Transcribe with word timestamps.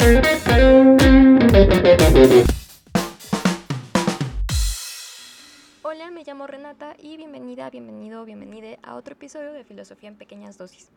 Thank 0.00 0.24
you. 2.48 2.59
Llamo 6.40 6.46
Renata 6.46 6.96
y 6.98 7.18
bienvenida, 7.18 7.68
bienvenido, 7.68 8.24
bienvenida 8.24 8.78
a 8.82 8.94
otro 8.94 9.12
episodio 9.12 9.52
de 9.52 9.62
Filosofía 9.62 10.08
en 10.08 10.16
Pequeñas 10.16 10.56
Dosis. 10.56 10.90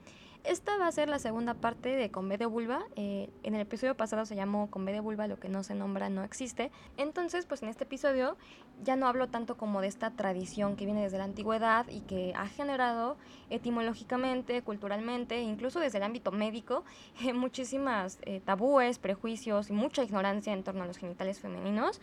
Esta 0.46 0.78
va 0.78 0.88
a 0.88 0.92
ser 0.94 1.10
la 1.10 1.20
segunda 1.20 1.54
parte 1.54 1.90
de 1.90 2.12
Con 2.12 2.30
B 2.30 2.38
de 2.38 2.46
Vulva. 2.46 2.84
Eh, 2.96 3.30
en 3.44 3.54
el 3.54 3.60
episodio 3.60 3.96
pasado 3.96 4.26
se 4.26 4.38
llamó 4.38 4.72
Con 4.72 4.86
B 4.86 4.94
de 4.94 5.02
Vulva, 5.02 5.28
lo 5.28 5.40
que 5.42 5.50
no 5.50 5.64
se 5.64 5.76
nombra 5.76 6.10
no 6.10 6.24
existe. 6.24 6.72
Entonces, 6.96 7.46
pues 7.46 7.62
en 7.62 7.68
este 7.68 7.84
episodio 7.84 8.38
ya 8.86 8.96
no 8.96 9.08
hablo 9.08 9.28
tanto 9.28 9.58
como 9.58 9.82
de 9.82 9.88
esta 9.88 10.12
tradición 10.12 10.78
que 10.78 10.86
viene 10.86 11.02
desde 11.02 11.18
la 11.18 11.26
antigüedad 11.26 11.88
y 11.90 12.02
que 12.02 12.34
ha 12.38 12.48
generado 12.48 13.18
etimológicamente, 13.50 14.62
culturalmente, 14.62 15.42
incluso 15.42 15.82
desde 15.82 15.98
el 15.98 16.06
ámbito 16.06 16.32
médico, 16.32 16.86
eh, 17.22 17.34
muchísimas 17.34 18.20
eh, 18.22 18.42
tabúes, 18.46 18.98
prejuicios 18.98 19.70
y 19.70 19.74
mucha 19.74 20.04
ignorancia 20.04 20.54
en 20.54 20.64
torno 20.64 20.84
a 20.84 20.88
los 20.88 20.98
genitales 20.98 21.40
femeninos. 21.40 22.00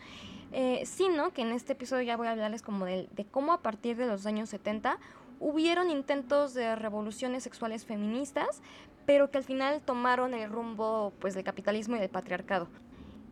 Sino 0.85 1.31
que 1.31 1.41
en 1.41 1.51
este 1.51 1.73
episodio 1.73 2.03
ya 2.03 2.17
voy 2.17 2.27
a 2.27 2.31
hablarles 2.31 2.61
como 2.61 2.85
de, 2.85 3.07
de 3.11 3.25
cómo 3.25 3.53
a 3.53 3.61
partir 3.61 3.97
de 3.97 4.05
los 4.05 4.25
años 4.25 4.49
70 4.49 4.97
hubieron 5.39 5.89
intentos 5.89 6.53
de 6.53 6.75
revoluciones 6.75 7.43
sexuales 7.43 7.85
feministas, 7.85 8.61
pero 9.05 9.31
que 9.31 9.39
al 9.39 9.43
final 9.43 9.81
tomaron 9.81 10.33
el 10.33 10.49
rumbo 10.49 11.13
pues 11.19 11.33
del 11.33 11.43
capitalismo 11.43 11.95
y 11.95 11.99
del 11.99 12.09
patriarcado. 12.09 12.67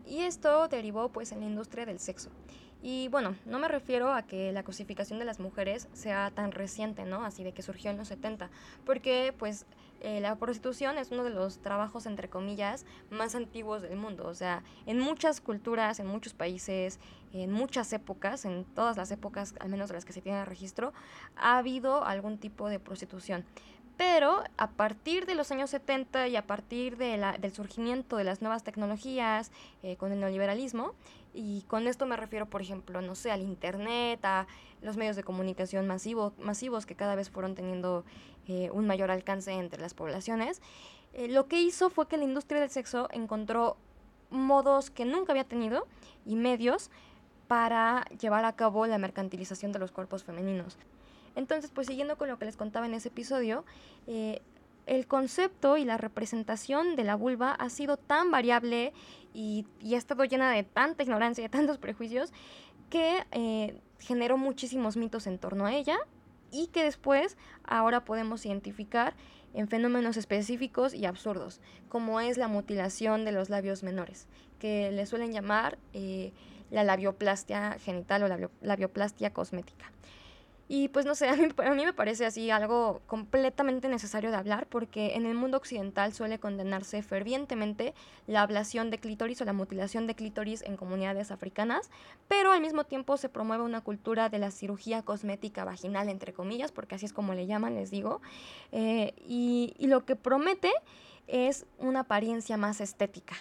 Y 0.06 0.22
esto 0.22 0.68
derivó 0.68 1.10
pues 1.10 1.32
en 1.32 1.42
la 1.42 1.46
industria 1.46 1.86
del 1.86 2.00
sexo. 2.00 2.32
Y 2.82 3.10
bueno, 3.10 3.36
no 3.46 3.60
me 3.60 3.68
refiero 3.68 4.12
a 4.12 4.24
que 4.24 4.52
la 4.52 4.64
cosificación 4.64 5.20
de 5.20 5.26
las 5.26 5.40
mujeres 5.40 5.88
sea 5.94 6.32
tan 6.32 6.52
reciente, 6.52 7.04
¿no? 7.06 7.24
Así 7.26 7.44
de 7.44 7.52
que 7.52 7.62
surgió 7.62 7.92
en 7.92 7.98
los 7.98 8.08
70, 8.08 8.50
porque 8.86 9.34
pues 9.38 9.66
eh, 10.02 10.20
la 10.22 10.36
prostitución 10.36 10.98
es 10.98 11.12
uno 11.12 11.24
de 11.24 11.30
los 11.30 11.60
trabajos, 11.60 12.06
entre 12.06 12.30
comillas, 12.30 12.86
más 13.10 13.36
antiguos 13.36 13.82
del 13.82 13.98
mundo. 13.98 14.28
O 14.28 14.34
sea, 14.34 14.64
en 14.86 15.00
muchas 15.00 15.42
culturas, 15.42 16.00
en 16.00 16.08
muchos 16.08 16.34
países, 16.34 17.00
en 17.34 17.52
muchas 17.52 17.92
épocas, 17.94 18.46
en 18.46 18.66
todas 18.66 18.98
las 18.98 19.12
épocas, 19.12 19.54
al 19.60 19.70
menos 19.70 19.90
de 19.90 19.96
las 19.96 20.06
que 20.06 20.14
se 20.14 20.22
tiene 20.22 20.46
registro, 20.46 20.94
ha 21.36 21.58
habido 21.58 22.04
algún 22.04 22.38
tipo 22.38 22.70
de 22.70 22.80
prostitución. 22.80 23.46
Pero 23.98 24.44
a 24.56 24.70
partir 24.70 25.26
de 25.26 25.36
los 25.36 25.52
años 25.52 25.72
70 25.72 26.30
y 26.30 26.38
a 26.38 26.48
partir 26.48 26.96
del 26.96 27.54
surgimiento 27.54 28.16
de 28.16 28.24
las 28.24 28.42
nuevas 28.42 28.64
tecnologías 28.64 29.52
eh, 29.84 29.98
con 29.98 30.14
el 30.14 30.22
neoliberalismo, 30.22 30.94
y 31.34 31.64
con 31.68 31.86
esto 31.86 32.06
me 32.06 32.16
refiero, 32.16 32.48
por 32.48 32.62
ejemplo, 32.62 33.02
no 33.02 33.14
sé, 33.14 33.30
al 33.30 33.42
Internet, 33.42 34.24
a 34.24 34.48
los 34.82 34.98
medios 34.98 35.16
de 35.16 35.24
comunicación 35.24 35.86
masivo, 35.86 36.34
masivos 36.40 36.86
que 36.86 36.96
cada 36.96 37.16
vez 37.16 37.30
fueron 37.30 37.56
teniendo 37.56 38.04
eh, 38.50 38.72
un 38.72 38.88
mayor 38.88 39.12
alcance 39.12 39.52
entre 39.52 39.80
las 39.80 39.94
poblaciones, 39.94 40.60
eh, 41.14 41.28
lo 41.28 41.48
que 41.48 41.62
hizo 41.62 41.92
fue 41.92 42.08
que 42.08 42.18
la 42.18 42.24
industria 42.24 42.60
del 42.60 42.72
sexo 42.72 43.08
encontró 43.12 43.78
modos 44.32 44.90
que 44.90 45.06
nunca 45.06 45.34
había 45.34 45.44
tenido 45.44 45.86
y 46.26 46.36
medios 46.36 46.90
para 47.48 48.06
llevar 48.20 48.46
a 48.46 48.56
cabo 48.56 48.88
la 48.88 48.98
mercantilización 48.98 49.72
de 49.72 49.78
los 49.78 49.92
cuerpos 49.92 50.24
femeninos. 50.24 50.80
Entonces, 51.36 51.70
pues 51.70 51.86
siguiendo 51.86 52.18
con 52.18 52.28
lo 52.28 52.40
que 52.40 52.46
les 52.46 52.58
contaba 52.58 52.88
en 52.88 52.96
ese 52.96 53.10
episodio, 53.10 53.66
eh, 54.08 54.42
el 54.88 55.06
concepto 55.06 55.78
y 55.78 55.86
la 55.86 55.98
representación 55.98 56.96
de 56.96 57.04
la 57.04 57.14
vulva 57.14 57.52
ha 57.52 57.70
sido 57.70 57.98
tan 57.98 58.32
variable 58.32 58.94
y, 59.32 59.68
ha 59.94 59.98
estado 59.98 60.24
llena 60.26 60.50
de 60.50 60.64
tanta 60.64 61.04
ignorancia 61.04 61.44
y 61.44 61.46
de 61.46 61.50
tantos 61.50 61.78
prejuicios 61.78 62.34
que 62.90 63.80
generó 64.00 64.40
muchísimos 64.40 64.98
mitos 64.98 65.28
en 65.28 65.38
torno 65.38 65.68
a 65.68 65.76
ella 65.76 66.00
y 66.52 66.68
que 66.68 66.84
después 66.84 67.38
ahora 67.64 68.06
podemos 68.06 68.46
identificar 68.46 69.16
en 69.54 69.68
fenómenos 69.68 70.18
específicos 70.18 70.94
y 70.94 71.06
absurdos, 71.06 71.60
como 71.88 72.20
es 72.20 72.38
la 72.38 72.48
mutilación 72.48 73.26
de 73.26 73.32
los 73.32 73.50
labios 73.50 73.84
menores, 73.84 74.28
que 74.60 74.92
le 74.92 75.06
suelen 75.06 75.32
llamar 75.32 75.78
eh, 75.94 76.34
la 76.70 76.84
labioplastia 76.84 77.78
genital 77.80 78.24
o 78.24 78.28
la 78.28 78.50
labioplastia 78.62 79.34
cosmética. 79.34 79.92
Y 80.72 80.90
pues 80.90 81.08
no 81.08 81.16
sé, 81.16 81.28
a 81.28 81.36
mí, 81.36 81.48
a 81.66 81.74
mí, 81.74 81.84
me 81.84 81.94
parece 81.94 82.28
así 82.28 82.52
algo 82.52 83.02
completamente 83.08 83.90
necesario 83.90 84.30
de 84.30 84.38
hablar 84.38 84.68
porque 84.68 85.16
en 85.16 85.26
el 85.26 85.34
mundo 85.34 85.58
occidental 85.58 86.14
suele 86.14 86.38
condenarse 86.38 87.02
fervientemente 87.02 87.96
la 88.28 88.44
ablación 88.44 88.92
de 88.92 89.00
clítoris 89.00 89.42
o 89.42 89.46
la 89.46 89.54
mutilación 89.54 90.06
de 90.06 90.14
clítoris 90.14 90.62
en 90.62 90.78
comunidades 90.78 91.32
africanas, 91.32 91.90
pero 92.28 92.52
al 92.52 92.62
mismo 92.62 92.84
tiempo 92.84 93.18
se 93.18 93.30
promueve 93.30 93.64
una 93.64 93.82
cultura 93.82 94.30
de 94.30 94.38
la 94.38 94.52
cirugía 94.52 95.02
cosmética 95.02 95.66
vaginal, 95.66 96.08
entre 96.08 96.34
comillas, 96.34 96.72
porque 96.72 96.96
así 96.96 97.08
es 97.08 97.14
como 97.14 97.34
le 97.34 97.48
llaman, 97.48 97.74
les 97.74 97.90
digo, 97.90 98.22
eh, 98.72 99.16
y, 99.26 99.74
y 99.80 99.88
lo 99.88 100.06
que 100.06 100.16
promete 100.16 100.72
es 101.26 101.66
una 101.80 102.02
apariencia 102.02 102.58
más 102.58 102.80
estética 102.80 103.36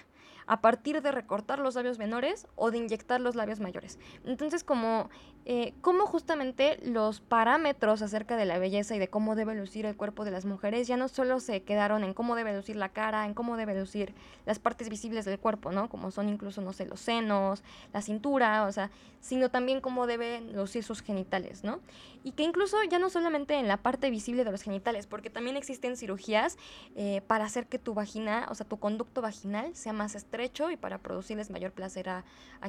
a 0.49 0.63
partir 0.63 1.03
de 1.03 1.13
recortar 1.13 1.59
los 1.59 1.75
labios 1.75 1.99
menores 1.99 2.49
o 2.57 2.71
de 2.71 2.79
inyectar 2.79 3.21
los 3.21 3.37
labios 3.37 3.61
mayores. 3.61 3.99
Entonces, 4.25 4.65
como, 4.65 5.11
eh, 5.45 5.75
justamente 6.07 6.79
los 6.83 7.21
parámetros 7.21 8.01
acerca 8.01 8.37
de 8.37 8.47
la 8.47 8.59
belleza 8.59 8.97
y 8.97 8.99
de 8.99 9.09
cómo 9.09 9.37
debe 9.37 9.55
lucir 9.55 9.85
el 9.85 9.95
cuerpo 9.95 10.25
de 10.25 10.31
las 10.31 10.47
mujeres 10.47 10.89
ya 10.89 10.97
no 10.97 11.09
solo 11.09 11.39
se 11.39 11.63
quedaron 11.63 12.03
en 12.03 12.15
cómo 12.15 12.35
debe 12.35 12.57
lucir 12.57 12.77
la 12.77 12.89
cara, 12.89 13.27
en 13.27 13.35
cómo 13.35 13.57
debe 13.59 13.79
lucir 13.79 14.15
las 14.47 14.59
partes 14.59 14.89
visibles 14.89 15.27
del 15.27 15.39
cuerpo, 15.39 15.71
¿no? 15.71 15.91
Como 15.91 16.11
son 16.11 16.31
incluso, 16.31 16.63
no 16.63 16.73
sé, 16.73 16.87
los 16.87 17.01
senos, 17.01 17.63
la 17.93 18.01
cintura, 18.01 18.65
o 18.67 18.73
sea, 18.73 18.91
sino 19.21 19.51
también 19.51 19.83
cómo 19.83 20.07
deben 20.07 20.57
lucir 20.57 20.83
sus 20.83 21.03
genitales, 21.03 21.63
¿no? 21.63 21.81
Y 22.25 22.33
que 22.33 22.43
incluso 22.43 22.77
ya 22.91 22.99
no 22.99 23.11
solamente 23.11 23.55
en 23.55 23.69
la 23.69 23.77
parte 23.79 24.11
visible 24.11 24.45
de 24.45 24.51
los 24.51 24.63
genitales, 24.63 25.07
porque 25.07 25.31
también 25.31 25.57
existen 25.57 25.97
cirugías 25.97 26.59
eh, 26.97 27.23
para 27.27 27.45
hacer 27.45 27.67
que 27.67 27.79
tu 27.79 27.95
vagina, 27.95 28.47
o 28.51 28.55
sea, 28.55 28.67
tu 28.67 28.79
conducto 28.79 29.23
vaginal 29.23 29.75
sea 29.75 29.93
más 29.93 30.15
estrecho 30.15 30.71
y 30.71 30.77
para 30.77 30.99
producirles 30.99 31.51
mayor 31.51 31.73
placer 31.73 32.09
a, 32.09 32.25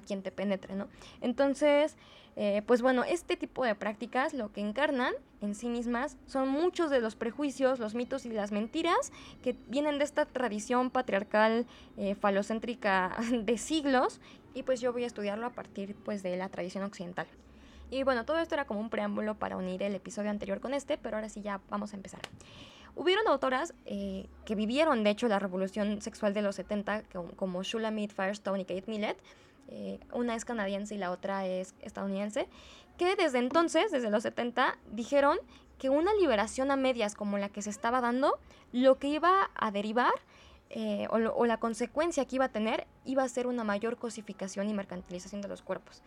quien 0.05 0.21
te 0.21 0.31
penetre, 0.31 0.75
¿no? 0.75 0.87
Entonces, 1.19 1.97
eh, 2.35 2.61
pues 2.65 2.81
bueno, 2.81 3.03
este 3.03 3.35
tipo 3.35 3.65
de 3.65 3.75
prácticas 3.75 4.33
lo 4.33 4.53
que 4.53 4.61
encarnan 4.61 5.13
en 5.41 5.55
sí 5.55 5.67
mismas 5.67 6.17
son 6.25 6.47
muchos 6.47 6.89
de 6.89 7.01
los 7.01 7.15
prejuicios, 7.15 7.79
los 7.79 7.95
mitos 7.95 8.25
y 8.25 8.29
las 8.29 8.51
mentiras 8.51 9.11
que 9.41 9.55
vienen 9.67 9.97
de 9.97 10.05
esta 10.05 10.25
tradición 10.25 10.89
patriarcal 10.89 11.65
eh, 11.97 12.15
falocéntrica 12.15 13.17
de 13.31 13.57
siglos 13.57 14.21
y 14.53 14.63
pues 14.63 14.81
yo 14.81 14.93
voy 14.93 15.03
a 15.03 15.07
estudiarlo 15.07 15.45
a 15.47 15.51
partir 15.51 15.95
pues 15.95 16.23
de 16.23 16.37
la 16.37 16.49
tradición 16.49 16.83
occidental. 16.83 17.27
Y 17.91 18.03
bueno, 18.03 18.25
todo 18.25 18.39
esto 18.39 18.55
era 18.55 18.65
como 18.65 18.79
un 18.79 18.89
preámbulo 18.89 19.35
para 19.35 19.57
unir 19.57 19.81
el 19.81 19.95
episodio 19.95 20.29
anterior 20.29 20.59
con 20.59 20.73
este, 20.73 20.97
pero 20.97 21.17
ahora 21.17 21.29
sí 21.29 21.41
ya 21.41 21.59
vamos 21.69 21.93
a 21.93 21.95
empezar. 21.95 22.21
Hubieron 22.95 23.27
autoras 23.27 23.73
eh, 23.85 24.27
que 24.45 24.55
vivieron, 24.55 25.03
de 25.03 25.11
hecho, 25.11 25.27
la 25.27 25.39
revolución 25.39 26.01
sexual 26.01 26.33
de 26.33 26.41
los 26.41 26.55
70, 26.55 27.03
como 27.35 27.63
Shulamit 27.63 28.11
Firestone 28.11 28.61
y 28.61 28.65
Kate 28.65 28.85
Millett. 28.87 29.17
Eh, 29.69 29.99
una 30.13 30.35
es 30.35 30.45
canadiense 30.45 30.95
y 30.95 30.97
la 30.97 31.11
otra 31.11 31.45
es 31.45 31.75
estadounidense, 31.81 32.47
que 32.97 33.15
desde 33.15 33.37
entonces, 33.37 33.91
desde 33.91 34.09
los 34.09 34.23
70, 34.23 34.77
dijeron 34.91 35.37
que 35.77 35.89
una 35.89 36.13
liberación 36.15 36.71
a 36.71 36.75
medias 36.75 37.15
como 37.15 37.37
la 37.37 37.49
que 37.49 37.61
se 37.61 37.69
estaba 37.69 38.01
dando, 38.01 38.39
lo 38.73 38.97
que 38.97 39.07
iba 39.07 39.49
a 39.55 39.71
derivar 39.71 40.11
eh, 40.71 41.07
o, 41.09 41.15
o, 41.15 41.45
la 41.45 41.57
consecuencia 41.57 42.25
que 42.25 42.35
iba 42.35 42.45
a 42.45 42.49
tener 42.49 42.85
iba 43.05 43.23
a 43.23 43.29
ser 43.29 43.47
una 43.47 43.63
mayor 43.63 43.97
cosificación 43.97 44.69
y 44.69 44.73
mercantilización 44.73 45.41
de 45.41 45.47
los 45.47 45.61
cuerpos 45.61 46.03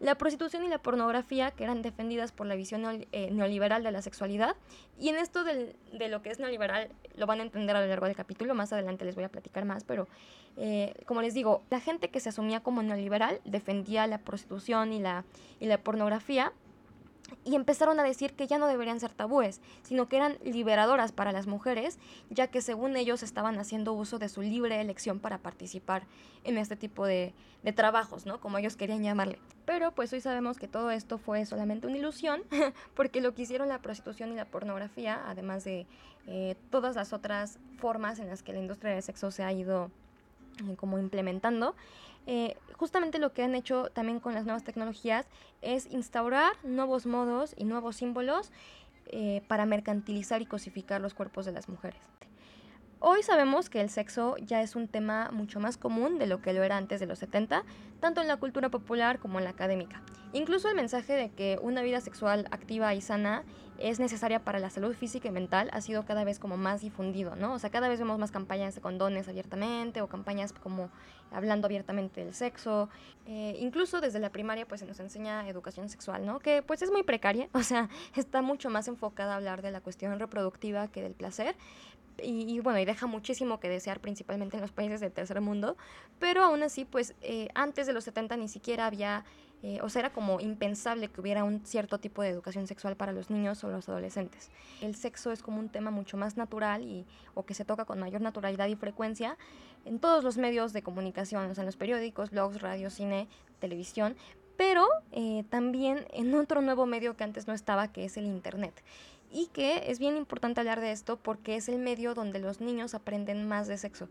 la 0.00 0.14
prostitución 0.16 0.64
y 0.64 0.68
la 0.68 0.78
pornografía, 0.78 1.50
que 1.50 1.62
eran 1.62 1.82
defendidas 1.82 2.32
por 2.32 2.46
la 2.46 2.54
visión 2.54 3.06
eh, 3.12 3.30
neoliberal 3.30 3.82
de 3.82 3.92
la 3.92 4.00
sexualidad. 4.00 4.56
Y 4.98 5.10
en 5.10 5.16
esto 5.16 5.44
de 5.44 5.76
lo 6.08 6.22
que 6.22 6.30
es 6.30 6.38
neoliberal 6.38 6.90
lo 7.16 7.26
van 7.26 7.40
a 7.40 7.42
entender 7.42 7.76
a 7.76 7.80
lo 7.82 7.86
largo 7.86 8.06
del 8.06 8.16
capítulo, 8.16 8.54
más 8.54 8.72
adelante 8.72 9.04
les 9.04 9.14
voy 9.14 9.24
a 9.24 9.28
platicar 9.28 9.66
más, 9.66 9.84
pero 9.84 10.08
eh, 10.56 10.94
como 11.04 11.20
les 11.20 11.34
digo, 11.34 11.62
la 11.70 11.80
gente 11.80 12.08
que 12.08 12.18
se 12.18 12.30
asumía 12.30 12.60
como 12.60 12.82
neoliberal 12.82 13.40
defendía 13.44 14.06
la 14.06 14.18
prostitución 14.18 14.92
y 14.92 15.00
la, 15.00 15.24
y 15.60 15.66
la 15.66 15.78
pornografía 15.78 16.52
y 17.44 17.54
empezaron 17.54 17.98
a 18.00 18.02
decir 18.02 18.34
que 18.34 18.46
ya 18.46 18.58
no 18.58 18.66
deberían 18.66 19.00
ser 19.00 19.12
tabúes, 19.12 19.60
sino 19.82 20.08
que 20.08 20.16
eran 20.16 20.38
liberadoras 20.44 21.12
para 21.12 21.32
las 21.32 21.46
mujeres, 21.46 21.98
ya 22.28 22.48
que 22.48 22.62
según 22.62 22.96
ellos 22.96 23.22
estaban 23.22 23.58
haciendo 23.58 23.92
uso 23.92 24.18
de 24.18 24.28
su 24.28 24.42
libre 24.42 24.80
elección 24.80 25.20
para 25.20 25.38
participar 25.38 26.02
en 26.44 26.58
este 26.58 26.76
tipo 26.76 27.06
de, 27.06 27.34
trabajos, 27.74 28.24
¿no? 28.24 28.40
Como 28.40 28.56
ellos 28.56 28.76
querían 28.76 29.02
llamarle. 29.02 29.38
Pero 29.66 29.92
pues 29.92 30.12
hoy 30.12 30.20
sabemos 30.20 30.56
que 30.56 30.66
todo 30.66 30.90
esto 30.90 31.18
fue 31.18 31.44
solamente 31.44 31.86
una 31.86 31.98
ilusión, 31.98 32.42
porque 32.94 33.20
lo 33.20 33.34
que 33.34 33.42
hicieron 33.42 33.68
la 33.68 33.80
prostitución 33.80 34.32
y 34.32 34.34
la 34.34 34.46
pornografía, 34.46 35.22
además 35.26 35.64
de 35.64 35.86
eh, 36.26 36.56
todas 36.70 36.96
las 36.96 37.12
otras 37.12 37.58
formas 37.78 38.18
en 38.18 38.28
las 38.28 38.42
que 38.42 38.52
la 38.52 38.60
industria 38.60 38.94
del 38.94 39.02
sexo 39.02 39.30
se 39.30 39.42
ha 39.42 39.52
ido 39.52 39.90
eh, 40.68 40.76
como 40.76 40.98
implementando, 40.98 41.74
eh, 42.26 42.56
justamente 42.76 43.18
lo 43.18 43.32
que 43.32 43.42
han 43.42 43.54
hecho 43.54 43.90
también 43.90 44.20
con 44.20 44.34
las 44.34 44.44
nuevas 44.44 44.64
tecnologías 44.64 45.26
es 45.62 45.86
instaurar 45.86 46.52
nuevos 46.62 47.06
modos 47.06 47.54
y 47.56 47.64
nuevos 47.64 47.96
símbolos 47.96 48.52
eh, 49.06 49.42
para 49.48 49.66
mercantilizar 49.66 50.40
y 50.42 50.46
cosificar 50.46 51.00
los 51.00 51.14
cuerpos 51.14 51.44
de 51.46 51.52
las 51.52 51.68
mujeres. 51.68 52.00
Hoy 53.02 53.22
sabemos 53.22 53.70
que 53.70 53.80
el 53.80 53.88
sexo 53.88 54.36
ya 54.36 54.60
es 54.60 54.76
un 54.76 54.86
tema 54.86 55.30
mucho 55.32 55.58
más 55.58 55.78
común 55.78 56.18
de 56.18 56.26
lo 56.26 56.42
que 56.42 56.52
lo 56.52 56.62
era 56.62 56.76
antes 56.76 57.00
de 57.00 57.06
los 57.06 57.18
70, 57.18 57.64
tanto 57.98 58.20
en 58.20 58.28
la 58.28 58.36
cultura 58.36 58.68
popular 58.68 59.18
como 59.18 59.38
en 59.38 59.44
la 59.44 59.50
académica. 59.50 60.02
Incluso 60.34 60.68
el 60.68 60.74
mensaje 60.74 61.14
de 61.14 61.30
que 61.30 61.58
una 61.62 61.80
vida 61.80 62.02
sexual 62.02 62.46
activa 62.50 62.94
y 62.94 63.00
sana 63.00 63.42
es 63.80 63.98
necesaria 63.98 64.44
para 64.44 64.58
la 64.58 64.70
salud 64.70 64.94
física 64.94 65.28
y 65.28 65.30
mental 65.30 65.70
ha 65.72 65.80
sido 65.80 66.04
cada 66.04 66.24
vez 66.24 66.38
como 66.38 66.56
más 66.56 66.82
difundido, 66.82 67.34
¿no? 67.34 67.54
O 67.54 67.58
sea, 67.58 67.70
cada 67.70 67.88
vez 67.88 67.98
vemos 67.98 68.18
más 68.18 68.30
campañas 68.30 68.74
de 68.74 68.80
condones 68.80 69.28
abiertamente 69.28 70.02
o 70.02 70.06
campañas 70.06 70.52
como 70.52 70.90
hablando 71.30 71.66
abiertamente 71.66 72.24
del 72.24 72.34
sexo. 72.34 72.88
Eh, 73.26 73.56
incluso 73.58 74.00
desde 74.00 74.18
la 74.18 74.30
primaria 74.30 74.66
pues 74.66 74.80
se 74.80 74.86
nos 74.86 75.00
enseña 75.00 75.48
educación 75.48 75.88
sexual, 75.88 76.26
¿no? 76.26 76.40
Que 76.40 76.62
pues 76.62 76.82
es 76.82 76.90
muy 76.90 77.02
precaria, 77.02 77.48
o 77.52 77.62
sea, 77.62 77.88
está 78.14 78.42
mucho 78.42 78.70
más 78.70 78.86
enfocada 78.88 79.34
a 79.34 79.36
hablar 79.36 79.62
de 79.62 79.70
la 79.70 79.80
cuestión 79.80 80.18
reproductiva 80.18 80.88
que 80.88 81.02
del 81.02 81.14
placer. 81.14 81.56
Y, 82.22 82.60
bueno, 82.60 82.78
y 82.78 82.84
deja 82.84 83.06
muchísimo 83.06 83.60
que 83.60 83.70
desear, 83.70 83.98
principalmente 83.98 84.56
en 84.56 84.60
los 84.60 84.72
países 84.72 85.00
del 85.00 85.10
tercer 85.10 85.40
mundo, 85.40 85.78
pero 86.18 86.42
aún 86.42 86.62
así, 86.62 86.84
pues 86.84 87.14
eh, 87.22 87.48
antes 87.54 87.86
de 87.86 87.94
los 87.94 88.04
70 88.04 88.36
ni 88.36 88.46
siquiera 88.46 88.84
había 88.84 89.24
eh, 89.62 89.78
o 89.82 89.88
sea, 89.88 90.00
era 90.00 90.12
como 90.12 90.40
impensable 90.40 91.08
que 91.08 91.20
hubiera 91.20 91.44
un 91.44 91.64
cierto 91.66 91.98
tipo 91.98 92.22
de 92.22 92.30
educación 92.30 92.66
sexual 92.66 92.96
para 92.96 93.12
los 93.12 93.28
niños 93.28 93.62
o 93.62 93.68
los 93.68 93.88
adolescentes. 93.88 94.50
El 94.80 94.94
sexo 94.94 95.32
es 95.32 95.42
como 95.42 95.58
un 95.58 95.68
tema 95.68 95.90
mucho 95.90 96.16
más 96.16 96.36
natural 96.36 96.82
y, 96.82 97.06
o 97.34 97.44
que 97.44 97.54
se 97.54 97.64
toca 97.64 97.84
con 97.84 98.00
mayor 98.00 98.22
naturalidad 98.22 98.68
y 98.68 98.76
frecuencia 98.76 99.36
en 99.84 99.98
todos 99.98 100.24
los 100.24 100.38
medios 100.38 100.72
de 100.72 100.82
comunicación, 100.82 101.50
o 101.50 101.54
sea, 101.54 101.62
en 101.62 101.66
los 101.66 101.76
periódicos, 101.76 102.30
blogs, 102.30 102.60
radio, 102.62 102.90
cine, 102.90 103.28
televisión, 103.58 104.16
pero 104.56 104.86
eh, 105.12 105.44
también 105.48 106.06
en 106.12 106.34
otro 106.34 106.60
nuevo 106.60 106.86
medio 106.86 107.16
que 107.16 107.24
antes 107.24 107.46
no 107.46 107.54
estaba, 107.54 107.88
que 107.88 108.04
es 108.04 108.16
el 108.16 108.26
Internet 108.26 108.82
y 109.30 109.46
que 109.48 109.90
es 109.90 109.98
bien 109.98 110.16
importante 110.16 110.60
hablar 110.60 110.80
de 110.80 110.90
esto 110.90 111.16
porque 111.16 111.56
es 111.56 111.68
el 111.68 111.78
medio 111.78 112.14
donde 112.14 112.40
los 112.40 112.60
niños 112.60 112.94
aprenden 112.94 113.46
más 113.46 113.68
de 113.68 113.78
sexo. 113.78 114.08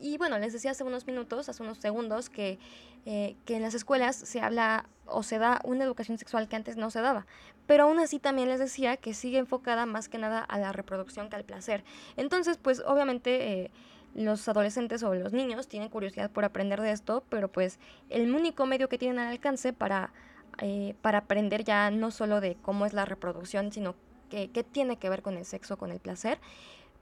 Y 0.00 0.18
bueno, 0.18 0.38
les 0.38 0.52
decía 0.52 0.70
hace 0.70 0.82
unos 0.82 1.06
minutos, 1.06 1.48
hace 1.48 1.62
unos 1.62 1.78
segundos, 1.78 2.30
que, 2.30 2.58
eh, 3.04 3.36
que 3.44 3.56
en 3.56 3.62
las 3.62 3.74
escuelas 3.74 4.16
se 4.16 4.40
habla 4.40 4.86
o 5.06 5.22
se 5.22 5.38
da 5.38 5.60
una 5.64 5.84
educación 5.84 6.18
sexual 6.18 6.48
que 6.48 6.56
antes 6.56 6.76
no 6.76 6.90
se 6.90 7.00
daba. 7.00 7.26
Pero 7.66 7.84
aún 7.84 7.98
así 8.00 8.18
también 8.18 8.48
les 8.48 8.58
decía 8.58 8.96
que 8.96 9.14
sigue 9.14 9.38
enfocada 9.38 9.86
más 9.86 10.08
que 10.08 10.18
nada 10.18 10.40
a 10.40 10.58
la 10.58 10.72
reproducción 10.72 11.28
que 11.28 11.36
al 11.36 11.44
placer. 11.44 11.84
Entonces, 12.16 12.56
pues 12.56 12.82
obviamente... 12.86 13.62
Eh, 13.62 13.70
los 14.14 14.46
adolescentes 14.46 15.02
o 15.04 15.14
los 15.14 15.32
niños 15.32 15.68
tienen 15.68 15.88
curiosidad 15.88 16.30
por 16.30 16.44
aprender 16.44 16.82
de 16.82 16.90
esto, 16.90 17.24
pero 17.30 17.50
pues 17.50 17.78
el 18.10 18.30
único 18.34 18.66
medio 18.66 18.90
que 18.90 18.98
tienen 18.98 19.18
al 19.18 19.28
alcance 19.28 19.72
para, 19.72 20.12
eh, 20.58 20.94
para 21.00 21.18
aprender 21.18 21.64
ya 21.64 21.90
no 21.90 22.10
solo 22.10 22.42
de 22.42 22.56
cómo 22.60 22.84
es 22.84 22.92
la 22.92 23.06
reproducción, 23.06 23.72
sino 23.72 23.94
que, 24.32 24.64
tiene 24.64 24.96
que 24.96 25.10
ver 25.10 25.22
con 25.22 25.36
el 25.36 25.44
sexo, 25.44 25.76
con 25.76 25.90
el 25.90 26.00
placer, 26.00 26.38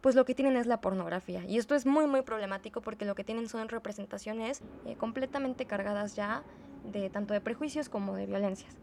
pues 0.00 0.14
lo 0.14 0.24
que 0.24 0.34
tienen 0.34 0.56
es 0.56 0.66
la 0.66 0.80
pornografía. 0.80 1.44
Y 1.44 1.58
esto 1.58 1.74
es 1.74 1.86
muy, 1.86 2.06
muy 2.06 2.22
problemático 2.22 2.80
porque 2.80 3.04
lo 3.04 3.14
que 3.14 3.24
tienen 3.24 3.48
son 3.48 3.68
representaciones 3.68 4.62
eh, 4.86 4.96
completamente 4.96 5.66
cargadas 5.66 6.16
ya 6.16 6.42
de 6.90 7.10
tanto 7.10 7.34
de 7.34 7.40
prejuicios 7.40 7.88
como 7.88 8.16
de 8.16 8.26
violencias. 8.26 8.76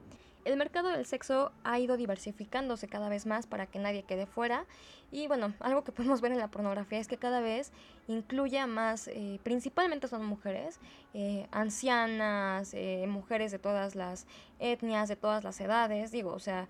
El 0.46 0.56
mercado 0.56 0.90
del 0.90 1.06
sexo 1.06 1.52
ha 1.66 1.78
ido 1.78 1.98
diversificándose 1.98 2.88
cada 2.88 3.10
vez 3.10 3.26
más 3.26 3.48
para 3.48 3.66
que 3.66 3.80
nadie 3.80 4.04
quede 4.04 4.28
fuera. 4.28 4.66
Y 5.12 5.28
bueno, 5.28 5.54
algo 5.60 5.84
que 5.84 5.92
podemos 5.98 6.22
ver 6.22 6.32
en 6.32 6.38
la 6.38 6.48
pornografía 6.48 7.00
es 7.00 7.10
que 7.10 7.18
cada 7.18 7.42
vez 7.42 7.74
incluye 8.08 8.60
a 8.60 8.68
más, 8.68 9.10
eh, 9.10 9.42
principalmente 9.44 10.08
son 10.08 10.26
mujeres, 10.26 10.80
eh, 11.14 11.48
ancianas, 11.52 12.74
mujeres 13.08 13.52
de 13.52 13.60
todas 13.60 13.96
las 13.96 14.26
etnias, 14.60 15.10
de 15.10 15.18
todas 15.18 15.44
las 15.44 15.60
edades, 15.60 16.12
digo, 16.12 16.32
o 16.32 16.40
sea, 16.40 16.70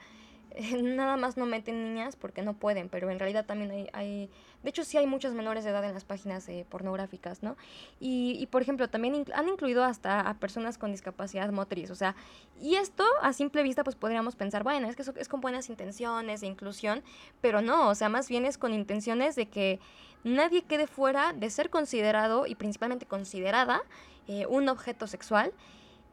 nada 0.82 1.18
más 1.18 1.38
no 1.38 1.46
meten 1.46 1.84
niñas 1.84 2.16
porque 2.16 2.42
no 2.42 2.54
pueden, 2.54 2.90
pero 2.90 3.10
en 3.10 3.20
realidad 3.20 3.46
también 3.46 3.72
hay, 3.72 3.90
hay 3.94 4.30
de 4.64 4.70
hecho 4.70 4.84
sí 4.84 4.98
hay 4.98 5.06
muchos 5.08 5.34
menores 5.34 5.64
de 5.64 5.70
edad 5.70 5.84
en 5.86 5.94
las 5.94 6.04
páginas 6.04 6.48
eh, 6.50 6.66
pornográficas, 6.70 7.44
¿no? 7.44 7.58
Y, 8.00 8.38
y, 8.40 8.48
por 8.48 8.62
ejemplo, 8.62 8.90
también 8.90 9.26
han 9.34 9.48
incluido 9.48 9.84
hasta 9.84 10.22
a 10.22 10.34
personas 10.36 10.78
con 10.78 10.92
discapacidad 10.92 11.52
motriz, 11.52 11.92
o 11.92 11.96
sea, 11.96 12.16
y 12.62 12.76
esto 12.76 13.04
a 13.22 13.34
simple 13.34 13.64
vista 13.64 13.84
pues 13.84 13.96
podríamos 13.96 14.36
pensar, 14.36 14.64
bueno, 14.64 14.88
es 14.88 14.96
que 14.96 15.04
eso 15.04 15.14
es 15.18 15.28
con 15.28 15.42
buenas 15.42 15.70
intenciones 15.70 16.42
de 16.42 16.48
inclusión, 16.48 17.04
pero 17.42 17.62
no, 17.62 17.90
o 17.90 17.96
sea, 17.96 18.10
más 18.10 18.28
bien 18.30 18.46
es 18.46 18.58
con 18.58 18.74
intenciones 18.74 19.36
de 19.36 19.48
que 19.48 19.80
nadie 20.24 20.64
quede 20.64 20.88
fuera 20.88 21.34
de 21.34 21.50
ser 21.50 21.70
considerado 21.70 22.46
y 22.48 22.56
principalmente 22.56 23.06
considerada 23.06 23.82
eh, 24.28 24.46
un 24.48 24.68
objeto 24.70 25.08
sexual 25.08 25.54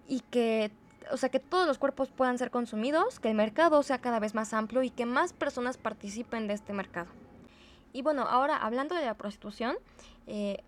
y 0.07 0.21
que 0.31 0.71
o 1.11 1.17
sea, 1.17 1.29
que 1.29 1.41
todos 1.41 1.67
los 1.67 1.79
cuerpos 1.79 2.11
puedan 2.11 2.39
ser 2.39 2.51
consumidos, 2.51 3.21
que 3.21 3.29
el 3.29 3.35
mercado 3.35 3.83
sea 3.83 3.99
cada 3.99 4.19
vez 4.19 4.35
más 4.35 4.53
amplio 4.55 4.83
y 4.83 4.91
que 4.91 5.07
más 5.07 5.33
personas 5.33 5.77
participen 5.77 6.47
de 6.47 6.55
este 6.55 6.73
mercado. 6.73 7.09
Y 7.93 8.03
bueno, 8.03 8.23
ahora 8.23 8.57
hablando 8.57 8.95
de 8.95 9.05
la 9.05 9.15
prostitución, 9.15 9.77
eh, 10.27 10.63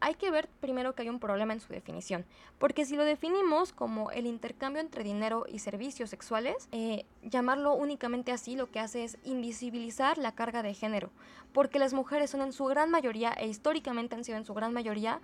hay 0.00 0.16
que 0.16 0.30
ver 0.30 0.48
primero 0.60 0.94
que 0.94 1.00
hay 1.00 1.08
un 1.08 1.18
problema 1.18 1.54
en 1.54 1.60
su 1.60 1.72
definición, 1.72 2.26
porque 2.58 2.84
si 2.84 2.94
lo 2.94 3.04
definimos 3.04 3.72
como 3.72 4.10
el 4.10 4.26
intercambio 4.26 4.82
entre 4.82 5.02
dinero 5.02 5.46
y 5.48 5.60
servicios 5.60 6.10
sexuales, 6.10 6.68
eh, 6.72 7.06
llamarlo 7.22 7.72
únicamente 7.72 8.30
así 8.30 8.54
lo 8.54 8.70
que 8.70 8.80
hace 8.80 9.04
es 9.04 9.16
invisibilizar 9.24 10.18
la 10.18 10.34
carga 10.34 10.62
de 10.62 10.74
género, 10.74 11.10
porque 11.54 11.78
las 11.78 11.94
mujeres 11.94 12.28
son 12.28 12.42
en 12.42 12.52
su 12.52 12.66
gran 12.66 12.90
mayoría, 12.90 13.32
e 13.32 13.46
históricamente 13.46 14.14
han 14.14 14.24
sido 14.24 14.36
en 14.36 14.44
su 14.44 14.52
gran 14.52 14.74
mayoría, 14.74 15.20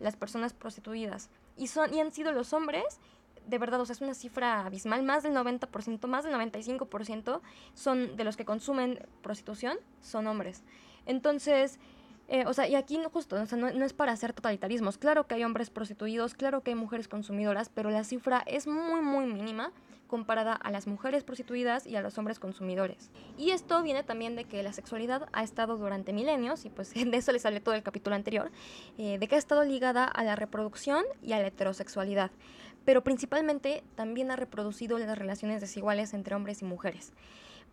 las 0.00 0.16
personas 0.16 0.52
prostituidas, 0.52 1.30
y, 1.56 1.68
son, 1.68 1.94
y 1.94 2.00
han 2.00 2.10
sido 2.10 2.32
los 2.32 2.52
hombres 2.52 2.98
de 3.46 3.58
verdad, 3.58 3.80
o 3.80 3.86
sea, 3.86 3.94
es 3.94 4.00
una 4.00 4.14
cifra 4.14 4.64
abismal, 4.64 5.02
más 5.02 5.22
del 5.22 5.34
90%, 5.34 6.06
más 6.06 6.24
del 6.24 6.34
95% 6.34 7.40
son 7.74 8.16
de 8.16 8.24
los 8.24 8.36
que 8.36 8.44
consumen 8.44 8.98
prostitución, 9.22 9.78
son 10.00 10.26
hombres. 10.26 10.62
Entonces, 11.06 11.78
eh, 12.28 12.44
o 12.46 12.54
sea, 12.54 12.66
y 12.66 12.74
aquí 12.74 12.96
no 12.96 13.10
justo, 13.10 13.36
o 13.36 13.46
sea, 13.46 13.58
no, 13.58 13.70
no, 13.70 13.84
es 13.84 13.92
para 13.92 14.12
hacer 14.12 14.32
totalitarismos. 14.32 14.96
Claro 14.96 15.26
que 15.26 15.34
hay 15.34 15.44
hombres 15.44 15.70
prostituidos, 15.70 16.34
claro 16.34 16.62
que 16.62 16.70
hay 16.70 16.74
mujeres 16.74 17.06
consumidoras, 17.06 17.68
pero 17.68 17.90
la 17.90 18.04
cifra 18.04 18.42
es 18.46 18.66
muy, 18.66 19.02
muy 19.02 19.26
mínima 19.26 19.72
comparada 20.06 20.54
a 20.54 20.70
las 20.70 20.86
mujeres 20.86 21.24
prostituidas 21.24 21.86
y 21.86 21.96
a 21.96 22.02
los 22.02 22.16
hombres 22.18 22.38
consumidores. 22.38 23.10
Y 23.36 23.50
esto 23.50 23.82
viene 23.82 24.04
también 24.04 24.36
de 24.36 24.44
que 24.44 24.62
la 24.62 24.72
sexualidad 24.72 25.28
ha 25.32 25.42
estado 25.42 25.76
durante 25.76 26.12
milenios, 26.12 26.64
y 26.64 26.70
pues 26.70 26.94
de 26.94 27.16
eso 27.16 27.32
les 27.32 27.44
hablé 27.44 27.60
todo 27.60 27.74
el 27.74 27.82
capítulo 27.82 28.16
anterior, 28.16 28.50
eh, 28.96 29.18
de 29.18 29.28
que 29.28 29.34
ha 29.34 29.38
estado 29.38 29.64
ligada 29.64 30.04
a 30.04 30.24
la 30.24 30.36
reproducción 30.36 31.04
y 31.22 31.32
a 31.32 31.40
la 31.40 31.48
heterosexualidad 31.48 32.30
pero 32.84 33.02
principalmente 33.02 33.82
también 33.94 34.30
ha 34.30 34.36
reproducido 34.36 34.98
las 34.98 35.18
relaciones 35.18 35.60
desiguales 35.60 36.14
entre 36.14 36.34
hombres 36.34 36.62
y 36.62 36.64
mujeres. 36.64 37.12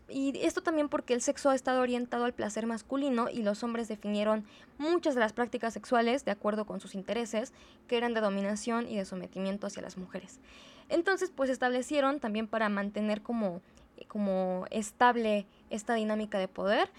Y 0.09 0.37
esto 0.41 0.61
también 0.61 0.89
porque 0.89 1.13
el 1.13 1.21
sexo 1.21 1.49
ha 1.49 1.55
estado 1.55 1.81
orientado 1.81 2.25
al 2.25 2.33
placer 2.33 2.65
masculino 2.65 3.29
y 3.29 3.43
los 3.43 3.63
hombres 3.63 3.87
definieron 3.87 4.45
muchas 4.77 5.15
de 5.15 5.21
las 5.21 5.31
prácticas 5.31 5.73
sexuales 5.73 6.25
de 6.25 6.31
acuerdo 6.31 6.65
con 6.65 6.81
sus 6.81 6.95
intereses, 6.95 7.53
que 7.87 7.97
eran 7.97 8.13
de 8.13 8.19
dominación 8.19 8.87
y 8.89 8.97
de 8.97 9.05
sometimiento 9.05 9.67
hacia 9.67 9.81
las 9.81 9.97
mujeres. 9.97 10.39
Entonces, 10.89 11.31
pues 11.33 11.49
establecieron 11.49 12.19
también 12.19 12.47
para 12.47 12.67
mantener 12.67 13.21
como, 13.21 13.61
como 14.09 14.65
estable 14.69 15.45
esta 15.69 15.93
dinámica 15.93 16.37
de 16.39 16.49
poder, 16.49 16.89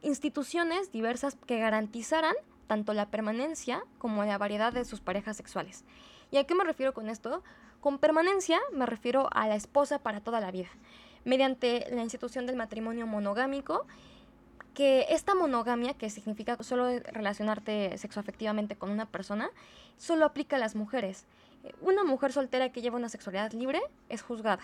instituciones 0.00 0.90
diversas 0.92 1.36
que 1.46 1.58
garantizaran 1.58 2.34
tanto 2.66 2.94
la 2.94 3.10
permanencia 3.10 3.84
como 3.98 4.24
la 4.24 4.38
variedad 4.38 4.72
de 4.72 4.86
sus 4.86 5.00
parejas 5.00 5.36
sexuales. 5.36 5.84
¿Y 6.30 6.38
a 6.38 6.44
qué 6.44 6.54
me 6.54 6.64
refiero 6.64 6.94
con 6.94 7.10
esto? 7.10 7.42
Con 7.82 7.98
permanencia 7.98 8.60
me 8.72 8.86
refiero 8.86 9.28
a 9.32 9.48
la 9.48 9.56
esposa 9.56 9.98
para 9.98 10.20
toda 10.20 10.38
la 10.38 10.52
vida, 10.52 10.68
mediante 11.24 11.84
la 11.90 12.02
institución 12.02 12.46
del 12.46 12.54
matrimonio 12.54 13.08
monogámico, 13.08 13.86
que 14.72 15.06
esta 15.08 15.34
monogamia, 15.34 15.92
que 15.94 16.08
significa 16.08 16.56
solo 16.62 16.86
relacionarte 17.00 17.98
sexoafectivamente 17.98 18.76
con 18.76 18.88
una 18.88 19.06
persona, 19.06 19.50
solo 19.96 20.26
aplica 20.26 20.54
a 20.54 20.58
las 20.60 20.76
mujeres. 20.76 21.26
Una 21.80 22.04
mujer 22.04 22.32
soltera 22.32 22.70
que 22.70 22.82
lleva 22.82 22.98
una 22.98 23.08
sexualidad 23.08 23.50
libre 23.50 23.80
es 24.08 24.22
juzgada. 24.22 24.62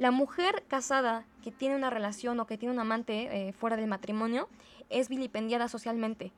La 0.00 0.10
mujer 0.10 0.64
casada 0.66 1.24
que 1.44 1.52
tiene 1.52 1.76
una 1.76 1.88
relación 1.88 2.40
o 2.40 2.48
que 2.48 2.58
tiene 2.58 2.74
un 2.74 2.80
amante 2.80 3.28
eh, 3.30 3.52
fuera 3.52 3.76
del 3.76 3.86
matrimonio 3.86 4.48
es 4.88 5.08
vilipendiada 5.08 5.68
socialmente 5.68 6.32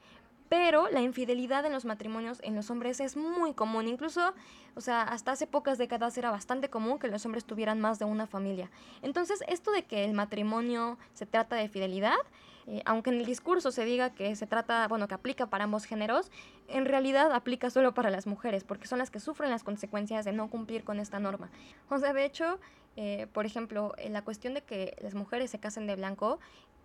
pero 0.52 0.90
la 0.90 1.00
infidelidad 1.00 1.64
en 1.64 1.72
los 1.72 1.86
matrimonios 1.86 2.38
en 2.42 2.54
los 2.54 2.70
hombres 2.70 3.00
es 3.00 3.16
muy 3.16 3.54
común. 3.54 3.88
Incluso, 3.88 4.34
o 4.74 4.82
sea, 4.82 5.00
hasta 5.00 5.32
hace 5.32 5.46
pocas 5.46 5.78
décadas 5.78 6.18
era 6.18 6.30
bastante 6.30 6.68
común 6.68 6.98
que 6.98 7.08
los 7.08 7.24
hombres 7.24 7.46
tuvieran 7.46 7.80
más 7.80 7.98
de 7.98 8.04
una 8.04 8.26
familia. 8.26 8.70
Entonces, 9.00 9.42
esto 9.48 9.70
de 9.72 9.84
que 9.84 10.04
el 10.04 10.12
matrimonio 10.12 10.98
se 11.14 11.24
trata 11.24 11.56
de 11.56 11.70
fidelidad, 11.70 12.18
eh, 12.66 12.82
aunque 12.84 13.08
en 13.08 13.20
el 13.20 13.24
discurso 13.24 13.72
se 13.72 13.86
diga 13.86 14.10
que 14.10 14.36
se 14.36 14.46
trata, 14.46 14.86
bueno, 14.88 15.08
que 15.08 15.14
aplica 15.14 15.46
para 15.46 15.64
ambos 15.64 15.86
géneros, 15.86 16.30
en 16.68 16.84
realidad 16.84 17.32
aplica 17.32 17.70
solo 17.70 17.94
para 17.94 18.10
las 18.10 18.26
mujeres, 18.26 18.62
porque 18.62 18.86
son 18.86 18.98
las 18.98 19.10
que 19.10 19.20
sufren 19.20 19.48
las 19.48 19.64
consecuencias 19.64 20.26
de 20.26 20.34
no 20.34 20.50
cumplir 20.50 20.84
con 20.84 21.00
esta 21.00 21.18
norma. 21.18 21.48
O 21.88 21.98
de 21.98 22.24
hecho, 22.26 22.60
eh, 22.96 23.26
por 23.32 23.46
ejemplo, 23.46 23.94
la 24.06 24.20
cuestión 24.20 24.52
de 24.52 24.60
que 24.60 24.98
las 25.00 25.14
mujeres 25.14 25.50
se 25.50 25.58
casen 25.58 25.86
de 25.86 25.96
blanco, 25.96 26.40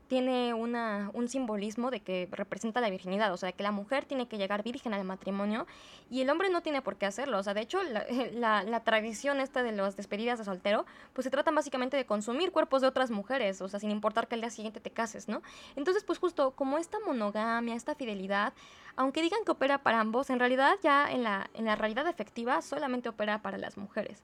tiene 0.07 0.53
un 0.53 1.27
simbolismo 1.27 1.91
de 1.91 1.99
que 2.01 2.27
representa 2.31 2.81
la 2.81 2.89
virginidad, 2.89 3.33
o 3.33 3.37
sea, 3.37 3.51
que 3.51 3.63
la 3.63 3.71
mujer 3.71 4.05
tiene 4.05 4.27
que 4.27 4.37
llegar 4.37 4.63
virgen 4.63 4.93
al 4.93 5.03
matrimonio 5.03 5.67
y 6.09 6.21
el 6.21 6.29
hombre 6.29 6.49
no 6.49 6.61
tiene 6.61 6.81
por 6.81 6.95
qué 6.95 7.05
hacerlo. 7.05 7.37
O 7.37 7.43
sea, 7.43 7.53
de 7.53 7.61
hecho, 7.61 7.79
la, 8.33 8.83
tradición 8.83 9.39
esta 9.39 9.63
de 9.63 9.71
las 9.71 9.97
despedidas 9.97 10.39
de 10.39 10.45
soltero, 10.45 10.85
pues 11.13 11.23
se 11.23 11.31
trata 11.31 11.51
básicamente 11.51 11.97
de 11.97 12.05
consumir 12.05 12.51
cuerpos 12.51 12.81
de 12.81 12.87
otras 12.87 13.11
mujeres, 13.11 13.61
o 13.61 13.67
sea, 13.67 13.79
sin 13.79 13.91
importar 13.91 14.27
que 14.27 14.35
al 14.35 14.41
día 14.41 14.49
siguiente 14.49 14.79
te 14.79 14.91
cases, 14.91 15.27
¿no? 15.27 15.41
Entonces, 15.75 16.03
pues 16.03 16.19
justo 16.19 16.51
como 16.51 16.77
esta 16.77 16.97
monogamia, 17.05 17.75
esta 17.75 17.95
fidelidad, 17.95 18.53
aunque 18.95 19.21
digan 19.21 19.43
que 19.45 19.51
opera 19.51 19.79
para 19.79 19.99
ambos, 19.99 20.29
en 20.29 20.39
realidad 20.39 20.75
ya 20.81 21.11
en 21.11 21.23
la 21.23 21.75
realidad 21.75 22.07
efectiva 22.07 22.61
solamente 22.61 23.09
opera 23.09 23.41
para 23.41 23.57
las 23.57 23.77
mujeres. 23.77 24.23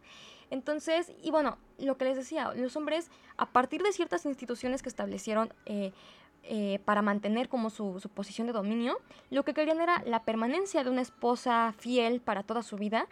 Entonces, 0.53 1.11
y 1.23 1.31
bueno, 1.31 1.57
lo 1.79 1.97
que 1.97 2.05
les 2.05 2.15
decía, 2.15 2.53
los 2.53 2.75
hombres, 2.75 3.09
a 3.37 3.47
partir 3.47 3.81
de 3.81 3.91
ciertas 3.91 4.23
instituciones 4.27 4.83
que 4.83 4.89
establecieron 4.89 5.51
eh, 5.65 5.91
eh, 6.43 6.77
para 6.85 7.01
mantener 7.01 7.49
como 7.49 7.71
su, 7.71 7.99
su, 7.99 8.07
posición 8.07 8.45
de 8.45 8.53
dominio, 8.53 8.99
lo 9.31 9.43
que 9.43 9.55
querían 9.55 9.81
era 9.81 10.03
la 10.05 10.21
permanencia 10.21 10.83
de 10.83 10.91
una 10.91 11.01
esposa 11.01 11.73
fiel 11.79 12.21
para 12.21 12.43
toda 12.43 12.61
su 12.61 12.77
vida, 12.77 13.07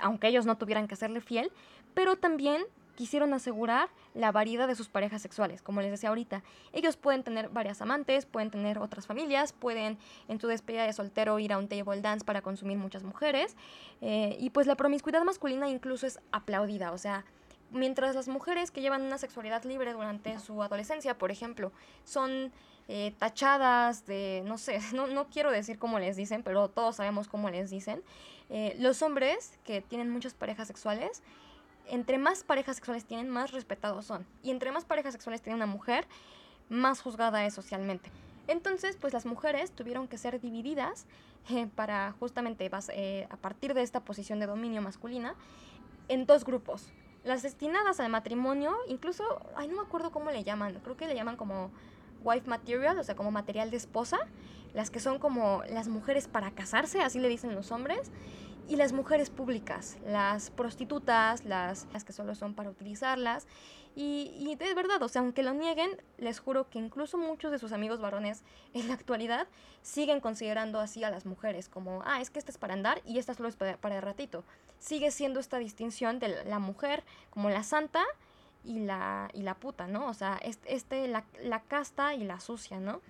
aunque 0.00 0.28
ellos 0.28 0.46
no 0.46 0.56
tuvieran 0.56 0.88
que 0.88 0.94
hacerle 0.94 1.20
fiel, 1.20 1.52
pero 1.92 2.16
también 2.16 2.64
quisieron 2.96 3.32
asegurar 3.34 3.88
la 4.14 4.32
variedad 4.32 4.66
de 4.66 4.74
sus 4.74 4.88
parejas 4.88 5.22
sexuales. 5.22 5.62
Como 5.62 5.80
les 5.80 5.90
decía 5.92 6.08
ahorita, 6.08 6.42
ellos 6.72 6.96
pueden 6.96 7.22
tener 7.22 7.48
varias 7.50 7.80
amantes, 7.80 8.26
pueden 8.26 8.50
tener 8.50 8.78
otras 8.78 9.06
familias, 9.06 9.52
pueden 9.52 9.98
en 10.26 10.40
su 10.40 10.48
despedida 10.48 10.84
de 10.84 10.92
soltero 10.92 11.38
ir 11.38 11.52
a 11.52 11.58
un 11.58 11.68
table 11.68 12.00
dance 12.00 12.24
para 12.24 12.42
consumir 12.42 12.78
muchas 12.78 13.04
mujeres. 13.04 13.56
Eh, 14.00 14.36
y 14.40 14.50
pues 14.50 14.66
la 14.66 14.74
promiscuidad 14.74 15.22
masculina 15.22 15.68
incluso 15.68 16.06
es 16.06 16.18
aplaudida, 16.32 16.90
o 16.90 16.98
sea, 16.98 17.24
mientras 17.70 18.14
las 18.14 18.28
mujeres 18.28 18.70
que 18.70 18.80
llevan 18.80 19.02
una 19.02 19.18
sexualidad 19.18 19.64
libre 19.64 19.92
durante 19.92 20.38
su 20.38 20.62
adolescencia, 20.62 21.18
por 21.18 21.30
ejemplo, 21.30 21.72
son 22.04 22.52
eh, 22.88 23.14
tachadas 23.18 24.06
de, 24.06 24.42
no 24.44 24.58
sé, 24.58 24.80
no, 24.94 25.06
no, 25.06 25.28
quiero 25.28 25.50
decir 25.50 25.78
cómo 25.78 25.98
les 25.98 26.16
dicen, 26.16 26.42
pero 26.42 26.68
todos 26.68 26.96
sabemos 26.96 27.28
cómo 27.28 27.50
les 27.50 27.70
dicen, 27.70 28.02
eh, 28.48 28.76
los 28.78 29.02
hombres 29.02 29.58
que 29.64 29.80
tienen 29.80 30.10
muchas 30.10 30.34
parejas 30.34 30.68
sexuales, 30.68 31.22
entre 31.88 32.18
más 32.18 32.42
parejas 32.42 32.76
sexuales 32.76 33.04
tienen, 33.04 33.28
más 33.28 33.52
respetados 33.52 34.06
son. 34.06 34.26
Y 34.42 34.50
entre 34.50 34.72
más 34.72 34.84
parejas 34.84 35.12
sexuales 35.12 35.42
tiene 35.42 35.56
una 35.56 35.66
mujer, 35.66 36.06
más 36.68 37.00
juzgada 37.00 37.44
es 37.44 37.54
socialmente. 37.54 38.10
Entonces, 38.48 38.96
pues 38.96 39.12
las 39.12 39.26
mujeres 39.26 39.72
tuvieron 39.72 40.08
que 40.08 40.18
ser 40.18 40.40
divididas 40.40 41.06
eh, 41.50 41.68
para 41.74 42.12
justamente 42.18 42.70
eh, 42.92 43.26
a 43.30 43.36
partir 43.36 43.74
de 43.74 43.82
esta 43.82 44.00
posición 44.00 44.40
de 44.40 44.46
dominio 44.46 44.82
masculina 44.82 45.34
en 46.08 46.26
dos 46.26 46.44
grupos. 46.44 46.92
Las 47.24 47.42
destinadas 47.42 47.98
al 47.98 48.08
matrimonio, 48.08 48.76
incluso, 48.88 49.24
ay, 49.56 49.66
no 49.66 49.76
me 49.76 49.82
acuerdo 49.82 50.12
cómo 50.12 50.30
le 50.30 50.44
llaman, 50.44 50.78
creo 50.84 50.96
que 50.96 51.08
le 51.08 51.16
llaman 51.16 51.36
como 51.36 51.72
wife 52.22 52.48
material, 52.48 52.98
o 52.98 53.04
sea, 53.04 53.16
como 53.16 53.32
material 53.32 53.70
de 53.72 53.76
esposa, 53.76 54.18
las 54.74 54.90
que 54.90 55.00
son 55.00 55.18
como 55.18 55.62
las 55.68 55.88
mujeres 55.88 56.28
para 56.28 56.52
casarse, 56.52 57.00
así 57.00 57.18
le 57.18 57.28
dicen 57.28 57.54
los 57.54 57.72
hombres, 57.72 58.12
y 58.68 58.76
las 58.76 58.92
mujeres 58.92 59.30
públicas, 59.30 59.96
las 60.06 60.50
prostitutas, 60.50 61.44
las, 61.44 61.86
las 61.92 62.04
que 62.04 62.12
solo 62.12 62.34
son 62.34 62.54
para 62.54 62.70
utilizarlas. 62.70 63.46
Y, 63.94 64.32
y, 64.36 64.56
de 64.56 64.74
verdad, 64.74 65.02
o 65.02 65.08
sea, 65.08 65.22
aunque 65.22 65.42
lo 65.42 65.54
nieguen, 65.54 65.90
les 66.18 66.38
juro 66.38 66.68
que 66.68 66.78
incluso 66.78 67.16
muchos 67.16 67.50
de 67.50 67.58
sus 67.58 67.72
amigos 67.72 68.00
varones 68.00 68.42
en 68.74 68.88
la 68.88 68.94
actualidad 68.94 69.46
siguen 69.80 70.20
considerando 70.20 70.80
así 70.80 71.02
a 71.02 71.10
las 71.10 71.24
mujeres, 71.24 71.70
como, 71.70 72.02
ah, 72.04 72.20
es 72.20 72.28
que 72.28 72.38
esta 72.38 72.50
es 72.50 72.58
para 72.58 72.74
andar 72.74 73.00
y 73.06 73.18
esta 73.18 73.32
solo 73.32 73.48
es 73.48 73.56
para, 73.56 73.78
para 73.78 73.96
el 73.96 74.02
ratito. 74.02 74.44
Sigue 74.78 75.10
siendo 75.10 75.40
esta 75.40 75.56
distinción 75.56 76.18
de 76.18 76.44
la 76.44 76.58
mujer 76.58 77.04
como 77.30 77.48
la 77.48 77.62
santa 77.62 78.04
y 78.64 78.80
la, 78.80 79.30
y 79.32 79.42
la 79.42 79.54
puta, 79.54 79.86
¿no? 79.86 80.08
O 80.08 80.14
sea, 80.14 80.38
este, 80.42 81.08
la, 81.08 81.24
la 81.42 81.62
casta 81.62 82.14
y 82.14 82.24
la 82.24 82.40
sucia, 82.40 82.80
¿no? 82.80 83.00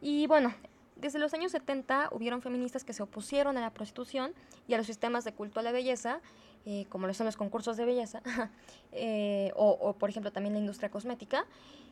Y 0.00 0.26
bueno, 0.26 0.54
desde 1.00 1.18
los 1.18 1.32
años 1.34 1.52
70 1.52 2.08
hubieron 2.12 2.42
feministas 2.42 2.84
que 2.84 2.92
se 2.92 3.02
opusieron 3.02 3.56
a 3.56 3.60
la 3.60 3.70
prostitución 3.70 4.32
y 4.66 4.74
a 4.74 4.78
los 4.78 4.86
sistemas 4.86 5.24
de 5.24 5.32
culto 5.32 5.60
a 5.60 5.62
la 5.62 5.72
belleza, 5.72 6.20
eh, 6.66 6.86
como 6.88 7.06
lo 7.06 7.14
son 7.14 7.26
los 7.26 7.36
concursos 7.36 7.76
de 7.76 7.84
belleza, 7.84 8.20
eh, 8.92 9.52
o, 9.56 9.70
o, 9.70 9.94
por 9.94 10.10
ejemplo 10.10 10.32
también 10.32 10.54
la 10.54 10.60
industria 10.60 10.90
cosmética, 10.90 11.46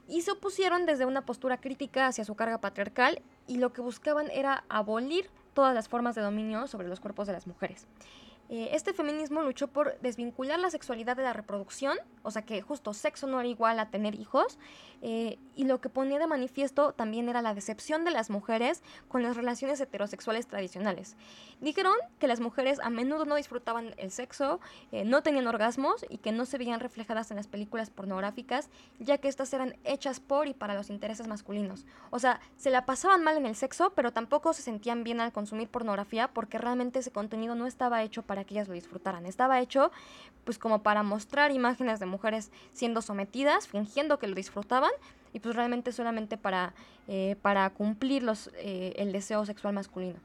y 0.08 0.22
se 0.22 0.32
opusieron 0.32 0.86
desde 0.86 1.06
una 1.06 1.24
postura 1.24 1.58
crítica 1.58 2.06
hacia 2.06 2.24
su 2.24 2.34
carga 2.34 2.60
patriarcal 2.60 3.22
y 3.46 3.58
lo 3.58 3.72
que 3.72 3.80
buscaban 3.80 4.30
era 4.30 4.64
abolir 4.68 5.30
todas 5.54 5.74
las 5.74 5.88
formas 5.88 6.14
de 6.14 6.22
dominio 6.22 6.66
sobre 6.66 6.88
los 6.88 7.00
cuerpos 7.00 7.26
de 7.26 7.32
las 7.32 7.46
mujeres. 7.46 7.86
Eh, 8.48 8.70
este 8.72 8.92
feminismo 8.92 9.42
luchó 9.42 9.68
por 9.68 9.98
desvincular 10.00 10.58
la 10.58 10.70
sexualidad 10.70 11.16
de 11.16 11.24
la 11.24 11.32
reproducción, 11.32 11.98
o 12.22 12.30
sea 12.30 12.42
que 12.42 12.62
justo 12.62 12.94
sexo 12.94 13.26
no 13.26 13.40
era 13.40 13.48
igual 13.48 13.78
a 13.80 13.90
tener 13.90 14.14
hijos, 14.14 14.58
eh, 15.02 15.38
y 15.54 15.64
lo 15.64 15.80
que 15.80 15.88
ponía 15.88 16.18
de 16.18 16.26
manifiesto 16.26 16.92
también 16.92 17.28
era 17.28 17.42
la 17.42 17.54
decepción 17.54 18.04
de 18.04 18.10
las 18.10 18.30
mujeres 18.30 18.82
con 19.08 19.22
las 19.22 19.36
relaciones 19.36 19.80
heterosexuales 19.80 20.46
tradicionales. 20.46 21.16
Dijeron 21.60 21.94
que 22.18 22.28
las 22.28 22.40
mujeres 22.40 22.80
a 22.80 22.90
menudo 22.90 23.24
no 23.24 23.34
disfrutaban 23.34 23.94
el 23.98 24.10
sexo, 24.10 24.60
eh, 24.92 25.04
no 25.04 25.22
tenían 25.22 25.46
orgasmos 25.46 26.04
y 26.08 26.18
que 26.18 26.32
no 26.32 26.44
se 26.44 26.58
veían 26.58 26.80
reflejadas 26.80 27.30
en 27.30 27.36
las 27.36 27.48
películas 27.48 27.90
pornográficas, 27.90 28.68
ya 28.98 29.18
que 29.18 29.28
estas 29.28 29.52
eran 29.52 29.76
hechas 29.84 30.20
por 30.20 30.48
y 30.48 30.54
para 30.54 30.74
los 30.74 30.90
intereses 30.90 31.26
masculinos. 31.26 31.84
O 32.10 32.18
sea, 32.18 32.40
se 32.56 32.70
la 32.70 32.86
pasaban 32.86 33.24
mal 33.24 33.36
en 33.36 33.46
el 33.46 33.56
sexo, 33.56 33.92
pero 33.94 34.12
tampoco 34.12 34.52
se 34.52 34.62
sentían 34.62 35.04
bien 35.04 35.20
al 35.20 35.32
consumir 35.32 35.68
pornografía 35.68 36.28
porque 36.28 36.58
realmente 36.58 36.98
ese 37.00 37.10
contenido 37.10 37.54
no 37.54 37.66
estaba 37.66 38.02
hecho 38.02 38.22
para 38.22 38.35
que 38.44 38.54
ellas 38.54 38.68
lo 38.68 38.74
disfrutaran. 38.74 39.26
Estaba 39.26 39.60
hecho 39.60 39.90
pues 40.44 40.58
como 40.58 40.82
para 40.82 41.02
mostrar 41.02 41.50
imágenes 41.50 41.98
de 41.98 42.06
mujeres 42.06 42.50
siendo 42.72 43.02
sometidas, 43.02 43.66
fingiendo 43.66 44.18
que 44.18 44.28
lo 44.28 44.34
disfrutaban 44.34 44.92
y 45.32 45.40
pues 45.40 45.56
realmente 45.56 45.92
solamente 45.92 46.38
para, 46.38 46.74
eh, 47.08 47.36
para 47.42 47.68
cumplir 47.70 48.22
los, 48.22 48.50
eh, 48.54 48.94
el 48.96 49.12
deseo 49.12 49.44
sexual 49.44 49.74
masculino. 49.74 50.18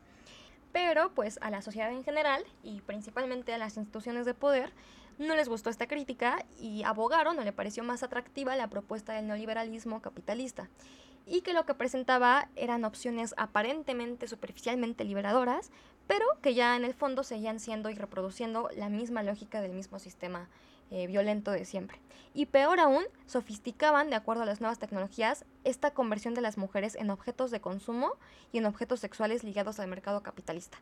Pero 0.72 1.12
pues 1.14 1.40
a 1.42 1.50
la 1.50 1.62
sociedad 1.62 1.92
en 1.92 2.04
general 2.04 2.44
y 2.64 2.82
principalmente 2.82 3.54
a 3.54 3.58
las 3.58 3.78
instituciones 3.78 4.26
de 4.26 4.34
poder 4.34 4.72
no 5.18 5.36
les 5.36 5.50
gustó 5.50 5.70
esta 5.70 5.88
crítica 5.88 6.46
y 6.60 6.84
abogaron 6.84 7.38
o 7.38 7.44
le 7.44 7.52
pareció 7.52 7.84
más 7.84 8.04
atractiva 8.04 8.56
la 8.56 8.70
propuesta 8.70 9.14
del 9.14 9.28
neoliberalismo 9.28 10.02
capitalista 10.02 10.70
y 11.26 11.42
que 11.42 11.54
lo 11.54 11.66
que 11.66 11.74
presentaba 11.74 12.50
eran 12.56 12.84
opciones 12.84 13.34
aparentemente 13.38 14.28
superficialmente 14.28 15.04
liberadoras, 15.04 15.72
pero 16.12 16.26
que 16.42 16.54
ya 16.54 16.76
en 16.76 16.84
el 16.84 16.94
fondo 16.94 17.24
seguían 17.24 17.62
siendo 17.62 17.90
y 17.90 17.96
reproduciendo 17.96 18.70
la 18.76 18.90
misma 18.90 19.24
lógica 19.24 19.62
del 19.62 19.72
mismo 19.72 19.98
sistema 19.98 20.50
eh, 20.90 21.08
violento 21.08 21.52
de 21.52 21.64
siempre. 21.64 22.02
Y 22.34 22.48
peor 22.48 22.82
aún, 22.82 23.06
sofisticaban, 23.28 24.10
de 24.10 24.18
acuerdo 24.18 24.44
a 24.44 24.46
las 24.46 24.60
nuevas 24.60 24.78
tecnologías, 24.78 25.46
esta 25.64 25.92
conversión 25.92 26.34
de 26.34 26.42
las 26.42 26.58
mujeres 26.58 26.96
en 26.96 27.12
objetos 27.12 27.50
de 27.50 27.62
consumo 27.62 28.12
y 28.52 28.58
en 28.58 28.66
objetos 28.66 29.00
sexuales 29.00 29.46
ligados 29.46 29.80
al 29.80 29.88
mercado 29.88 30.22
capitalista. 30.22 30.80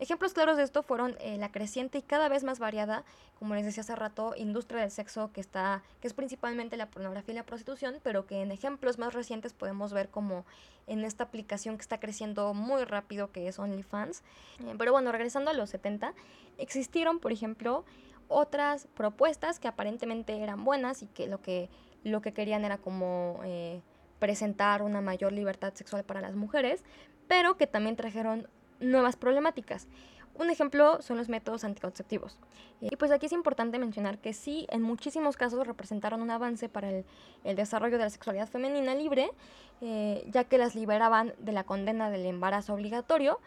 Ejemplos 0.00 0.32
claros 0.32 0.56
de 0.56 0.62
esto 0.62 0.82
fueron 0.82 1.14
eh, 1.20 1.36
la 1.36 1.52
creciente 1.52 1.98
y 1.98 2.02
cada 2.02 2.30
vez 2.30 2.42
más 2.42 2.58
variada, 2.58 3.04
como 3.38 3.54
les 3.54 3.66
decía 3.66 3.82
hace 3.82 3.94
rato, 3.94 4.32
industria 4.34 4.80
del 4.80 4.90
sexo 4.90 5.30
que 5.30 5.42
está, 5.42 5.82
que 6.00 6.08
es 6.08 6.14
principalmente 6.14 6.78
la 6.78 6.86
pornografía 6.86 7.34
y 7.34 7.36
la 7.36 7.44
prostitución, 7.44 8.00
pero 8.02 8.26
que 8.26 8.40
en 8.40 8.50
ejemplos 8.50 8.98
más 8.98 9.12
recientes 9.12 9.52
podemos 9.52 9.92
ver 9.92 10.08
como 10.08 10.46
en 10.86 11.04
esta 11.04 11.24
aplicación 11.24 11.76
que 11.76 11.82
está 11.82 12.00
creciendo 12.00 12.54
muy 12.54 12.84
rápido 12.84 13.30
que 13.30 13.46
es 13.46 13.58
OnlyFans. 13.58 14.22
Eh, 14.60 14.74
pero 14.78 14.90
bueno, 14.92 15.12
regresando 15.12 15.50
a 15.50 15.52
los 15.52 15.68
70, 15.68 16.14
existieron, 16.56 17.20
por 17.20 17.30
ejemplo, 17.30 17.84
otras 18.28 18.86
propuestas 18.94 19.60
que 19.60 19.68
aparentemente 19.68 20.38
eran 20.38 20.64
buenas 20.64 21.02
y 21.02 21.08
que 21.08 21.26
lo 21.26 21.42
que, 21.42 21.68
lo 22.04 22.22
que 22.22 22.32
querían 22.32 22.64
era 22.64 22.78
como 22.78 23.40
eh, 23.44 23.82
presentar 24.18 24.80
una 24.80 25.02
mayor 25.02 25.34
libertad 25.34 25.74
sexual 25.74 26.04
para 26.04 26.22
las 26.22 26.36
mujeres, 26.36 26.84
pero 27.28 27.58
que 27.58 27.66
también 27.66 27.96
trajeron 27.96 28.48
nuevas 28.80 29.16
problemáticas. 29.16 29.86
Un 30.34 30.48
ejemplo 30.48 31.02
son 31.02 31.18
los 31.18 31.28
métodos 31.28 31.64
anticonceptivos. 31.64 32.38
Y 32.80 32.96
pues 32.96 33.10
aquí 33.10 33.26
es 33.26 33.32
importante 33.32 33.78
mencionar 33.78 34.18
que 34.18 34.32
sí, 34.32 34.66
en 34.70 34.80
muchísimos 34.80 35.36
casos 35.36 35.66
representaron 35.66 36.22
un 36.22 36.30
avance 36.30 36.68
para 36.68 36.88
el, 36.88 37.04
desarrollo 37.44 37.98
de 37.98 38.04
la 38.04 38.10
sexualidad 38.10 38.48
femenina 38.48 38.94
libre, 38.94 39.30
eh, 39.82 40.24
ya 40.30 40.44
que 40.44 40.56
las 40.56 40.74
liberaban 40.74 41.34
de 41.38 41.52
la 41.52 41.64
condena 41.64 42.10
del 42.10 42.24
embarazo 42.24 42.72
obligatorio, 42.74 43.38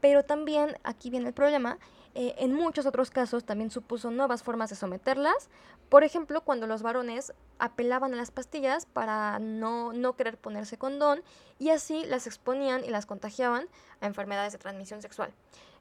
pero 0.00 0.22
también, 0.22 0.76
aquí 0.82 1.08
viene 1.08 1.28
el 1.28 1.34
problema, 1.34 1.78
eh, 2.14 2.34
en 2.38 2.52
muchos 2.52 2.86
otros 2.86 3.10
casos 3.10 3.44
también 3.44 3.70
supuso 3.70 4.10
nuevas 4.10 4.42
formas 4.44 4.70
de 4.70 4.76
someterlas, 4.76 5.48
por 5.88 6.04
ejemplo, 6.04 6.42
cuando 6.42 6.66
los 6.68 6.82
varones 6.82 7.32
apelaban 7.58 8.14
a 8.14 8.16
las 8.16 8.30
pastillas 8.30 8.86
para 8.86 9.40
no, 9.40 9.92
no 9.92 10.14
querer 10.14 10.38
ponerse 10.38 10.78
condón 10.78 11.22
y 11.58 11.70
así 11.70 12.04
las 12.06 12.26
exponían 12.26 12.84
y 12.84 12.90
las 12.90 13.06
contagiaban 13.06 13.66
a 14.00 14.06
enfermedades 14.06 14.52
de 14.52 14.58
transmisión 14.58 15.02
sexual. 15.02 15.32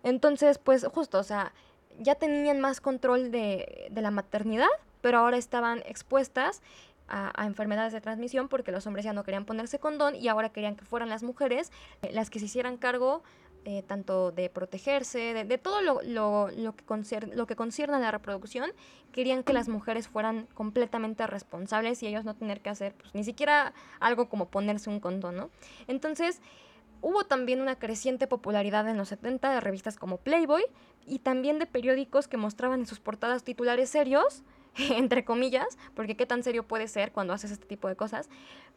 Entonces, 0.02 0.58
pues 0.58 0.86
justo, 0.94 1.20
o 1.20 1.24
sea, 1.24 1.54
ya 2.00 2.16
tenían 2.16 2.60
más 2.60 2.82
control 2.82 3.30
de, 3.30 3.88
de 3.92 4.02
la 4.02 4.10
maternidad, 4.10 4.68
pero 5.02 5.20
ahora 5.20 5.38
estaban 5.38 5.84
expuestas 5.86 6.62
a, 7.08 7.46
enfermedades 7.46 7.94
de 7.94 8.02
transmisión 8.02 8.48
porque 8.48 8.72
los 8.72 8.88
hombres 8.88 9.06
ya 9.06 9.14
no 9.14 9.24
querían 9.24 9.46
ponerse 9.46 9.80
condón 9.80 10.16
y 10.16 10.28
ahora 10.28 10.50
querían 10.50 10.76
que 10.76 10.86
fueran 10.86 11.10
las 11.10 11.24
mujeres 11.24 11.72
eh, 12.02 12.12
las 12.12 12.30
que 12.30 12.40
se 12.40 12.46
hicieran 12.46 12.78
cargo 12.78 13.24
eh, 13.66 13.84
tanto 13.86 14.32
de 14.32 14.50
protegerse, 14.50 15.46
de, 15.46 15.58
todo 15.58 15.82
lo, 15.82 16.02
lo, 16.02 16.50
lo, 16.50 16.76
que 16.76 16.84
concierne, 16.84 17.36
lo 17.36 17.48
que 17.48 17.56
concierne 17.56 17.96
a 17.96 18.00
la 18.00 18.12
reproducción, 18.12 18.72
querían 19.12 19.44
que 19.44 19.54
las 19.54 19.70
mujeres 19.70 20.08
fueran 20.08 20.48
completamente 20.54 21.26
responsables 21.28 22.04
y 22.04 22.08
ellos 22.08 22.26
no 22.26 22.36
tener 22.36 22.62
que 22.62 22.70
hacer 22.70 22.94
pues, 22.96 23.16
ni 23.16 23.24
siquiera 23.24 23.74
algo 24.00 24.28
como 24.28 24.50
ponerse 24.50 24.90
un 24.90 25.00
condón, 25.00 25.38
¿no? 25.38 25.50
Entonces, 25.88 26.42
hubo 27.02 27.24
también 27.26 27.62
una 27.62 27.78
creciente 27.78 28.28
popularidad 28.28 28.88
en 28.90 28.98
los 28.98 29.10
70 29.10 29.54
de 29.54 29.62
revistas 29.62 29.98
como 29.98 30.18
Playboy 30.18 30.64
y 31.06 31.20
también 31.20 31.60
de 31.60 31.66
periódicos 31.66 32.28
que 32.28 32.38
mostraban 32.38 32.82
en 32.82 32.86
sus 32.86 33.00
portadas 33.00 33.44
titulares 33.44 33.90
serios 33.90 34.44
entre 34.96 35.24
comillas, 35.24 35.78
porque 35.94 36.16
qué 36.16 36.26
tan 36.26 36.44
serio 36.44 36.64
puede 36.64 36.88
ser 36.88 37.12
cuando 37.12 37.34
haces 37.34 37.52
este 37.52 37.66
tipo 37.66 37.88
de 37.88 37.96
cosas, 37.96 38.30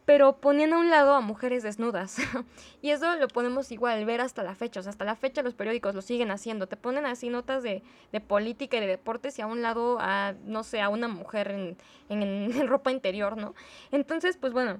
pero 0.07 0.37
poniendo 0.37 0.77
a 0.77 0.79
un 0.79 0.89
lado 0.89 1.15
a 1.15 1.19
mujeres 1.19 1.63
desnudas. 1.63 2.15
y 2.81 2.91
eso 2.91 3.17
lo 3.17 3.27
podemos 3.27 3.73
igual 3.73 4.05
ver 4.05 4.21
hasta 4.21 4.41
la 4.41 4.55
fecha, 4.55 4.79
o 4.79 4.83
sea, 4.83 4.91
hasta 4.91 5.03
la 5.03 5.17
fecha 5.17 5.41
los 5.41 5.53
periódicos 5.53 5.93
lo 5.93 6.01
siguen 6.01 6.31
haciendo, 6.31 6.65
te 6.65 6.77
ponen 6.77 7.05
así 7.05 7.27
notas 7.27 7.61
de, 7.61 7.83
de 8.13 8.21
política 8.21 8.77
y 8.77 8.79
de 8.79 8.87
deportes 8.87 9.37
y 9.37 9.41
a 9.41 9.47
un 9.47 9.61
lado 9.61 9.97
a, 9.99 10.33
no 10.45 10.63
sé, 10.63 10.79
a 10.79 10.87
una 10.87 11.09
mujer 11.09 11.51
en, 11.51 11.77
en, 12.07 12.21
en 12.55 12.67
ropa 12.69 12.89
interior, 12.89 13.35
¿no? 13.35 13.53
Entonces, 13.91 14.37
pues 14.37 14.53
bueno. 14.53 14.79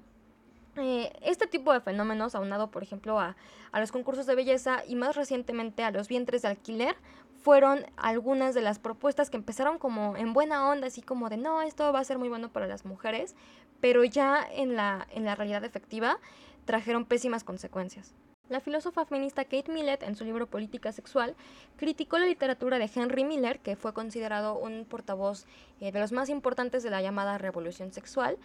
Eh, 0.80 1.12
este 1.24 1.48
tipo 1.48 1.74
de 1.74 1.82
fenómenos, 1.82 2.36
aunado 2.36 2.70
por 2.70 2.84
ejemplo 2.84 3.20
a, 3.20 3.36
a, 3.72 3.80
los 3.80 3.92
concursos 3.92 4.28
de 4.28 4.36
belleza 4.36 4.84
y 4.88 4.94
más 4.94 5.16
recientemente 5.16 5.82
a 5.82 5.90
los 5.90 6.08
vientres 6.08 6.44
de 6.44 6.50
alquiler, 6.50 6.96
fueron 7.42 7.86
algunas 7.96 8.54
de 8.54 8.62
las 8.62 8.78
propuestas 8.78 9.30
que 9.30 9.38
empezaron 9.38 9.80
como 9.80 10.16
en 10.18 10.34
buena 10.34 10.68
onda, 10.70 10.88
así 10.88 11.02
como 11.02 11.30
de 11.30 11.38
no, 11.38 11.62
esto 11.62 11.92
va 11.94 12.00
a 12.00 12.04
ser 12.04 12.18
muy 12.18 12.30
bueno 12.30 12.50
para 12.50 12.68
las 12.68 12.86
mujeres, 12.86 13.36
pero 13.82 14.04
ya 14.04 14.48
en 14.52 14.76
la, 14.76 15.08
en 15.12 15.26
la 15.26 15.36
realidad 15.36 15.64
efectiva 15.64 16.20
trajeron 16.66 17.06
pésimas 17.06 17.44
consecuencias. 17.44 18.14
La 18.50 18.62
filósofa 18.62 19.04
feminista 19.04 19.44
Kate 19.44 19.70
Millett, 19.72 20.04
en 20.04 20.16
su 20.16 20.24
libro 20.24 20.48
Política 20.48 20.94
Sexual, 20.94 21.36
criticó 21.76 22.18
la 22.18 22.26
literatura 22.26 22.80
de 22.80 22.90
Henry 22.94 23.26
Miller, 23.26 23.60
que 23.60 23.76
fue 23.76 23.94
considerado 23.94 24.58
un 24.58 24.86
portavoz 24.86 25.46
eh, 25.82 25.92
de 25.92 26.00
los 26.00 26.14
más 26.14 26.30
importantes 26.30 26.82
de 26.82 26.90
la 26.90 27.02
llamada 27.02 27.38
revolución 27.38 27.92
sexual. 27.92 28.38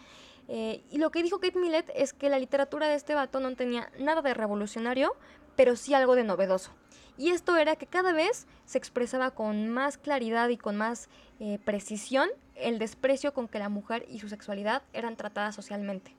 Eh, 0.48 0.82
y 0.90 0.98
lo 0.98 1.12
que 1.12 1.22
dijo 1.22 1.38
Kate 1.38 1.58
Millett 1.58 1.88
es 1.94 2.12
que 2.12 2.30
la 2.30 2.40
literatura 2.40 2.88
de 2.88 2.96
este 2.96 3.14
vato 3.14 3.38
no 3.38 3.54
tenía 3.54 3.92
nada 4.00 4.22
de 4.22 4.34
revolucionario, 4.34 5.14
pero 5.54 5.76
sí 5.76 5.94
algo 5.94 6.16
de 6.16 6.24
novedoso. 6.24 6.72
Y 7.16 7.30
esto 7.30 7.56
era 7.56 7.76
que 7.76 7.86
cada 7.86 8.12
vez 8.12 8.48
se 8.64 8.78
expresaba 8.78 9.30
con 9.30 9.68
más 9.68 9.98
claridad 9.98 10.48
y 10.48 10.56
con 10.56 10.76
más 10.76 11.08
eh, 11.38 11.60
precisión 11.64 12.28
el 12.62 12.78
desprecio 12.78 13.32
con 13.32 13.48
que 13.48 13.58
la 13.58 13.68
mujer 13.68 14.06
y 14.08 14.18
su 14.18 14.28
sexualidad 14.28 14.82
eran 14.92 15.16
tratadas 15.16 15.54
socialmente. 15.54 16.14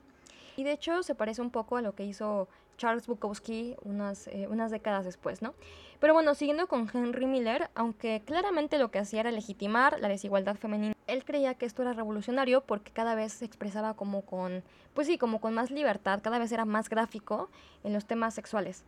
Y 0.55 0.63
de 0.63 0.73
hecho 0.73 1.03
se 1.03 1.15
parece 1.15 1.41
un 1.41 1.49
poco 1.49 1.77
a 1.77 1.81
lo 1.81 1.95
que 1.95 2.05
hizo 2.05 2.47
Charles 2.77 3.07
Bukowski 3.07 3.75
unas, 3.83 4.27
eh, 4.27 4.47
unas 4.49 4.71
décadas 4.71 5.05
después, 5.05 5.41
¿no? 5.41 5.53
Pero 5.99 6.13
bueno, 6.13 6.35
siguiendo 6.35 6.67
con 6.67 6.89
Henry 6.93 7.25
Miller, 7.25 7.69
aunque 7.75 8.21
claramente 8.25 8.77
lo 8.77 8.91
que 8.91 8.99
hacía 8.99 9.21
era 9.21 9.31
legitimar 9.31 9.99
la 9.99 10.09
desigualdad 10.09 10.57
femenina, 10.57 10.95
él 11.07 11.23
creía 11.23 11.53
que 11.53 11.65
esto 11.65 11.81
era 11.81 11.93
revolucionario 11.93 12.61
porque 12.61 12.91
cada 12.91 13.15
vez 13.15 13.33
se 13.33 13.45
expresaba 13.45 13.93
como 13.93 14.21
con, 14.23 14.63
pues 14.93 15.07
sí, 15.07 15.17
como 15.17 15.39
con 15.39 15.53
más 15.53 15.71
libertad, 15.71 16.19
cada 16.21 16.39
vez 16.39 16.51
era 16.51 16.65
más 16.65 16.89
gráfico 16.89 17.49
en 17.83 17.93
los 17.93 18.05
temas 18.05 18.33
sexuales. 18.33 18.83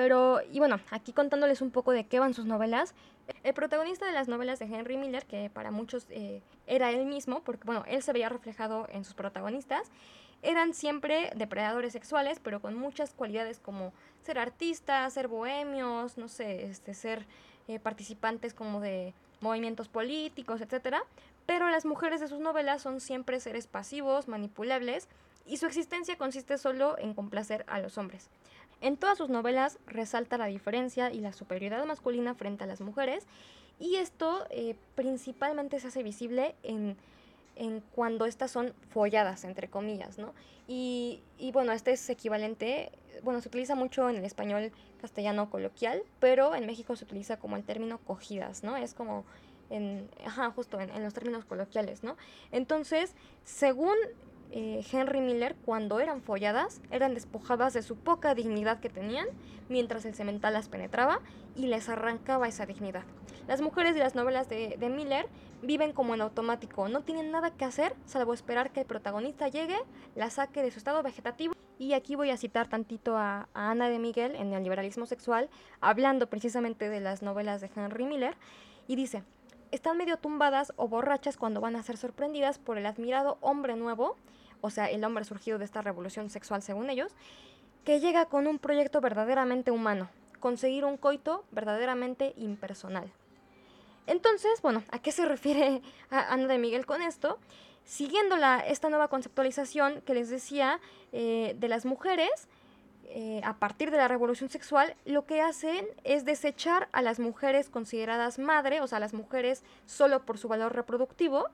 Pero, 0.00 0.40
y 0.50 0.60
bueno, 0.60 0.80
aquí 0.90 1.12
contándoles 1.12 1.60
un 1.60 1.70
poco 1.70 1.92
de 1.92 2.04
qué 2.04 2.20
van 2.20 2.32
sus 2.32 2.46
novelas. 2.46 2.94
El 3.42 3.52
protagonista 3.52 4.06
de 4.06 4.12
las 4.12 4.28
novelas 4.28 4.58
de 4.58 4.64
Henry 4.64 4.96
Miller, 4.96 5.26
que 5.26 5.50
para 5.50 5.70
muchos 5.70 6.06
eh, 6.08 6.40
era 6.66 6.90
él 6.90 7.04
mismo, 7.04 7.44
porque 7.44 7.64
bueno, 7.66 7.84
él 7.86 8.02
se 8.02 8.14
veía 8.14 8.30
reflejado 8.30 8.86
en 8.90 9.04
sus 9.04 9.12
protagonistas, 9.12 9.90
eran 10.40 10.72
siempre 10.72 11.30
depredadores 11.36 11.92
sexuales, 11.92 12.40
pero 12.42 12.62
con 12.62 12.76
muchas 12.76 13.12
cualidades 13.12 13.60
como 13.60 13.92
ser 14.22 14.38
artistas, 14.38 15.12
ser 15.12 15.28
bohemios, 15.28 16.16
no 16.16 16.28
sé, 16.28 16.64
este, 16.64 16.94
ser 16.94 17.26
eh, 17.68 17.78
participantes 17.78 18.54
como 18.54 18.80
de 18.80 19.12
movimientos 19.42 19.88
políticos, 19.88 20.62
etc. 20.62 20.96
Pero 21.44 21.68
las 21.68 21.84
mujeres 21.84 22.22
de 22.22 22.28
sus 22.28 22.40
novelas 22.40 22.80
son 22.80 23.00
siempre 23.00 23.38
seres 23.38 23.66
pasivos, 23.66 24.28
manipulables, 24.28 25.08
y 25.44 25.58
su 25.58 25.66
existencia 25.66 26.16
consiste 26.16 26.56
solo 26.56 26.96
en 26.96 27.12
complacer 27.12 27.66
a 27.68 27.80
los 27.80 27.98
hombres. 27.98 28.30
En 28.80 28.96
todas 28.96 29.18
sus 29.18 29.28
novelas 29.28 29.78
resalta 29.86 30.38
la 30.38 30.46
diferencia 30.46 31.12
y 31.12 31.20
la 31.20 31.32
superioridad 31.32 31.84
masculina 31.84 32.34
frente 32.34 32.64
a 32.64 32.66
las 32.66 32.80
mujeres 32.80 33.26
y 33.78 33.96
esto 33.96 34.46
eh, 34.50 34.76
principalmente 34.94 35.80
se 35.80 35.88
hace 35.88 36.02
visible 36.02 36.54
en, 36.62 36.96
en, 37.56 37.82
cuando 37.94 38.26
estas 38.26 38.50
son 38.50 38.74
folladas, 38.90 39.44
entre 39.44 39.68
comillas, 39.68 40.18
¿no? 40.18 40.34
Y, 40.68 41.20
y, 41.38 41.50
bueno, 41.52 41.72
este 41.72 41.92
es 41.92 42.08
equivalente, 42.10 42.92
bueno, 43.22 43.40
se 43.40 43.48
utiliza 43.48 43.74
mucho 43.74 44.08
en 44.08 44.16
el 44.16 44.24
español 44.24 44.70
castellano 45.00 45.50
coloquial, 45.50 46.02
pero 46.20 46.54
en 46.54 46.66
México 46.66 46.94
se 46.94 47.04
utiliza 47.04 47.38
como 47.38 47.56
el 47.56 47.64
término 47.64 47.98
cogidas, 47.98 48.62
¿no? 48.62 48.76
Es 48.76 48.94
como 48.94 49.24
en, 49.70 50.08
ajá, 50.26 50.50
justo 50.50 50.78
en, 50.78 50.90
en 50.90 51.02
los 51.02 51.14
términos 51.14 51.44
coloquiales, 51.44 52.02
¿no? 52.02 52.16
Entonces, 52.52 53.14
según 53.44 53.96
eh, 54.52 54.84
Henry 54.92 55.20
Miller, 55.20 55.54
cuando 55.64 56.00
eran 56.00 56.22
folladas, 56.22 56.80
eran 56.90 57.14
despojadas 57.14 57.72
de 57.72 57.82
su 57.82 57.96
poca 57.96 58.34
dignidad 58.34 58.80
que 58.80 58.88
tenían, 58.88 59.26
mientras 59.68 60.04
el 60.04 60.14
cemental 60.14 60.52
las 60.54 60.68
penetraba 60.68 61.20
y 61.54 61.66
les 61.66 61.88
arrancaba 61.88 62.48
esa 62.48 62.66
dignidad. 62.66 63.04
Las 63.46 63.60
mujeres 63.60 63.94
de 63.94 64.00
las 64.00 64.14
novelas 64.14 64.48
de, 64.48 64.76
Miller 64.94 65.26
viven 65.62 65.92
como 65.92 66.14
en 66.14 66.20
automático, 66.20 66.88
no 66.88 67.02
tienen 67.02 67.30
nada 67.30 67.50
que 67.50 67.64
hacer 67.64 67.94
salvo 68.06 68.34
esperar 68.34 68.70
que 68.70 68.80
el 68.80 68.86
protagonista 68.86 69.48
llegue, 69.48 69.76
la 70.14 70.30
saque 70.30 70.62
de 70.62 70.70
su 70.70 70.78
estado 70.78 71.02
vegetativo. 71.02 71.54
Y 71.78 71.94
aquí 71.94 72.14
voy 72.14 72.30
a 72.30 72.36
citar 72.36 72.68
tantito 72.68 73.16
a, 73.16 73.48
a 73.54 73.70
Ana 73.70 73.88
de 73.88 73.98
Miguel 73.98 74.34
en 74.34 74.52
el 74.52 74.62
liberalismo 74.62 75.06
sexual, 75.06 75.48
hablando 75.80 76.28
precisamente 76.28 76.88
de 76.88 77.00
las 77.00 77.22
novelas 77.22 77.60
de 77.60 77.70
Henry 77.74 78.04
Miller, 78.04 78.36
y 78.86 78.96
dice, 78.96 79.22
están 79.70 79.96
medio 79.96 80.16
tumbadas 80.16 80.72
o 80.76 80.88
borrachas 80.88 81.36
cuando 81.36 81.60
van 81.60 81.76
a 81.76 81.82
ser 81.82 81.96
sorprendidas 81.96 82.58
por 82.58 82.76
el 82.76 82.86
admirado 82.86 83.38
hombre 83.40 83.76
nuevo 83.76 84.16
o 84.60 84.70
sea, 84.70 84.90
el 84.90 85.04
hombre 85.04 85.24
surgido 85.24 85.58
de 85.58 85.64
esta 85.64 85.82
revolución 85.82 86.30
sexual 86.30 86.62
según 86.62 86.90
ellos, 86.90 87.12
que 87.84 88.00
llega 88.00 88.26
con 88.26 88.46
un 88.46 88.58
proyecto 88.58 89.00
verdaderamente 89.00 89.70
humano, 89.70 90.08
conseguir 90.38 90.84
un 90.84 90.96
coito 90.96 91.44
verdaderamente 91.50 92.34
impersonal. 92.36 93.10
Entonces, 94.06 94.60
bueno, 94.62 94.82
¿a 94.90 94.98
qué 94.98 95.12
se 95.12 95.24
refiere 95.24 95.82
Ana 96.10 96.46
de 96.46 96.58
Miguel 96.58 96.86
con 96.86 97.02
esto? 97.02 97.38
Siguiendo 97.84 98.36
esta 98.66 98.88
nueva 98.88 99.08
conceptualización 99.08 100.00
que 100.02 100.14
les 100.14 100.28
decía 100.28 100.80
eh, 101.12 101.56
de 101.58 101.68
las 101.68 101.84
mujeres, 101.84 102.48
eh, 103.12 103.40
a 103.42 103.54
partir 103.54 103.90
de 103.90 103.96
la 103.96 104.06
revolución 104.06 104.48
sexual, 104.50 104.94
lo 105.04 105.26
que 105.26 105.40
hacen 105.40 105.84
es 106.04 106.24
desechar 106.24 106.88
a 106.92 107.02
las 107.02 107.18
mujeres 107.18 107.68
consideradas 107.68 108.38
madre, 108.38 108.80
o 108.80 108.86
sea, 108.86 108.98
a 108.98 109.00
las 109.00 109.14
mujeres 109.14 109.64
solo 109.86 110.24
por 110.24 110.38
su 110.38 110.46
valor 110.46 110.76
reproductivo, 110.76 111.48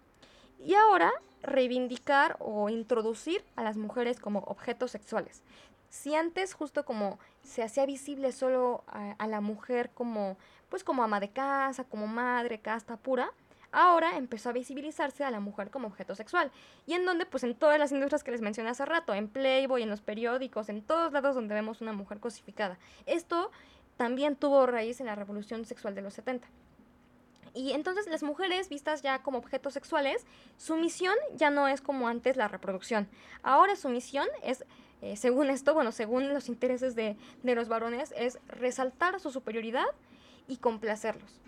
y 0.62 0.74
ahora 0.74 1.12
reivindicar 1.46 2.36
o 2.40 2.68
introducir 2.68 3.44
a 3.56 3.62
las 3.62 3.76
mujeres 3.76 4.20
como 4.20 4.40
objetos 4.40 4.90
sexuales. 4.90 5.42
Si 5.88 6.14
antes 6.14 6.54
justo 6.54 6.84
como 6.84 7.18
se 7.42 7.62
hacía 7.62 7.86
visible 7.86 8.32
solo 8.32 8.84
a, 8.86 9.26
la 9.26 9.40
mujer 9.40 9.90
como 9.94 10.36
pues 10.68 10.84
como 10.84 11.04
ama 11.04 11.20
de 11.20 11.30
casa, 11.30 11.84
como 11.84 12.06
madre, 12.06 12.58
casta 12.58 12.96
pura, 12.96 13.32
ahora 13.70 14.16
empezó 14.16 14.48
a 14.48 14.52
visibilizarse 14.52 15.22
a 15.22 15.30
la 15.30 15.38
mujer 15.38 15.70
como 15.70 15.86
objeto 15.86 16.14
sexual. 16.16 16.50
Y 16.86 16.94
en 16.94 17.06
donde, 17.06 17.24
pues 17.24 17.44
en 17.44 17.54
todas 17.54 17.78
las 17.78 17.92
industrias 17.92 18.24
que 18.24 18.32
les 18.32 18.40
mencioné 18.40 18.70
hace 18.70 18.84
rato, 18.84 19.14
en 19.14 19.28
Playboy, 19.28 19.82
en 19.82 19.90
los 19.90 20.00
periódicos, 20.00 20.68
en 20.68 20.82
todos 20.82 21.12
lados 21.12 21.36
donde 21.36 21.54
vemos 21.54 21.80
una 21.80 21.92
mujer 21.92 22.18
cosificada. 22.18 22.78
Esto 23.06 23.52
también 23.96 24.34
tuvo 24.34 24.66
raíz 24.66 25.00
en 25.00 25.06
la 25.06 25.14
revolución 25.14 25.64
sexual 25.64 25.94
de 25.94 26.02
los 26.02 26.14
70. 26.14 26.48
Y 27.56 27.72
entonces 27.72 28.06
las 28.06 28.22
mujeres 28.22 28.68
vistas 28.68 29.00
ya 29.00 29.22
como 29.22 29.38
objetos 29.38 29.72
sexuales, 29.72 30.26
su 30.58 30.76
misión 30.76 31.14
ya 31.34 31.48
no 31.48 31.68
es 31.68 31.80
como 31.80 32.06
antes 32.06 32.36
la 32.36 32.48
reproducción. 32.48 33.08
Ahora 33.42 33.76
su 33.76 33.88
misión 33.88 34.28
es, 34.42 34.66
eh, 35.00 35.16
según 35.16 35.48
esto, 35.48 35.72
bueno, 35.72 35.90
según 35.90 36.34
los 36.34 36.48
intereses 36.50 36.94
de, 36.94 37.16
de 37.42 37.54
los 37.54 37.68
varones, 37.68 38.12
es 38.14 38.38
resaltar 38.46 39.18
su 39.20 39.30
superioridad 39.30 39.86
y 40.48 40.58
complacerlos. 40.58 41.40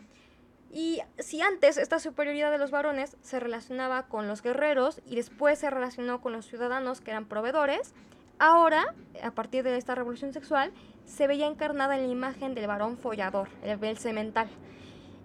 Y 0.73 1.01
si 1.19 1.43
antes 1.43 1.77
esta 1.77 1.99
superioridad 1.99 2.51
de 2.51 2.59
los 2.59 2.71
varones 2.71 3.17
se 3.23 3.39
relacionaba 3.39 4.07
con 4.07 4.29
los 4.29 4.43
guerreros 4.43 5.03
y 5.07 5.17
después 5.17 5.59
se 5.59 5.69
relacionó 5.69 6.23
con 6.23 6.33
los 6.33 6.47
ciudadanos 6.47 7.03
que 7.03 7.11
eran 7.11 7.27
proveedores, 7.27 7.93
ahora, 8.39 8.95
a 9.23 9.31
partir 9.33 9.63
de 9.63 9.77
esta 9.77 9.95
revolución 9.95 10.33
sexual, 10.33 10.73
se 11.05 11.27
veía 11.27 11.47
encarnada 11.47 11.97
en 11.97 12.07
la 12.07 12.13
imagen 12.13 12.55
del 12.55 12.67
varón 12.67 12.97
follador, 12.97 13.49
el, 13.63 13.83
el 13.85 13.99
semental. 13.99 14.49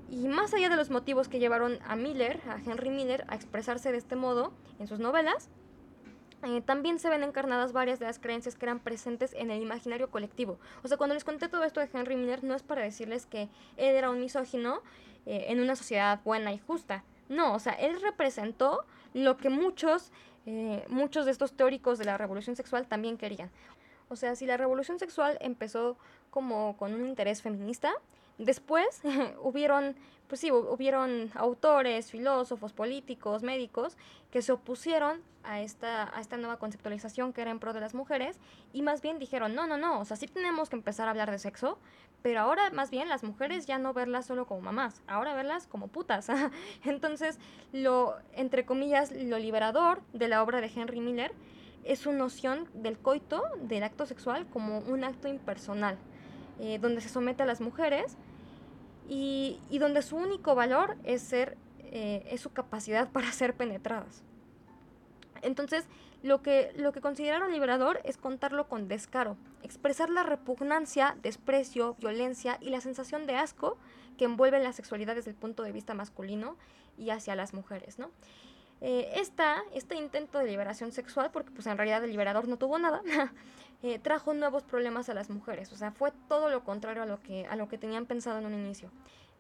Y 0.10 0.28
más 0.28 0.54
allá 0.54 0.70
de 0.70 0.76
los 0.76 0.90
motivos 0.90 1.28
que 1.28 1.40
llevaron 1.40 1.80
a 1.88 1.96
Miller, 1.96 2.40
a 2.48 2.58
Henry 2.58 2.90
Miller, 2.90 3.26
a 3.28 3.36
expresarse 3.36 3.92
de 3.92 3.98
este 3.98 4.16
modo 4.16 4.54
en 4.80 4.88
sus 4.88 5.00
novelas, 5.00 5.50
eh, 6.44 6.62
también 6.62 7.00
se 7.00 7.10
ven 7.10 7.24
encarnadas 7.24 7.72
varias 7.72 8.00
de 8.00 8.06
las 8.06 8.20
creencias 8.20 8.56
que 8.56 8.66
eran 8.66 8.80
presentes 8.80 9.34
en 9.34 9.50
el 9.50 9.62
imaginario 9.62 10.12
colectivo. 10.12 10.60
O 10.84 10.88
sea, 10.88 10.98
cuando 10.98 11.14
les 11.14 11.24
conté 11.24 11.48
todo 11.48 11.64
esto 11.64 11.80
de 11.80 11.90
Henry 11.94 12.18
Miller, 12.18 12.44
no 12.44 12.54
es 12.54 12.64
para 12.64 12.82
decirles 12.82 13.26
que 13.26 13.44
él 13.78 13.96
era 13.96 14.10
un 14.10 14.20
misógino 14.20 14.82
eh, 15.26 15.46
en 15.48 15.62
una 15.62 15.78
sociedad 15.78 16.20
buena 16.26 16.52
y 16.52 16.60
justa. 16.60 17.06
No, 17.30 17.54
o 17.54 17.60
sea, 17.60 17.74
él 17.74 18.02
representó 18.02 18.86
lo 19.14 19.38
que 19.38 19.50
muchos, 19.50 20.12
eh, 20.46 20.84
muchos 20.90 21.26
de 21.26 21.32
estos 21.32 21.54
teóricos 21.54 21.98
de 21.98 22.06
la 22.06 22.18
revolución 22.18 22.58
sexual 22.58 22.88
también 22.88 23.18
querían. 23.18 23.50
O 24.10 24.18
sea, 24.18 24.36
si 24.36 24.46
la 24.46 24.58
revolución 24.58 25.00
sexual 25.00 25.38
empezó 25.40 25.98
como 26.30 26.76
con 26.76 26.94
un 26.94 27.08
interés 27.08 27.42
feminista, 27.42 27.94
Después 28.38 29.02
hubieron, 29.42 29.96
pues 30.28 30.42
sí, 30.42 30.52
hubieron 30.52 31.32
autores, 31.36 32.12
filósofos, 32.12 32.74
políticos, 32.74 33.44
médicos 33.44 33.98
que 34.32 34.42
se 34.42 34.52
opusieron 34.52 35.22
a 35.44 35.62
esta, 35.62 36.16
a 36.16 36.22
esta 36.22 36.38
nueva 36.38 36.58
conceptualización 36.58 37.34
que 37.34 37.42
era 37.42 37.52
en 37.52 37.60
pro 37.60 37.74
de 37.74 37.82
las 37.82 37.94
mujeres 37.94 38.40
y 38.72 38.82
más 38.82 39.02
bien 39.02 39.20
dijeron, 39.20 39.54
no, 39.54 39.68
no, 39.68 39.78
no, 39.78 40.00
o 40.00 40.06
sea, 40.06 40.18
sí 40.18 40.28
tenemos 40.28 40.70
que 40.70 40.76
empezar 40.76 41.08
a 41.08 41.12
hablar 41.12 41.30
de 41.30 41.38
sexo, 41.38 41.78
pero 42.22 42.40
ahora 42.40 42.70
más 42.72 42.90
bien 42.90 43.10
las 43.10 43.24
mujeres 43.24 43.68
ya 43.68 43.78
no 43.78 43.94
verlas 43.94 44.26
solo 44.26 44.48
como 44.48 44.62
mamás, 44.62 45.02
ahora 45.08 45.36
verlas 45.36 45.68
como 45.68 45.90
putas. 45.90 46.28
Entonces, 46.86 47.38
lo, 47.74 48.16
entre 48.34 48.66
comillas, 48.66 49.12
lo 49.12 49.38
liberador 49.38 50.02
de 50.14 50.30
la 50.30 50.42
obra 50.42 50.62
de 50.62 50.72
Henry 50.74 51.02
Miller 51.02 51.34
es 51.84 52.00
su 52.00 52.14
noción 52.14 52.70
del 52.74 52.98
coito, 52.98 53.44
del 53.62 53.84
acto 53.84 54.06
sexual, 54.06 54.48
como 54.48 54.80
un 54.80 55.04
acto 55.04 55.28
impersonal, 55.28 55.98
eh, 56.60 56.80
donde 56.80 57.02
se 57.02 57.10
somete 57.10 57.44
a 57.44 57.46
las 57.46 57.62
mujeres 57.62 58.18
y, 59.10 59.60
donde 59.80 60.02
su 60.02 60.16
único 60.16 60.56
valor 60.56 60.96
es, 61.04 61.22
ser, 61.22 61.58
eh, 61.80 62.26
es 62.30 62.42
su 62.42 62.52
capacidad 62.52 63.10
para 63.10 63.32
ser 63.32 63.54
penetradas. 63.54 64.24
Entonces, 65.42 65.86
lo 66.24 66.42
que, 66.42 66.72
lo 66.78 66.94
que 66.94 67.02
consideraron 67.02 67.52
liberador 67.52 68.00
es 68.06 68.18
contarlo 68.18 68.68
con 68.70 68.88
descaro, 68.88 69.36
expresar 69.62 70.10
la 70.10 70.24
repugnancia, 70.24 71.18
desprecio, 71.22 71.96
violencia 72.00 72.58
y 72.62 72.70
la 72.70 72.80
sensación 72.80 73.28
de 73.28 73.36
asco 73.36 73.78
que 74.18 74.26
envuelven 74.26 74.64
la 74.64 74.72
sexualidad 74.72 75.16
desde 75.16 75.32
el 75.32 75.36
punto 75.36 75.64
de 75.64 75.74
vista 75.74 75.94
masculino 75.94 76.56
y 76.98 77.10
hacia 77.10 77.36
las 77.36 77.54
mujeres, 77.54 78.00
¿no? 78.00 78.12
Eh, 78.86 79.14
esta, 79.16 79.64
este 79.74 79.96
intento 79.96 80.40
de 80.40 80.46
liberación 80.46 80.92
sexual, 80.92 81.32
porque 81.32 81.52
pues 81.52 81.68
en 81.68 81.78
realidad 81.78 82.04
el 82.04 82.12
liberador 82.12 82.48
no 82.48 82.58
tuvo 82.58 82.78
nada, 82.80 83.02
eh, 83.84 84.00
trajo 84.00 84.34
nuevos 84.34 84.64
problemas 84.64 85.10
a 85.10 85.14
las 85.14 85.30
mujeres, 85.30 85.72
o 85.72 85.76
sea, 85.76 85.92
fue 85.92 86.12
todo 86.28 86.50
lo 86.50 86.64
contrario 86.64 87.04
a 87.04 87.06
lo 87.06 87.22
que, 87.22 87.46
a 87.46 87.56
lo 87.56 87.68
que 87.68 87.78
tenían 87.78 88.06
pensado 88.06 88.40
en 88.40 88.46
un 88.46 88.54
inicio. 88.54 88.90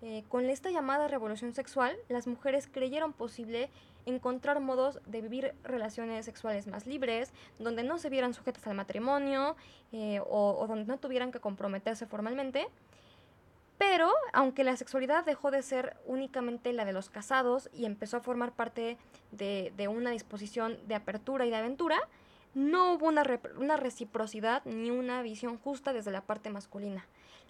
Eh, 0.02 0.24
con 0.28 0.50
esta 0.50 0.70
llamada 0.70 1.08
revolución 1.08 1.54
sexual, 1.54 1.96
las 2.10 2.28
mujeres 2.28 2.68
creyeron 2.72 3.14
posible 3.14 3.70
encontrar 4.06 4.60
modos 4.60 5.00
de 5.06 5.22
vivir 5.22 5.56
relaciones 5.64 6.26
sexuales 6.26 6.68
más 6.68 6.86
libres, 6.86 7.32
donde 7.58 7.84
no 7.84 7.98
se 7.98 8.10
vieran 8.10 8.34
sujetas 8.34 8.68
al 8.68 8.76
matrimonio 8.76 9.56
o, 9.94 10.58
o 10.60 10.68
donde 10.68 10.86
no 10.86 10.98
tuvieran 10.98 11.32
que 11.32 11.40
comprometerse 11.40 12.06
formalmente, 12.06 12.68
pero, 13.78 14.14
aunque 14.32 14.64
la 14.64 14.78
sexualidad 14.78 15.26
dejó 15.26 15.52
de 15.52 15.62
ser 15.62 15.98
únicamente 16.06 16.72
la 16.74 16.86
de 16.86 16.94
los 16.94 17.10
casados 17.10 17.70
y 17.74 17.86
empezó 17.86 18.18
a 18.18 18.22
formar 18.22 18.54
parte 18.54 18.98
de, 19.32 19.88
una 19.90 20.12
disposición 20.12 20.78
de 20.88 20.96
apertura 20.96 21.46
y 21.46 21.50
de 21.50 21.58
aventura, 21.58 22.00
no 22.54 22.94
hubo 22.94 23.08
una, 23.08 23.24
una, 23.58 23.78
reciprocidad 23.78 24.64
ni 24.66 24.92
una 24.92 25.22
visión 25.22 25.58
justa 25.58 25.94
desde 25.94 26.12
la 26.12 26.22
parte 26.22 26.50
masculina. 26.50 27.06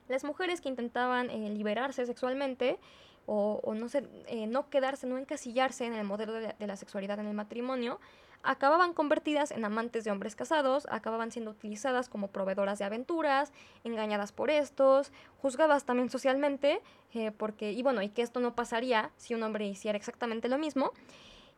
Las 0.08 0.24
mujeres 0.24 0.62
que 0.62 0.70
intentaban 0.70 1.30
eh, 1.30 1.50
liberarse 1.50 2.06
sexualmente 2.06 2.80
o, 3.26 3.74
no, 3.74 3.88
eh, 4.28 4.48
no 4.48 4.70
quedarse, 4.70 5.08
no 5.08 5.18
encasillarse 5.18 5.86
en 5.86 5.94
el 5.94 6.06
modelo 6.06 6.34
de 6.34 6.68
la 6.68 6.76
sexualidad 6.76 7.20
en 7.20 7.28
el 7.28 7.34
matrimonio, 7.34 8.00
acababan 8.44 8.94
convertidas 8.94 9.52
en 9.52 9.64
amantes 9.64 10.04
de 10.04 10.12
hombres 10.12 10.36
casados, 10.36 10.86
acababan 10.92 11.32
siendo 11.32 11.52
utilizadas 11.52 12.10
como 12.10 12.28
proveedoras 12.28 12.78
de 12.78 12.86
aventuras, 12.86 13.54
engañadas 13.86 14.34
por 14.34 14.50
estos, 14.50 15.12
juzgadas 15.42 15.86
también 15.86 16.10
socialmente, 16.10 16.82
eh, 17.14 17.32
porque, 17.32 17.72
y 17.72 17.82
bueno, 17.82 18.02
y 18.02 18.10
que 18.10 18.22
esto 18.22 18.42
no 18.42 18.54
pasaría 18.54 19.12
si 19.16 19.34
un 19.34 19.44
hombre 19.44 19.66
hiciera 19.66 19.98
exactamente 19.98 20.50
lo 20.50 20.58
mismo. 20.58 20.92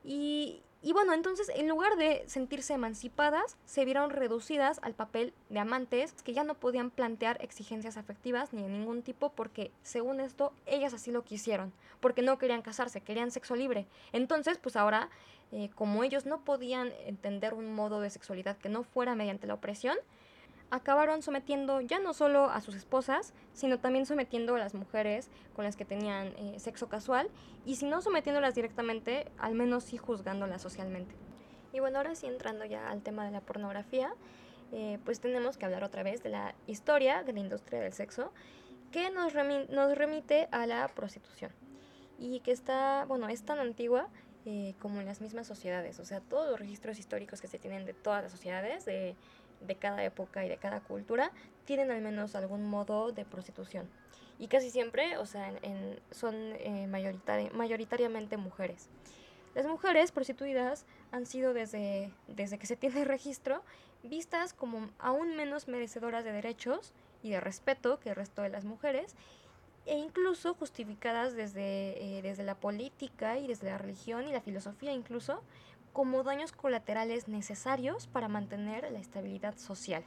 Y, 0.04 0.62
y 0.86 0.94
bueno, 0.94 1.14
entonces 1.14 1.50
en 1.56 1.68
lugar 1.68 1.96
de 1.96 2.24
sentirse 2.28 2.74
emancipadas, 2.74 3.58
se 3.66 3.86
vieron 3.86 4.12
reducidas 4.12 4.80
al 4.84 4.94
papel 4.94 5.34
de 5.50 5.58
amantes 5.58 6.14
que 6.22 6.32
ya 6.32 6.44
no 6.44 6.54
podían 6.54 6.92
plantear 6.92 7.44
exigencias 7.44 7.98
afectivas 7.98 8.54
ni 8.54 8.62
de 8.62 8.70
ningún 8.70 9.02
tipo 9.02 9.32
porque, 9.32 9.72
según 9.82 10.20
esto, 10.20 10.54
ellas 10.68 10.94
así 10.94 11.10
lo 11.10 11.24
quisieron, 11.24 11.74
porque 12.02 12.22
no 12.22 12.38
querían 12.38 12.62
casarse, 12.62 13.02
querían 13.02 13.32
sexo 13.32 13.56
libre. 13.56 13.88
Entonces, 14.14 14.60
pues 14.60 14.76
ahora 14.76 15.10
eh, 15.52 15.72
como 15.74 16.04
ellos 16.04 16.28
no 16.28 16.42
podían 16.42 16.94
entender 17.08 17.56
un 17.56 17.74
modo 17.74 18.00
de 18.00 18.12
sexualidad 18.12 18.56
que 18.56 18.70
no 18.70 18.84
fuera 18.84 19.16
mediante 19.16 19.48
la 19.48 19.56
opresión, 19.56 19.98
acabaron 20.76 21.22
sometiendo 21.22 21.82
ya 21.82 22.00
no 22.00 22.14
solo 22.14 22.50
a 22.50 22.62
sus 22.62 22.76
esposas, 22.76 23.34
sino 23.54 23.80
también 23.80 24.06
sometiendo 24.06 24.56
a 24.56 24.60
las 24.60 24.74
mujeres 24.74 25.30
con 25.56 25.66
las 25.66 25.76
que 25.76 25.86
tenían 25.86 26.28
eh, 26.38 26.56
sexo 26.60 26.88
casual, 26.88 27.30
y 27.66 27.76
si 27.76 27.86
no 27.86 28.02
sometiéndolas 28.02 28.56
directamente, 28.56 29.32
al 29.38 29.56
menos 29.56 29.86
sí 29.86 29.98
juzgándolas 29.98 30.62
socialmente. 30.62 31.16
Y 31.74 31.80
bueno, 31.80 31.98
ahora 31.98 32.16
sí 32.16 32.28
entrando 32.28 32.66
ya 32.66 32.90
al 32.90 33.02
tema 33.02 33.26
de 33.26 33.32
la 33.32 33.42
pornografía, 33.42 34.14
eh, 34.72 35.00
pues 35.06 35.20
tenemos 35.20 35.58
que 35.58 35.66
hablar 35.66 35.84
otra 35.84 36.04
vez 36.04 36.24
de 36.24 36.30
la 36.30 36.56
historia 36.68 37.24
de 37.24 37.34
la 37.34 37.40
industria 37.40 37.80
del 37.80 37.94
sexo, 37.94 38.32
que 38.92 39.10
nos, 39.10 39.34
nos 39.70 39.98
remite 39.98 40.48
a 40.52 40.66
la 40.66 40.88
prostitución, 40.88 41.52
y 42.18 42.40
que 42.42 42.52
está, 42.52 43.06
bueno, 43.06 43.28
es 43.30 43.44
tan 43.44 43.60
antigua 43.60 44.08
eh, 44.46 44.76
como 44.80 45.00
en 45.00 45.06
las 45.06 45.22
mismas 45.22 45.48
sociedades. 45.48 46.00
O 46.00 46.06
sea, 46.06 46.22
todos 46.22 46.50
los 46.52 46.60
registros 46.60 47.00
históricos 47.00 47.42
que 47.42 47.48
se 47.48 47.60
tienen 47.60 47.86
de 47.86 47.94
todas 47.94 48.24
las 48.24 48.32
sociedades, 48.32 48.86
de, 48.86 49.16
de 49.62 49.76
cada 49.76 50.04
época 50.04 50.46
y 50.46 50.50
de 50.50 50.58
cada 50.58 50.82
cultura, 50.82 51.32
tienen 51.66 51.92
al 51.92 52.02
menos 52.02 52.36
algún 52.36 52.68
modo 52.70 53.12
de 53.12 53.26
prostitución. 53.26 53.90
Y 54.38 54.48
casi 54.48 54.70
siempre, 54.70 55.18
o 55.18 55.26
sea, 55.26 55.50
en, 55.62 56.00
son 56.12 56.36
eh, 56.36 56.88
mayoritariamente 56.88 58.38
mujeres. 58.38 58.90
Las 59.56 59.66
mujeres 59.66 60.12
prostituidas 60.12 60.86
han 61.12 61.26
sido 61.26 61.54
desde, 61.54 62.12
desde 62.28 62.58
que 62.58 62.68
se 62.68 62.76
tiene 62.76 63.06
registro 63.06 63.64
vistas 64.04 64.54
como 64.54 64.90
aún 65.00 65.36
menos 65.36 65.68
merecedoras 65.68 66.24
de 66.24 66.32
derechos 66.32 66.94
y 67.24 67.32
de 67.32 67.40
respeto 67.40 68.00
que 68.00 68.10
el 68.10 68.16
resto 68.16 68.42
de 68.42 68.50
las 68.50 68.66
mujeres 68.66 69.16
e 69.86 69.98
incluso 69.98 70.54
justificadas 70.56 71.36
desde, 71.36 72.18
eh, 72.18 72.22
desde 72.22 72.44
la 72.44 72.56
política 72.56 73.38
y 73.38 73.48
desde 73.48 73.68
la 73.68 73.78
religión 73.78 74.28
y 74.28 74.32
la 74.32 74.42
filosofía 74.42 74.92
incluso 74.92 75.42
como 75.96 76.24
daños 76.24 76.52
colaterales 76.52 77.30
necesarios 77.30 78.08
para 78.08 78.28
mantener 78.28 78.92
la 78.92 79.00
estabilidad 79.00 79.58
social. 79.58 80.04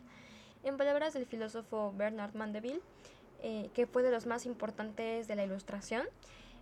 En 0.62 0.77
palabras 0.77 1.14
del 1.14 1.24
filósofo 1.24 1.94
Bernard 1.96 2.35
Mandeville, 2.35 2.83
eh, 3.42 3.70
que 3.72 3.87
fue 3.87 4.03
de 4.03 4.11
los 4.11 4.27
más 4.27 4.44
importantes 4.44 5.27
de 5.29 5.35
la 5.35 5.44
Ilustración, 5.44 6.05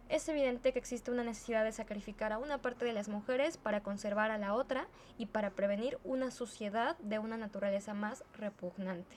es 0.09 0.29
evidente 0.29 0.73
que 0.73 0.79
existe 0.79 1.11
una 1.11 1.25
necesidad 1.25 1.65
de 1.65 1.73
sacrificar 1.73 2.33
a 2.33 2.39
una 2.39 2.59
parte 2.59 2.85
de 2.85 2.93
las 2.93 3.09
mujeres 3.09 3.57
para 3.57 3.83
conservar 3.83 4.31
a 4.31 4.39
la 4.39 4.55
otra 4.55 4.87
y 5.19 5.27
para 5.27 5.51
prevenir 5.51 5.99
una 6.05 6.31
sociedad 6.31 6.97
de 6.99 7.19
una 7.19 7.37
naturaleza 7.37 7.95
más 7.95 8.23
repugnante. 8.39 9.17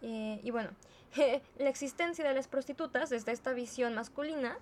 Eh, 0.00 0.40
y 0.42 0.50
bueno, 0.50 0.70
la 1.58 1.68
existencia 1.68 2.26
de 2.26 2.34
las 2.34 2.48
prostitutas 2.48 3.10
desde 3.10 3.32
esta 3.32 3.52
visión 3.52 3.94
masculina 3.94 4.56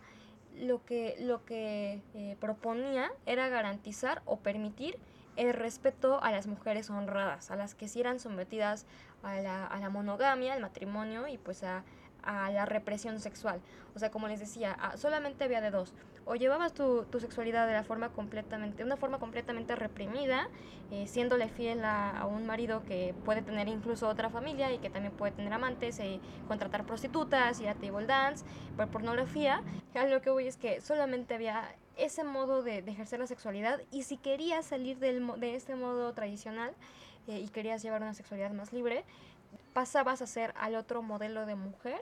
lo 0.58 0.84
que, 0.84 1.16
lo 1.20 1.44
que 1.44 2.02
eh, 2.14 2.36
proponía 2.40 3.10
era 3.26 3.48
garantizar 3.48 4.22
o 4.24 4.38
permitir 4.38 4.98
el 5.36 5.54
respeto 5.54 6.22
a 6.22 6.30
las 6.30 6.46
mujeres 6.46 6.90
honradas, 6.90 7.50
a 7.50 7.56
las 7.56 7.74
que 7.74 7.88
sí 7.88 8.00
eran 8.00 8.20
sometidas 8.20 8.86
a 9.22 9.36
la, 9.40 9.66
a 9.66 9.78
la 9.78 9.88
monogamia, 9.88 10.52
al 10.52 10.60
matrimonio 10.60 11.26
y 11.26 11.38
pues 11.38 11.62
a, 11.62 11.84
a 12.22 12.50
la 12.50 12.66
represión 12.66 13.20
sexual. 13.20 13.60
O 13.94 13.98
sea, 13.98 14.10
como 14.10 14.28
les 14.28 14.40
decía, 14.40 14.76
solamente 14.96 15.44
había 15.44 15.60
de 15.60 15.70
dos. 15.70 15.94
O 16.24 16.36
llevabas 16.36 16.72
tu, 16.72 17.04
tu, 17.04 17.18
sexualidad 17.18 17.66
de 17.66 17.72
la 17.72 17.82
forma 17.82 18.10
completamente, 18.10 18.84
una 18.84 18.96
forma 18.96 19.18
completamente 19.18 19.74
reprimida, 19.74 20.48
eh, 20.92 21.06
siéndole 21.06 21.48
fiel 21.48 21.84
a, 21.84 22.26
un 22.26 22.46
marido 22.46 22.84
que 22.84 23.14
puede 23.24 23.42
tener 23.42 23.66
incluso 23.66 24.08
otra 24.08 24.30
familia 24.30 24.72
y 24.72 24.78
que 24.78 24.88
también 24.88 25.12
puede 25.14 25.32
tener 25.32 25.52
amantes, 25.52 25.98
y 25.98 26.20
contratar 26.46 26.84
prostitutas, 26.84 27.60
ir 27.60 27.68
a 27.68 27.74
table 27.74 28.06
dance, 28.06 28.44
ver 28.76 28.88
pornografía. 28.88 29.62
A 29.94 30.04
lo 30.04 30.22
que 30.22 30.30
voy 30.30 30.46
es 30.46 30.56
que 30.56 30.80
solamente 30.80 31.34
había 31.34 31.74
ese 31.96 32.24
modo 32.24 32.62
de, 32.62 32.78
ejercer 32.78 33.18
la 33.18 33.26
sexualidad 33.26 33.80
y 33.90 34.04
si 34.04 34.16
querías 34.16 34.66
salir 34.66 34.98
del, 34.98 35.26
de 35.40 35.56
este 35.56 35.74
modo 35.74 36.12
tradicional 36.12 36.72
eh, 37.26 37.40
y 37.40 37.48
querías 37.48 37.82
llevar 37.82 38.02
una 38.02 38.14
sexualidad 38.14 38.52
más 38.52 38.72
libre, 38.72 39.04
pasabas 39.72 40.22
a 40.22 40.26
ser 40.26 40.54
al 40.56 40.74
otro 40.74 41.02
modelo 41.02 41.46
de 41.46 41.54
mujer, 41.54 42.00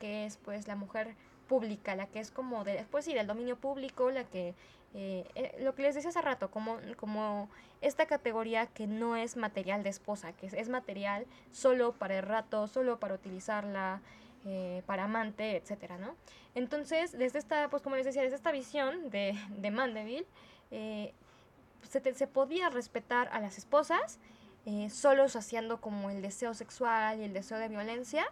que 0.00 0.26
es 0.26 0.36
pues 0.36 0.66
la 0.66 0.76
mujer 0.76 1.14
pública, 1.42 1.94
la 1.96 2.06
que 2.06 2.20
es 2.20 2.30
como 2.30 2.64
de, 2.64 2.84
pues 2.90 3.04
sí, 3.04 3.14
del 3.14 3.26
dominio 3.26 3.56
público, 3.56 4.10
la 4.10 4.24
que, 4.24 4.54
eh, 4.94 5.26
eh, 5.34 5.56
lo 5.60 5.74
que 5.74 5.82
les 5.82 5.94
decía 5.94 6.10
hace 6.10 6.22
rato, 6.22 6.50
como, 6.50 6.78
como 6.96 7.48
esta 7.80 8.06
categoría 8.06 8.66
que 8.66 8.86
no 8.86 9.16
es 9.16 9.36
material 9.36 9.82
de 9.82 9.90
esposa, 9.90 10.32
que 10.32 10.46
es, 10.46 10.68
material 10.68 11.26
solo 11.50 11.92
para 11.92 12.18
el 12.18 12.22
rato, 12.22 12.66
solo 12.68 12.98
para 12.98 13.14
utilizarla, 13.14 14.00
eh, 14.46 14.82
para 14.86 15.04
amante, 15.04 15.56
etcétera, 15.56 15.98
¿no? 15.98 16.14
Entonces, 16.54 17.12
desde 17.12 17.38
esta, 17.38 17.68
pues 17.70 17.82
como 17.82 17.96
les 17.96 18.04
decía, 18.04 18.22
desde 18.22 18.36
esta 18.36 18.52
visión 18.52 19.10
de, 19.10 19.38
de 19.56 19.70
Mandeville, 19.70 20.26
se, 20.70 22.14
se 22.14 22.26
podía 22.26 22.70
respetar 22.70 23.28
a 23.32 23.40
las 23.40 23.58
esposas, 23.58 24.18
eh, 24.64 24.90
solo 24.90 25.28
saciando 25.28 25.80
como 25.80 26.08
el 26.08 26.22
deseo 26.22 26.54
sexual 26.54 27.18
y 27.18 27.24
el 27.24 27.32
deseo 27.32 27.58
de 27.58 27.68
violencia 27.68 28.24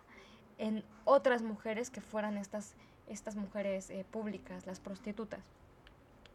en 0.58 0.84
otras 1.04 1.42
mujeres 1.42 1.90
que 1.90 2.00
fueran 2.00 2.36
estas, 2.36 2.76
estas 3.10 3.36
mujeres 3.36 3.90
eh, 3.90 4.06
públicas, 4.10 4.66
las 4.66 4.80
prostitutas. 4.80 5.40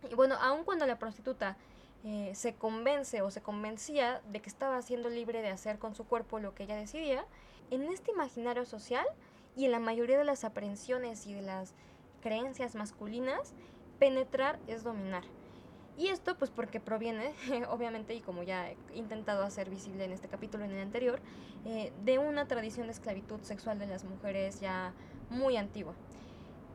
Y 0.10 0.14
bueno, 0.14 0.36
aun 0.40 0.64
cuando 0.64 0.86
la 0.86 1.00
prostituta 1.00 1.58
eh, 2.04 2.32
se 2.36 2.54
convence 2.54 3.22
o 3.24 3.32
se 3.32 3.42
convencía 3.42 4.22
de 4.32 4.42
que 4.42 4.50
estaba 4.50 4.80
siendo 4.84 5.10
libre 5.10 5.42
de 5.42 5.50
hacer 5.50 5.80
con 5.80 5.96
su 5.96 6.06
cuerpo 6.06 6.40
lo 6.40 6.54
que 6.54 6.64
ella 6.64 6.76
decidía, 6.76 7.26
en 7.72 7.84
este 7.86 8.12
imaginario 8.12 8.66
social 8.66 9.06
y 9.56 9.66
en 9.66 9.72
la 9.72 9.80
mayoría 9.80 10.18
de 10.18 10.24
las 10.24 10.44
aprehensiones 10.44 11.26
y 11.26 11.34
de 11.34 11.42
las 11.42 11.74
creencias 12.22 12.76
masculinas, 12.76 13.54
penetrar 13.98 14.60
es 14.68 14.84
dominar. 14.84 15.24
Y 15.98 16.10
esto 16.10 16.38
pues 16.38 16.52
porque 16.52 16.80
proviene, 16.80 17.34
obviamente, 17.70 18.14
y 18.14 18.22
como 18.22 18.44
ya 18.44 18.70
he 18.70 18.78
intentado 18.94 19.44
hacer 19.44 19.70
visible 19.70 20.04
en 20.04 20.12
este 20.12 20.28
capítulo 20.28 20.66
en 20.66 20.72
el 20.72 20.82
anterior, 20.82 21.20
eh, 21.66 21.92
de 22.04 22.20
una 22.20 22.48
tradición 22.48 22.88
de 22.88 22.94
esclavitud 22.94 23.42
sexual 23.42 23.80
de 23.80 23.88
las 23.88 24.04
mujeres 24.04 24.60
ya 24.60 24.94
muy 25.30 25.58
antigua. 25.58 25.96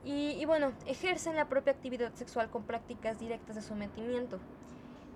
Y, 0.05 0.31
y, 0.41 0.45
bueno, 0.45 0.73
ejercen 0.87 1.37
la 1.37 1.49
propia 1.49 1.73
actividad 1.73 2.13
sexual 2.15 2.51
con 2.51 2.65
prácticas 2.65 3.19
directas 3.19 3.57
de 3.57 3.63
sometimiento. 3.63 4.39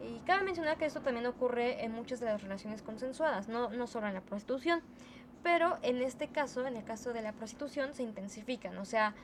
Y 0.02 0.18
cabe 0.26 0.42
mencionar 0.42 0.76
que 0.76 0.84
esto 0.84 1.00
también 1.00 1.26
ocurre 1.26 1.84
en 1.84 1.92
muchas 1.92 2.20
de 2.20 2.26
las 2.26 2.42
relaciones 2.42 2.82
consensuadas, 2.82 3.48
no, 3.48 3.70
no 3.70 3.86
solo 3.86 4.06
en 4.06 4.14
la 4.14 4.20
prostitución. 4.20 4.82
Pero 5.42 5.78
en 5.82 6.02
este 6.02 6.28
caso, 6.28 6.66
en 6.66 6.76
el 6.76 6.84
caso 6.84 7.12
de 7.12 7.22
la 7.22 7.32
prostitución, 7.32 7.94
se 7.94 8.02
intensifican. 8.02 8.76
O 8.78 8.84
sea, 8.84 9.14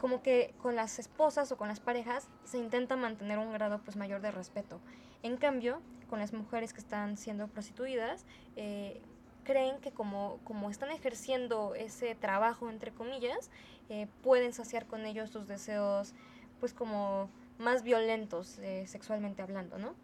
como 0.00 0.22
que 0.22 0.54
con 0.62 0.76
las 0.76 0.98
esposas 0.98 1.52
o 1.52 1.56
con 1.56 1.68
las 1.68 1.80
parejas 1.80 2.28
se 2.44 2.58
intenta 2.58 2.96
mantener 2.96 3.38
un 3.38 3.52
grado 3.52 3.80
pues 3.84 3.96
mayor 3.96 4.20
de 4.20 4.30
respeto. 4.30 4.80
En 5.22 5.36
cambio, 5.36 5.80
con 6.08 6.18
las 6.18 6.32
mujeres 6.32 6.72
que 6.72 6.80
están 6.80 7.16
siendo 7.16 7.46
prostituidas, 7.48 8.24
eh, 8.56 9.02
creen 9.44 9.78
que 9.80 9.90
como, 9.90 10.38
como 10.44 10.70
están 10.70 10.90
ejerciendo 10.90 11.74
ese 11.74 12.14
trabajo, 12.14 12.70
entre 12.70 12.92
comillas, 12.92 13.50
eh, 13.88 14.06
pueden 14.22 14.52
saciar 14.52 14.86
con 14.86 15.06
ellos 15.06 15.30
sus 15.30 15.46
deseos 15.46 16.14
pues 16.60 16.74
como 16.74 17.30
más 17.58 17.82
violentos 17.82 18.58
eh, 18.58 18.86
sexualmente 18.86 19.42
hablando, 19.42 19.78
¿no? 19.78 19.94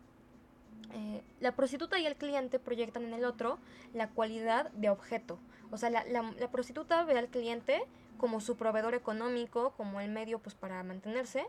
la 1.40 1.52
prostituta 1.52 1.98
y 1.98 2.06
el 2.06 2.16
cliente 2.16 2.58
proyectan 2.58 3.04
en 3.04 3.12
el 3.12 3.24
otro 3.26 3.58
la 3.92 4.08
cualidad 4.08 4.70
de 4.70 4.88
objeto. 4.88 5.38
O 5.70 5.76
sea, 5.76 5.90
la, 5.90 6.04
la, 6.04 6.22
la 6.38 6.50
prostituta 6.50 7.04
ve 7.04 7.18
al 7.18 7.28
cliente 7.28 7.82
como 8.16 8.40
su 8.40 8.56
proveedor 8.56 8.94
económico, 8.94 9.74
como 9.76 10.00
el 10.00 10.10
medio 10.10 10.38
pues 10.38 10.54
para 10.54 10.82
mantenerse 10.84 11.44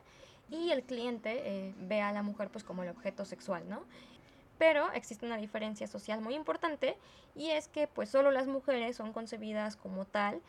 y 0.49 0.71
el 0.71 0.83
cliente 0.83 1.41
eh, 1.43 1.73
ve 1.79 2.01
a 2.01 2.11
la 2.11 2.23
mujer 2.23 2.49
pues 2.49 2.63
como 2.63 2.83
el 2.83 2.89
objeto 2.89 3.25
sexual, 3.25 3.67
¿no? 3.67 3.83
Pero 4.57 4.91
existe 4.93 5.25
una 5.25 5.37
diferencia 5.37 5.87
social 5.87 6.21
muy 6.21 6.35
importante 6.35 6.97
y 7.35 7.49
es 7.49 7.67
que 7.67 7.87
pues 7.87 8.09
solo 8.09 8.31
las 8.31 8.47
mujeres 8.47 8.95
son 8.95 9.13
concebidas 9.13 9.75
como 9.75 10.05
tal 10.05 10.41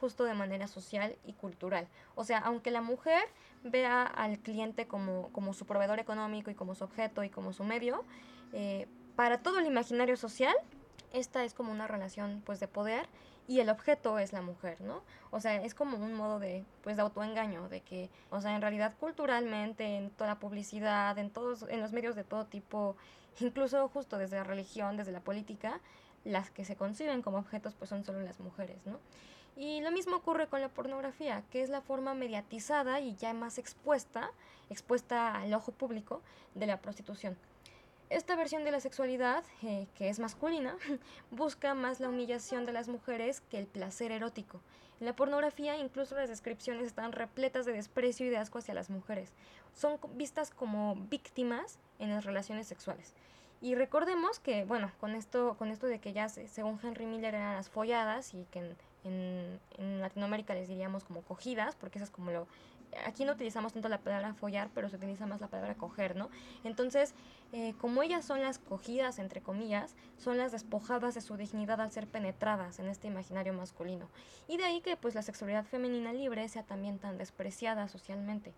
justo 0.00 0.24
de 0.24 0.34
manera 0.34 0.66
social 0.68 1.16
y 1.24 1.32
cultural. 1.32 1.88
O 2.14 2.24
sea, 2.24 2.38
aunque 2.38 2.70
la 2.70 2.82
mujer 2.82 3.22
vea 3.62 4.02
al 4.02 4.38
cliente 4.38 4.86
como, 4.86 5.30
como 5.32 5.54
su 5.54 5.64
proveedor 5.64 5.98
económico 5.98 6.50
y 6.50 6.54
como 6.54 6.74
su 6.74 6.84
objeto 6.84 7.24
y 7.24 7.30
como 7.30 7.52
su 7.52 7.64
medio, 7.64 8.04
eh, 8.52 8.86
para 9.16 9.38
todo 9.38 9.58
el 9.58 9.66
imaginario 9.66 10.16
social, 10.16 10.54
esta 11.12 11.44
es 11.44 11.54
como 11.54 11.72
una 11.72 11.86
relación 11.86 12.42
pues 12.44 12.60
de 12.60 12.68
poder 12.68 13.08
y 13.46 13.60
el 13.60 13.68
objeto 13.68 14.18
es 14.18 14.32
la 14.32 14.42
mujer, 14.42 14.80
¿no? 14.80 15.02
O 15.30 15.40
sea, 15.40 15.56
es 15.62 15.74
como 15.74 15.96
un 15.96 16.14
modo 16.14 16.38
de, 16.38 16.64
pues, 16.82 16.96
de 16.96 17.02
autoengaño, 17.02 17.68
de 17.68 17.80
que, 17.82 18.10
o 18.30 18.40
sea, 18.40 18.54
en 18.54 18.62
realidad 18.62 18.94
culturalmente, 18.98 19.96
en 19.96 20.10
toda 20.10 20.30
la 20.30 20.38
publicidad, 20.38 21.18
en 21.18 21.30
todos, 21.30 21.62
en 21.68 21.80
los 21.80 21.92
medios 21.92 22.16
de 22.16 22.24
todo 22.24 22.46
tipo, 22.46 22.96
incluso 23.40 23.88
justo 23.88 24.18
desde 24.18 24.36
la 24.36 24.44
religión, 24.44 24.96
desde 24.96 25.12
la 25.12 25.20
política, 25.20 25.80
las 26.24 26.50
que 26.50 26.64
se 26.64 26.76
conciben 26.76 27.20
como 27.20 27.38
objetos, 27.38 27.74
pues 27.74 27.90
son 27.90 28.04
solo 28.04 28.20
las 28.20 28.40
mujeres, 28.40 28.78
¿no? 28.86 28.98
Y 29.56 29.80
lo 29.82 29.92
mismo 29.92 30.16
ocurre 30.16 30.48
con 30.48 30.60
la 30.60 30.68
pornografía, 30.68 31.42
que 31.50 31.62
es 31.62 31.68
la 31.68 31.80
forma 31.80 32.14
mediatizada 32.14 33.00
y 33.00 33.14
ya 33.14 33.32
más 33.34 33.58
expuesta, 33.58 34.30
expuesta 34.68 35.36
al 35.36 35.54
ojo 35.54 35.70
público 35.70 36.22
de 36.54 36.66
la 36.66 36.78
prostitución. 36.78 37.36
Esta 38.10 38.36
versión 38.36 38.64
de 38.64 38.70
la 38.70 38.80
sexualidad, 38.80 39.44
eh, 39.62 39.86
que 39.96 40.08
es 40.08 40.18
masculina, 40.18 40.76
busca 41.30 41.74
más 41.74 42.00
la 42.00 42.08
humillación 42.08 42.66
de 42.66 42.72
las 42.72 42.88
mujeres 42.88 43.40
que 43.50 43.58
el 43.58 43.66
placer 43.66 44.12
erótico. 44.12 44.60
En 45.00 45.06
la 45.06 45.16
pornografía 45.16 45.76
incluso 45.76 46.14
las 46.14 46.28
descripciones 46.28 46.86
están 46.86 47.12
repletas 47.12 47.66
de 47.66 47.72
desprecio 47.72 48.26
y 48.26 48.30
de 48.30 48.36
asco 48.36 48.58
hacia 48.58 48.74
las 48.74 48.90
mujeres. 48.90 49.32
Son 49.74 49.98
vistas 50.14 50.50
como 50.50 50.94
víctimas 50.94 51.78
en 51.98 52.10
las 52.10 52.24
relaciones 52.24 52.66
sexuales. 52.66 53.14
Y 53.60 53.74
recordemos 53.74 54.38
que, 54.38 54.64
bueno, 54.64 54.92
con 55.00 55.14
esto, 55.14 55.56
con 55.58 55.70
esto 55.70 55.86
de 55.86 55.98
que 55.98 56.12
ya 56.12 56.28
según 56.28 56.78
Henry 56.82 57.06
Miller 57.06 57.34
eran 57.34 57.54
las 57.54 57.70
folladas 57.70 58.34
y 58.34 58.44
que 58.50 58.76
en, 59.04 60.00
Latinoamérica 60.00 60.54
les 60.54 60.68
diríamos 60.68 61.04
como 61.04 61.22
cogidas, 61.22 61.74
porque 61.74 61.98
eso 61.98 62.04
es 62.04 62.10
como 62.10 62.30
lo 62.30 62.46
aquí 63.06 63.24
no 63.24 63.32
utilizamos 63.32 63.72
tanto 63.72 63.88
la 63.88 63.98
palabra 63.98 64.34
follar, 64.34 64.70
pero 64.74 64.88
se 64.88 64.96
utiliza 64.96 65.26
más 65.26 65.40
la 65.40 65.48
palabra 65.48 65.74
coger, 65.74 66.16
¿no? 66.16 66.30
Entonces, 66.64 67.14
eh, 67.52 67.74
como 67.80 68.02
ellas 68.02 68.24
son 68.24 68.42
las 68.42 68.58
cogidas, 68.58 69.20
entre 69.20 69.40
comillas, 69.40 69.94
son 70.18 70.38
las 70.38 70.50
despojadas 70.50 71.14
de 71.14 71.20
su 71.20 71.36
dignidad 71.36 71.80
al 71.80 71.92
ser 71.92 72.08
penetradas 72.08 72.80
en 72.80 72.88
este 72.88 73.06
imaginario 73.06 73.52
masculino. 73.52 74.08
Y 74.48 74.56
de 74.56 74.64
ahí 74.64 74.80
que 74.80 74.96
pues 74.96 75.14
la 75.14 75.22
sexualidad 75.22 75.64
femenina 75.64 76.12
libre 76.12 76.48
sea 76.48 76.64
también 76.64 76.98
tan 76.98 77.16
despreciada 77.16 77.86
socialmente. 77.86 78.52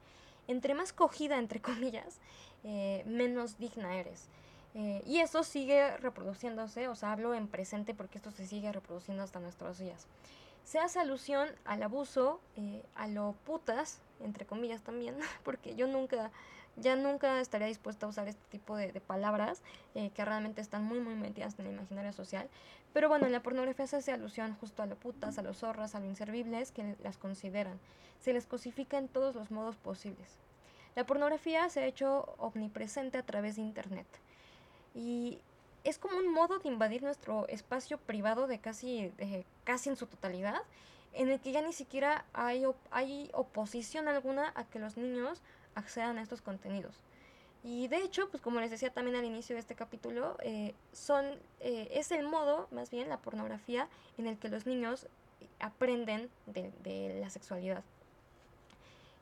Entre 0.48 0.72
más 0.74 0.94
cogida, 0.94 1.38
entre 1.38 1.60
comillas, 1.62 2.20
eh, 2.64 3.02
menos 3.06 3.58
digna 3.58 3.96
eres. 3.96 4.28
Eh, 4.74 5.02
y 5.06 5.18
eso 5.18 5.42
sigue 5.42 5.96
reproduciéndose, 5.98 6.88
o 6.88 6.94
sea, 6.94 7.12
hablo 7.12 7.34
en 7.34 7.48
presente 7.48 7.94
porque 7.94 8.16
esto 8.16 8.30
se 8.30 8.46
sigue 8.46 8.72
reproduciendo 8.72 9.22
hasta 9.22 9.40
nuestros 9.40 9.78
días. 9.78 10.06
Se 10.64 10.78
hace 10.78 11.00
alusión 11.00 11.48
al 11.66 11.82
abuso, 11.82 12.40
a 12.94 13.08
lo 13.08 13.34
putas, 13.44 14.00
entre 14.20 14.46
comillas 14.46 14.82
también, 14.82 15.16
porque 15.44 15.74
yo 15.74 15.86
nunca, 15.86 16.30
ya 16.76 16.96
nunca 16.96 17.40
estaría 17.40 17.66
dispuesta 17.66 18.06
a 18.06 18.08
usar 18.08 18.28
este 18.28 18.44
tipo 18.50 18.76
de, 18.76 19.00
palabras 19.00 19.62
eh, 19.94 20.10
que 20.10 20.24
realmente 20.24 20.60
están 20.60 20.84
muy, 20.84 21.00
muy 21.00 21.14
metidas 21.14 21.58
en 21.58 21.66
el 21.66 21.72
imaginario 21.72 22.12
social. 22.12 22.48
Pero 22.92 23.08
bueno, 23.08 23.26
en 23.26 23.32
la 23.32 23.42
pornografía 23.42 23.86
se 23.86 23.96
hace 23.96 24.12
alusión 24.12 24.56
justo 24.60 24.82
a 24.82 24.86
lo 24.86 24.96
putas, 24.96 25.38
a 25.38 25.42
los 25.42 25.58
zorras, 25.58 25.94
a 25.94 26.00
lo 26.00 26.06
inservibles 26.06 26.72
que 26.72 26.96
las 27.02 27.18
consideran. 27.18 27.78
Se 28.20 28.32
les 28.32 28.46
cosifica 28.46 28.96
en 28.96 29.08
todos 29.08 29.34
los 29.34 29.50
modos 29.50 29.76
posibles. 29.76 30.38
La 30.94 31.04
pornografía 31.04 31.68
se 31.68 31.80
ha 31.80 31.86
hecho 31.86 32.34
omnipresente 32.38 33.18
a 33.18 33.22
través 33.22 33.56
de 33.56 33.62
Internet. 33.62 34.06
Y 34.94 35.38
es 35.84 35.98
como 35.98 36.16
un 36.16 36.32
modo 36.32 36.58
de 36.58 36.68
invadir 36.68 37.02
nuestro 37.02 37.46
espacio 37.48 37.98
privado 37.98 38.46
de 38.46 38.58
casi, 38.58 39.12
casi 39.64 39.90
en 39.90 39.96
su 39.96 40.06
totalidad 40.06 40.62
en 41.16 41.30
el 41.30 41.40
que 41.40 41.52
ya 41.52 41.62
ni 41.62 41.72
siquiera 41.72 42.24
hay, 42.32 42.64
hay 42.90 43.30
oposición 43.32 44.06
alguna 44.06 44.52
a 44.54 44.64
que 44.64 44.78
los 44.78 44.96
niños 44.96 45.42
accedan 45.74 46.18
a 46.18 46.22
estos 46.22 46.42
contenidos. 46.42 47.02
Y 47.64 47.88
de 47.88 47.96
hecho, 47.96 48.28
pues 48.30 48.42
como 48.42 48.60
les 48.60 48.70
decía 48.70 48.90
también 48.90 49.16
al 49.16 49.24
inicio 49.24 49.56
de 49.56 49.60
este 49.60 49.74
capítulo, 49.74 50.36
eh, 50.42 50.74
son, 50.92 51.24
eh, 51.60 51.88
es 51.90 52.12
el 52.12 52.24
modo, 52.28 52.68
más 52.70 52.90
bien 52.90 53.08
la 53.08 53.18
pornografía, 53.18 53.88
en 54.18 54.26
el 54.26 54.38
que 54.38 54.48
los 54.48 54.66
niños 54.66 55.08
aprenden 55.58 56.30
de, 56.46 57.18
la 57.20 57.30
sexualidad. 57.30 57.82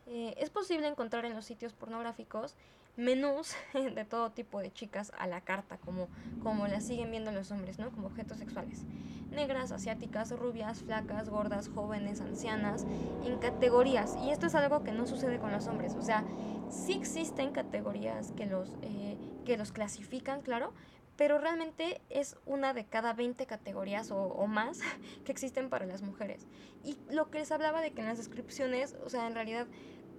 Eh, 0.06 0.34
es 0.36 0.50
posible 0.50 0.86
encontrar 0.86 1.24
en 1.24 1.34
los 1.34 1.46
sitios 1.46 1.72
pornográficos 1.72 2.54
menús 2.96 3.54
de 3.74 4.04
todo 4.04 4.30
tipo 4.30 4.60
de 4.60 4.72
chicas 4.72 5.12
a 5.18 5.26
la 5.26 5.40
carta, 5.40 5.78
como, 5.78 6.08
como 6.42 6.66
las 6.66 6.86
siguen 6.86 7.10
viendo 7.10 7.32
los 7.32 7.50
hombres, 7.50 7.78
¿no? 7.78 7.90
Como 7.90 8.06
objetos 8.06 8.38
sexuales. 8.38 8.82
Negras, 9.30 9.72
asiáticas, 9.72 10.30
rubias, 10.30 10.82
flacas, 10.82 11.28
gordas, 11.28 11.68
jóvenes, 11.68 12.20
ancianas, 12.20 12.86
en 13.24 13.38
categorías. 13.38 14.16
Y 14.22 14.30
esto 14.30 14.46
es 14.46 14.54
algo 14.54 14.84
que 14.84 14.92
no 14.92 15.06
sucede 15.06 15.38
con 15.38 15.50
los 15.50 15.66
hombres. 15.66 15.94
O 15.96 16.02
sea, 16.02 16.24
sí 16.70 16.92
existen 16.92 17.50
categorías 17.52 18.32
que 18.32 18.46
los, 18.46 18.76
eh, 18.82 19.16
que 19.44 19.56
los 19.56 19.72
clasifican, 19.72 20.42
claro, 20.42 20.72
pero 21.16 21.38
realmente 21.38 22.00
es 22.10 22.36
una 22.44 22.74
de 22.74 22.84
cada 22.84 23.12
20 23.12 23.46
categorías 23.46 24.10
o, 24.10 24.16
o, 24.16 24.46
más 24.46 24.80
que 25.24 25.32
existen 25.32 25.68
para 25.68 25.86
las 25.86 26.02
mujeres. 26.02 26.46
Y 26.84 26.96
lo 27.10 27.30
que 27.30 27.38
les 27.38 27.50
hablaba 27.52 27.80
de 27.80 27.92
que 27.92 28.00
en 28.00 28.08
las 28.08 28.18
descripciones, 28.18 28.96
o 29.04 29.10
sea, 29.10 29.26
en 29.26 29.34
realidad 29.34 29.66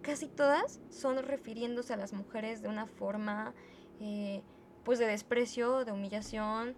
casi 0.06 0.28
todas 0.28 0.80
son 0.92 1.22
refiriéndose 1.24 1.94
a 1.94 1.98
las 1.98 2.14
mujeres 2.14 2.62
de 2.62 2.70
una 2.70 2.86
forma 2.86 3.56
eh, 4.00 4.44
pues 4.84 5.00
de 5.00 5.08
desprecio, 5.08 5.84
de 5.84 5.92
humillación, 5.92 6.76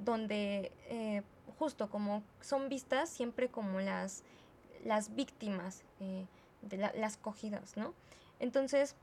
donde 0.00 0.72
eh, 0.88 1.22
justo 1.58 1.88
como 1.88 2.24
son 2.40 2.68
vistas 2.68 3.08
siempre 3.08 3.48
como 3.48 3.78
las, 3.78 4.24
las 4.84 5.14
víctimas 5.14 5.84
eh, 6.00 6.26
de 6.62 6.76
las 6.76 7.16
cogidas, 7.16 7.76
¿no? 7.76 7.94
Entonces, 8.40 8.96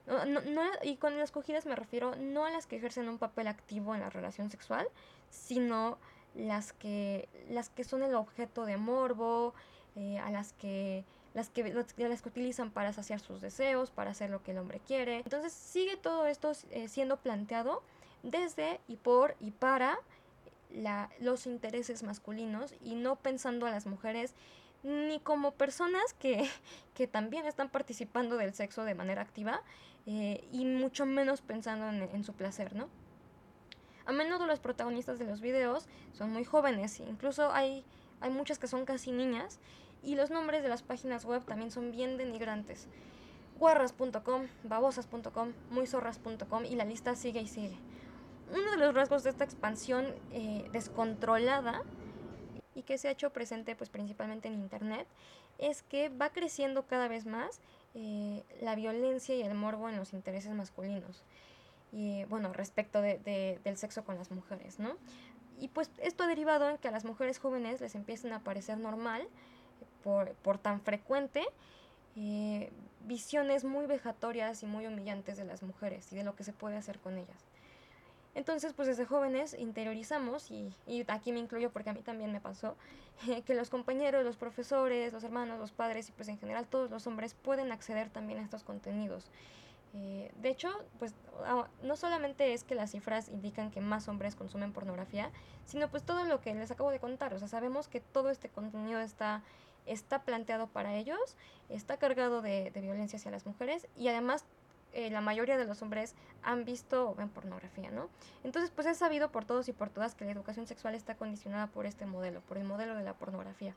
y 0.83 0.97
con 0.97 1.17
las 1.17 1.31
cogidas 1.31 1.65
me 1.65 1.75
refiero 1.75 2.15
no 2.15 2.45
a 2.45 2.51
las 2.51 2.67
que 2.67 2.75
ejercen 2.75 3.07
un 3.07 3.17
papel 3.17 3.47
activo 3.47 3.95
en 3.95 4.01
la 4.01 4.09
relación 4.09 4.51
sexual, 4.51 4.85
sino 5.31 5.97
las 6.35 6.73
que, 6.73 7.29
las 7.49 7.69
que 7.69 7.83
son 7.83 8.03
el 8.03 8.13
objeto 8.13 8.65
de 8.65 8.77
morbo, 8.77 9.55
a 10.21 10.29
las 10.29 10.53
que 10.53 11.03
las 11.33 11.49
que, 11.49 11.73
las 11.73 12.21
que 12.21 12.29
utilizan 12.29 12.71
para 12.71 12.93
saciar 12.93 13.19
sus 13.19 13.41
deseos, 13.41 13.89
para 13.89 14.11
hacer 14.11 14.29
lo 14.29 14.43
que 14.43 14.51
el 14.51 14.59
hombre 14.59 14.79
quiere. 14.85 15.17
Entonces 15.17 15.51
sigue 15.53 15.97
todo 15.97 16.27
esto 16.27 16.51
eh, 16.71 16.87
siendo 16.87 17.17
planteado 17.17 17.83
desde 18.21 18.79
y 18.87 18.97
por 18.97 19.35
y 19.39 19.51
para 19.51 19.97
la, 20.71 21.09
los 21.19 21.45
intereses 21.45 22.03
masculinos 22.03 22.73
y 22.81 22.95
no 22.95 23.15
pensando 23.15 23.65
a 23.65 23.71
las 23.71 23.85
mujeres 23.85 24.33
ni 24.83 25.19
como 25.19 25.51
personas 25.51 26.13
que, 26.13 26.49
que 26.93 27.07
también 27.07 27.45
están 27.45 27.69
participando 27.69 28.37
del 28.37 28.53
sexo 28.53 28.83
de 28.83 28.95
manera 28.95 29.21
activa 29.21 29.61
eh, 30.05 30.43
y 30.51 30.65
mucho 30.65 31.05
menos 31.05 31.41
pensando 31.41 31.89
en, 31.89 32.03
en 32.13 32.23
su 32.23 32.33
placer, 32.33 32.75
¿no? 32.75 32.89
A 34.05 34.11
menudo 34.11 34.45
los 34.45 34.59
protagonistas 34.59 35.17
de 35.17 35.25
los 35.25 35.39
videos 35.39 35.87
son 36.11 36.31
muy 36.31 36.43
jóvenes, 36.43 36.99
incluso 36.99 37.51
hay, 37.53 37.85
hay 38.19 38.29
muchas 38.29 38.59
que 38.59 38.67
son 38.67 38.83
casi 38.83 39.11
niñas 39.11 39.59
Y 40.03 40.15
los 40.15 40.29
nombres 40.29 40.63
de 40.63 40.69
las 40.69 40.83
páginas 40.83 41.25
web 41.25 41.43
también 41.45 41.71
son 41.71 41.91
bien 41.91 42.17
denigrantes. 42.17 42.87
guarras.com, 43.57 44.47
babosas.com, 44.63 45.53
muйzorras.com 45.69 46.65
y 46.65 46.75
la 46.75 46.85
lista 46.85 47.15
sigue 47.15 47.41
y 47.41 47.47
sigue. 47.47 47.77
Uno 48.51 48.71
de 48.71 48.77
los 48.77 48.93
rasgos 48.93 49.23
de 49.23 49.29
esta 49.29 49.45
expansión 49.45 50.05
eh, 50.31 50.67
descontrolada 50.71 51.81
y 52.75 52.83
que 52.83 52.97
se 52.97 53.07
ha 53.07 53.11
hecho 53.11 53.31
presente 53.31 53.75
pues 53.75 53.89
principalmente 53.89 54.47
en 54.47 54.55
internet 54.55 55.07
es 55.57 55.83
que 55.83 56.09
va 56.09 56.29
creciendo 56.29 56.85
cada 56.87 57.07
vez 57.07 57.25
más 57.25 57.61
eh, 57.93 58.43
la 58.61 58.75
violencia 58.75 59.35
y 59.35 59.41
el 59.41 59.53
morbo 59.53 59.89
en 59.89 59.97
los 59.97 60.13
intereses 60.13 60.51
masculinos 60.53 61.23
bueno 62.27 62.51
respecto 62.53 63.01
de, 63.01 63.59
del 63.63 63.77
sexo 63.77 64.03
con 64.03 64.17
las 64.17 64.31
mujeres 64.31 64.79
no 64.79 64.97
y 65.59 65.67
pues 65.67 65.91
esto 65.99 66.23
ha 66.23 66.27
derivado 66.27 66.69
en 66.69 66.77
que 66.79 66.87
a 66.87 66.91
las 66.91 67.05
mujeres 67.05 67.37
jóvenes 67.37 67.81
les 67.81 67.93
empiecen 67.93 68.33
a 68.33 68.39
parecer 68.39 68.79
normal 68.79 69.27
por, 70.03 70.33
por 70.35 70.57
tan 70.57 70.81
frecuente 70.81 71.43
eh, 72.15 72.71
visiones 73.05 73.63
muy 73.63 73.85
vejatorias 73.85 74.63
y 74.63 74.65
muy 74.65 74.87
humillantes 74.87 75.37
de 75.37 75.45
las 75.45 75.63
mujeres 75.63 76.11
y 76.11 76.15
de 76.15 76.23
lo 76.23 76.35
que 76.35 76.43
se 76.43 76.53
puede 76.53 76.77
hacer 76.77 76.99
con 76.99 77.17
ellas 77.17 77.43
entonces, 78.35 78.73
pues 78.73 78.87
desde 78.87 79.05
jóvenes 79.05 79.55
interiorizamos, 79.57 80.49
y, 80.49 80.73
y, 80.87 81.05
aquí 81.07 81.31
me 81.31 81.39
incluyo 81.39 81.71
porque 81.71 81.91
a 81.91 81.93
mí 81.93 82.01
también 82.01 82.31
me 82.31 82.41
pasó, 82.41 82.75
que 83.45 83.53
los 83.53 83.69
compañeros, 83.69 84.23
los 84.23 84.37
profesores, 84.37 85.13
los 85.13 85.23
hermanos, 85.23 85.59
los 85.59 85.71
padres 85.71 86.09
y 86.09 86.11
pues 86.13 86.27
en 86.29 86.39
general 86.39 86.67
todos 86.67 86.89
los 86.89 87.05
hombres 87.05 87.35
pueden 87.35 87.71
acceder 87.71 88.09
también 88.09 88.39
a 88.39 88.43
estos 88.43 88.63
contenidos. 88.63 89.29
Eh, 89.95 90.31
de 90.41 90.49
hecho, 90.49 90.69
pues 90.97 91.13
no 91.83 91.95
solamente 91.95 92.53
es 92.53 92.63
que 92.63 92.73
las 92.73 92.89
cifras 92.89 93.29
indican 93.29 93.69
que 93.69 93.79
más 93.79 94.07
hombres 94.07 94.35
consumen 94.35 94.73
pornografía, 94.73 95.29
sino 95.65 95.87
pues 95.91 96.01
todo 96.01 96.23
lo 96.23 96.41
que 96.41 96.55
les 96.55 96.71
acabo 96.71 96.89
de 96.89 96.99
contar. 96.99 97.31
O 97.35 97.37
sea, 97.37 97.47
sabemos 97.47 97.87
que 97.87 97.99
todo 97.99 98.31
este 98.31 98.49
contenido 98.49 98.99
está, 98.99 99.43
está 99.85 100.23
planteado 100.23 100.67
para 100.67 100.95
ellos, 100.95 101.35
está 101.69 101.97
cargado 101.97 102.41
de, 102.41 102.71
violencia 102.75 103.17
hacia 103.17 103.31
las 103.31 103.45
mujeres 103.45 103.87
y 103.95 104.07
además 104.07 104.45
eh, 104.93 105.09
la 105.09 105.21
mayoría 105.21 105.57
de 105.57 105.65
los 105.65 105.81
hombres 105.81 106.15
han 106.43 106.65
visto 106.65 107.09
o 107.09 107.15
pornografía, 107.15 107.89
¿no? 107.91 108.09
Entonces, 108.43 108.71
pues 108.71 108.87
es 108.87 108.97
sabido 108.97 109.31
por 109.31 109.45
todos 109.45 109.67
y 109.67 109.73
por 109.73 109.89
todas 109.89 110.13
que 110.15 110.25
la 110.25 110.31
educación 110.31 110.67
sexual 110.67 110.93
está 110.93 111.15
condicionada 111.15 111.67
por 111.67 111.85
este 111.85 112.05
modelo, 112.05 112.41
por 112.41 112.57
el 112.57 112.63
modelo 112.63 112.95
de 112.95 113.03
la 113.03 113.13
pornografía. 113.13 113.75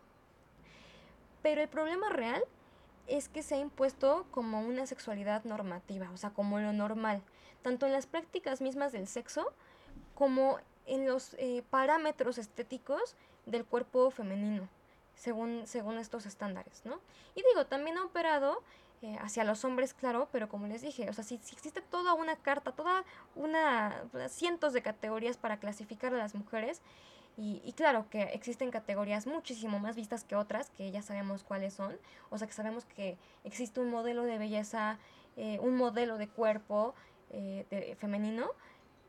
Pero 1.42 1.62
el 1.62 1.68
problema 1.68 2.10
real 2.10 2.42
es 3.06 3.28
que 3.28 3.42
se 3.42 3.54
ha 3.54 3.58
impuesto 3.58 4.26
como 4.30 4.60
una 4.60 4.86
sexualidad 4.86 5.44
normativa, 5.44 6.10
o 6.12 6.16
sea, 6.16 6.30
como 6.30 6.58
lo 6.58 6.72
normal, 6.72 7.22
tanto 7.62 7.86
en 7.86 7.92
las 7.92 8.06
prácticas 8.06 8.60
mismas 8.60 8.92
del 8.92 9.06
sexo 9.06 9.52
como 10.14 10.58
en 10.86 11.06
los 11.06 11.34
eh, 11.34 11.62
parámetros 11.70 12.38
estéticos 12.38 13.16
del 13.44 13.64
cuerpo 13.64 14.10
femenino, 14.10 14.68
según, 15.16 15.66
según 15.66 15.98
estos 15.98 16.26
estándares, 16.26 16.82
¿no? 16.84 17.00
Y 17.34 17.42
digo, 17.42 17.66
también 17.66 17.98
ha 17.98 18.04
operado 18.04 18.62
eh, 19.02 19.18
hacia 19.20 19.44
los 19.44 19.64
hombres, 19.64 19.92
claro, 19.92 20.28
pero 20.30 20.48
como 20.48 20.66
les 20.66 20.82
dije, 20.82 21.08
o 21.10 21.12
sea, 21.12 21.24
si, 21.24 21.34
existe 21.34 21.80
toda 21.82 22.14
una 22.14 22.36
carta, 22.36 22.72
toda 22.72 23.04
una, 23.34 24.04
cientos 24.28 24.72
de 24.72 24.82
categorías 24.82 25.36
para 25.36 25.58
clasificar 25.58 26.14
a 26.14 26.18
las 26.18 26.34
mujeres, 26.34 26.80
y, 27.38 27.74
claro 27.74 28.08
que 28.08 28.22
existen 28.22 28.70
categorías 28.70 29.26
muchísimo 29.26 29.78
más 29.78 29.94
vistas 29.94 30.24
que 30.24 30.36
otras, 30.36 30.70
que 30.70 30.90
ya 30.90 31.02
sabemos 31.02 31.44
cuáles 31.44 31.74
son, 31.74 31.98
o 32.30 32.38
sea 32.38 32.46
que 32.46 32.54
sabemos 32.54 32.86
que 32.86 33.18
existe 33.44 33.78
un 33.78 33.90
modelo 33.90 34.22
de 34.22 34.38
belleza, 34.38 34.98
eh, 35.36 35.58
un 35.60 35.76
modelo 35.76 36.16
de 36.16 36.28
cuerpo 36.28 36.94
eh, 37.28 37.94
femenino, 37.98 38.48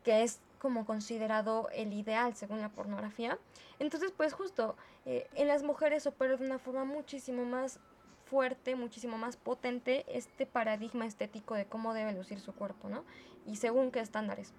que 0.04 0.24
es 0.24 0.40
como 0.58 0.84
considerado 0.84 1.68
el 1.72 1.92
ideal 1.92 2.34
según 2.34 2.60
la 2.60 2.68
pornografía. 2.68 3.38
Entonces, 3.78 4.12
pues 4.16 4.32
justo, 4.32 4.76
en 5.04 5.48
las 5.48 5.62
mujeres 5.62 6.06
opera 6.06 6.36
de 6.36 6.44
una 6.44 6.58
forma 6.58 6.84
muchísimo 6.84 7.44
más 7.44 7.80
fuerte, 8.28 8.76
muchísimo 8.76 9.18
más 9.18 9.36
potente 9.36 10.04
este 10.08 10.46
paradigma 10.46 11.06
estético 11.06 11.54
de 11.54 11.66
cómo 11.66 11.94
debe 11.94 12.12
lucir 12.12 12.40
su 12.40 12.54
cuerpo, 12.54 12.88
¿no? 12.88 13.04
Y 13.46 13.56
según 13.56 13.90
qué 13.90 14.00
estándares. 14.00 14.52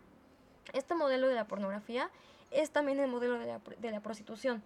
Este 0.74 0.96
modelo 0.96 1.28
de 1.28 1.36
la 1.36 1.48
pornografía 1.48 2.10
es 2.52 2.72
también 2.72 3.00
el 3.00 3.10
modelo 3.10 3.38
de 3.38 3.46
la, 3.46 3.60
de 3.60 3.92
la 3.92 4.02
prostitución. 4.02 4.64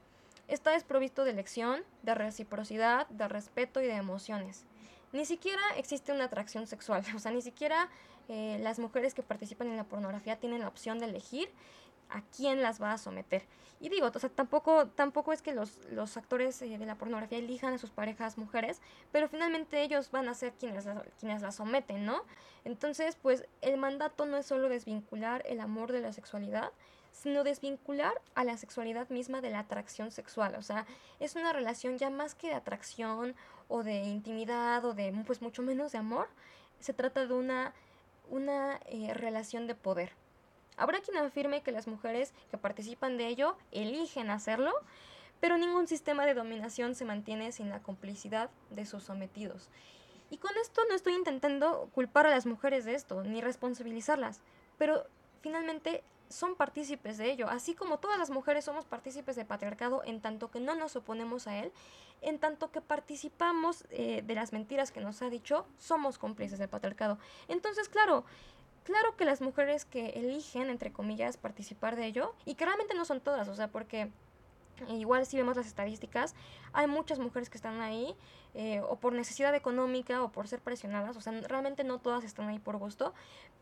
Está 0.48 0.72
desprovisto 0.72 1.24
de 1.24 1.32
elección, 1.32 1.84
de 2.02 2.15
reciprocidad, 2.15 3.08
de 3.08 3.28
respeto 3.28 3.82
y 3.82 3.88
de 3.88 3.96
emociones. 3.96 4.65
Ni 5.12 5.26
siquiera 5.26 5.62
existe 5.78 6.12
una 6.12 6.26
atracción 6.26 6.67
sexual, 6.67 7.04
o 7.15 7.19
sea, 7.19 7.32
ni 7.32 7.41
siquiera 7.41 7.89
eh, 8.29 8.59
las 8.62 8.79
mujeres 8.79 9.13
que 9.13 9.23
participan 9.23 9.67
en 9.67 9.77
la 9.77 9.83
pornografía 9.83 10.38
tienen 10.38 10.62
la 10.62 10.67
opción 10.67 10.99
de 10.99 11.05
elegir 11.05 11.49
a 12.09 12.21
quién 12.36 12.62
las 12.62 12.81
va 12.81 12.93
a 12.93 12.97
someter. 12.97 13.43
Y 13.79 13.89
digo, 13.89 14.09
o 14.13 14.19
sea, 14.19 14.29
tampoco, 14.29 14.88
tampoco 14.88 15.33
es 15.33 15.41
que 15.41 15.53
los, 15.53 15.77
los 15.91 16.15
actores 16.15 16.62
eh, 16.62 16.77
de 16.77 16.86
la 16.86 16.95
pornografía 16.95 17.38
elijan 17.38 17.73
a 17.73 17.77
sus 17.77 17.89
parejas 17.89 18.38
mujeres, 18.38 18.81
pero 19.12 19.27
finalmente 19.27 19.81
ellos 19.81 20.09
van 20.12 20.29
a 20.29 20.33
ser 20.33 20.53
quienes, 20.53 20.88
quienes 21.19 21.41
las 21.41 21.55
someten, 21.55 22.05
¿no? 22.05 22.23
Entonces, 22.63 23.17
pues 23.21 23.45
el 23.62 23.77
mandato 23.77 24.25
no 24.25 24.38
es 24.38 24.45
solo 24.45 24.69
desvincular 24.69 25.43
el 25.45 25.59
amor 25.59 25.91
de 25.91 26.01
la 26.01 26.13
sexualidad, 26.13 26.71
sino 27.12 27.43
desvincular 27.43 28.21
a 28.36 28.43
la 28.43 28.57
sexualidad 28.57 29.09
misma 29.09 29.41
de 29.41 29.51
la 29.51 29.59
atracción 29.59 30.12
sexual. 30.12 30.55
O 30.55 30.62
sea, 30.62 30.86
es 31.19 31.36
una 31.36 31.53
relación 31.53 31.97
ya 31.97 32.09
más 32.09 32.36
que 32.36 32.47
de 32.47 32.55
atracción 32.55 33.36
o 33.67 33.83
de 33.83 33.99
intimidad 34.03 34.83
o 34.83 34.93
de 34.93 35.13
pues 35.25 35.41
mucho 35.41 35.62
menos 35.62 35.91
de 35.91 35.99
amor. 35.99 36.27
Se 36.79 36.93
trata 36.93 37.25
de 37.25 37.33
una, 37.33 37.73
una 38.29 38.79
eh, 38.86 39.13
relación 39.13 39.67
de 39.67 39.75
poder. 39.75 40.12
Habrá 40.77 41.01
quien 41.01 41.17
afirme 41.17 41.62
que 41.62 41.71
las 41.71 41.88
mujeres 41.88 42.33
que 42.49 42.57
participan 42.57 43.17
de 43.17 43.27
ello 43.27 43.55
eligen 43.71 44.29
hacerlo, 44.29 44.71
pero 45.39 45.57
ningún 45.57 45.88
sistema 45.88 46.25
de 46.25 46.33
dominación 46.33 46.95
se 46.95 47.05
mantiene 47.05 47.51
sin 47.51 47.69
la 47.69 47.81
complicidad 47.81 48.49
de 48.69 48.86
sus 48.86 49.03
sometidos. 49.03 49.69
Y 50.29 50.38
con 50.38 50.51
esto 50.62 50.81
no 50.89 50.95
estoy 50.95 51.13
intentando 51.13 51.89
culpar 51.93 52.25
a 52.25 52.31
las 52.31 52.45
mujeres 52.45 52.86
de 52.86 52.95
esto, 52.95 53.23
ni 53.23 53.41
responsabilizarlas, 53.41 54.41
pero 54.77 55.05
finalmente 55.41 56.03
son 56.34 56.56
partícipes 56.56 57.17
de 57.17 57.32
ello, 57.32 57.48
así 57.50 57.76
como 57.76 58.00
todas 58.00 58.17
las 58.17 58.30
mujeres 58.30 58.65
somos 58.65 58.86
partícipes 58.86 59.36
del 59.36 59.46
patriarcado 59.46 60.04
en 60.06 60.22
tanto 60.22 60.50
que 60.52 60.60
no 60.60 60.76
nos 60.76 60.96
oponemos 60.96 61.48
a 61.48 61.58
él, 61.60 61.72
en 62.22 62.39
tanto 62.39 62.72
que 62.72 62.82
participamos 62.82 63.86
eh, 63.89 64.24
de 64.26 64.36
las 64.36 64.54
mentiras 64.54 64.91
que 64.91 65.02
nos 65.02 65.22
ha 65.22 65.30
dicho, 65.30 65.65
somos 65.78 66.17
cómplices 66.17 66.60
del 66.60 66.69
patriarcado. 66.69 67.17
Entonces, 67.48 67.89
claro, 67.89 68.26
Claro 68.84 69.15
que 69.15 69.24
las 69.24 69.39
mujeres 69.39 69.86
que 69.86 70.10
eligen, 70.10 70.69
entre 70.69 70.91
comillas, 70.91 71.38
participar 71.38 71.96
de 71.96 72.06
ello, 72.06 72.36
y 72.43 72.56
que 72.56 72.65
realmente 72.65 72.93
no 72.93 73.06
son 73.06 73.22
todas, 73.22 73.48
o 73.48 73.56
sea, 73.56 73.69
porque 73.69 74.12
igual 74.89 75.26
si 75.26 75.38
vemos 75.38 75.56
las 75.56 75.67
estadísticas, 75.67 76.36
hay 76.74 76.88
muchas 76.88 77.19
mujeres 77.19 77.50
que 77.50 77.58
están 77.58 77.80
ahí 77.80 78.13
eh, 78.56 78.82
o 78.82 78.98
por 78.98 79.13
necesidad 79.13 79.56
económica 79.56 80.22
o 80.22 80.32
por 80.32 80.50
ser 80.50 80.60
presionadas, 80.60 81.15
o 81.15 81.22
sea, 81.22 81.32
realmente 81.48 81.86
no 81.86 82.00
todas 82.00 82.26
están 82.26 82.50
ahí 82.50 82.60
por 82.60 82.78
gusto, 82.78 83.13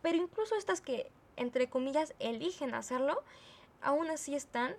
pero 0.02 0.18
incluso 0.18 0.56
estas 0.56 0.82
que, 0.82 1.12
entre 1.36 1.70
comillas, 1.70 2.14
eligen 2.20 2.74
hacerlo, 2.74 3.24
aún 3.82 4.10
así 4.10 4.36
están 4.36 4.76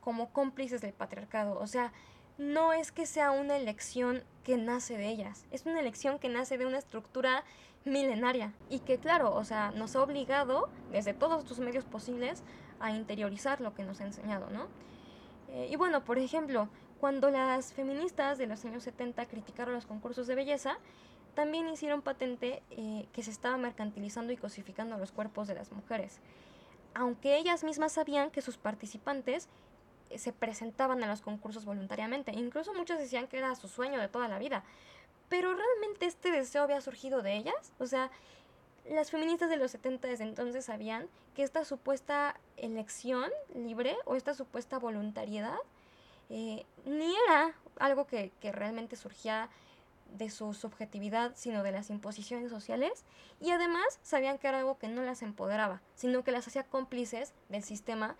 como 0.00 0.32
cómplices 0.32 0.80
del 0.80 0.92
patriarcado, 0.92 1.58
o 1.58 1.66
sea, 1.66 1.92
no 2.38 2.72
es 2.72 2.92
que 2.92 3.06
sea 3.06 3.30
una 3.30 3.56
elección 3.56 4.24
que 4.42 4.56
nace 4.56 4.96
de 4.96 5.08
ellas, 5.08 5.46
es 5.50 5.66
una 5.66 5.80
elección 5.80 6.18
que 6.18 6.28
nace 6.28 6.58
de 6.58 6.66
una 6.66 6.78
estructura 6.78 7.44
milenaria 7.84 8.52
y 8.68 8.80
que 8.80 8.98
claro, 8.98 9.34
o 9.34 9.44
sea, 9.44 9.70
nos 9.72 9.96
ha 9.96 10.02
obligado 10.02 10.68
desde 10.90 11.14
todos 11.14 11.44
sus 11.44 11.58
medios 11.58 11.84
posibles 11.84 12.42
a 12.80 12.90
interiorizar 12.90 13.60
lo 13.60 13.74
que 13.74 13.84
nos 13.84 14.00
ha 14.00 14.04
enseñado, 14.04 14.50
¿no? 14.50 14.66
Eh, 15.48 15.68
y 15.70 15.76
bueno, 15.76 16.04
por 16.04 16.18
ejemplo, 16.18 16.68
cuando 17.00 17.30
las 17.30 17.72
feministas 17.72 18.38
de 18.38 18.46
los 18.46 18.64
años 18.64 18.84
70 18.84 19.26
criticaron 19.26 19.74
los 19.74 19.86
concursos 19.86 20.26
de 20.26 20.34
belleza, 20.34 20.78
también 21.34 21.68
hicieron 21.68 22.02
patente 22.02 22.62
eh, 22.70 23.06
que 23.12 23.22
se 23.22 23.30
estaba 23.30 23.56
mercantilizando 23.56 24.32
y 24.32 24.36
cosificando 24.36 24.98
los 24.98 25.12
cuerpos 25.12 25.48
de 25.48 25.54
las 25.54 25.72
mujeres, 25.72 26.18
aunque 26.94 27.36
ellas 27.36 27.64
mismas 27.64 27.92
sabían 27.92 28.30
que 28.30 28.42
sus 28.42 28.58
participantes 28.58 29.48
eh, 30.10 30.18
se 30.18 30.32
presentaban 30.32 31.02
a 31.02 31.06
los 31.06 31.22
concursos 31.22 31.64
voluntariamente, 31.64 32.32
incluso 32.32 32.74
muchos 32.74 32.98
decían 32.98 33.28
que 33.28 33.38
era 33.38 33.54
su 33.54 33.68
sueño 33.68 34.00
de 34.00 34.08
toda 34.08 34.28
la 34.28 34.38
vida, 34.38 34.62
pero 35.28 35.54
realmente 35.54 36.06
este 36.06 36.30
deseo 36.30 36.62
había 36.62 36.82
surgido 36.82 37.22
de 37.22 37.34
ellas. 37.34 37.72
O 37.78 37.86
sea, 37.86 38.10
las 38.90 39.10
feministas 39.10 39.48
de 39.48 39.56
los 39.56 39.70
70 39.70 40.08
desde 40.08 40.24
entonces 40.24 40.66
sabían 40.66 41.08
que 41.34 41.42
esta 41.42 41.64
supuesta 41.64 42.38
elección 42.58 43.30
libre 43.54 43.96
o 44.04 44.16
esta 44.16 44.34
supuesta 44.34 44.78
voluntariedad 44.78 45.56
eh, 46.28 46.66
ni 46.84 47.14
era 47.26 47.54
algo 47.78 48.06
que, 48.06 48.30
que 48.40 48.52
realmente 48.52 48.96
surgía 48.96 49.48
de 50.12 50.30
su 50.30 50.54
subjetividad, 50.54 51.32
sino 51.34 51.62
de 51.62 51.72
las 51.72 51.90
imposiciones 51.90 52.50
sociales, 52.50 53.04
y 53.40 53.50
además 53.50 53.98
sabían 54.02 54.38
que 54.38 54.48
era 54.48 54.58
algo 54.58 54.78
que 54.78 54.88
no 54.88 55.02
las 55.02 55.22
empoderaba, 55.22 55.80
sino 55.94 56.22
que 56.22 56.32
las 56.32 56.46
hacía 56.46 56.64
cómplices 56.64 57.32
del 57.48 57.62
sistema 57.62 58.16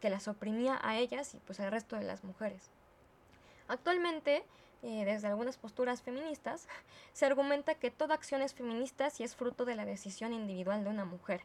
que 0.00 0.10
las 0.10 0.28
oprimía 0.28 0.78
a 0.82 0.96
ellas 0.98 1.34
y 1.34 1.38
pues 1.38 1.60
al 1.60 1.70
resto 1.70 1.96
de 1.96 2.04
las 2.04 2.24
mujeres. 2.24 2.70
Actualmente, 3.68 4.44
eh, 4.82 5.04
desde 5.04 5.28
algunas 5.28 5.56
posturas 5.56 6.02
feministas, 6.02 6.68
se 7.12 7.26
argumenta 7.26 7.74
que 7.74 7.90
toda 7.90 8.14
acción 8.14 8.42
es 8.42 8.54
feminista 8.54 9.10
si 9.10 9.24
es 9.24 9.34
fruto 9.34 9.64
de 9.64 9.74
la 9.74 9.84
decisión 9.84 10.32
individual 10.32 10.84
de 10.84 10.90
una 10.90 11.04
mujer. 11.04 11.42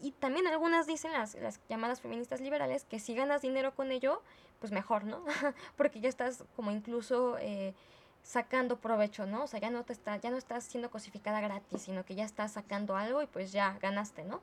Y 0.00 0.10
también 0.12 0.46
algunas 0.46 0.86
dicen, 0.86 1.12
las, 1.12 1.34
las 1.36 1.60
llamadas 1.68 2.00
feministas 2.00 2.40
liberales, 2.40 2.84
que 2.84 3.00
si 3.00 3.14
ganas 3.14 3.42
dinero 3.42 3.74
con 3.74 3.90
ello, 3.90 4.22
pues 4.60 4.72
mejor, 4.72 5.04
¿no? 5.04 5.24
Porque 5.76 6.00
ya 6.00 6.08
estás 6.08 6.44
como 6.54 6.70
incluso 6.70 7.38
eh, 7.38 7.74
sacando 8.26 8.80
provecho, 8.80 9.24
¿no? 9.24 9.44
O 9.44 9.46
sea, 9.46 9.60
ya 9.60 9.70
no 9.70 9.84
te 9.84 9.92
está, 9.92 10.16
ya 10.16 10.30
no 10.30 10.36
estás 10.36 10.64
siendo 10.64 10.90
cosificada 10.90 11.40
gratis, 11.40 11.82
sino 11.82 12.04
que 12.04 12.16
ya 12.16 12.24
estás 12.24 12.52
sacando 12.52 12.96
algo 12.96 13.22
y 13.22 13.26
pues 13.26 13.52
ya 13.52 13.78
ganaste, 13.80 14.24
¿no? 14.24 14.40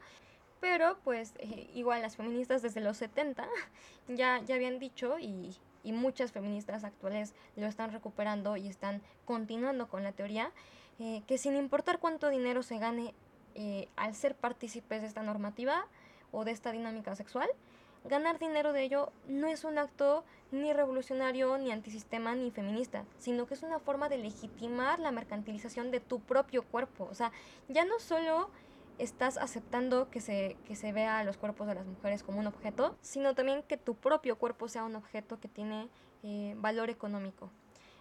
Pero 0.61 0.97
pues 1.03 1.33
eh, 1.39 1.69
igual 1.73 2.01
las 2.01 2.15
feministas 2.15 2.61
desde 2.61 2.79
los 2.79 2.95
70 2.95 3.45
ya, 4.07 4.41
ya 4.45 4.55
habían 4.55 4.79
dicho 4.79 5.19
y, 5.19 5.53
y 5.83 5.91
muchas 5.91 6.31
feministas 6.31 6.85
actuales 6.85 7.35
lo 7.57 7.67
están 7.67 7.91
recuperando 7.91 8.55
y 8.55 8.69
están 8.69 9.01
continuando 9.25 9.89
con 9.89 10.01
la 10.01 10.13
teoría, 10.13 10.51
eh, 10.99 11.21
que 11.27 11.37
sin 11.37 11.57
importar 11.57 11.99
cuánto 11.99 12.29
dinero 12.29 12.63
se 12.63 12.79
gane 12.79 13.13
eh, 13.53 13.89
al 13.97 14.15
ser 14.15 14.35
partícipes 14.35 15.01
de 15.01 15.07
esta 15.09 15.23
normativa 15.23 15.87
o 16.31 16.45
de 16.45 16.51
esta 16.51 16.71
dinámica 16.71 17.17
sexual, 17.17 17.49
ganar 18.05 18.39
dinero 18.39 18.73
de 18.73 18.83
ello 18.83 19.11
no 19.27 19.47
es 19.47 19.63
un 19.63 19.77
acto 19.77 20.23
ni 20.51 20.71
revolucionario, 20.73 21.57
ni 21.57 21.71
antisistema, 21.71 22.35
ni 22.35 22.51
feminista, 22.51 23.05
sino 23.17 23.47
que 23.47 23.55
es 23.55 23.63
una 23.63 23.79
forma 23.79 24.09
de 24.09 24.17
legitimar 24.17 24.99
la 24.99 25.11
mercantilización 25.11 25.91
de 25.91 25.99
tu 25.99 26.19
propio 26.19 26.63
cuerpo. 26.63 27.07
O 27.09 27.15
sea, 27.15 27.31
ya 27.69 27.85
no 27.85 27.99
solo 27.99 28.49
estás 28.99 29.37
aceptando 29.37 30.09
que 30.09 30.21
se, 30.21 30.57
que 30.67 30.75
se 30.75 30.91
vea 30.91 31.23
los 31.23 31.37
cuerpos 31.37 31.67
de 31.67 31.75
las 31.75 31.85
mujeres 31.85 32.23
como 32.23 32.39
un 32.39 32.47
objeto, 32.47 32.95
sino 33.01 33.33
también 33.33 33.63
que 33.63 33.77
tu 33.77 33.95
propio 33.95 34.37
cuerpo 34.37 34.67
sea 34.67 34.83
un 34.83 34.95
objeto 34.95 35.39
que 35.39 35.47
tiene 35.47 35.89
eh, 36.23 36.53
valor 36.57 36.89
económico. 36.89 37.49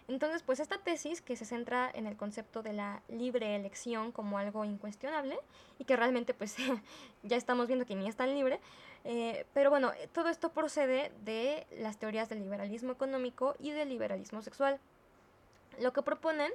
Entonces, 0.07 0.43
pues 0.43 0.59
esta 0.59 0.77
tesis 0.79 1.21
que 1.21 1.37
se 1.37 1.45
centra 1.45 1.89
en 1.93 2.07
el 2.07 2.17
concepto 2.17 2.61
de 2.61 2.73
la 2.73 3.01
libre 3.07 3.55
elección 3.55 4.11
como 4.11 4.37
algo 4.37 4.65
incuestionable 4.65 5.39
y 5.79 5.85
que 5.85 5.95
realmente 5.95 6.33
pues 6.33 6.57
ya 7.23 7.37
estamos 7.37 7.67
viendo 7.67 7.85
que 7.85 7.95
ni 7.95 8.07
es 8.07 8.15
tan 8.17 8.33
libre, 8.33 8.59
eh, 9.05 9.45
pero 9.53 9.69
bueno, 9.69 9.91
todo 10.13 10.29
esto 10.29 10.51
procede 10.51 11.11
de 11.23 11.67
las 11.77 11.97
teorías 11.97 12.29
del 12.29 12.39
liberalismo 12.39 12.91
económico 12.91 13.55
y 13.59 13.71
del 13.71 13.89
liberalismo 13.89 14.41
sexual. 14.41 14.79
Lo 15.79 15.91
que 15.93 16.01
proponen, 16.01 16.51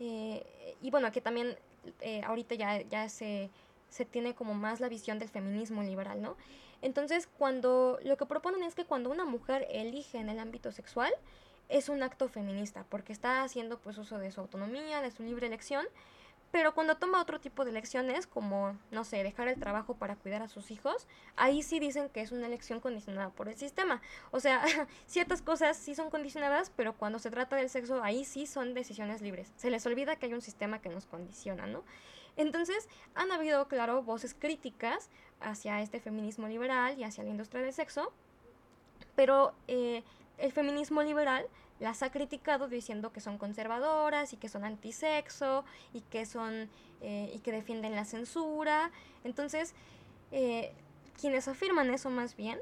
eh, 0.00 0.76
y 0.82 0.90
bueno, 0.90 1.10
que 1.12 1.20
también 1.20 1.56
eh, 2.00 2.22
ahorita 2.24 2.54
ya, 2.54 2.80
ya 2.82 3.08
se, 3.08 3.50
se 3.90 4.04
tiene 4.04 4.34
como 4.34 4.54
más 4.54 4.80
la 4.80 4.88
visión 4.88 5.18
del 5.18 5.28
feminismo 5.28 5.82
liberal, 5.82 6.20
¿no? 6.20 6.36
Entonces, 6.82 7.28
cuando 7.38 7.98
lo 8.02 8.16
que 8.16 8.26
proponen 8.26 8.62
es 8.62 8.74
que 8.74 8.84
cuando 8.84 9.10
una 9.10 9.24
mujer 9.24 9.66
elige 9.70 10.18
en 10.18 10.28
el 10.28 10.38
ámbito 10.38 10.72
sexual, 10.72 11.12
es 11.68 11.88
un 11.88 12.02
acto 12.02 12.28
feminista, 12.28 12.84
porque 12.88 13.12
está 13.12 13.42
haciendo 13.42 13.78
pues 13.78 13.96
uso 13.96 14.18
de 14.18 14.30
su 14.30 14.40
autonomía, 14.40 15.00
de 15.00 15.10
su 15.10 15.22
libre 15.22 15.46
elección, 15.46 15.86
pero 16.54 16.72
cuando 16.72 16.96
toma 16.96 17.20
otro 17.20 17.40
tipo 17.40 17.64
de 17.64 17.72
elecciones, 17.72 18.28
como, 18.28 18.78
no 18.92 19.02
sé, 19.02 19.24
dejar 19.24 19.48
el 19.48 19.58
trabajo 19.58 19.96
para 19.96 20.14
cuidar 20.14 20.40
a 20.40 20.46
sus 20.46 20.70
hijos, 20.70 21.08
ahí 21.34 21.64
sí 21.64 21.80
dicen 21.80 22.08
que 22.08 22.20
es 22.20 22.30
una 22.30 22.46
elección 22.46 22.78
condicionada 22.78 23.30
por 23.30 23.48
el 23.48 23.56
sistema. 23.56 24.00
O 24.30 24.38
sea, 24.38 24.62
ciertas 25.08 25.42
cosas 25.42 25.76
sí 25.76 25.96
son 25.96 26.10
condicionadas, 26.10 26.70
pero 26.76 26.92
cuando 26.92 27.18
se 27.18 27.32
trata 27.32 27.56
del 27.56 27.68
sexo, 27.70 28.04
ahí 28.04 28.24
sí 28.24 28.46
son 28.46 28.72
decisiones 28.72 29.20
libres. 29.20 29.52
Se 29.56 29.68
les 29.68 29.84
olvida 29.84 30.14
que 30.14 30.26
hay 30.26 30.32
un 30.32 30.42
sistema 30.42 30.80
que 30.80 30.90
nos 30.90 31.06
condiciona, 31.06 31.66
¿no? 31.66 31.82
Entonces, 32.36 32.88
han 33.16 33.32
habido, 33.32 33.66
claro, 33.66 34.04
voces 34.04 34.32
críticas 34.32 35.10
hacia 35.40 35.80
este 35.80 35.98
feminismo 35.98 36.46
liberal 36.46 36.96
y 36.96 37.02
hacia 37.02 37.24
la 37.24 37.30
industria 37.30 37.62
del 37.62 37.72
sexo, 37.72 38.12
pero 39.16 39.54
eh, 39.66 40.04
el 40.38 40.52
feminismo 40.52 41.02
liberal 41.02 41.48
las 41.80 42.02
ha 42.02 42.10
criticado 42.10 42.68
diciendo 42.68 43.12
que 43.12 43.20
son 43.20 43.38
conservadoras 43.38 44.32
y 44.32 44.36
que 44.36 44.48
son 44.48 44.64
antisexo 44.64 45.64
y 45.92 46.02
que 46.02 46.26
son 46.26 46.68
eh, 47.00 47.32
y 47.34 47.40
que 47.40 47.52
defienden 47.52 47.94
la 47.94 48.04
censura. 48.04 48.90
Entonces, 49.24 49.74
eh, 50.30 50.72
quienes 51.20 51.48
afirman 51.48 51.92
eso 51.92 52.10
más 52.10 52.36
bien 52.36 52.58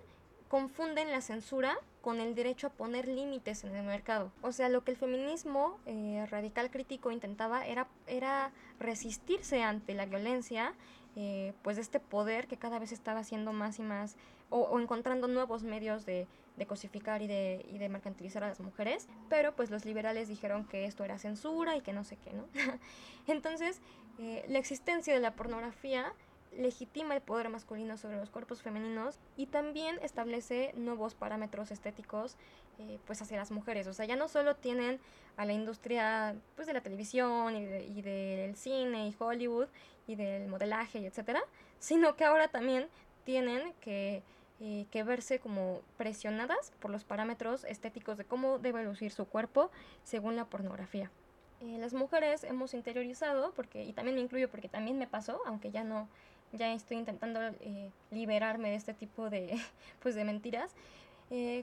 confunden 0.48 1.10
la 1.10 1.20
censura 1.20 1.76
con 2.00 2.20
el 2.20 2.34
derecho 2.34 2.66
a 2.66 2.70
poner 2.70 3.06
límites 3.06 3.64
en 3.64 3.74
el 3.74 3.86
mercado. 3.86 4.32
O 4.42 4.52
sea, 4.52 4.68
lo 4.68 4.82
que 4.84 4.90
el 4.90 4.96
feminismo 4.96 5.78
eh, 5.86 6.26
radical 6.30 6.70
crítico 6.70 7.10
intentaba 7.10 7.64
era, 7.64 7.86
era 8.06 8.50
resistirse 8.78 9.62
ante 9.62 9.94
la 9.94 10.06
violencia, 10.06 10.74
pues 11.62 11.76
de 11.76 11.82
este 11.82 12.00
poder 12.00 12.48
que 12.48 12.56
cada 12.56 12.78
vez 12.78 12.90
estaba 12.90 13.22
siendo 13.22 13.52
más 13.52 13.78
y 13.78 13.82
más, 13.82 14.16
o 14.48 14.80
encontrando 14.80 15.28
nuevos 15.28 15.62
medios 15.62 16.06
de, 16.06 16.26
de 16.56 16.66
cosificar 16.66 17.22
y 17.22 17.26
de, 17.26 17.64
y 17.70 17.78
de 17.78 17.88
mercantilizar 17.88 18.44
a 18.44 18.48
las 18.48 18.60
mujeres, 18.60 19.08
pero 19.28 19.54
pues 19.54 19.70
los 19.70 19.84
liberales 19.84 20.28
dijeron 20.28 20.66
que 20.66 20.84
esto 20.84 21.04
era 21.04 21.18
censura 21.18 21.76
y 21.76 21.80
que 21.80 21.92
no 21.92 22.04
sé 22.04 22.16
qué, 22.16 22.32
¿no? 22.32 22.46
Entonces, 23.26 23.80
eh, 24.18 24.44
la 24.48 24.58
existencia 24.58 25.14
de 25.14 25.20
la 25.20 25.34
pornografía 25.34 26.12
legitima 26.56 27.14
el 27.14 27.22
poder 27.22 27.48
masculino 27.48 27.96
sobre 27.96 28.18
los 28.18 28.30
cuerpos 28.30 28.60
femeninos 28.60 29.18
y 29.36 29.46
también 29.46 29.98
establece 30.02 30.72
nuevos 30.76 31.14
parámetros 31.14 31.70
estéticos 31.70 32.36
eh, 32.78 32.98
pues 33.06 33.22
hacia 33.22 33.38
las 33.38 33.50
mujeres. 33.50 33.86
O 33.86 33.94
sea, 33.94 34.04
ya 34.04 34.16
no 34.16 34.28
solo 34.28 34.54
tienen 34.56 35.00
a 35.38 35.46
la 35.46 35.54
industria 35.54 36.36
pues 36.54 36.66
de 36.66 36.74
la 36.74 36.82
televisión 36.82 37.56
y, 37.56 37.60
y 37.98 38.02
del 38.02 38.54
cine 38.56 39.08
y 39.08 39.16
Hollywood 39.18 39.68
y 40.06 40.16
del 40.16 40.48
modelaje 40.48 40.98
y 40.98 41.06
etcétera, 41.06 41.42
sino 41.78 42.16
que 42.16 42.24
ahora 42.24 42.48
también 42.48 42.88
tienen 43.24 43.72
que 43.80 44.22
eh, 44.64 44.86
que 44.92 45.02
verse 45.02 45.40
como 45.40 45.80
presionadas 45.96 46.70
por 46.78 46.92
los 46.92 47.02
parámetros 47.02 47.64
estéticos 47.64 48.16
de 48.16 48.24
cómo 48.24 48.60
debe 48.60 48.84
lucir 48.84 49.10
su 49.10 49.24
cuerpo 49.24 49.72
según 50.04 50.36
la 50.36 50.44
pornografía. 50.44 51.10
Eh, 51.62 51.78
las 51.80 51.94
mujeres 51.94 52.44
hemos 52.44 52.72
interiorizado, 52.72 53.50
porque, 53.56 53.82
y 53.82 53.92
también 53.92 54.14
me 54.14 54.22
incluyo 54.22 54.48
porque 54.48 54.68
también 54.68 54.98
me 54.98 55.08
pasó, 55.08 55.40
aunque 55.46 55.72
ya 55.72 55.82
no, 55.82 56.08
ya 56.52 56.72
estoy 56.74 56.98
intentando 56.98 57.40
eh, 57.42 57.90
liberarme 58.12 58.70
de 58.70 58.76
este 58.76 58.94
tipo 58.94 59.30
de, 59.30 59.60
pues, 60.00 60.14
de 60.14 60.22
mentiras, 60.22 60.76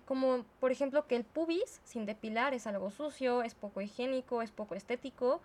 como 0.06 0.44
por 0.60 0.72
ejemplo 0.72 1.06
que 1.06 1.16
el 1.16 1.24
pubis 1.24 1.80
sin 1.86 2.06
depilar 2.06 2.54
es 2.56 2.68
algo 2.68 2.90
sucio, 2.92 3.44
es 3.44 3.56
poco 3.56 3.80
higiénico, 3.80 4.42
es 4.42 4.52
poco 4.52 4.76
estético, 4.76 5.40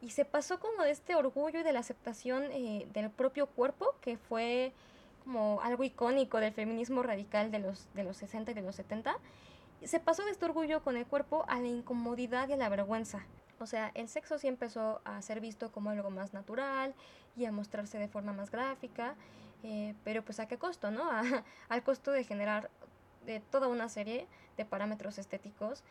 y 0.00 0.10
se 0.10 0.24
pasó 0.24 0.58
como 0.58 0.82
de 0.82 0.90
este 0.90 1.14
orgullo 1.14 1.60
y 1.60 1.62
de 1.62 1.72
la 1.72 1.80
aceptación 1.80 2.48
del 2.48 3.10
propio 3.10 3.46
cuerpo 3.46 3.94
que 4.00 4.16
fue 4.16 4.72
como 5.30 5.60
algo 5.60 5.84
icónico 5.84 6.40
del 6.40 6.52
feminismo 6.52 7.04
radical 7.04 7.52
de 7.52 7.60
los, 7.60 7.86
de 7.94 8.02
los 8.02 8.16
60 8.16 8.50
y 8.50 8.54
de 8.54 8.62
los 8.62 8.74
70, 8.74 9.16
se 9.84 10.00
pasó 10.00 10.24
de 10.24 10.32
este 10.32 10.44
orgullo 10.44 10.82
con 10.82 10.96
el 10.96 11.06
cuerpo 11.06 11.44
a 11.46 11.60
la 11.60 11.68
incomodidad 11.68 12.48
y 12.48 12.54
a 12.54 12.56
la 12.56 12.68
vergüenza. 12.68 13.24
O 13.60 13.66
sea, 13.66 13.92
el 13.94 14.08
sexo 14.08 14.40
sí 14.40 14.48
empezó 14.48 15.00
a 15.04 15.22
ser 15.22 15.40
visto 15.40 15.70
como 15.70 15.90
algo 15.90 16.10
más 16.10 16.34
natural 16.34 16.96
y 17.36 17.44
a 17.44 17.52
mostrarse 17.52 17.96
de 17.96 18.08
forma 18.08 18.32
más 18.32 18.50
gráfica, 18.50 19.14
eh, 19.62 19.94
pero 20.02 20.24
pues 20.24 20.40
a 20.40 20.48
qué 20.48 20.58
costo, 20.58 20.90
¿no? 20.90 21.08
al 21.68 21.82
costo 21.84 22.10
de 22.10 22.24
generar 22.24 22.68
de 23.24 23.38
toda 23.38 23.68
una 23.68 23.88
serie 23.88 24.26
de 24.56 24.64
parámetros 24.64 25.16
estéticos. 25.18 25.84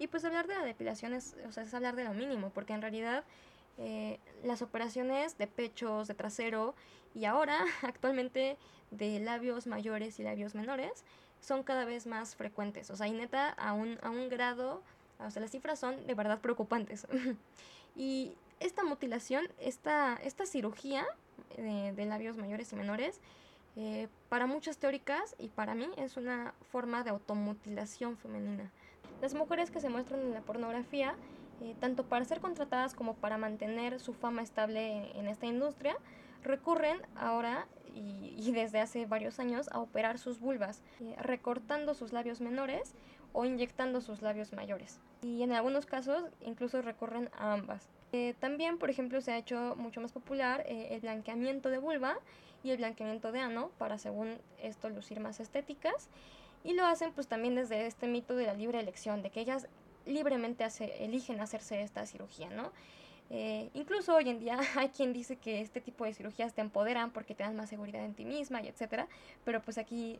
Y 0.00 0.08
pues 0.08 0.24
hablar 0.24 0.48
de 0.48 0.56
la 0.56 0.64
depilación 0.64 1.14
es, 1.14 1.36
o 1.46 1.52
sea, 1.52 1.62
es 1.62 1.72
hablar 1.72 1.94
de 1.94 2.02
lo 2.02 2.14
mínimo, 2.14 2.50
porque 2.50 2.72
en 2.72 2.82
realidad 2.82 3.22
eh, 3.78 4.18
las 4.44 4.62
operaciones 4.62 5.38
de 5.38 5.46
pechos, 5.46 6.08
de 6.08 6.14
trasero 6.14 6.74
y 7.14 7.24
ahora 7.24 7.58
actualmente 7.82 8.56
de 8.90 9.20
labios 9.20 9.66
mayores 9.66 10.18
y 10.20 10.22
labios 10.22 10.54
menores 10.54 11.04
son 11.40 11.62
cada 11.62 11.84
vez 11.84 12.06
más 12.06 12.36
frecuentes. 12.36 12.90
O 12.90 12.96
sea, 12.96 13.08
y 13.08 13.12
neta, 13.12 13.50
a 13.50 13.72
un, 13.72 13.98
a 14.02 14.10
un 14.10 14.28
grado, 14.28 14.82
o 15.18 15.30
sea, 15.30 15.42
las 15.42 15.50
cifras 15.50 15.78
son 15.78 16.06
de 16.06 16.14
verdad 16.14 16.40
preocupantes. 16.40 17.06
y 17.96 18.34
esta 18.60 18.84
mutilación, 18.84 19.48
esta, 19.58 20.14
esta 20.22 20.46
cirugía 20.46 21.04
de, 21.56 22.06
labios 22.06 22.36
mayores 22.36 22.72
y 22.72 22.76
menores, 22.76 23.20
eh, 23.74 24.08
para 24.28 24.46
muchas 24.46 24.78
teóricas 24.78 25.34
y 25.38 25.48
para 25.48 25.74
mí 25.74 25.88
es 25.96 26.16
una 26.16 26.54
forma 26.70 27.02
de 27.02 27.10
automutilación 27.10 28.16
femenina. 28.16 28.70
Las 29.20 29.34
mujeres 29.34 29.70
que 29.70 29.80
se 29.80 29.88
muestran 29.88 30.20
en 30.20 30.32
la 30.32 30.40
pornografía 30.40 31.14
eh, 31.62 31.76
tanto 31.78 32.04
para 32.04 32.24
ser 32.24 32.40
contratadas 32.40 32.92
como 32.94 33.14
para 33.14 33.38
mantener 33.38 34.00
su 34.00 34.14
fama 34.14 34.42
estable 34.42 35.16
en 35.16 35.28
esta 35.28 35.46
industria, 35.46 35.96
recurren 36.42 37.00
ahora 37.14 37.68
y, 37.94 38.50
desde 38.52 38.80
hace 38.80 39.06
varios 39.06 39.38
años 39.38 39.68
a 39.70 39.78
operar 39.78 40.18
sus 40.18 40.40
vulvas, 40.40 40.82
eh, 41.00 41.14
recortando 41.20 41.94
sus 41.94 42.12
labios 42.12 42.40
menores 42.40 42.94
o 43.32 43.44
inyectando 43.44 44.00
sus 44.00 44.22
labios 44.22 44.52
mayores. 44.52 45.00
Y 45.22 45.42
en 45.42 45.52
algunos 45.52 45.86
casos 45.86 46.24
incluso 46.40 46.82
recurren 46.82 47.30
a 47.38 47.52
ambas. 47.52 47.88
Eh, 48.12 48.34
también, 48.40 48.78
por 48.78 48.90
ejemplo, 48.90 49.20
se 49.20 49.32
ha 49.32 49.38
hecho 49.38 49.76
mucho 49.76 50.00
más 50.00 50.12
popular 50.12 50.64
el 50.66 51.00
blanqueamiento 51.00 51.70
de 51.70 51.78
vulva 51.78 52.18
y 52.64 52.70
el 52.70 52.78
blanqueamiento 52.78 53.30
de 53.30 53.38
ano 53.38 53.70
para, 53.78 53.98
según 53.98 54.38
esto, 54.60 54.88
lucir 54.88 55.20
más 55.20 55.38
estéticas. 55.38 56.08
Y 56.64 56.74
lo 56.74 56.84
hacen 56.84 57.12
pues 57.12 57.28
también 57.28 57.54
desde 57.54 57.86
este 57.86 58.06
mito 58.06 58.34
de 58.34 58.46
la 58.46 58.54
libre 58.54 58.80
elección, 58.80 59.22
de 59.22 59.30
que 59.30 59.40
ellas 59.40 59.68
libremente 60.06 60.64
hace, 60.64 61.04
eligen 61.04 61.40
hacerse 61.40 61.82
esta 61.82 62.06
cirugía, 62.06 62.50
¿no? 62.50 62.72
Eh, 63.30 63.70
incluso 63.72 64.14
hoy 64.14 64.28
en 64.28 64.40
día 64.40 64.58
hay 64.76 64.90
quien 64.90 65.12
dice 65.12 65.36
que 65.36 65.60
este 65.60 65.80
tipo 65.80 66.04
de 66.04 66.12
cirugías 66.12 66.52
te 66.52 66.60
empoderan 66.60 67.10
porque 67.10 67.34
te 67.34 67.42
dan 67.42 67.56
más 67.56 67.70
seguridad 67.70 68.04
en 68.04 68.14
ti 68.14 68.24
misma 68.24 68.60
y 68.60 68.68
etcétera, 68.68 69.08
pero 69.44 69.62
pues 69.62 69.78
aquí, 69.78 70.18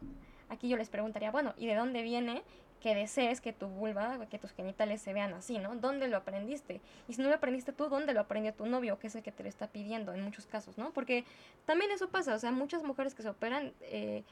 aquí 0.48 0.68
yo 0.68 0.76
les 0.76 0.88
preguntaría, 0.88 1.30
bueno, 1.30 1.52
¿y 1.58 1.66
de 1.66 1.74
dónde 1.74 2.02
viene 2.02 2.42
que 2.82 2.94
desees 2.96 3.40
que 3.40 3.52
tu 3.52 3.68
vulva, 3.68 4.26
que 4.28 4.38
tus 4.38 4.50
genitales 4.52 5.00
se 5.00 5.12
vean 5.12 5.32
así, 5.34 5.58
¿no? 5.58 5.76
¿Dónde 5.76 6.08
lo 6.08 6.16
aprendiste? 6.16 6.80
Y 7.06 7.12
si 7.12 7.22
no 7.22 7.28
lo 7.28 7.34
aprendiste 7.34 7.72
tú, 7.72 7.88
¿dónde 7.88 8.12
lo 8.12 8.20
aprendió 8.20 8.52
tu 8.52 8.66
novio, 8.66 8.98
que 8.98 9.06
es 9.06 9.14
el 9.14 9.22
que 9.22 9.30
te 9.30 9.44
lo 9.44 9.48
está 9.48 9.68
pidiendo 9.68 10.12
en 10.12 10.22
muchos 10.22 10.46
casos, 10.46 10.78
¿no? 10.78 10.90
Porque 10.90 11.24
también 11.64 11.92
eso 11.92 12.08
pasa, 12.08 12.34
o 12.34 12.38
sea, 12.40 12.50
muchas 12.50 12.82
mujeres 12.82 13.14
que 13.14 13.22
se 13.22 13.28
operan 13.28 13.72
eh, 13.82 14.24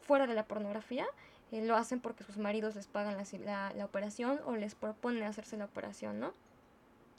fuera 0.00 0.26
de 0.26 0.34
la 0.34 0.44
pornografía, 0.44 1.06
eh, 1.52 1.64
lo 1.64 1.76
hacen 1.76 2.00
porque 2.00 2.24
sus 2.24 2.38
maridos 2.38 2.74
les 2.74 2.86
pagan 2.86 3.16
la, 3.16 3.72
la, 3.74 3.84
operación 3.84 4.40
o 4.44 4.56
les 4.56 4.74
proponen 4.74 5.22
hacerse 5.22 5.56
la 5.56 5.66
operación, 5.66 6.18
¿no? 6.18 6.32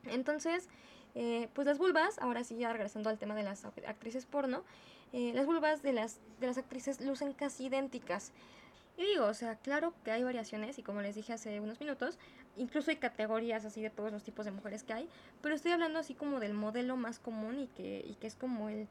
Entonces, 0.06 0.68
eh, 1.16 1.48
pues 1.54 1.66
las 1.66 1.78
vulvas, 1.78 2.18
ahora 2.20 2.44
sí 2.44 2.58
ya 2.58 2.74
regresando 2.74 3.10
al 3.10 3.20
tema 3.20 3.36
de 3.36 3.44
las 3.44 3.66
actrices 3.66 4.26
porno, 4.26 4.64
eh, 5.14 5.32
las 5.34 5.46
vulvas 5.46 5.84
de 5.84 5.94
las, 5.94 6.20
de 6.40 6.48
las 6.48 6.58
actrices 6.58 7.00
lucen 7.00 7.34
casi 7.34 7.66
idénticas. 7.66 8.32
Y 8.98 9.04
digo, 9.06 9.26
o 9.26 9.34
sea, 9.34 9.56
claro 9.56 9.94
que 10.04 10.12
hay 10.12 10.24
variaciones 10.24 10.78
y 10.78 10.84
como 10.84 11.02
les 11.02 11.16
dije 11.16 11.34
hace 11.34 11.60
unos 11.60 11.80
minutos, 11.80 12.20
incluso 12.58 12.92
hay 12.92 12.98
categorías 12.98 13.66
así 13.66 13.82
de 13.82 13.90
todos 13.90 14.12
los 14.12 14.24
tipos 14.24 14.46
de 14.46 14.52
mujeres 14.52 14.84
que 14.84 14.94
hay, 14.94 15.10
pero 15.42 15.56
estoy 15.56 15.72
hablando 15.72 16.00
así 16.00 16.14
como 16.14 16.40
del 16.40 16.54
modelo 16.54 16.96
más 16.96 17.20
común 17.20 17.60
y 17.60 17.68
que, 17.68 18.04
y 18.08 18.16
que 18.16 18.28
es 18.28 18.36
como 18.36 18.70
el, 18.70 18.88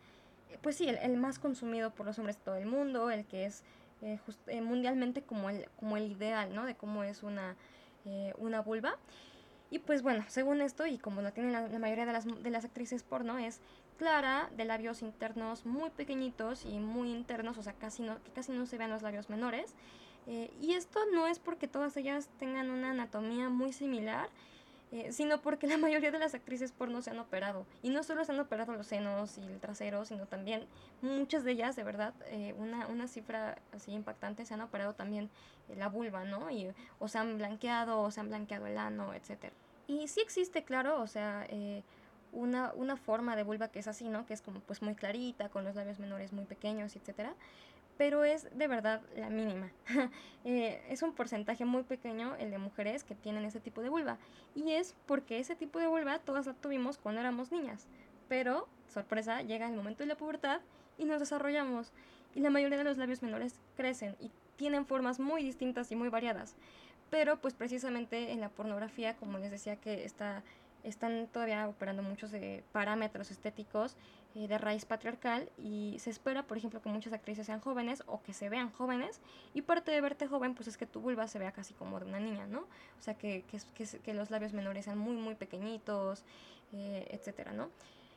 pues 0.61 0.77
sí, 0.77 0.89
el, 0.89 1.17
más 1.17 1.39
consumido 1.39 1.91
por 1.91 2.07
los 2.07 2.19
hombres 2.19 2.37
de 2.37 2.43
todo 2.45 2.57
el 2.57 2.67
mundo, 2.67 3.11
el 3.11 3.25
que 3.25 3.47
es 3.47 3.63
eh, 4.03 4.19
eh, 4.49 4.61
mundialmente 4.61 5.23
como 5.23 5.49
el, 5.49 5.69
como 5.77 5.97
el 5.97 6.11
ideal, 6.11 6.53
¿no? 6.55 6.67
De 6.67 6.75
cómo 6.75 7.05
es 7.05 7.23
una, 7.23 7.57
eh, 8.05 8.35
una 8.37 8.61
vulva. 8.61 8.99
Y 9.71 9.79
pues 9.79 10.03
bueno, 10.03 10.25
según 10.29 10.61
esto, 10.61 10.87
y 10.87 10.99
como 10.99 11.23
lo 11.23 11.33
tienen 11.33 11.53
la, 11.53 11.79
mayoría 11.79 12.05
de 12.05 12.13
las, 12.13 12.27
de 12.27 12.51
las 12.51 12.65
actrices 12.65 13.05
porno, 13.05 13.39
es 13.39 13.61
clara, 13.99 14.51
de 14.57 14.65
labios 14.65 15.03
internos 15.03 15.65
muy 15.65 15.91
pequeñitos 15.91 16.67
y 16.67 16.79
muy 16.81 17.11
internos, 17.11 17.57
o 17.59 17.63
sea, 17.63 17.75
casi 17.75 18.03
no, 18.03 18.23
que 18.23 18.33
casi 18.33 18.53
no 18.53 18.67
se 18.67 18.77
vean 18.77 18.91
los 18.91 19.03
labios 19.03 19.31
menores. 19.31 19.75
y 20.27 20.75
esto 20.75 21.01
no 21.15 21.27
es 21.27 21.39
porque 21.39 21.69
todas 21.69 21.97
ellas 21.97 22.29
tengan 22.39 22.71
una 22.71 22.91
anatomía 22.91 23.49
muy 23.49 23.73
similar, 23.73 24.29
eh, 24.93 25.11
sino 25.11 25.41
porque 25.41 25.67
la 25.67 25.79
mayoría 25.79 26.11
de 26.11 26.19
las 26.19 26.35
actrices 26.35 26.71
porno 26.71 27.01
se 27.01 27.09
han 27.09 27.19
operado. 27.19 27.65
Y 27.83 27.89
no 27.89 28.03
solo 28.03 28.27
se 28.27 28.33
han 28.33 28.41
operado 28.41 28.75
los 28.75 28.87
senos 28.87 29.39
y 29.39 29.41
el 29.41 29.59
trasero, 29.59 30.05
sino 30.05 30.27
también 30.27 30.67
muchas 31.01 31.45
de 31.45 31.53
ellas, 31.53 31.77
de 31.77 31.83
verdad, 31.83 32.13
eh, 32.27 32.55
una, 32.59 32.87
una 32.89 33.09
cifra 33.09 33.57
así 33.75 33.93
impactante, 33.93 34.45
se 34.45 34.53
han 34.53 34.61
operado 34.61 34.93
también 34.93 35.31
eh, 35.71 35.77
la 35.77 35.89
vulva, 35.89 36.25
¿no? 36.25 36.51
Y, 36.51 36.71
o 36.99 37.09
se 37.09 37.17
han 37.17 37.39
blanqueado, 37.39 38.03
o 38.03 38.11
se 38.11 38.21
han 38.21 38.29
blanqueado 38.29 38.67
el 38.67 38.77
ano, 38.77 39.15
etc. 39.15 39.53
Y 39.87 40.09
sí 40.09 40.21
existe, 40.21 40.63
claro, 40.63 41.01
o 41.01 41.07
sea, 41.07 41.47
una, 42.33 42.73
una 42.75 42.97
forma 42.99 43.35
de 43.35 43.45
vulva 43.45 43.69
que 43.69 43.79
es 43.79 43.89
así, 43.89 44.11
¿no? 44.11 44.27
Que 44.27 44.35
es 44.35 44.43
como 44.43 44.61
pues 44.61 44.83
muy 44.83 44.95
clarita, 44.95 45.49
con 45.49 45.65
los 45.65 45.75
labios 45.75 46.01
menores 46.01 46.35
muy 46.35 46.45
pequeños, 46.45 46.97
etcétera 46.97 47.35
pero 47.99 48.25
es 48.25 48.49
de 48.57 48.67
verdad 48.69 49.03
la 49.17 49.31
mínima. 49.31 49.71
Eh, 50.45 50.83
es 50.89 51.03
un 51.03 51.13
porcentaje 51.13 51.65
muy 51.65 51.85
pequeño 51.85 52.35
el 52.35 52.51
de 52.51 52.59
mujeres 52.59 53.05
que 53.05 53.15
tienen 53.15 53.45
ese 53.45 53.61
tipo 53.61 53.81
de 53.81 53.91
vulva. 53.91 54.19
Y 54.57 54.73
es 54.73 54.97
porque 55.07 55.39
ese 55.39 55.55
tipo 55.55 55.79
de 55.79 55.87
vulva 55.87 56.19
todas 56.19 56.49
la 56.49 56.55
tuvimos 56.55 56.99
cuando 56.99 57.21
éramos 57.21 57.53
niñas. 57.53 57.87
Pero, 58.29 58.67
sorpresa, 58.89 59.43
llega 59.43 59.69
el 59.69 59.77
momento 59.77 60.03
de 60.03 60.09
la 60.09 60.17
pubertad 60.17 60.61
y 60.99 61.05
nos 61.05 61.21
desarrollamos. 61.21 61.93
Y 62.35 62.41
la 62.41 62.51
mayoría 62.51 62.77
de 62.77 62.83
los 62.83 62.99
labios 62.99 63.23
menores 63.23 63.55
crecen 63.77 64.17
y 64.19 64.33
tienen 64.57 64.85
formas 64.85 65.21
muy 65.21 65.45
distintas 65.45 65.93
y 65.93 65.95
muy 65.95 66.09
variadas. 66.09 66.57
Pero 67.09 67.41
pues 67.41 67.55
precisamente 67.55 68.33
en 68.33 68.41
la 68.41 68.49
pornografía, 68.49 69.15
como 69.15 69.39
les 69.39 69.53
decía 69.53 69.77
que 69.77 70.05
está 70.05 70.43
están 70.85 71.29
todavía 71.29 71.69
operando 71.69 72.03
muchos 72.03 72.31
de 72.31 72.65
parámetros 72.73 73.31
estéticos 73.31 73.97
eh, 74.35 74.49
de 74.49 74.59
raíz 74.59 74.85
patriarcal 74.85 75.51
y 75.59 75.97
se 75.99 76.11
espera, 76.11 76.45
por 76.45 76.57
ejemplo, 76.57 76.81
que 76.81 76.89
muchas 76.89 77.13
actrices 77.13 77.47
sean 77.47 77.61
jóvenes 77.61 78.03
o 78.07 78.23
que 78.23 78.33
se 78.33 78.49
vean 78.49 78.71
jóvenes 78.71 79.21
y 79.55 79.63
parte 79.63 79.91
de 79.91 80.01
verte 80.01 80.27
joven 80.27 80.55
pues 80.55 80.69
es 80.69 80.77
que 80.77 80.87
tu 80.87 81.01
vulva 81.01 81.29
se 81.29 81.39
vea 81.39 81.53
casi 81.53 81.75
como 81.75 81.99
de 82.01 82.07
una 82.07 82.21
niña, 82.21 82.47
¿no? 82.47 82.61
O 82.61 83.03
sea, 83.03 83.15
que, 83.15 83.45
que, 83.45 83.87
que, 83.99 84.15
los 84.15 84.31
labios 84.31 84.53
menores 84.53 84.87
sean 84.87 84.99
muy, 84.99 85.17
muy 85.17 85.35
pequeñitos, 85.35 86.25
eh, 86.73 87.07
etcétera, 87.11 87.53
¿no? 87.53 87.69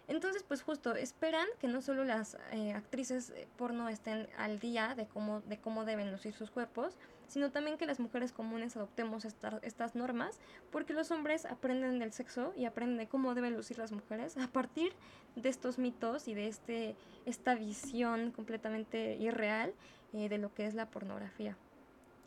Entonces, 0.07 0.43
pues 0.43 0.61
justo 0.61 0.95
esperan 0.95 1.47
que 1.59 1.68
no 1.68 1.82
solo 1.82 2.03
las 2.03 2.38
eh, 2.51 2.74
actrices 2.74 3.34
porno 3.57 3.89
estén 3.89 4.30
al 4.38 4.59
día 4.59 4.93
de 4.95 5.07
cómo, 5.07 5.41
de 5.41 5.57
cómo 5.57 5.84
deben 5.84 6.11
lucir 6.11 6.34
sus 6.34 6.51
cuerpos, 6.51 6.95
sino 7.28 7.51
también 7.51 7.78
que 7.78 7.86
las 7.86 7.99
mujeres 7.99 8.32
comunes 8.32 8.76
adoptemos 8.76 9.26
estas 9.26 9.95
normas, 9.95 10.39
porque 10.71 10.93
los 10.93 11.11
hombres 11.11 11.45
aprenden 11.45 11.99
del 11.99 12.11
sexo 12.13 12.53
y 12.55 12.65
aprenden 12.65 12.97
de 12.97 13.07
cómo 13.07 13.36
deben 13.36 13.55
lucir 13.55 13.78
las 13.78 13.91
mujeres 13.91 14.38
a 14.38 14.47
partir 14.47 14.93
de 15.36 15.49
estos 15.49 15.78
mitos 15.78 16.28
y 16.28 16.34
de 16.34 16.47
este, 16.47 16.95
esta 17.26 17.55
visión 17.55 18.32
completamente 18.32 19.15
irreal 19.15 19.73
eh, 20.13 20.30
de 20.30 20.38
lo 20.38 20.53
que 20.53 20.65
es 20.65 20.73
la 20.73 20.89
pornografía. 20.89 21.57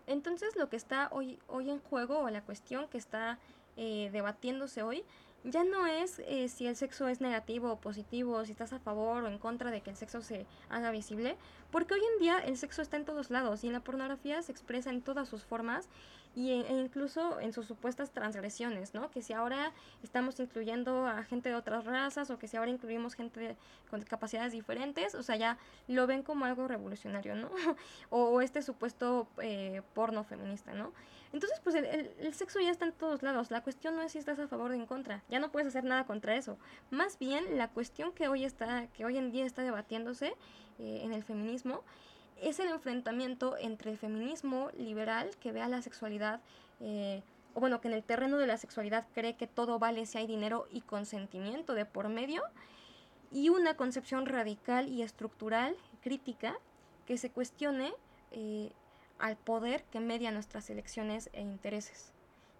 Entonces 0.07 0.57
lo 0.57 0.69
que 0.69 0.77
está 0.77 1.09
hoy, 1.13 1.39
hoy 1.49 1.71
en 1.71 1.81
juego 1.81 2.21
o 2.21 2.31
la 2.31 2.43
cuestión 2.43 2.89
que 2.89 2.99
está 2.99 3.39
eh, 3.77 4.09
debatiéndose 4.13 4.83
hoy 4.83 5.05
ya 5.45 5.65
no 5.65 5.87
es 5.87 6.19
eh, 6.21 6.49
si 6.49 6.67
el 6.67 6.77
sexo 6.77 7.09
es 7.09 7.21
negativo 7.21 7.73
o 7.73 7.77
positivo, 7.77 8.45
si 8.45 8.53
estás 8.53 8.73
a 8.73 8.79
favor 8.79 9.25
o 9.25 9.29
en 9.29 9.39
contra 9.39 9.71
de 9.71 9.81
que 9.81 9.91
el 9.91 9.97
sexo 9.97 10.21
se 10.21 10.47
haga 10.69 10.91
visible, 10.91 11.37
porque 11.71 11.95
hoy 11.95 12.01
en 12.15 12.21
día 12.21 12.39
el 12.39 12.57
sexo 12.57 12.83
está 12.83 12.97
en 12.97 13.05
todos 13.05 13.31
lados 13.31 13.65
y 13.65 13.69
en 13.69 13.73
la 13.73 13.81
pornografía 13.81 14.43
se 14.43 14.53
expresa 14.53 14.91
en 14.91 15.03
todas 15.03 15.29
sus 15.29 15.45
formas 15.45 15.89
y 16.39 16.53
e, 16.53 16.73
incluso 16.73 17.41
en 17.41 17.53
sus 17.53 17.67
supuestas 17.67 18.13
transgresiones, 18.13 18.95
¿no? 18.95 19.11
Que 19.11 19.23
si 19.23 19.33
ahora 19.33 19.73
estamos 20.05 20.39
incluyendo 20.39 21.05
a 21.05 21.25
gente 21.25 21.49
de 21.49 21.57
otras 21.57 21.85
razas 21.85 22.31
o 22.31 22.39
que 22.39 22.47
si 22.47 22.57
ahora 22.57 22.71
incluimos 22.71 23.15
gente 23.15 23.57
con 23.91 24.01
capacidades 24.03 24.53
diferentes, 24.53 25.17
o 25.17 25.25
sea, 25.25 25.35
ya 25.35 25.59
lo 25.89 26.07
ven 26.07 26.23
como 26.23 26.45
algo 26.45 26.69
revolucionario, 26.69 27.35
¿no? 27.35 27.51
o, 28.11 28.41
este 28.41 28.63
supuesto 28.63 29.27
eh, 29.43 29.83
porno 29.95 30.23
feminista, 30.23 30.75
¿no? 30.75 30.93
Entonces, 31.33 31.61
pues 31.61 31.75
el, 31.75 31.85
el, 31.85 32.35
sexo 32.35 32.61
ya 32.61 32.71
está 32.71 32.87
en 32.87 32.93
todos 32.93 33.23
lados. 33.25 33.51
La 33.51 33.63
cuestión 33.65 33.97
no 33.97 34.03
es 34.03 34.13
si 34.13 34.19
estás 34.19 34.39
a 34.39 34.47
favor 34.47 34.71
o 34.71 34.75
en 34.75 34.87
contra. 34.87 35.25
Ya 35.29 35.41
no 35.41 35.51
puedes 35.51 35.67
hacer 35.67 35.83
nada 35.83 36.05
contra 36.07 36.37
eso. 36.37 36.57
Más 36.91 37.19
bien, 37.19 37.59
la 37.59 37.69
cuestión 37.69 38.13
que 38.13 38.29
hoy 38.29 38.45
está, 38.45 38.87
que 38.95 39.05
hoy 39.05 39.19
en 39.19 39.33
día 39.33 39.45
está 39.45 39.63
debatiéndose 39.63 40.29
eh, 40.79 41.01
en 41.03 41.13
el 41.13 41.25
feminismo, 41.25 41.83
es 42.43 42.61
el 42.61 42.69
enfrentamiento 42.69 43.57
entre 43.59 43.91
el 43.91 43.99
feminismo 43.99 44.71
liberal 44.77 45.31
que 45.41 45.53
ve 45.53 45.61
a 45.61 45.69
la 45.69 45.83
sexualidad, 45.83 46.41
eh, 46.81 47.23
o 47.55 47.61
bueno, 47.61 47.81
que 47.81 47.89
en 47.89 47.95
el 47.95 48.03
terreno 48.03 48.39
de 48.39 48.47
la 48.47 48.57
sexualidad 48.57 49.07
cree 49.15 49.37
que 49.37 49.47
todo 49.47 49.79
vale 49.79 50.07
si 50.07 50.19
hay 50.19 50.27
dinero 50.27 50.67
y 50.71 50.81
consentimiento 50.81 51.75
de 51.75 51.85
por 51.85 52.09
medio, 52.09 52.43
y 53.31 53.49
una 53.51 53.75
concepción 53.77 54.27
radical 54.27 54.89
y 54.89 55.03
estructural, 55.03 55.77
crítica, 56.03 56.57
que 57.07 57.19
se 57.19 57.31
cuestione 57.31 57.93
eh, 58.31 58.71
al 59.19 59.37
poder 59.37 59.85
que 59.85 60.01
media 60.01 60.31
nuestras 60.31 60.71
elecciones 60.71 61.31
e 61.33 61.43
intereses, 61.43 62.13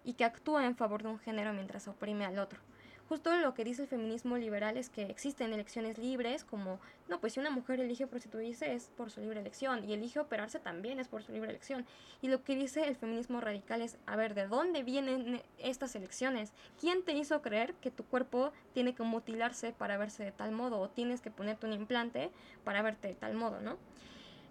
y 0.03 0.13
que 0.13 0.25
actúa 0.25 0.65
en 0.65 0.75
favor 0.75 1.03
de 1.03 1.09
un 1.09 1.19
género 1.19 1.53
mientras 1.53 1.87
oprime 1.87 2.25
al 2.25 2.39
otro 2.39 2.68
justo 3.09 3.35
lo 3.35 3.55
que 3.55 3.63
dice 3.63 3.81
el 3.81 3.87
feminismo 3.87 4.37
liberal 4.37 4.77
es 4.77 4.91
que 4.91 5.01
existen 5.01 5.51
elecciones 5.51 5.97
libres, 5.97 6.43
como, 6.43 6.79
no, 7.07 7.19
pues 7.19 7.33
si 7.33 7.39
una 7.39 7.49
mujer 7.49 7.79
elige 7.79 8.05
prostituirse 8.05 8.71
es 8.71 8.91
por 8.95 9.09
su 9.09 9.19
libre 9.19 9.39
elección, 9.39 9.83
y 9.83 9.93
elige 9.93 10.19
operarse 10.19 10.59
también 10.59 10.99
es 10.99 11.07
por 11.07 11.23
su 11.23 11.31
libre 11.31 11.49
elección. 11.49 11.87
Y 12.21 12.27
lo 12.27 12.43
que 12.43 12.55
dice 12.55 12.87
el 12.87 12.95
feminismo 12.95 13.41
radical 13.41 13.81
es, 13.81 13.97
a 14.05 14.15
ver, 14.15 14.35
¿de 14.35 14.47
dónde 14.47 14.83
vienen 14.83 15.41
estas 15.57 15.95
elecciones? 15.95 16.53
¿Quién 16.79 17.03
te 17.03 17.13
hizo 17.13 17.41
creer 17.41 17.73
que 17.81 17.89
tu 17.89 18.05
cuerpo 18.05 18.51
tiene 18.75 18.93
que 18.93 19.01
mutilarse 19.01 19.73
para 19.73 19.97
verse 19.97 20.23
de 20.23 20.31
tal 20.31 20.51
modo, 20.51 20.79
o 20.79 20.89
tienes 20.89 21.19
que 21.19 21.31
ponerte 21.31 21.65
un 21.65 21.73
implante 21.73 22.29
para 22.63 22.83
verte 22.83 23.07
de 23.07 23.15
tal 23.15 23.33
modo, 23.33 23.59
¿no? 23.59 23.77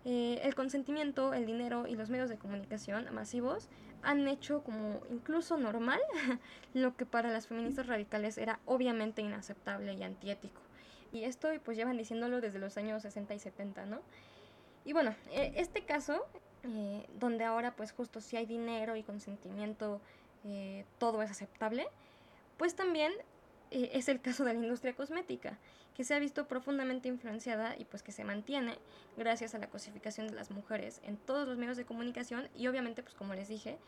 Eh, 0.04 0.40
el 0.42 0.54
consentimiento, 0.54 1.34
el 1.34 1.46
dinero 1.46 1.86
y 1.86 1.94
los 1.94 2.08
medios 2.08 2.28
de 2.28 2.38
comunicación 2.38 3.12
masivos 3.12 3.68
han 4.02 4.28
hecho 4.28 4.62
como 4.62 5.00
incluso 5.10 5.56
normal 5.56 6.00
lo 6.74 6.96
que 6.96 7.04
para 7.04 7.30
las 7.30 7.48
feministas 7.48 7.86
radicales 7.86 8.38
era 8.38 8.60
obviamente 8.64 9.22
inaceptable 9.22 9.94
y 9.94 10.02
antiético. 10.02 10.60
Y 11.12 11.24
esto 11.24 11.48
pues 11.64 11.76
llevan 11.76 11.96
diciéndolo 11.96 12.40
desde 12.40 12.58
los 12.58 12.76
años 12.76 13.02
60 13.02 13.34
y 13.34 13.38
70, 13.38 13.86
¿no? 13.86 14.00
Y 14.84 14.92
bueno, 14.92 15.14
e, 15.30 15.52
este 15.56 15.84
caso, 15.84 16.26
eh, 16.62 17.06
donde 17.18 17.44
ahora 17.44 17.74
pues 17.74 17.92
justo 17.92 18.20
si 18.20 18.36
hay 18.36 18.46
dinero 18.46 18.96
y 18.96 19.02
consentimiento, 19.02 20.00
eh, 20.44 20.84
todo 20.98 21.22
es 21.22 21.30
aceptable, 21.30 21.88
pues 22.56 22.74
también 22.74 23.12
eh, 23.70 23.90
es 23.94 24.08
el 24.08 24.20
caso 24.20 24.44
de 24.44 24.54
la 24.54 24.60
industria 24.60 24.94
cosmética, 24.94 25.58
que 25.94 26.04
se 26.04 26.14
ha 26.14 26.18
visto 26.18 26.46
profundamente 26.46 27.08
influenciada 27.08 27.74
y 27.76 27.84
pues 27.84 28.02
que 28.02 28.12
se 28.12 28.24
mantiene 28.24 28.78
gracias 29.16 29.54
a 29.54 29.58
la 29.58 29.68
cosificación 29.68 30.28
de 30.28 30.34
las 30.34 30.50
mujeres 30.50 31.00
en 31.04 31.16
todos 31.16 31.48
los 31.48 31.58
medios 31.58 31.76
de 31.76 31.84
comunicación 31.84 32.48
y 32.54 32.68
obviamente 32.68 33.02
pues 33.02 33.14
como 33.14 33.34
les 33.34 33.48
dije 33.48 33.78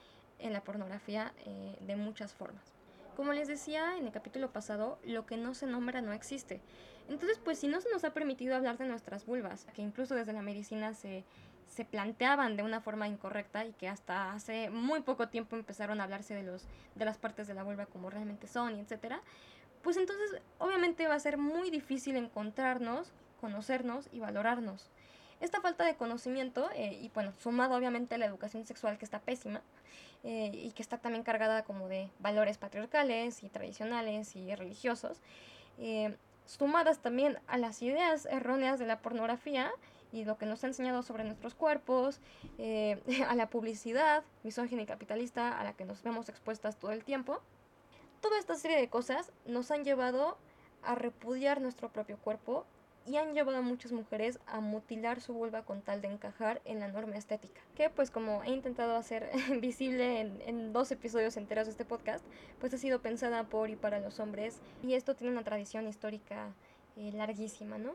en 0.40 0.52
la 0.52 0.62
pornografía 0.62 1.32
eh, 1.46 1.76
de 1.80 1.96
muchas 1.96 2.34
formas. 2.34 2.72
Como 3.16 3.32
les 3.32 3.48
decía 3.48 3.96
en 3.96 4.06
el 4.06 4.12
capítulo 4.12 4.50
pasado, 4.50 4.98
lo 5.04 5.26
que 5.26 5.36
no 5.36 5.54
se 5.54 5.66
nombra 5.66 6.00
no 6.00 6.12
existe. 6.12 6.60
Entonces, 7.08 7.38
pues 7.42 7.58
si 7.58 7.68
no 7.68 7.80
se 7.80 7.90
nos 7.90 8.04
ha 8.04 8.14
permitido 8.14 8.56
hablar 8.56 8.78
de 8.78 8.86
nuestras 8.86 9.26
vulvas, 9.26 9.66
que 9.74 9.82
incluso 9.82 10.14
desde 10.14 10.32
la 10.32 10.42
medicina 10.42 10.94
se, 10.94 11.24
se 11.70 11.84
planteaban 11.84 12.56
de 12.56 12.62
una 12.62 12.80
forma 12.80 13.08
incorrecta 13.08 13.64
y 13.64 13.72
que 13.72 13.88
hasta 13.88 14.32
hace 14.32 14.70
muy 14.70 15.00
poco 15.02 15.28
tiempo 15.28 15.56
empezaron 15.56 16.00
a 16.00 16.04
hablarse 16.04 16.34
de, 16.34 16.42
los, 16.42 16.64
de 16.94 17.04
las 17.04 17.18
partes 17.18 17.46
de 17.46 17.54
la 17.54 17.62
vulva 17.62 17.86
como 17.86 18.10
realmente 18.10 18.46
son 18.46 18.76
etcétera, 18.76 19.22
pues 19.82 19.96
entonces 19.96 20.40
obviamente 20.58 21.06
va 21.06 21.14
a 21.14 21.20
ser 21.20 21.38
muy 21.38 21.70
difícil 21.70 22.16
encontrarnos, 22.16 23.12
conocernos 23.40 24.08
y 24.12 24.20
valorarnos. 24.20 24.90
Esta 25.40 25.62
falta 25.62 25.84
de 25.84 25.96
conocimiento, 25.96 26.68
eh, 26.74 26.98
y 27.00 27.08
bueno, 27.14 27.32
sumado 27.38 27.74
obviamente 27.74 28.14
a 28.14 28.18
la 28.18 28.26
educación 28.26 28.66
sexual 28.66 28.98
que 28.98 29.06
está 29.06 29.20
pésima, 29.20 29.62
eh, 30.22 30.50
y 30.52 30.72
que 30.72 30.82
está 30.82 30.98
también 30.98 31.24
cargada 31.24 31.64
como 31.64 31.88
de 31.88 32.10
valores 32.18 32.58
patriarcales 32.58 33.42
y 33.42 33.48
tradicionales 33.48 34.36
y 34.36 34.54
religiosos, 34.54 35.22
eh, 35.78 36.14
sumadas 36.44 36.98
también 36.98 37.38
a 37.46 37.56
las 37.56 37.80
ideas 37.80 38.26
erróneas 38.26 38.78
de 38.78 38.86
la 38.86 38.98
pornografía 38.98 39.70
y 40.12 40.24
lo 40.26 40.36
que 40.36 40.44
nos 40.44 40.62
ha 40.62 40.66
enseñado 40.66 41.02
sobre 41.02 41.24
nuestros 41.24 41.54
cuerpos, 41.54 42.20
a 43.28 43.34
la 43.34 43.48
publicidad 43.48 44.24
misógina 44.42 44.82
y 44.82 44.86
capitalista 44.86 45.58
a 45.58 45.64
la 45.64 45.72
que 45.72 45.86
nos 45.86 46.02
vemos 46.02 46.28
expuestas 46.28 46.76
todo 46.76 46.90
el 46.90 47.02
tiempo, 47.02 47.40
Toda 48.20 48.38
esta 48.38 48.54
serie 48.54 48.76
de 48.76 48.88
cosas 48.88 49.32
nos 49.46 49.70
han 49.70 49.84
llevado 49.84 50.36
a 50.82 50.94
repudiar 50.94 51.60
nuestro 51.60 51.90
propio 51.90 52.18
cuerpo 52.18 52.66
y 53.06 53.16
han 53.16 53.34
llevado 53.34 53.58
a 53.58 53.62
muchas 53.62 53.92
mujeres 53.92 54.38
a 54.46 54.60
mutilar 54.60 55.20
su 55.20 55.32
vulva 55.32 55.62
con 55.62 55.80
tal 55.80 56.02
de 56.02 56.08
encajar 56.08 56.60
en 56.64 56.80
la 56.80 56.88
norma 56.88 57.16
estética. 57.16 57.60
Que 57.74 57.88
pues 57.88 58.10
como 58.10 58.42
he 58.44 58.50
intentado 58.50 58.94
hacer 58.94 59.30
visible 59.60 60.20
en, 60.20 60.72
dos 60.72 60.90
episodios 60.92 61.36
enteros 61.36 61.66
de 61.66 61.72
este 61.72 61.84
podcast, 61.84 62.24
pues 62.60 62.74
ha 62.74 62.78
sido 62.78 63.00
pensada 63.00 63.44
por 63.44 63.70
y 63.70 63.76
para 63.76 64.00
los 64.00 64.20
hombres 64.20 64.60
y 64.82 64.94
esto 64.94 65.16
tiene 65.16 65.32
una 65.32 65.44
tradición 65.44 65.88
histórica 65.88 66.52
eh, 66.96 67.12
larguísima, 67.12 67.78
¿no? 67.78 67.92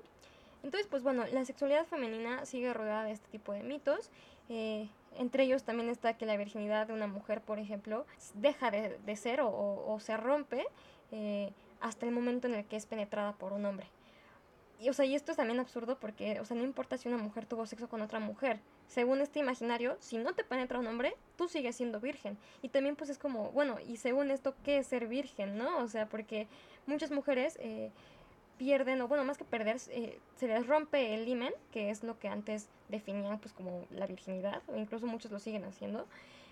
Entonces 0.64 0.88
pues 0.88 1.04
bueno, 1.04 1.26
la 1.32 1.46
sexualidad 1.46 1.86
femenina 1.86 2.46
sigue 2.46 2.74
rodeada 2.74 3.04
de 3.04 3.12
este 3.12 3.28
tipo 3.30 3.54
de 3.54 3.62
mitos. 3.62 4.10
Eh, 4.50 4.88
entre 5.18 5.44
ellos 5.44 5.64
también 5.64 5.90
está 5.90 6.18
que 6.18 6.26
la 6.26 6.38
virginidad 6.38 6.88
de 6.88 6.94
una 6.94 7.08
mujer, 7.08 7.42
por 7.42 7.60
ejemplo, 7.60 8.06
deja 8.34 8.72
de, 8.72 9.16
ser 9.16 9.40
o, 9.42 9.98
se 10.00 10.18
rompe 10.18 10.66
eh, 11.12 11.52
hasta 11.80 12.06
el 12.06 12.12
momento 12.12 12.48
en 12.48 12.56
el 12.56 12.66
que 12.66 12.76
es 12.76 12.86
penetrada 12.86 13.34
por 13.34 13.54
un 13.54 13.66
hombre. 13.66 13.88
Y, 14.80 14.90
o 14.90 14.94
sea, 14.94 15.06
y 15.06 15.16
esto 15.16 15.32
es 15.32 15.38
también 15.38 15.60
absurdo 15.60 15.98
porque, 16.00 16.42
o 16.42 16.54
no 16.54 16.64
importa 16.64 16.98
si 16.98 17.08
una 17.08 17.18
mujer 17.18 17.46
tuvo 17.46 17.66
sexo 17.66 17.88
con 17.88 18.02
otra 18.02 18.20
mujer. 18.20 18.60
Según 18.88 19.22
este 19.22 19.40
imaginario, 19.40 19.96
si 20.00 20.18
no 20.18 20.34
te 20.34 20.44
penetra 20.44 20.80
un 20.80 20.88
hombre, 20.88 21.16
tú 21.38 21.48
sigues 21.48 21.78
siendo 21.78 22.02
virgen. 22.02 22.38
Y 22.62 22.70
también 22.70 22.96
pues 22.96 23.10
es 23.10 23.18
como, 23.18 23.52
bueno, 23.52 23.78
y 23.80 23.98
según 23.98 24.32
esto, 24.32 24.54
¿qué 24.64 24.80
es 24.80 24.88
ser 24.88 25.08
virgen, 25.08 25.58
no? 25.58 25.78
O 25.78 25.88
sea, 25.88 26.08
porque 26.08 26.48
muchas 26.88 27.12
mujeres 27.12 27.58
eh, 27.62 27.92
pierden, 28.58 29.02
o 29.02 29.08
bueno, 29.08 29.24
más 29.24 29.38
que 29.38 29.46
perder, 29.46 29.78
eh, 29.90 30.20
se 30.36 30.48
les 30.48 30.66
rompe 30.68 31.14
el 31.14 31.28
himen, 31.28 31.54
que 31.72 31.90
es 31.90 32.04
lo 32.04 32.20
que 32.20 32.28
antes 32.28 32.68
definían 32.90 33.40
pues 33.40 33.54
como 33.54 33.86
la 33.90 34.08
virginidad, 34.08 34.62
o 34.68 34.76
incluso 34.76 35.08
muchos 35.08 35.32
lo 35.32 35.40
siguen 35.40 35.66
haciendo. 35.66 36.08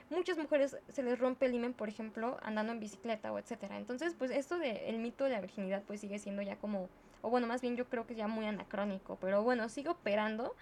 Muchas 0.09 0.37
mujeres 0.37 0.77
se 0.89 1.01
les 1.01 1.17
rompe 1.17 1.45
el 1.45 1.53
himen, 1.53 1.73
por 1.73 1.89
ejemplo, 1.89 2.37
andando 2.43 2.73
en 2.73 2.79
bicicleta 2.79 3.31
o 3.31 3.39
etcétera. 3.39 3.77
Entonces, 3.77 4.13
pues 4.17 4.31
esto 4.31 4.57
del 4.57 4.99
mito 4.99 5.23
de 5.23 5.31
la 5.31 5.41
virginidad 5.41 5.81
pues 5.87 6.01
sigue 6.01 6.19
siendo 6.19 6.41
ya 6.41 6.57
como 6.57 6.89
o 7.23 7.29
bueno, 7.29 7.47
más 7.47 7.61
bien 7.61 7.75
yo 7.77 7.85
creo 7.85 8.05
que 8.05 8.15
ya 8.15 8.27
muy 8.27 8.45
anacrónico, 8.45 9.17
pero 9.19 9.41
bueno, 9.43 9.69
sigue 9.69 9.89
operando 9.89 10.55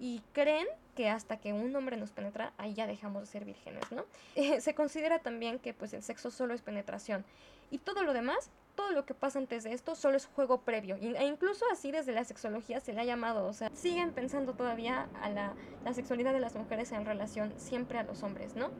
y 0.00 0.20
creen 0.32 0.66
que 0.96 1.08
hasta 1.08 1.38
que 1.38 1.52
un 1.52 1.74
hombre 1.74 1.96
nos 1.96 2.10
penetra, 2.10 2.52
ahí 2.58 2.74
ya 2.74 2.88
dejamos 2.88 3.22
de 3.22 3.26
ser 3.26 3.44
vírgenes, 3.44 3.84
¿no? 3.92 4.04
se 4.60 4.74
considera 4.74 5.20
también 5.20 5.60
que 5.60 5.72
pues 5.72 5.92
el 5.94 6.02
sexo 6.02 6.30
solo 6.30 6.54
es 6.54 6.60
penetración 6.60 7.24
y 7.70 7.78
todo 7.78 8.02
lo 8.02 8.12
demás, 8.12 8.50
todo 8.78 8.92
lo 8.92 9.04
que 9.04 9.12
pasa 9.12 9.40
antes 9.40 9.64
de 9.64 9.72
esto 9.72 9.96
solo 9.96 10.16
es 10.16 10.26
juego 10.26 10.60
previo 10.60 10.94
e 11.00 11.26
incluso 11.26 11.64
así 11.72 11.90
desde 11.90 12.12
la 12.12 12.22
sexología 12.22 12.78
se 12.78 12.92
le 12.92 13.00
ha 13.00 13.04
llamado, 13.04 13.44
o 13.48 13.52
sea, 13.52 13.66
siguen 13.74 14.12
pensando 14.12 14.54
todavía 14.54 15.08
a 15.20 15.28
la, 15.30 15.56
la 15.84 15.94
sexualidad 15.94 16.32
de 16.32 16.38
las 16.38 16.54
mujeres 16.54 16.92
en 16.92 17.04
relación 17.04 17.52
siempre 17.56 17.98
a 17.98 18.04
los 18.04 18.22
hombres, 18.22 18.54
¿no? 18.54 18.70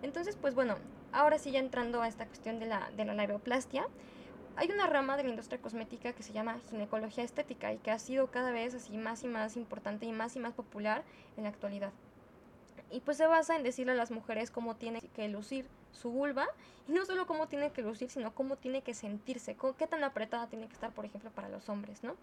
Entonces, 0.00 0.36
pues 0.40 0.54
bueno, 0.54 0.76
ahora 1.10 1.40
sí 1.40 1.50
ya 1.50 1.58
entrando 1.58 2.02
a 2.02 2.06
esta 2.06 2.24
cuestión 2.24 2.60
de 2.60 2.66
la, 2.66 2.88
de 2.96 3.04
la 3.04 3.14
labioplastia, 3.14 3.84
hay 4.54 4.70
una 4.70 4.86
rama 4.86 5.16
de 5.16 5.24
la 5.24 5.30
industria 5.30 5.60
cosmética 5.60 6.12
que 6.12 6.22
se 6.22 6.32
llama 6.32 6.60
ginecología 6.70 7.24
estética 7.24 7.72
y 7.72 7.78
que 7.78 7.90
ha 7.90 7.98
sido 7.98 8.28
cada 8.28 8.52
vez 8.52 8.76
así 8.76 8.96
más 8.96 9.24
y 9.24 9.26
más 9.26 9.56
importante 9.56 10.06
y 10.06 10.12
más 10.12 10.36
y 10.36 10.38
más 10.38 10.52
popular 10.52 11.02
en 11.36 11.42
la 11.42 11.48
actualidad. 11.48 11.90
Y 12.92 13.00
pues 13.00 13.16
se 13.16 13.26
basa 13.26 13.56
en 13.56 13.62
decirle 13.62 13.92
a 13.92 13.96
las 13.96 14.10
mujeres 14.10 14.50
cómo 14.50 14.76
tiene 14.76 15.00
que 15.00 15.26
lucir 15.28 15.66
su 15.92 16.10
vulva 16.10 16.46
y 16.86 16.92
no 16.92 17.04
solo 17.06 17.26
cómo 17.26 17.48
tiene 17.48 17.72
que 17.72 17.82
lucir, 17.82 18.10
sino 18.10 18.34
cómo 18.34 18.56
tiene 18.56 18.82
que 18.82 18.94
sentirse, 18.94 19.56
qué 19.78 19.86
tan 19.86 20.04
apretada 20.04 20.46
tiene 20.46 20.66
que 20.66 20.74
estar, 20.74 20.92
por 20.92 21.04
ejemplo, 21.04 21.30
para 21.30 21.48
los 21.48 21.68
hombres, 21.68 22.04
¿no? 22.04 22.16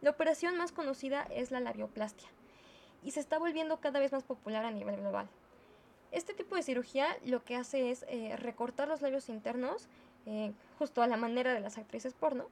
La 0.00 0.10
operación 0.10 0.56
más 0.56 0.72
conocida 0.72 1.22
es 1.30 1.50
la 1.50 1.60
labioplastia 1.60 2.28
y 3.02 3.12
se 3.12 3.20
está 3.20 3.38
volviendo 3.38 3.78
cada 3.78 4.00
vez 4.00 4.12
más 4.12 4.24
popular 4.24 4.64
a 4.64 4.70
nivel 4.70 4.96
global. 4.96 5.28
Este 6.12 6.34
tipo 6.34 6.56
de 6.56 6.62
cirugía 6.62 7.08
lo 7.24 7.44
que 7.44 7.56
hace 7.56 7.90
es 7.90 8.04
eh, 8.08 8.36
recortar 8.36 8.88
los 8.88 9.02
labios 9.02 9.28
internos 9.28 9.88
eh, 10.24 10.52
justo 10.78 11.02
a 11.02 11.06
la 11.06 11.16
manera 11.16 11.52
de 11.52 11.60
las 11.60 11.78
actrices 11.78 12.14
porno, 12.14 12.46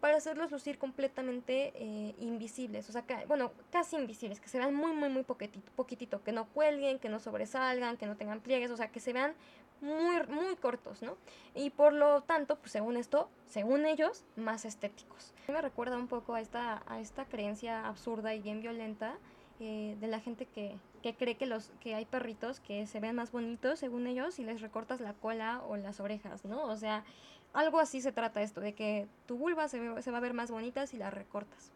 para 0.00 0.16
hacerlos 0.16 0.50
lucir 0.50 0.78
completamente 0.78 1.72
eh, 1.74 2.14
invisibles, 2.18 2.88
o 2.88 2.92
sea, 2.92 3.04
bueno, 3.26 3.52
casi 3.70 3.96
invisibles, 3.96 4.40
que 4.40 4.48
se 4.48 4.58
vean 4.58 4.74
muy, 4.74 4.92
muy, 4.92 5.08
muy 5.08 5.24
poquitito, 5.24 5.70
poquitito, 5.72 6.22
que 6.22 6.32
no 6.32 6.46
cuelguen, 6.46 6.98
que 6.98 7.08
no 7.08 7.18
sobresalgan, 7.18 7.96
que 7.96 8.06
no 8.06 8.16
tengan 8.16 8.40
pliegues, 8.40 8.70
o 8.70 8.76
sea, 8.76 8.88
que 8.88 9.00
se 9.00 9.12
vean 9.12 9.34
muy, 9.80 10.26
muy 10.28 10.56
cortos, 10.56 11.02
¿no? 11.02 11.16
Y 11.54 11.70
por 11.70 11.92
lo 11.92 12.22
tanto, 12.22 12.56
pues 12.56 12.72
según 12.72 12.96
esto, 12.96 13.28
según 13.46 13.86
ellos, 13.86 14.24
más 14.36 14.64
estéticos. 14.64 15.34
Me 15.48 15.60
recuerda 15.60 15.96
un 15.96 16.08
poco 16.08 16.34
a 16.34 16.40
esta, 16.40 16.82
a 16.86 17.00
esta 17.00 17.24
creencia 17.24 17.86
absurda 17.86 18.34
y 18.34 18.40
bien 18.40 18.60
violenta 18.60 19.16
eh, 19.60 19.96
de 20.00 20.06
la 20.06 20.20
gente 20.20 20.46
que, 20.46 20.76
que 21.02 21.14
cree 21.14 21.36
que, 21.36 21.46
los, 21.46 21.72
que 21.80 21.94
hay 21.94 22.04
perritos 22.04 22.60
que 22.60 22.86
se 22.86 23.00
ven 23.00 23.16
más 23.16 23.32
bonitos, 23.32 23.78
según 23.78 24.06
ellos, 24.06 24.34
si 24.34 24.44
les 24.44 24.60
recortas 24.60 25.00
la 25.00 25.14
cola 25.14 25.62
o 25.68 25.76
las 25.76 26.00
orejas, 26.00 26.44
¿no? 26.44 26.62
O 26.62 26.76
sea, 26.76 27.04
algo 27.52 27.80
así 27.80 28.00
se 28.00 28.12
trata 28.12 28.42
esto, 28.42 28.60
de 28.60 28.74
que 28.74 29.06
tu 29.26 29.36
vulva 29.36 29.68
se, 29.68 29.80
va 29.80 30.16
a 30.16 30.20
ver 30.20 30.34
más 30.34 30.50
bonita 30.50 30.86
si 30.86 30.96
la 30.96 31.10
recortas. 31.10 31.70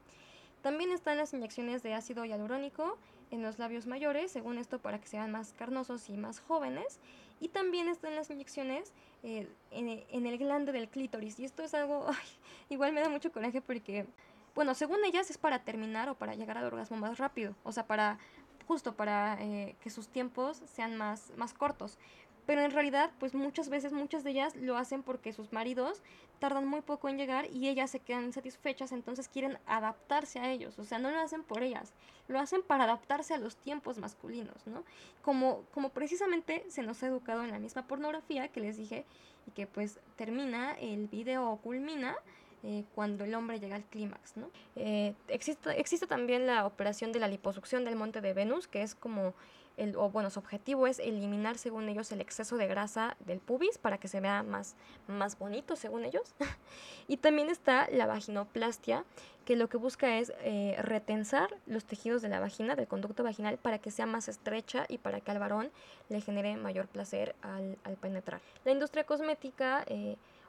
También 0.62 0.92
están 0.92 1.16
las 1.16 1.32
inyecciones 1.34 1.82
de 1.82 1.94
ácido 1.94 2.24
hialurónico 2.24 2.96
en 3.30 3.42
los 3.42 3.58
labios 3.58 3.86
mayores, 3.86 4.30
según 4.30 4.58
esto 4.58 4.78
para 4.78 5.00
que 5.00 5.08
sean 5.08 5.32
más 5.32 5.54
carnosos 5.54 6.08
y 6.08 6.16
más 6.16 6.40
jóvenes. 6.40 7.00
Y 7.40 7.48
también 7.48 7.88
están 7.88 8.14
las 8.14 8.30
inyecciones 8.30 8.92
eh, 9.24 9.48
en, 9.70 10.26
el 10.26 10.38
glande 10.38 10.70
del 10.70 10.88
clítoris. 10.88 11.40
Y 11.40 11.44
esto 11.44 11.62
es 11.62 11.74
algo, 11.74 12.06
igual 12.68 12.92
me 12.92 13.00
da 13.00 13.08
mucho 13.08 13.32
coraje 13.32 13.60
porque 13.60 14.06
bueno, 14.54 14.74
según 14.74 15.02
ellas 15.04 15.30
es 15.30 15.38
para 15.38 15.60
terminar 15.60 16.10
o 16.10 16.14
para 16.14 16.34
llegar 16.34 16.58
al 16.58 16.64
orgasmo 16.64 16.98
más 16.98 17.16
rápido, 17.18 17.54
o 17.64 17.72
sea, 17.72 17.86
para 17.86 18.18
justo 18.66 18.94
para 18.94 19.38
eh, 19.40 19.76
que 19.80 19.90
sus 19.90 20.08
tiempos 20.08 20.62
sean 20.66 20.96
más, 20.96 21.32
más 21.36 21.54
cortos. 21.54 21.98
Pero 22.46 22.62
en 22.62 22.70
realidad, 22.70 23.10
pues 23.20 23.34
muchas 23.34 23.68
veces, 23.68 23.92
muchas 23.92 24.24
de 24.24 24.30
ellas 24.30 24.56
lo 24.56 24.76
hacen 24.76 25.02
porque 25.02 25.32
sus 25.32 25.52
maridos 25.52 26.02
tardan 26.38 26.66
muy 26.66 26.80
poco 26.80 27.08
en 27.08 27.18
llegar 27.18 27.46
y 27.52 27.68
ellas 27.68 27.90
se 27.90 28.00
quedan 28.00 28.24
insatisfechas, 28.24 28.90
entonces 28.90 29.28
quieren 29.28 29.58
adaptarse 29.66 30.40
a 30.40 30.50
ellos. 30.50 30.78
O 30.78 30.84
sea, 30.84 30.98
no 30.98 31.10
lo 31.10 31.20
hacen 31.20 31.44
por 31.44 31.62
ellas, 31.62 31.92
lo 32.26 32.40
hacen 32.40 32.62
para 32.62 32.84
adaptarse 32.84 33.34
a 33.34 33.38
los 33.38 33.56
tiempos 33.56 33.98
masculinos, 33.98 34.66
¿no? 34.66 34.82
Como, 35.22 35.64
como 35.72 35.90
precisamente 35.90 36.64
se 36.68 36.82
nos 36.82 37.02
ha 37.02 37.06
educado 37.06 37.44
en 37.44 37.52
la 37.52 37.60
misma 37.60 37.86
pornografía 37.86 38.48
que 38.48 38.60
les 38.60 38.76
dije 38.76 39.04
y 39.46 39.52
que 39.52 39.66
pues 39.66 40.00
termina, 40.16 40.72
el 40.72 41.06
video 41.06 41.48
o 41.48 41.56
culmina 41.58 42.16
eh, 42.64 42.84
cuando 42.94 43.24
el 43.24 43.34
hombre 43.34 43.58
llega 43.58 43.74
al 43.74 43.84
clímax. 43.84 44.36
¿no? 44.36 44.48
Eh, 44.76 45.14
existe, 45.26 45.80
existe 45.80 46.06
también 46.06 46.46
la 46.46 46.64
operación 46.64 47.10
de 47.10 47.18
la 47.18 47.26
liposucción 47.26 47.84
del 47.84 47.96
monte 47.96 48.20
de 48.20 48.32
Venus, 48.34 48.68
que 48.68 48.82
es 48.82 48.94
como, 48.94 49.34
el, 49.76 49.96
o 49.96 50.10
bueno, 50.10 50.30
su 50.30 50.38
objetivo 50.38 50.86
es 50.86 50.98
eliminar, 50.98 51.58
según 51.58 51.88
ellos, 51.88 52.12
el 52.12 52.20
exceso 52.20 52.56
de 52.56 52.66
grasa 52.66 53.16
del 53.20 53.38
pubis 53.38 53.78
para 53.78 53.98
que 53.98 54.08
se 54.08 54.20
vea 54.20 54.42
más, 54.42 54.76
más 55.06 55.38
bonito, 55.38 55.76
según 55.76 56.04
ellos. 56.04 56.34
y 57.08 57.16
también 57.16 57.48
está 57.48 57.88
la 57.90 58.06
vaginoplastia, 58.06 59.04
que 59.44 59.56
lo 59.56 59.68
que 59.68 59.76
busca 59.76 60.18
es 60.18 60.32
eh, 60.40 60.76
retensar 60.80 61.56
los 61.66 61.84
tejidos 61.84 62.22
de 62.22 62.28
la 62.28 62.40
vagina, 62.40 62.76
del 62.76 62.86
conducto 62.86 63.24
vaginal, 63.24 63.58
para 63.58 63.78
que 63.78 63.90
sea 63.90 64.06
más 64.06 64.28
estrecha 64.28 64.86
y 64.88 64.98
para 64.98 65.20
que 65.20 65.30
al 65.30 65.38
varón 65.38 65.70
le 66.08 66.20
genere 66.20 66.56
mayor 66.56 66.86
placer 66.86 67.34
al, 67.42 67.78
al 67.84 67.96
penetrar. 67.96 68.40
La 68.64 68.72
industria 68.72 69.04
cosmética 69.04 69.84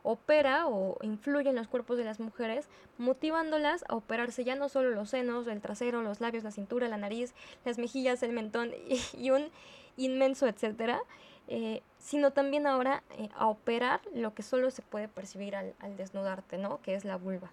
opera 0.04 0.68
o 0.68 0.98
influye 1.02 1.50
en 1.50 1.56
los 1.56 1.68
cuerpos 1.68 1.98
de 1.98 2.04
las 2.04 2.20
mujeres, 2.20 2.68
motivándolas 2.98 3.84
a 3.88 3.96
operarse 3.96 4.44
ya 4.44 4.56
no 4.56 4.70
solo 4.70 4.92
los 4.92 5.10
senos, 5.10 5.48
el 5.48 5.62
trasero, 5.62 6.02
los 6.02 6.22
labios, 6.22 6.44
la 6.44 6.52
cintura, 6.52 6.88
la 6.88 6.98
nariz, 6.98 7.34
las 7.66 7.78
mejillas, 7.78 8.22
el 8.22 8.34
mentón 8.34 8.72
y, 9.18 9.30
un 9.32 9.50
inmenso 9.96 10.48
etcétera, 10.48 11.02
eh, 11.48 11.82
sino 11.98 12.32
también 12.32 12.68
ahora 12.68 13.04
eh, 13.18 13.30
a 13.36 13.48
operar 13.48 14.02
lo 14.14 14.34
que 14.34 14.44
solo 14.44 14.72
se 14.72 14.82
puede 14.82 15.08
percibir 15.08 15.56
al, 15.56 15.74
desnudarte, 15.98 16.58
¿no? 16.58 16.82
Que 16.82 16.96
es 16.96 17.06
la 17.06 17.16
vulva. 17.16 17.52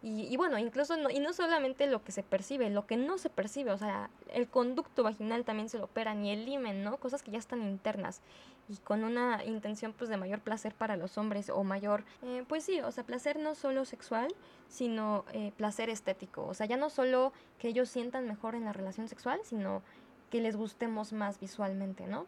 Y, 0.00 0.36
bueno, 0.36 0.58
incluso 0.58 0.96
no, 0.96 1.10
y 1.10 1.18
no 1.18 1.32
solamente 1.32 1.88
lo 1.88 2.04
que 2.04 2.12
se 2.12 2.22
percibe, 2.22 2.70
lo 2.70 2.86
que 2.86 2.96
no 2.96 3.18
se 3.18 3.30
percibe, 3.30 3.72
o 3.72 3.78
sea, 3.78 4.10
el 4.32 4.46
conducto 4.46 5.02
vaginal 5.02 5.44
también 5.44 5.68
se 5.68 5.76
lo 5.76 5.86
opera, 5.86 6.14
ni 6.14 6.30
el 6.30 6.46
himen, 6.46 6.84
¿no? 6.84 6.98
Cosas 6.98 7.24
que 7.24 7.32
ya 7.32 7.38
están 7.38 7.62
internas 7.62 8.20
y 8.68 8.76
con 8.78 9.04
una 9.04 9.44
intención 9.44 9.92
pues 9.92 10.10
de 10.10 10.16
mayor 10.16 10.40
placer 10.40 10.74
para 10.74 10.96
los 10.96 11.16
hombres 11.18 11.50
o 11.50 11.64
mayor, 11.64 12.04
eh, 12.22 12.44
pues 12.48 12.64
sí, 12.64 12.80
o 12.80 12.92
sea, 12.92 13.04
placer 13.04 13.38
no 13.38 13.54
solo 13.54 13.84
sexual, 13.84 14.28
sino 14.68 15.24
eh, 15.32 15.52
placer 15.56 15.88
estético, 15.90 16.46
o 16.46 16.54
sea, 16.54 16.66
ya 16.66 16.76
no 16.76 16.90
solo 16.90 17.32
que 17.58 17.68
ellos 17.68 17.88
sientan 17.88 18.26
mejor 18.26 18.54
en 18.54 18.64
la 18.64 18.72
relación 18.72 19.08
sexual, 19.08 19.40
sino 19.44 19.82
que 20.30 20.40
les 20.40 20.56
gustemos 20.56 21.12
más 21.12 21.40
visualmente, 21.40 22.06
¿no? 22.06 22.26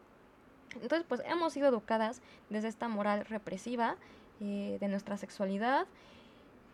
Entonces, 0.74 1.05
pues 1.09 1.20
hemos 1.26 1.53
sido 1.53 1.68
educadas 1.68 2.22
desde 2.49 2.68
esta 2.68 2.88
moral 2.88 3.24
represiva 3.26 3.97
eh, 4.41 4.78
de 4.80 4.88
nuestra 4.88 5.16
sexualidad 5.16 5.86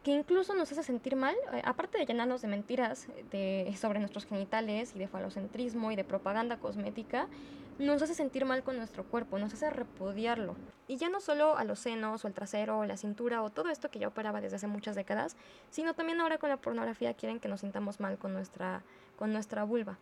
que 0.07 0.13
incluso 0.13 0.55
nos 0.55 0.71
hace 0.71 0.85
sentir 0.85 1.17
mal, 1.17 1.35
eh, 1.53 1.63
aparte 1.65 1.99
de 1.99 2.07
llenarnos 2.07 2.41
de 2.41 2.47
mentiras 2.47 3.09
de, 3.33 3.75
sobre 3.77 3.99
nuestros 3.99 4.25
genitales 4.25 4.93
y 4.95 5.01
de 5.01 5.09
falocentrismo 5.09 5.91
y 5.91 5.97
de 5.97 6.05
propaganda 6.05 6.59
cosmética, 6.59 7.27
nos 7.81 8.01
hace 8.03 8.15
sentir 8.15 8.45
mal 8.45 8.63
con 8.63 8.77
nuestro 8.77 9.03
cuerpo, 9.03 9.37
nos 9.41 9.53
hace 9.53 9.69
repudiarlo. 9.69 10.55
Y 10.87 10.97
ya 10.97 11.09
no 11.09 11.19
solo 11.19 11.57
a 11.57 11.65
los 11.65 11.81
senos 11.81 12.25
o 12.25 12.29
el 12.29 12.35
trasero 12.35 12.79
o 12.79 12.85
la 12.85 12.97
cintura 12.97 13.43
o 13.43 13.51
todo 13.51 13.69
esto 13.69 13.91
que 13.91 13.99
ya 13.99 14.07
operaba 14.07 14.41
desde 14.41 14.55
hace 14.55 14.69
muchas 14.69 14.95
décadas, 14.95 15.35
sino 15.71 15.95
también 15.95 16.21
ahora 16.21 16.39
con 16.39 16.51
la 16.51 16.57
pornografía 16.57 17.13
quieren 17.15 17.41
que 17.41 17.49
nos 17.49 17.63
sintamos 17.63 17.99
mal 17.99 18.17
con 18.17 18.33
nuestra, 18.33 18.85
con 19.19 19.33
nuestra 19.33 19.65
vulva. 19.65 19.99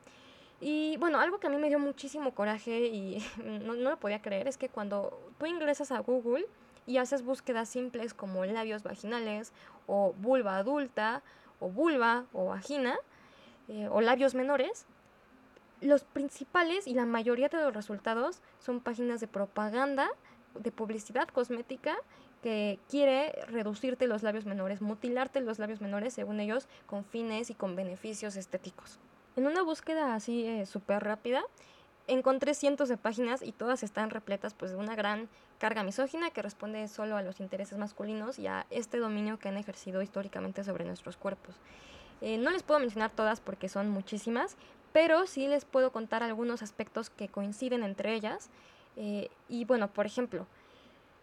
Y 0.60 0.98
bueno, 0.98 1.18
algo 1.18 1.38
que 1.38 1.46
a 1.46 1.50
mí 1.50 1.56
me 1.56 1.70
dio 1.70 1.78
muchísimo 1.78 2.34
coraje 2.34 2.88
y 2.88 3.24
no 3.42 3.72
lo 3.72 3.98
podía 3.98 4.20
creer 4.20 4.48
es 4.48 4.58
que 4.58 4.68
cuando 4.68 5.18
tú 5.38 5.46
ingresas 5.46 5.92
a 5.92 6.00
Google 6.00 6.44
y 6.86 6.98
haces 6.98 7.22
búsquedas 7.22 7.68
simples 7.68 8.14
como 8.14 8.44
labios 8.44 8.82
vaginales 8.82 9.52
o 9.86 10.12
vulva 10.14 10.56
adulta 10.56 11.22
o 11.60 11.68
vulva 11.68 12.24
o 12.32 12.46
vagina 12.46 12.96
eh, 13.68 13.88
o 13.90 14.00
labios 14.00 14.34
menores, 14.34 14.86
los 15.80 16.04
principales 16.04 16.86
y 16.86 16.94
la 16.94 17.06
mayoría 17.06 17.48
de 17.48 17.58
los 17.58 17.74
resultados 17.74 18.40
son 18.58 18.80
páginas 18.80 19.20
de 19.20 19.26
propaganda, 19.26 20.08
de 20.58 20.70
publicidad 20.70 21.28
cosmética 21.28 21.96
que 22.42 22.78
quiere 22.90 23.32
reducirte 23.48 24.06
los 24.06 24.22
labios 24.22 24.44
menores, 24.44 24.82
mutilarte 24.82 25.40
los 25.40 25.58
labios 25.58 25.80
menores, 25.80 26.12
según 26.12 26.40
ellos, 26.40 26.68
con 26.86 27.04
fines 27.04 27.48
y 27.48 27.54
con 27.54 27.74
beneficios 27.74 28.36
estéticos. 28.36 28.98
En 29.36 29.46
una 29.46 29.62
búsqueda 29.62 30.14
así 30.14 30.46
eh, 30.46 30.66
súper 30.66 31.02
rápida, 31.02 31.42
encontré 32.06 32.54
cientos 32.54 32.88
de 32.88 32.96
páginas 32.96 33.42
y 33.42 33.52
todas 33.52 33.82
están 33.82 34.10
repletas 34.10 34.54
pues 34.54 34.72
de 34.72 34.76
una 34.76 34.94
gran 34.94 35.28
carga 35.58 35.82
misógina 35.82 36.30
que 36.30 36.42
responde 36.42 36.86
solo 36.88 37.16
a 37.16 37.22
los 37.22 37.40
intereses 37.40 37.78
masculinos 37.78 38.38
y 38.38 38.46
a 38.46 38.66
este 38.70 38.98
dominio 38.98 39.38
que 39.38 39.48
han 39.48 39.56
ejercido 39.56 40.02
históricamente 40.02 40.64
sobre 40.64 40.84
nuestros 40.84 41.16
cuerpos. 41.16 41.54
Eh, 42.20 42.38
no 42.38 42.50
les 42.50 42.62
puedo 42.62 42.80
mencionar 42.80 43.10
todas 43.10 43.40
porque 43.40 43.68
son 43.68 43.88
muchísimas, 43.90 44.56
pero 44.92 45.26
sí 45.26 45.48
les 45.48 45.64
puedo 45.64 45.90
contar 45.92 46.22
algunos 46.22 46.62
aspectos 46.62 47.10
que 47.10 47.28
coinciden 47.28 47.82
entre 47.82 48.14
ellas. 48.14 48.50
Eh, 48.96 49.28
y 49.48 49.64
bueno, 49.64 49.88
por 49.88 50.06
ejemplo, 50.06 50.46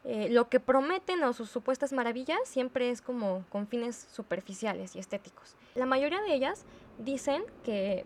eh, 0.03 0.29
lo 0.29 0.49
que 0.49 0.59
prometen 0.59 1.23
o 1.23 1.33
sus 1.33 1.49
supuestas 1.49 1.93
maravillas 1.93 2.39
siempre 2.45 2.89
es 2.89 3.01
como 3.01 3.45
con 3.49 3.67
fines 3.67 4.07
superficiales 4.11 4.95
y 4.95 4.99
estéticos. 4.99 5.55
La 5.75 5.85
mayoría 5.85 6.21
de 6.21 6.33
ellas 6.33 6.65
dicen 6.97 7.43
que, 7.63 8.05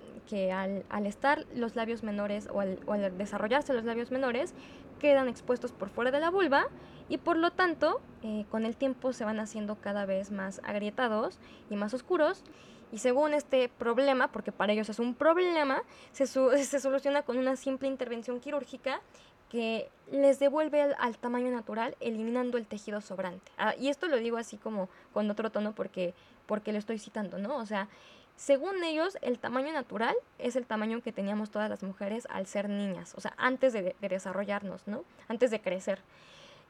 al, 0.52 1.06
estar 1.06 1.46
los 1.54 1.76
labios 1.76 2.04
menores 2.04 2.50
o 2.52 2.62
al, 2.62 3.18
desarrollarse 3.18 3.74
los 3.74 3.86
labios 3.86 4.12
menores 4.12 4.54
quedan 5.00 5.28
expuestos 5.28 5.72
por 5.72 5.90
fuera 5.90 6.12
de 6.12 6.20
la 6.20 6.30
vulva 6.30 6.68
y 7.10 7.18
por 7.18 7.38
lo 7.38 7.52
tanto 7.52 8.02
eh, 8.24 8.46
con 8.50 8.66
el 8.66 8.76
tiempo 8.76 9.14
se 9.14 9.26
van 9.26 9.40
haciendo 9.40 9.76
cada 9.76 10.06
vez 10.06 10.32
más 10.32 10.62
agrietados 10.64 11.38
y 11.70 11.76
más 11.76 11.94
oscuros 11.94 12.44
y 12.92 13.00
según 13.00 13.34
este 13.34 13.70
problema, 13.70 14.30
porque 14.32 14.52
para 14.52 14.74
ellos 14.74 14.90
es 14.90 15.00
un 15.00 15.16
problema, 15.16 15.84
se, 16.12 16.28
se 16.28 16.80
soluciona 16.80 17.24
con 17.24 17.38
una 17.38 17.56
simple 17.56 17.88
intervención 17.88 18.40
quirúrgica 18.40 19.02
que 19.50 19.90
les 20.12 20.40
devuelve 20.40 20.82
al, 20.82 21.18
tamaño 21.18 21.52
natural 21.52 21.96
eliminando 22.00 22.58
el 22.58 22.66
tejido 22.66 23.02
sobrante. 23.02 23.52
Ah, 23.58 23.76
y 23.80 23.90
esto 23.90 24.08
lo 24.08 24.18
digo 24.18 24.38
así 24.38 24.58
como 24.58 24.90
con 25.14 25.30
otro 25.30 25.50
tono 25.52 25.74
porque, 25.74 26.14
porque 26.46 26.72
lo 26.72 26.80
estoy 26.80 27.00
citando, 27.00 27.38
¿no? 27.38 27.58
O 27.58 27.66
sea, 27.66 27.88
según 28.36 28.84
ellos, 28.84 29.18
el 29.22 29.40
tamaño 29.40 29.72
natural 29.72 30.16
es 30.40 30.56
el 30.56 30.66
tamaño 30.66 31.02
que 31.02 31.12
teníamos 31.12 31.52
todas 31.52 31.70
las 31.70 31.84
mujeres 31.84 32.28
al 32.30 32.48
ser 32.48 32.70
niñas, 32.70 33.14
o 33.16 33.22
sea, 33.22 33.34
antes 33.38 33.74
de, 33.74 33.96
de 34.00 34.10
desarrollarnos, 34.10 34.88
¿no? 34.88 35.04
Antes 35.28 35.52
de 35.52 35.62
crecer. 35.62 36.00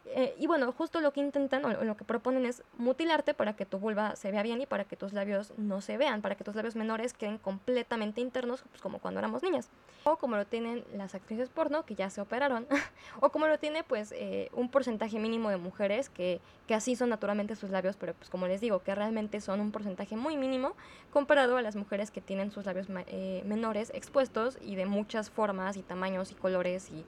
Eh, 0.07 0.35
y 0.37 0.45
bueno, 0.45 0.71
justo 0.71 1.01
lo 1.01 1.11
que 1.11 1.19
intentan 1.19 1.65
o 1.65 1.83
lo 1.83 1.97
que 1.97 2.05
proponen 2.05 2.45
es 2.45 2.63
mutilarte 2.77 3.33
para 3.33 3.55
que 3.55 3.65
tu 3.65 3.79
vulva 3.79 4.15
se 4.15 4.31
vea 4.31 4.43
bien 4.43 4.61
y 4.61 4.67
para 4.67 4.83
que 4.83 4.95
tus 4.95 5.13
labios 5.13 5.51
no 5.57 5.81
se 5.81 5.97
vean, 5.97 6.21
para 6.21 6.35
que 6.35 6.43
tus 6.43 6.55
labios 6.55 6.75
menores 6.75 7.13
queden 7.13 7.39
completamente 7.39 8.21
internos, 8.21 8.63
pues 8.69 8.81
como 8.81 8.99
cuando 8.99 9.19
éramos 9.19 9.41
niñas. 9.41 9.69
O 10.03 10.17
como 10.17 10.35
lo 10.35 10.45
tienen 10.45 10.85
las 10.93 11.15
actrices 11.15 11.49
porno 11.49 11.85
que 11.85 11.95
ya 11.95 12.11
se 12.11 12.21
operaron, 12.21 12.67
o 13.19 13.29
como 13.29 13.47
lo 13.47 13.57
tiene 13.57 13.83
pues 13.83 14.11
eh, 14.11 14.49
un 14.53 14.69
porcentaje 14.69 15.17
mínimo 15.17 15.49
de 15.49 15.57
mujeres 15.57 16.09
que, 16.09 16.39
que 16.67 16.75
así 16.75 16.95
son 16.95 17.09
naturalmente 17.09 17.55
sus 17.55 17.71
labios, 17.71 17.97
pero 17.97 18.13
pues 18.13 18.29
como 18.29 18.45
les 18.47 18.61
digo, 18.61 18.83
que 18.83 18.93
realmente 18.93 19.41
son 19.41 19.59
un 19.59 19.71
porcentaje 19.71 20.15
muy 20.15 20.37
mínimo 20.37 20.73
comparado 21.11 21.57
a 21.57 21.63
las 21.63 21.75
mujeres 21.75 22.11
que 22.11 22.21
tienen 22.21 22.51
sus 22.51 22.65
labios 22.65 22.87
eh, 23.07 23.41
menores 23.45 23.91
expuestos 23.95 24.59
y 24.61 24.75
de 24.75 24.85
muchas 24.85 25.31
formas 25.31 25.77
y 25.77 25.81
tamaños 25.81 26.31
y 26.31 26.35
colores 26.35 26.91
y, 26.91 27.03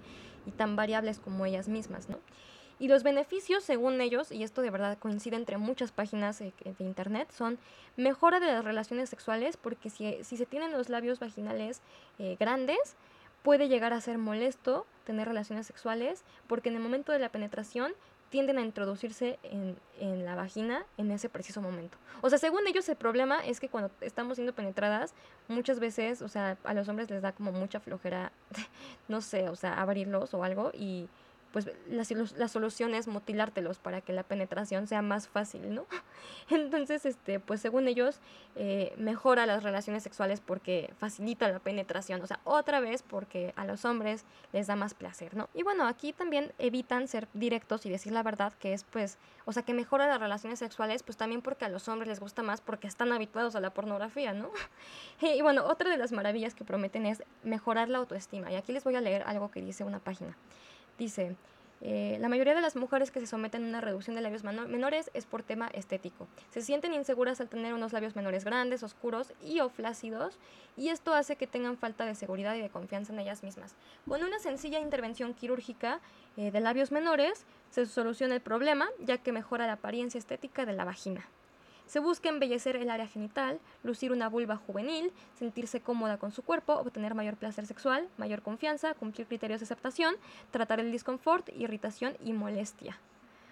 y 0.47 0.51
tan 0.51 0.75
variables 0.75 1.19
como 1.19 1.45
ellas 1.45 1.67
mismas, 1.67 2.09
¿no? 2.09 2.17
Y 2.79 2.87
los 2.87 3.03
beneficios, 3.03 3.63
según 3.63 3.99
ellos, 4.01 4.31
y 4.31 4.43
esto 4.43 4.61
de 4.61 4.69
verdad 4.69 4.97
coincide 4.99 5.35
entre 5.35 5.57
muchas 5.57 5.91
páginas 5.91 6.39
de, 6.39 6.53
internet, 6.79 7.29
son 7.31 7.57
mejora 7.95 8.39
de 8.39 8.47
las 8.47 8.63
relaciones 8.63 9.09
sexuales, 9.09 9.57
porque 9.57 9.89
si, 9.89 10.23
si 10.23 10.37
se 10.37 10.45
tienen 10.45 10.71
los 10.71 10.89
labios 10.89 11.19
vaginales 11.19 11.81
eh, 12.19 12.37
grandes, 12.39 12.95
puede 13.41 13.67
llegar 13.67 13.93
a 13.93 14.01
ser 14.01 14.17
molesto 14.17 14.85
tener 15.05 15.27
relaciones 15.27 15.65
sexuales, 15.65 16.23
porque 16.47 16.69
en 16.69 16.75
el 16.75 16.81
momento 16.81 17.11
de 17.11 17.19
la 17.19 17.29
penetración 17.29 17.93
tienden 18.29 18.57
a 18.57 18.61
introducirse 18.61 19.39
en, 19.43 19.77
en, 19.99 20.25
la 20.25 20.35
vagina 20.35 20.85
en 20.97 21.11
ese 21.11 21.29
preciso 21.29 21.61
momento. 21.61 21.97
O 22.21 22.29
sea, 22.29 22.37
según 22.37 22.67
ellos 22.67 22.87
el 22.89 22.97
problema 22.97 23.39
es 23.45 23.59
que 23.59 23.69
cuando 23.69 23.89
estamos 24.01 24.35
siendo 24.35 24.53
penetradas, 24.53 25.13
muchas 25.47 25.79
veces, 25.79 26.21
o 26.21 26.27
sea, 26.27 26.57
a 26.63 26.73
los 26.73 26.89
hombres 26.89 27.09
les 27.09 27.21
da 27.21 27.31
como 27.31 27.51
mucha 27.51 27.79
flojera, 27.79 28.31
no 29.07 29.21
sé, 29.21 29.49
o 29.49 29.55
sea, 29.55 29.81
abrirlos 29.81 30.33
o 30.33 30.43
algo 30.43 30.71
y 30.73 31.07
pues 31.57 31.71
la, 32.37 32.47
solución 32.47 32.93
es 32.93 33.07
mutilártelos 33.07 33.79
para 33.79 34.01
que 34.01 34.13
la 34.13 34.21
penetración 34.21 34.85
sea 34.85 35.01
más 35.01 35.27
fácil, 35.27 35.73
¿no? 35.73 35.87
Entonces, 36.51 37.03
este, 37.03 37.39
pues 37.39 37.61
según 37.61 37.87
ellos, 37.87 38.19
eh, 38.55 38.93
mejora 38.97 39.47
las 39.47 39.63
relaciones 39.63 40.03
sexuales 40.03 40.39
porque 40.39 40.93
facilita 40.99 41.47
la 41.47 41.57
penetración, 41.57 42.21
o 42.21 42.27
sea, 42.27 42.39
otra 42.43 42.79
vez 42.79 43.01
porque 43.01 43.55
a 43.55 43.65
los 43.65 43.85
hombres 43.85 44.23
les 44.53 44.67
da 44.67 44.75
más 44.75 44.93
placer, 44.93 45.35
¿no? 45.35 45.49
Y 45.55 45.63
bueno, 45.63 45.87
aquí 45.87 46.13
también 46.13 46.53
evitan 46.59 47.07
ser 47.07 47.27
directos 47.33 47.87
y 47.87 47.89
decir 47.89 48.11
la 48.11 48.21
verdad, 48.21 48.53
que 48.53 48.73
es 48.73 48.83
pues, 48.83 49.17
o 49.45 49.51
sea, 49.51 49.63
que 49.63 49.73
mejora 49.73 50.05
las 50.05 50.19
relaciones 50.19 50.59
sexuales, 50.59 51.01
pues 51.01 51.17
también 51.17 51.41
porque 51.41 51.65
a 51.65 51.69
los 51.69 51.87
hombres 51.87 52.07
les 52.07 52.19
gusta 52.19 52.43
más 52.43 52.61
porque 52.61 52.85
están 52.85 53.11
habituados 53.11 53.55
a 53.55 53.61
la 53.61 53.71
pornografía, 53.71 54.33
¿no? 54.33 54.51
y 55.21 55.41
bueno, 55.41 55.65
otra 55.65 55.89
de 55.89 55.97
las 55.97 56.11
maravillas 56.11 56.53
que 56.53 56.63
prometen 56.63 57.07
es 57.07 57.23
mejorar 57.41 57.89
la 57.89 57.97
autoestima. 57.97 58.51
Y 58.51 58.55
aquí 58.55 58.73
les 58.73 58.83
voy 58.83 58.95
a 58.95 59.01
leer 59.01 59.23
algo 59.25 59.49
que 59.49 59.59
dice 59.59 59.83
una 59.83 59.97
página. 59.97 60.37
Dice, 60.97 61.35
eh, 61.81 62.17
la 62.19 62.27
mayoría 62.27 62.55
de 62.55 62.61
las 62.61 62.75
mujeres 62.75 63.11
que 63.11 63.19
se 63.19 63.27
someten 63.27 63.63
a 63.63 63.67
una 63.67 63.81
reducción 63.81 64.15
de 64.15 64.21
labios 64.21 64.43
menores 64.43 65.11
es 65.13 65.25
por 65.25 65.43
tema 65.43 65.67
estético. 65.67 66.27
Se 66.49 66.61
sienten 66.61 66.93
inseguras 66.93 67.39
al 67.39 67.49
tener 67.49 67.73
unos 67.73 67.93
labios 67.93 68.15
menores 68.15 68.45
grandes, 68.45 68.81
oscuros 68.81 69.33
y 69.43 69.59
o 69.59 69.69
flácidos, 69.69 70.39
y 70.75 70.89
esto 70.89 71.13
hace 71.13 71.35
que 71.35 71.45
tengan 71.45 71.77
falta 71.77 72.05
de 72.05 72.15
seguridad 72.15 72.55
y 72.55 72.61
de 72.61 72.69
confianza 72.69 73.13
en 73.13 73.19
ellas 73.19 73.43
mismas. 73.43 73.75
Con 74.07 74.23
una 74.23 74.39
sencilla 74.39 74.79
intervención 74.79 75.33
quirúrgica 75.33 75.99
eh, 76.35 76.51
de 76.51 76.59
labios 76.59 76.91
menores 76.91 77.45
se 77.69 77.85
soluciona 77.85 78.33
el 78.33 78.41
problema, 78.41 78.87
ya 78.99 79.19
que 79.19 79.31
mejora 79.31 79.67
la 79.67 79.73
apariencia 79.73 80.17
estética 80.17 80.65
de 80.65 80.73
la 80.73 80.85
vagina. 80.85 81.27
Se 81.87 81.99
busca 81.99 82.27
embellecer 82.29 82.75
el 82.75 82.89
área 82.89 83.07
genital, 83.07 83.59
lucir 83.81 84.11
una 84.11 84.27
vulva 84.27 84.57
juvenil, 84.57 85.11
sentirse 85.39 85.79
cómoda 85.79 86.17
con 86.17 86.31
su 86.31 86.43
cuerpo, 86.43 86.73
obtener 86.73 87.15
mayor 87.15 87.37
placer 87.37 87.65
sexual, 87.65 88.07
mayor 88.17 88.41
confianza, 88.41 88.93
cumplir 88.93 89.25
criterios 89.25 89.61
de 89.61 89.63
aceptación, 89.63 90.15
tratar 90.51 90.81
el 90.81 90.91
disconfort, 90.91 91.49
irritación 91.57 92.17
y 92.23 92.33
molestia. 92.33 92.99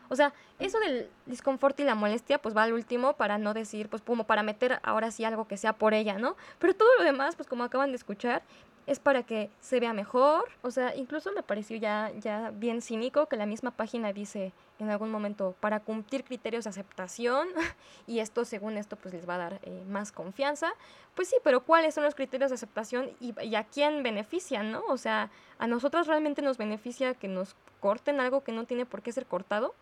O 0.09 0.15
sea, 0.15 0.33
eso 0.59 0.79
del 0.79 1.09
disconfort 1.25 1.79
y 1.79 1.83
la 1.83 1.95
molestia, 1.95 2.37
pues 2.37 2.55
va 2.55 2.63
al 2.63 2.73
último 2.73 3.13
para 3.13 3.37
no 3.37 3.53
decir, 3.53 3.89
pues 3.89 4.01
como 4.01 4.25
para 4.25 4.43
meter 4.43 4.79
ahora 4.83 5.11
sí 5.11 5.23
algo 5.23 5.47
que 5.47 5.57
sea 5.57 5.73
por 5.73 5.93
ella, 5.93 6.19
¿no? 6.19 6.35
Pero 6.59 6.75
todo 6.75 6.89
lo 6.97 7.03
demás, 7.03 7.35
pues 7.35 7.47
como 7.47 7.63
acaban 7.63 7.91
de 7.91 7.95
escuchar, 7.95 8.43
es 8.87 8.99
para 8.99 9.23
que 9.23 9.49
se 9.59 9.79
vea 9.79 9.93
mejor. 9.93 10.49
O 10.61 10.71
sea, 10.71 10.95
incluso 10.95 11.31
me 11.31 11.43
pareció 11.43 11.77
ya, 11.77 12.11
ya 12.19 12.51
bien 12.51 12.81
cínico 12.81 13.27
que 13.27 13.37
la 13.37 13.45
misma 13.45 13.71
página 13.71 14.13
dice 14.13 14.53
en 14.79 14.89
algún 14.89 15.09
momento 15.09 15.55
para 15.59 15.79
cumplir 15.79 16.23
criterios 16.23 16.65
de 16.65 16.69
aceptación 16.69 17.47
y 18.07 18.19
esto 18.19 18.43
según 18.43 18.77
esto 18.77 18.97
pues 18.97 19.13
les 19.13 19.27
va 19.27 19.35
a 19.35 19.37
dar 19.37 19.59
eh, 19.63 19.83
más 19.87 20.11
confianza. 20.11 20.73
Pues 21.15 21.29
sí, 21.29 21.35
pero 21.43 21.61
¿cuáles 21.61 21.95
son 21.95 22.03
los 22.03 22.15
criterios 22.15 22.51
de 22.51 22.55
aceptación 22.55 23.09
y, 23.19 23.33
y, 23.41 23.55
a 23.55 23.63
quién 23.63 24.03
benefician, 24.03 24.71
no? 24.71 24.83
O 24.87 24.97
sea, 24.97 25.31
¿a 25.57 25.67
nosotros 25.67 26.07
realmente 26.07 26.41
nos 26.41 26.57
beneficia 26.57 27.13
que 27.13 27.27
nos 27.27 27.55
corten 27.79 28.19
algo 28.19 28.43
que 28.43 28.51
no 28.51 28.65
tiene 28.65 28.85
por 28.85 29.01
qué 29.01 29.11
ser 29.11 29.25
cortado? 29.25 29.73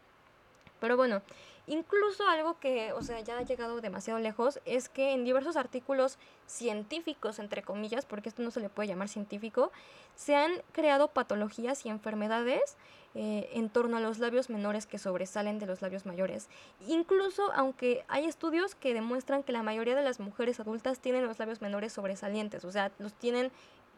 Pero 0.80 0.98
bueno, 0.98 1.22
Incluso 1.66 2.28
algo 2.28 2.60
que, 2.60 2.92
o 2.92 3.02
sea, 3.02 3.22
ya 3.22 3.38
ha 3.38 3.42
llegado 3.42 3.80
demasiado 3.80 4.20
lejos 4.20 4.60
es 4.66 4.90
que 4.90 5.14
en 5.14 5.24
diversos 5.24 5.56
artículos 5.56 6.18
científicos, 6.46 7.40
entre 7.40 7.64
comillas, 7.64 8.06
porque 8.06 8.30
esto 8.30 8.42
no 8.42 8.52
se 8.52 8.60
le 8.60 8.70
puede 8.70 8.90
llamar 8.90 9.08
científico, 9.08 9.72
se 10.16 10.36
han 10.36 10.52
creado 10.74 11.08
patologías 11.08 11.86
y 11.86 11.90
enfermedades 11.90 12.76
eh, 13.16 13.50
en 13.54 13.70
torno 13.70 13.98
a 13.98 14.00
los 14.02 14.20
labios 14.20 14.50
menores 14.50 14.86
que 14.86 14.98
sobresalen 14.98 15.60
de 15.60 15.68
los 15.68 15.82
labios 15.82 16.06
mayores. 16.06 16.50
Incluso 16.88 17.54
aunque 17.54 18.04
hay 18.10 18.26
estudios 18.26 18.76
que 18.76 18.94
demuestran 18.94 19.44
que 19.44 19.54
la 19.54 19.64
mayoría 19.64 19.96
de 19.96 20.04
las 20.04 20.20
mujeres 20.20 20.60
adultas 20.60 21.00
tienen 21.00 21.26
los 21.26 21.40
labios 21.40 21.62
menores 21.62 21.94
sobresalientes, 21.94 22.66
o 22.66 22.72
sea, 22.72 22.92
los 23.00 23.14
tienen 23.14 23.52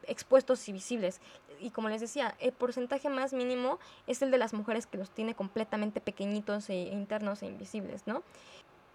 expuestos 0.08 0.68
y 0.68 0.72
visibles. 0.72 1.22
Y 1.60 1.72
como 1.72 1.90
les 1.90 2.02
decía, 2.02 2.36
el 2.40 2.52
porcentaje 2.52 3.10
más 3.10 3.34
mínimo 3.34 3.80
es 4.08 4.22
el 4.22 4.32
de 4.32 4.38
las 4.38 4.54
mujeres 4.54 4.88
que 4.88 4.98
los 4.98 5.10
tiene 5.10 5.36
completamente 5.36 6.02
pequeñitos 6.02 6.70
e 6.70 6.76
internos 6.76 7.42
e 7.42 7.48
invisibles, 7.48 8.08
¿no? 8.08 8.24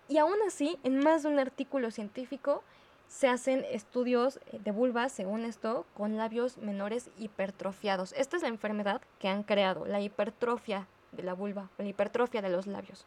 Y 0.08 0.18
aún 0.18 0.36
así, 0.46 0.78
en 0.82 0.98
más 0.98 1.22
de 1.22 1.28
un 1.28 1.38
artículo 1.38 1.90
científico, 1.90 2.62
se 3.08 3.28
hacen 3.28 3.64
estudios 3.70 4.40
de 4.52 4.70
vulvas, 4.70 5.12
según 5.12 5.44
esto, 5.44 5.84
con 5.96 6.16
labios 6.16 6.58
menores 6.58 7.10
hipertrofiados. 7.18 8.12
Esta 8.12 8.36
es 8.36 8.42
la 8.42 8.48
enfermedad 8.48 9.00
que 9.18 9.28
han 9.28 9.42
creado, 9.42 9.84
la 9.84 10.00
hipertrofia 10.00 10.86
de 11.12 11.22
la 11.22 11.34
vulva, 11.34 11.68
la 11.78 11.84
hipertrofia 11.84 12.42
de 12.42 12.50
los 12.50 12.66
labios. 12.66 13.06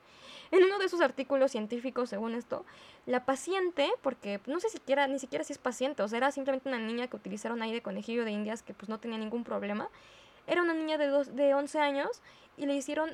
En 0.51 0.64
uno 0.64 0.80
de 0.80 0.86
esos 0.86 1.01
artículos 1.01 1.51
científicos, 1.51 2.10
según 2.10 2.36
esto, 2.36 2.66
la 3.06 3.26
paciente, 3.26 3.89
porque 4.01 4.39
no 4.45 4.60
sé 4.60 4.70
siquiera, 4.70 5.08
ni 5.08 5.20
siquiera 5.20 5.43
si 5.43 5.54
es 5.54 5.60
paciente, 5.60 6.04
o 6.04 6.08
sea, 6.08 6.18
era 6.18 6.32
simplemente 6.32 6.70
una 6.70 6.80
niña 6.80 7.08
que 7.08 7.16
utilizaron 7.16 7.62
ahí 7.62 7.72
de 7.72 7.82
conejillo 7.82 8.26
de 8.26 8.32
indias 8.32 8.62
que 8.62 8.74
pues 8.74 8.89
no 8.89 8.99
tenía 8.99 9.18
ningún 9.18 9.43
problema, 9.43 9.89
era 10.47 10.62
una 10.62 10.74
niña 10.74 10.97
de, 10.97 11.08
dos, 11.08 11.36
de 11.36 11.54
11 11.54 11.80
años 11.80 12.22
y 12.58 12.66
le 12.66 12.76
hicieron 12.76 13.12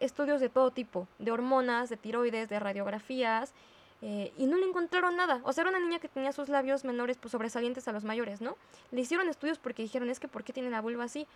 estudios 0.00 0.40
de 0.40 0.48
todo 0.48 0.70
tipo, 0.70 1.06
de 1.18 1.30
hormonas, 1.30 1.90
de 1.90 1.96
tiroides, 1.96 2.48
de 2.48 2.58
radiografías, 2.58 3.52
eh, 4.02 4.32
y 4.38 4.46
no 4.46 4.56
le 4.56 4.66
encontraron 4.66 5.16
nada. 5.16 5.40
O 5.44 5.52
sea, 5.52 5.62
era 5.62 5.70
una 5.70 5.80
niña 5.80 5.98
que 5.98 6.08
tenía 6.08 6.32
sus 6.32 6.48
labios 6.48 6.84
menores 6.84 7.18
pues, 7.18 7.32
sobresalientes 7.32 7.86
a 7.86 7.92
los 7.92 8.04
mayores, 8.04 8.40
¿no? 8.40 8.56
Le 8.90 9.02
hicieron 9.02 9.28
estudios 9.28 9.58
porque 9.58 9.82
dijeron, 9.82 10.08
es 10.08 10.18
que 10.20 10.28
¿por 10.28 10.42
qué 10.42 10.52
tiene 10.52 10.70
la 10.70 10.80
vulva 10.80 11.04
así? 11.04 11.26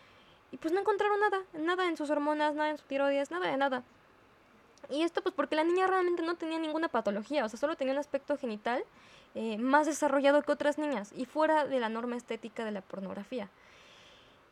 Y 0.54 0.56
pues 0.56 0.72
no 0.72 0.78
encontraron 0.78 1.18
nada, 1.18 1.42
nada 1.54 1.88
en 1.88 1.96
sus 1.96 2.10
hormonas, 2.10 2.54
nada 2.54 2.70
en 2.70 2.78
sus 2.78 2.86
tiroides, 2.86 3.32
nada 3.32 3.50
de 3.50 3.56
nada. 3.56 3.82
Y 4.88 5.02
esto 5.02 5.20
pues 5.20 5.34
porque 5.34 5.56
la 5.56 5.64
niña 5.64 5.88
realmente 5.88 6.22
no 6.22 6.36
tenía 6.36 6.60
ninguna 6.60 6.86
patología, 6.86 7.44
o 7.44 7.48
sea, 7.48 7.58
solo 7.58 7.74
tenía 7.74 7.92
un 7.92 7.98
aspecto 7.98 8.38
genital 8.38 8.84
eh, 9.34 9.58
más 9.58 9.88
desarrollado 9.88 10.42
que 10.42 10.52
otras 10.52 10.78
niñas 10.78 11.12
y 11.16 11.24
fuera 11.24 11.66
de 11.66 11.80
la 11.80 11.88
norma 11.88 12.14
estética 12.14 12.64
de 12.64 12.70
la 12.70 12.82
pornografía. 12.82 13.48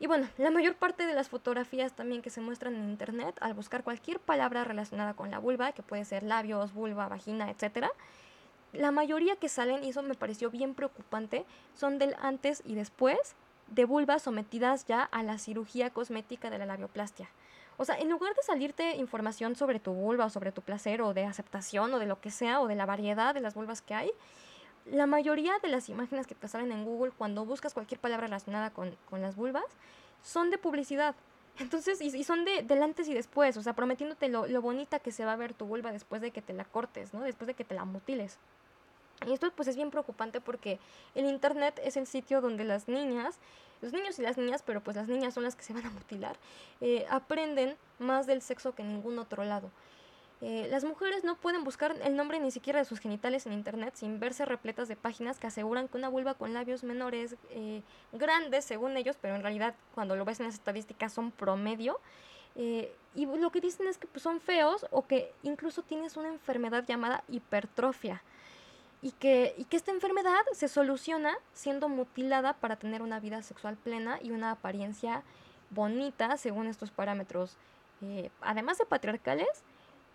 Y 0.00 0.09
bueno, 0.09 0.28
la 0.38 0.50
mayor 0.50 0.74
parte 0.74 1.07
de 1.07 1.14
las 1.14 1.28
fotografías 1.28 1.92
también 1.92 2.20
que 2.20 2.30
se 2.30 2.40
muestran 2.40 2.74
en 2.74 2.90
internet, 2.90 3.36
al 3.40 3.55
buscar 3.55 3.84
cualquier 3.84 4.18
palabra 4.18 4.64
relacionada 4.64 5.14
con 5.14 5.30
la 5.30 5.38
vulva, 5.38 5.70
que 5.70 5.84
puede 5.84 6.05
ser 6.05 6.24
labios, 6.24 6.74
vulva, 6.74 7.07
vagina, 7.07 7.48
etc., 7.48 7.86
la 8.72 8.90
mayoría 8.90 9.36
que 9.36 9.48
salen, 9.48 9.84
y 9.84 9.90
eso 9.90 10.03
me 10.03 10.14
pareció 10.14 10.50
bien 10.50 10.74
preocupante, 10.74 11.44
son 11.74 12.00
del 12.00 12.16
antes 12.20 12.61
y 12.66 12.74
después 12.74 13.36
de 13.73 13.85
vulvas 13.85 14.23
sometidas 14.23 14.87
ya 14.87 15.03
a 15.03 15.23
la 15.23 15.39
cirugía 15.39 15.91
cosmética 15.91 16.51
de 16.51 16.59
la 16.59 16.66
labioplastia. 16.66 17.29
O 17.79 17.85
sea, 17.85 17.99
en 17.99 18.11
lugar 18.11 18.35
de 18.35 18.43
salirte 18.43 18.97
información 18.97 19.57
sobre 19.57 19.81
tu 19.81 19.93
vulva 19.93 20.27
o 20.27 20.31
sobre 20.31 20.53
tu 20.53 20.61
placer 20.61 21.01
o 21.01 21.14
de 21.14 21.25
aceptación 21.25 21.93
o 21.95 21.99
de 21.99 22.07
lo 22.07 22.20
que 22.20 22.31
sea 22.31 22.61
o 22.61 22.68
de 22.68 22.75
la 22.75 22.87
variedad 22.87 23.35
de 23.35 23.41
las 23.41 23.55
vulvas 23.55 23.81
que 23.81 23.95
hay, 23.95 24.11
la 24.85 25.07
mayoría 25.07 25.59
de 25.62 25.68
las 25.68 25.89
imágenes 25.89 26.27
que 26.27 26.35
te 26.35 26.49
salen 26.49 26.70
en 26.70 26.85
Google 26.85 27.12
cuando 27.16 27.45
buscas 27.47 27.73
cualquier 27.73 28.01
palabra 28.01 28.27
relacionada 28.27 28.70
con, 28.70 28.95
las 29.12 29.37
vulvas 29.37 29.64
son 30.23 30.51
de 30.51 30.59
publicidad. 30.59 31.14
Entonces, 31.59 32.01
y, 32.01 32.25
son 32.25 32.45
de 32.45 32.62
del 32.62 32.83
antes 32.83 33.09
y 33.09 33.14
después, 33.14 33.57
o 33.57 33.62
sea, 33.62 33.75
prometiéndote 33.75 34.29
lo, 34.29 34.47
lo, 34.47 34.62
bonita 34.62 34.99
que 34.99 35.12
se 35.12 35.25
va 35.25 35.33
a 35.33 35.37
ver 35.37 35.55
tu 35.55 35.66
vulva 35.66 35.93
después 35.93 36.23
de 36.23 36.31
que 36.31 36.43
te 36.43 36.53
la 36.53 36.64
cortes, 36.64 37.12
¿no? 37.12 37.20
Después 37.20 37.47
de 37.47 37.55
que 37.55 37.64
te 37.64 37.75
la 37.75 37.85
mutiles. 37.85 38.39
Y 39.27 39.33
esto 39.33 39.51
pues 39.55 39.68
es 39.68 39.77
bien 39.77 39.91
preocupante 39.91 40.41
porque 40.41 40.79
el 41.14 41.27
internet 41.27 41.81
es 41.85 41.97
el 41.97 42.07
sitio 42.07 42.41
donde 42.41 42.64
las 42.64 42.89
niñas, 42.89 43.39
los 43.81 43.93
niños 43.93 44.18
y 44.18 44.23
las 44.23 44.37
niñas, 44.37 44.62
pero 44.64 44.81
pues 44.81 44.97
las 44.97 45.09
niñas 45.09 45.35
son 45.35 45.45
las 45.45 45.57
que 45.57 45.62
se 45.62 45.73
van 45.73 45.87
a 45.87 45.91
mutilar, 45.91 46.37
eh, 46.81 47.07
aprenden 47.11 47.77
más 47.99 48.27
del 48.27 48.43
sexo 48.43 48.75
que 48.75 48.83
ningún 48.83 49.18
otro 49.18 49.45
lado. 49.45 49.70
Eh, 50.45 50.66
las 50.73 50.83
mujeres 50.83 51.23
no 51.23 51.37
pueden 51.37 51.62
buscar 51.62 51.95
el 52.03 52.16
nombre 52.16 52.41
ni 52.41 52.51
siquiera 52.51 52.81
de 52.81 52.85
sus 52.85 52.99
genitales 52.99 53.47
en 53.47 53.53
internet 53.53 53.95
sin 53.95 54.18
verse 54.18 54.45
repletas 54.45 54.89
de 54.89 54.97
páginas 54.97 55.39
que 55.39 55.47
aseguran 55.47 55.87
que 55.87 55.97
una 55.97 56.09
vulva 56.09 56.35
con 56.35 56.53
labios 56.53 56.83
menores, 56.83 57.37
eh, 57.51 57.83
grandes 58.11 58.64
según 58.64 58.97
ellos, 58.97 59.16
pero 59.23 59.37
en 59.37 59.43
realidad 59.43 59.77
cuando 59.95 60.16
lo 60.16 60.25
ves 60.25 60.41
en 60.41 60.47
las 60.47 60.57
estadísticas 60.57 61.12
son 61.12 61.31
promedio. 61.31 62.01
Eh, 62.57 62.93
y 63.14 63.27
lo 63.27 63.53
que 63.53 63.61
dicen 63.61 63.87
es 63.87 63.99
que 63.99 64.09
pues, 64.09 64.25
son 64.25 64.41
feos 64.41 64.85
o 64.91 65.07
que 65.07 65.33
incluso 65.45 65.83
tienes 65.83 66.16
una 66.16 66.29
enfermedad 66.29 66.85
llamada 66.89 67.23
hipertrofia. 67.29 68.20
Y 69.03 69.11
que, 69.12 69.55
y 69.59 69.64
que 69.64 69.76
esta 69.76 69.90
enfermedad 69.90 70.42
se 70.53 70.68
soluciona 70.68 71.36
siendo 71.53 71.88
mutilada 71.88 72.55
para 72.55 72.76
tener 72.76 73.03
una 73.03 73.18
vida 73.18 73.42
sexual 73.42 73.76
plena 73.76 74.20
y 74.22 74.30
una 74.30 74.53
apariencia 74.53 75.22
bonita 75.70 76.36
según 76.36 76.68
estos 76.68 76.90
parámetros, 76.92 77.57
además 78.40 78.78
de 78.78 78.86
patriarcales, 78.86 79.64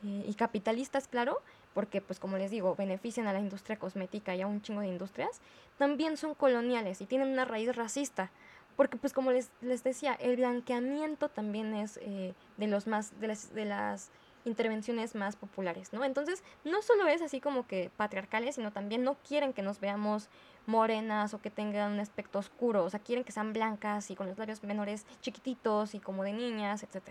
eh, 0.03 0.25
y 0.27 0.33
capitalistas, 0.35 1.07
claro, 1.07 1.41
porque 1.73 2.01
pues 2.01 2.19
como 2.19 2.38
les 2.38 2.51
digo, 2.51 2.75
benefician 2.75 3.27
a 3.27 3.33
la 3.33 3.39
industria 3.39 3.77
cosmética 3.77 4.35
y 4.35 4.41
a 4.41 4.47
un 4.47 4.61
chingo 4.61 4.81
de 4.81 4.88
industrias, 4.88 5.41
también 5.77 6.17
son 6.17 6.35
coloniales 6.35 7.01
y 7.01 7.05
tienen 7.05 7.29
una 7.29 7.45
raíz 7.45 7.75
racista. 7.75 8.29
Porque 8.75 8.97
pues 8.97 9.11
como 9.11 9.31
les, 9.31 9.49
les 9.61 9.83
decía, 9.83 10.13
el 10.13 10.35
blanqueamiento 10.35 11.29
también 11.29 11.73
es 11.73 11.97
eh, 12.03 12.35
de, 12.57 12.67
los 12.67 12.85
más, 12.85 13.19
de, 13.19 13.27
las, 13.27 13.53
de 13.55 13.65
las 13.65 14.11
intervenciones 14.47 15.13
más 15.13 15.35
populares, 15.35 15.93
¿no? 15.93 16.03
Entonces, 16.03 16.43
no 16.63 16.81
solo 16.81 17.07
es 17.07 17.21
así 17.21 17.39
como 17.39 17.67
que 17.67 17.91
patriarcales, 17.95 18.55
sino 18.55 18.71
también 18.71 19.03
no 19.03 19.15
quieren 19.27 19.53
que 19.53 19.61
nos 19.61 19.79
veamos 19.79 20.29
morenas 20.65 21.33
o 21.33 21.41
que 21.41 21.51
tengan 21.51 21.91
un 21.93 21.99
aspecto 21.99 22.39
oscuro, 22.39 22.83
o 22.83 22.89
sea, 22.89 22.99
quieren 22.99 23.23
que 23.23 23.31
sean 23.31 23.53
blancas 23.53 24.09
y 24.09 24.15
con 24.15 24.27
los 24.27 24.37
labios 24.37 24.63
menores 24.63 25.05
chiquititos 25.21 25.93
y 25.93 25.99
como 25.99 26.23
de 26.23 26.33
niñas, 26.33 26.83
etc. 26.83 27.09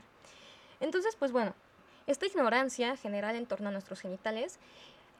Entonces, 0.80 1.16
pues 1.16 1.32
bueno, 1.32 1.54
esta 2.06 2.26
ignorancia 2.26 2.96
general 2.96 3.36
en 3.36 3.46
torno 3.46 3.68
a 3.68 3.72
nuestros 3.72 4.00
genitales 4.00 4.58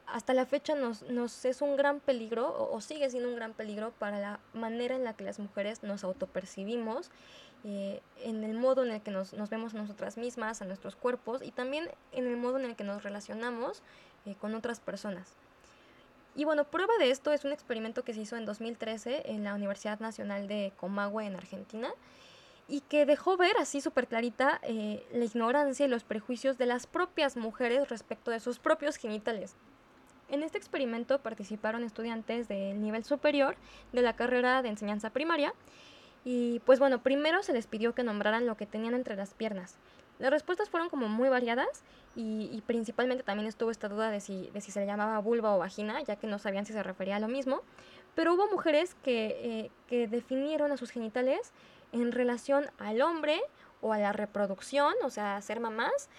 hasta 0.07 0.33
la 0.33 0.45
fecha 0.45 0.73
nos, 0.75 1.03
es 1.45 1.61
un 1.61 1.75
gran 1.75 1.99
peligro 1.99 2.71
o, 2.71 2.79
sigue 2.81 3.09
siendo 3.09 3.29
un 3.29 3.35
gran 3.35 3.53
peligro 3.53 3.91
para 3.99 4.19
la 4.19 4.39
manera 4.53 4.95
en 4.95 5.03
la 5.03 5.13
que 5.13 5.23
las 5.23 5.37
mujeres 5.37 5.83
nos 5.83 6.03
autopercibimos, 6.03 7.11
eh, 7.63 8.01
en 8.23 8.43
el 8.43 8.57
modo 8.57 8.83
en 8.83 8.91
el 8.91 9.01
que 9.01 9.11
nos, 9.11 9.33
nos, 9.33 9.49
vemos 9.49 9.73
a 9.73 9.77
nosotras 9.77 10.17
mismas, 10.17 10.61
a 10.61 10.65
nuestros 10.65 10.95
cuerpos 10.95 11.41
y 11.41 11.51
también 11.51 11.89
en 12.11 12.27
el 12.27 12.37
modo 12.37 12.57
en 12.57 12.65
el 12.65 12.75
que 12.75 12.83
nos 12.83 13.03
relacionamos 13.03 13.81
eh, 14.25 14.35
con 14.39 14.55
otras 14.55 14.79
personas. 14.79 15.33
Y 16.35 16.45
bueno, 16.45 16.65
prueba 16.65 16.93
de 16.99 17.09
esto 17.09 17.33
es 17.33 17.45
un 17.45 17.51
experimento 17.51 18.03
que 18.03 18.13
se 18.13 18.21
hizo 18.21 18.35
en 18.35 18.45
2013 18.45 19.31
en 19.31 19.43
la 19.43 19.55
Universidad 19.55 19.99
Nacional 19.99 20.47
de 20.47 20.71
Comahue 20.77 21.25
en 21.25 21.35
Argentina 21.35 21.89
y 22.67 22.81
que 22.81 23.05
dejó 23.05 23.37
ver 23.37 23.57
así 23.57 23.81
súper 23.81 24.07
clarita 24.07 24.59
eh, 24.61 25.05
la 25.11 25.25
ignorancia 25.25 25.85
y 25.85 25.89
los 25.89 26.03
prejuicios 26.03 26.57
de 26.57 26.65
las 26.67 26.85
propias 26.85 27.37
mujeres 27.37 27.89
respecto 27.89 28.29
de 28.29 28.39
sus 28.39 28.59
propios 28.59 28.97
genitales. 28.97 29.55
En 30.29 30.43
este 30.43 30.57
experimento 30.57 31.19
participaron 31.19 31.83
estudiantes 31.83 32.47
del 32.47 32.81
nivel 32.81 33.03
superior 33.05 33.55
de 33.93 34.01
la 34.01 34.15
carrera 34.15 34.61
de 34.61 34.69
enseñanza 34.69 35.09
primaria 35.09 35.53
y 36.29 36.59
pues 36.65 36.77
bueno, 36.77 37.01
primero 37.01 37.41
se 37.41 37.53
les 37.53 37.67
pidió 37.67 37.95
que 37.95 38.03
nombraran 38.03 38.47
lo 38.47 38.57
que 38.57 38.65
tenían 38.65 38.93
entre 38.93 39.15
las 39.15 39.33
piernas. 39.33 39.77
Las 40.19 40.29
respuestas 40.29 40.69
fueron 40.69 40.89
como 40.89 41.07
muy 41.07 41.29
variadas 41.29 41.85
y, 42.17 42.61
principalmente 42.67 43.23
también 43.23 43.47
estuvo 43.47 43.71
esta 43.71 43.87
duda 43.87 44.11
de 44.11 44.19
si, 44.19 44.49
de 44.49 44.59
si 44.59 44.71
se 44.71 44.81
le 44.81 44.85
llamaba 44.87 45.19
vulva 45.19 45.55
o 45.55 45.59
vagina, 45.59 46.01
ya 46.01 46.17
que 46.17 46.27
no 46.27 46.37
sabían 46.37 46.65
si 46.65 46.73
se 46.73 46.83
refería 46.83 47.15
a 47.15 47.21
lo 47.21 47.29
mismo. 47.29 47.61
Pero 48.13 48.33
hubo 48.33 48.51
mujeres 48.51 48.93
que, 49.03 49.37
eh, 49.41 49.71
que 49.87 50.09
definieron 50.09 50.73
a 50.73 50.75
sus 50.75 50.89
genitales 50.89 51.53
en 51.93 52.11
relación 52.11 52.69
al 52.77 53.01
hombre 53.01 53.39
o 53.79 53.93
a 53.93 53.97
la 53.97 54.11
reproducción, 54.11 54.95
o 55.05 55.09
sea, 55.09 55.41
ser 55.41 55.61
mamás, 55.61 56.09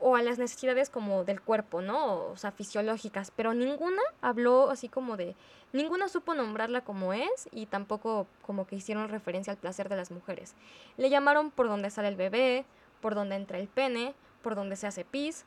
o 0.00 0.16
a 0.16 0.22
las 0.22 0.38
necesidades 0.38 0.90
como 0.90 1.24
del 1.24 1.40
cuerpo, 1.40 1.80
¿no? 1.80 2.26
O 2.26 2.36
sea, 2.36 2.52
fisiológicas, 2.52 3.30
pero 3.34 3.54
ninguna 3.54 4.02
habló 4.20 4.70
así 4.70 4.88
como 4.88 5.16
de, 5.16 5.34
ninguna 5.72 6.08
supo 6.08 6.34
nombrarla 6.34 6.82
como 6.82 7.12
es 7.12 7.48
y 7.52 7.66
tampoco 7.66 8.26
como 8.42 8.66
que 8.66 8.76
hicieron 8.76 9.08
referencia 9.08 9.52
al 9.52 9.58
placer 9.58 9.88
de 9.88 9.96
las 9.96 10.10
mujeres. 10.10 10.54
Le 10.96 11.10
llamaron 11.10 11.50
por 11.50 11.68
donde 11.68 11.90
sale 11.90 12.08
el 12.08 12.16
bebé, 12.16 12.64
por 13.00 13.14
donde 13.14 13.36
entra 13.36 13.58
el 13.58 13.68
pene, 13.68 14.14
por 14.42 14.54
donde 14.54 14.76
se 14.76 14.86
hace 14.86 15.04
pis. 15.04 15.44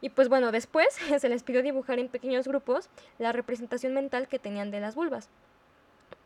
Y 0.00 0.10
pues 0.10 0.28
bueno, 0.28 0.50
después 0.52 0.88
se 1.18 1.28
les 1.28 1.42
pidió 1.42 1.62
dibujar 1.62 1.98
en 1.98 2.08
pequeños 2.08 2.46
grupos 2.46 2.88
la 3.18 3.32
representación 3.32 3.94
mental 3.94 4.28
que 4.28 4.38
tenían 4.38 4.70
de 4.70 4.80
las 4.80 4.94
vulvas 4.94 5.28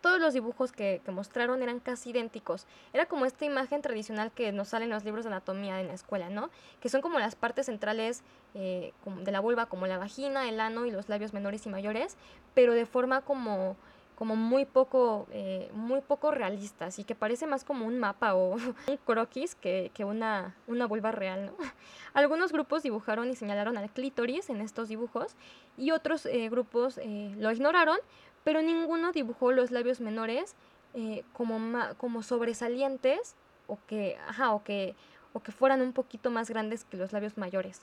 todos 0.01 0.20
los 0.20 0.34
dibujos 0.34 0.72
que, 0.72 1.01
mostraron 1.09 1.62
eran 1.62 1.80
casi 1.80 2.11
idénticos. 2.11 2.66
Era 2.92 3.07
como 3.07 3.26
esta 3.26 3.44
imagen 3.44 3.82
tradicional 3.82 4.30
que 4.32 4.53
nos 4.53 4.68
sale 4.68 4.84
en 4.84 4.90
los 4.90 5.05
libros 5.05 5.24
de 5.24 5.30
anatomía 5.30 5.80
en 5.80 5.88
la 5.88 5.94
escuela, 5.94 6.30
¿no? 6.30 6.51
Que 6.80 6.88
son 6.88 7.01
como 7.01 7.18
las 7.18 7.34
partes 7.34 7.66
centrales 7.66 8.22
eh, 8.55 8.92
de 9.22 9.32
la 9.32 9.40
vulva, 9.40 9.66
como 9.66 9.86
la 9.86 9.99
vagina, 9.99 10.49
el 10.49 10.61
ano 10.61 10.86
y 10.86 10.90
los 10.90 11.09
labios 11.09 11.32
menores 11.32 11.66
y 11.66 11.68
mayores, 11.68 12.16
pero 12.55 12.72
de 12.74 12.86
forma 12.86 13.22
como 13.22 13.76
como 14.16 14.34
muy 14.34 14.64
poco, 14.64 15.28
eh, 15.30 15.70
muy 15.74 16.01
poco 16.01 16.30
realista, 16.30 16.86
así 16.86 17.05
que 17.05 17.14
parece 17.14 17.47
más 17.47 17.64
como 17.64 17.86
un 17.86 17.99
mapa 17.99 18.34
o 18.34 18.55
un 18.88 18.97
croquis 19.05 19.55
que, 19.55 19.92
una, 19.99 20.57
una 20.66 20.86
vulva 20.86 21.12
real, 21.12 21.47
¿no? 21.47 21.53
Algunos 22.14 22.51
grupos 22.51 22.82
dibujaron 22.82 23.28
y 23.28 23.36
señalaron 23.36 23.76
al 23.76 23.90
clítoris 23.90 24.49
en 24.49 24.62
estos 24.62 24.88
dibujos 24.88 25.36
y 25.76 25.90
otros 25.90 26.24
eh, 26.24 26.49
grupos 26.49 26.97
lo 26.97 27.53
ignoraron, 27.53 27.99
pero 28.47 28.62
ninguno 28.62 29.11
dibujó 29.11 29.51
los 29.51 29.72
labios 29.72 30.01
menores 30.01 30.55
eh, 30.94 31.24
como, 31.32 31.59
como 31.97 32.22
sobresalientes 32.22 33.34
o 33.66 33.76
que, 33.88 34.16
o, 34.49 34.62
que, 34.62 34.94
o 35.32 35.40
que 35.40 35.51
fueran 35.51 35.82
un 35.82 35.92
poquito 35.92 36.30
más 36.30 36.49
grandes 36.49 36.84
que 36.84 36.97
los 36.97 37.12
labios 37.12 37.36
mayores. 37.36 37.80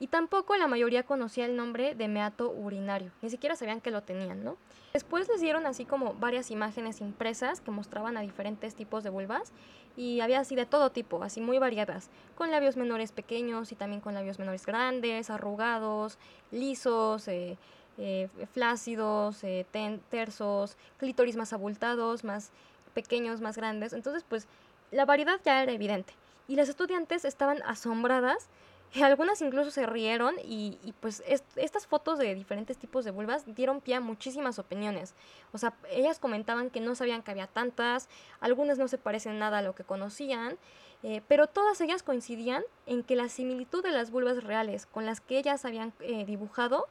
Y 0.00 0.08
tampoco 0.08 0.56
la 0.56 0.66
mayoría 0.66 1.04
conocía 1.04 1.46
el 1.46 1.54
nombre 1.54 1.94
de 1.94 2.08
meato 2.08 2.50
urinario, 2.50 3.12
ni 3.22 3.30
siquiera 3.30 3.54
sabían 3.54 3.80
que 3.80 3.92
lo 3.92 4.02
tenían, 4.02 4.42
¿no? 4.42 4.56
Después 4.94 5.28
les 5.28 5.40
dieron 5.40 5.64
así 5.64 5.84
como 5.84 6.14
varias 6.14 6.50
imágenes 6.50 7.00
impresas 7.00 7.60
que 7.60 7.70
mostraban 7.70 8.16
a 8.16 8.22
diferentes 8.22 8.74
tipos 8.74 9.04
de 9.04 9.10
vulvas 9.10 9.52
y 9.96 10.18
había 10.18 10.40
así 10.40 10.56
de 10.56 10.66
todo 10.66 10.90
tipo, 10.90 11.22
así 11.22 11.40
muy 11.40 11.60
variadas, 11.60 12.10
con 12.34 12.50
labios 12.50 12.76
menores 12.76 13.12
pequeños 13.12 13.70
y 13.70 13.76
también 13.76 14.00
con 14.00 14.14
labios 14.14 14.40
menores 14.40 14.66
grandes, 14.66 15.30
arrugados, 15.30 16.18
lisos, 16.50 17.28
eh, 17.28 17.56
eh, 17.98 18.28
flácidos, 18.52 19.42
eh, 19.44 19.66
tersos, 20.10 20.76
clítoris 20.98 21.36
más 21.36 21.52
abultados, 21.52 22.24
más 22.24 22.50
pequeños, 22.94 23.40
más 23.40 23.56
grandes. 23.56 23.92
Entonces, 23.92 24.24
pues 24.28 24.46
la 24.90 25.04
variedad 25.04 25.40
ya 25.44 25.62
era 25.62 25.72
evidente. 25.72 26.14
Y 26.48 26.56
las 26.56 26.68
estudiantes 26.68 27.24
estaban 27.24 27.62
asombradas 27.62 28.48
Algunas 29.02 29.42
incluso 29.42 29.70
se 29.70 29.86
rieron 29.86 30.34
y, 30.44 30.94
pues 31.00 31.22
estas 31.56 31.86
fotos 31.86 32.18
de 32.18 32.34
diferentes 32.34 32.76
tipos 32.76 33.04
de 33.04 33.10
vulvas 33.10 33.44
dieron 33.54 33.80
pie 33.80 33.96
a 33.96 34.00
muchísimas 34.00 34.58
opiniones. 34.58 35.14
O 35.52 35.58
sea, 35.58 35.74
ellas 35.90 36.18
comentaban 36.18 36.70
que 36.70 36.80
no 36.80 36.94
sabían 36.94 37.22
que 37.22 37.30
había 37.32 37.46
tantas, 37.46 38.08
algunas 38.40 38.78
no 38.78 38.88
se 38.88 38.98
parecen 38.98 39.38
nada 39.38 39.58
a 39.58 39.62
lo 39.62 39.74
que 39.74 39.84
conocían, 39.84 40.56
eh, 41.02 41.22
pero 41.28 41.48
todas 41.48 41.80
ellas 41.80 42.02
coincidían 42.02 42.62
en 42.86 43.02
que 43.02 43.16
la 43.16 43.28
similitud 43.28 43.82
de 43.82 43.90
las 43.90 44.10
vulvas 44.10 44.42
reales 44.44 44.86
con 44.86 45.04
las 45.04 45.20
que 45.20 45.38
ellas 45.38 45.64
habían 45.64 45.92
eh, 46.00 46.24
dibujado 46.24 46.86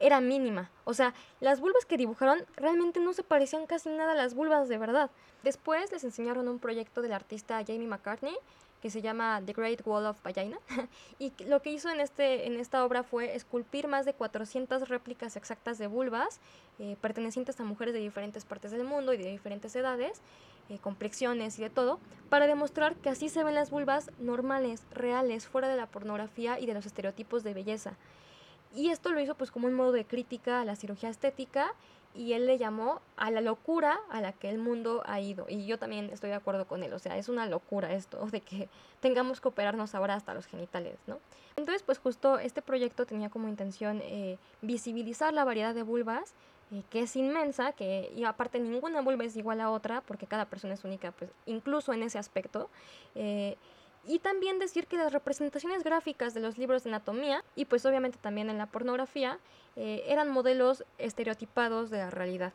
era 0.00 0.20
mínima. 0.20 0.70
O 0.84 0.94
sea, 0.94 1.14
las 1.40 1.60
vulvas 1.60 1.84
que 1.84 1.96
dibujaron 1.96 2.44
realmente 2.56 2.98
no 2.98 3.12
se 3.12 3.22
parecían 3.22 3.66
casi 3.66 3.90
nada 3.90 4.12
a 4.12 4.16
las 4.16 4.34
vulvas 4.34 4.68
de 4.68 4.78
verdad. 4.78 5.10
Después 5.44 5.92
les 5.92 6.02
enseñaron 6.04 6.48
un 6.48 6.58
proyecto 6.58 7.02
del 7.02 7.12
artista 7.12 7.62
Jamie 7.64 7.86
McCartney 7.86 8.34
que 8.80 8.90
se 8.90 9.02
llama 9.02 9.42
The 9.44 9.52
Great 9.52 9.86
Wall 9.86 10.06
of 10.06 10.22
Vagina. 10.22 10.58
y 11.18 11.32
lo 11.44 11.60
que 11.60 11.70
hizo 11.70 11.90
en, 11.90 12.00
este, 12.00 12.46
en 12.46 12.58
esta 12.58 12.84
obra 12.84 13.02
fue 13.02 13.34
esculpir 13.36 13.88
más 13.88 14.06
de 14.06 14.14
400 14.14 14.88
réplicas 14.88 15.36
exactas 15.36 15.78
de 15.78 15.86
vulvas 15.86 16.40
eh, 16.78 16.96
pertenecientes 17.00 17.60
a 17.60 17.64
mujeres 17.64 17.94
de 17.94 18.00
diferentes 18.00 18.44
partes 18.44 18.70
del 18.70 18.84
mundo 18.84 19.12
y 19.12 19.18
de 19.18 19.30
diferentes 19.30 19.76
edades, 19.76 20.22
eh, 20.70 20.78
complexiones 20.78 21.58
y 21.58 21.62
de 21.62 21.70
todo, 21.70 22.00
para 22.30 22.46
demostrar 22.46 22.94
que 22.96 23.10
así 23.10 23.28
se 23.28 23.44
ven 23.44 23.54
las 23.54 23.70
vulvas 23.70 24.10
normales, 24.18 24.82
reales, 24.92 25.46
fuera 25.46 25.68
de 25.68 25.76
la 25.76 25.86
pornografía 25.86 26.58
y 26.58 26.66
de 26.66 26.74
los 26.74 26.86
estereotipos 26.86 27.42
de 27.42 27.54
belleza. 27.54 27.96
Y 28.74 28.90
esto 28.90 29.10
lo 29.10 29.20
hizo 29.20 29.34
pues 29.34 29.50
como 29.50 29.66
un 29.66 29.74
modo 29.74 29.92
de 29.92 30.04
crítica 30.04 30.60
a 30.60 30.64
la 30.64 30.76
cirugía 30.76 31.08
estética 31.08 31.74
y 32.14 32.32
él 32.32 32.46
le 32.46 32.58
llamó 32.58 33.00
a 33.16 33.30
la 33.30 33.40
locura 33.40 34.00
a 34.10 34.20
la 34.20 34.32
que 34.32 34.48
el 34.48 34.58
mundo 34.58 35.02
ha 35.06 35.20
ido. 35.20 35.46
Y 35.48 35.66
yo 35.66 35.78
también 35.78 36.10
estoy 36.10 36.30
de 36.30 36.36
acuerdo 36.36 36.66
con 36.66 36.82
él, 36.82 36.92
o 36.92 36.98
sea, 36.98 37.16
es 37.16 37.28
una 37.28 37.46
locura 37.46 37.92
esto 37.92 38.24
de 38.30 38.40
que 38.40 38.68
tengamos 39.00 39.40
que 39.40 39.48
operarnos 39.48 39.94
ahora 39.94 40.14
hasta 40.14 40.34
los 40.34 40.46
genitales, 40.46 40.98
¿no? 41.06 41.18
Entonces, 41.56 41.82
pues 41.82 41.98
justo 41.98 42.38
este 42.38 42.62
proyecto 42.62 43.06
tenía 43.06 43.28
como 43.28 43.48
intención 43.48 44.00
eh, 44.02 44.38
visibilizar 44.62 45.32
la 45.34 45.44
variedad 45.44 45.74
de 45.74 45.82
vulvas, 45.82 46.32
eh, 46.72 46.82
que 46.90 47.00
es 47.00 47.16
inmensa, 47.16 47.72
que 47.72 48.12
y 48.14 48.24
aparte 48.24 48.60
ninguna 48.60 49.00
vulva 49.02 49.24
es 49.24 49.36
igual 49.36 49.60
a 49.60 49.70
otra, 49.70 50.00
porque 50.02 50.26
cada 50.26 50.46
persona 50.46 50.74
es 50.74 50.84
única, 50.84 51.12
pues 51.12 51.30
incluso 51.46 51.92
en 51.92 52.02
ese 52.02 52.18
aspecto. 52.18 52.70
Eh, 53.14 53.56
y 54.06 54.18
también 54.18 54.58
decir 54.58 54.86
que 54.86 54.96
las 54.96 55.12
representaciones 55.12 55.84
gráficas 55.84 56.34
de 56.34 56.40
los 56.40 56.58
libros 56.58 56.84
de 56.84 56.90
anatomía, 56.90 57.44
y 57.54 57.66
pues 57.66 57.84
obviamente 57.86 58.18
también 58.20 58.50
en 58.50 58.58
la 58.58 58.66
pornografía, 58.66 59.38
eh, 59.76 60.04
eran 60.06 60.30
modelos 60.30 60.84
estereotipados 60.98 61.90
de 61.90 61.98
la 61.98 62.10
realidad. 62.10 62.52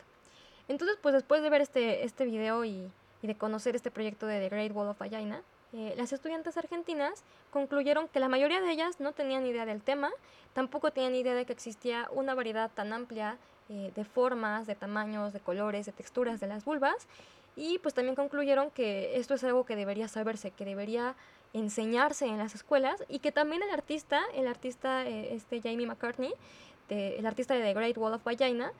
Entonces, 0.68 0.98
pues 1.02 1.14
después 1.14 1.44
de 1.44 1.50
ver 1.50 1.62
este, 1.62 2.04
este 2.04 2.26
video 2.26 2.66
y, 2.66 2.90
y 3.22 3.28
de 3.28 3.36
conocer 3.36 3.76
este 3.76 3.92
proyecto 3.92 4.26
de 4.26 4.40
The 4.40 4.50
Great 4.50 4.72
Wall 4.72 4.90
of 4.90 4.98
Vagina, 4.98 5.42
eh, 5.74 5.94
las 5.98 6.14
estudiantes 6.14 6.58
argentinas 6.58 7.24
concluyeron 7.52 8.08
que 8.08 8.20
la 8.20 8.30
mayoría 8.30 8.62
de 8.62 8.72
ellas 8.72 9.00
no 9.00 9.12
tenían 9.12 9.46
idea 9.46 9.66
del 9.66 9.82
tema, 9.82 10.10
tampoco 10.54 10.92
tenían 10.92 11.16
idea 11.16 11.34
de 11.34 11.46
que 11.46 11.54
existía 11.54 12.10
una 12.14 12.34
variedad 12.34 12.72
tan 12.74 12.94
amplia 12.94 13.38
eh, 13.70 13.92
de 13.94 14.06
formas, 14.06 14.68
de 14.68 14.76
tamaños, 14.76 15.34
de 15.34 15.40
colores, 15.40 15.86
de 15.86 15.92
texturas 15.92 16.40
de 16.40 16.48
las 16.48 16.64
vulvas, 16.66 17.08
y 17.58 17.80
pues 17.80 17.94
también 17.94 18.16
concluyeron 18.16 18.70
que 18.72 19.18
esto 19.18 19.34
es 19.34 19.44
algo 19.44 19.66
que 19.66 19.76
debería 19.76 20.08
saberse, 20.08 20.52
que 20.52 20.66
debería 20.66 21.16
enseñarse 21.56 22.26
en 22.26 22.38
las 22.38 22.54
escuelas 22.54 23.04
y 23.08 23.20
que 23.20 23.32
también 23.32 23.64
el 23.64 23.70
artista, 23.70 24.22
el 24.34 24.48
artista 24.48 25.06
eh, 25.06 25.34
este 25.34 25.62
Jamie 25.62 25.88
McCartney, 25.88 26.34
el 26.90 27.26
artista 27.26 27.56
de 27.56 27.62
The 27.62 27.74
Great 27.74 27.98
Wall 27.98 28.14
of 28.14 28.24
Vagina, 28.24 28.72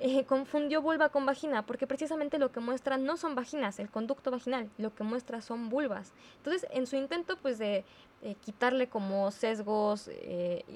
eh, 0.00 0.24
confundió 0.24 0.82
vulva 0.82 1.10
con 1.10 1.26
vagina, 1.26 1.64
porque 1.64 1.86
precisamente 1.86 2.38
lo 2.38 2.50
que 2.50 2.58
muestra 2.58 2.96
no 2.96 3.16
son 3.16 3.36
vaginas, 3.36 3.78
el 3.78 3.88
conducto 3.88 4.32
vaginal, 4.32 4.68
lo 4.78 4.92
que 4.92 5.04
muestra 5.04 5.40
son 5.40 5.68
vulvas. 5.68 6.12
Entonces, 6.38 6.66
en 6.72 6.88
su 6.88 6.96
intento 6.96 7.36
pues 7.36 7.58
de 7.58 7.84
eh, 8.22 8.34
quitarle 8.40 8.88
como 8.88 9.30
sesgos 9.30 10.10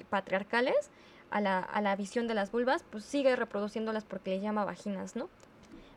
patriarcales 0.09 0.91
a 1.29 1.41
la, 1.41 1.59
a 1.59 1.81
la 1.81 1.95
visión 1.97 2.27
de 2.27 2.35
las 2.35 2.51
vulvas, 2.51 2.85
pues 2.89 3.03
sigue 3.03 3.35
reproduciéndolas 3.35 4.05
porque 4.05 4.29
le 4.29 4.39
llama 4.39 4.63
vaginas, 4.63 5.17
¿no? 5.17 5.27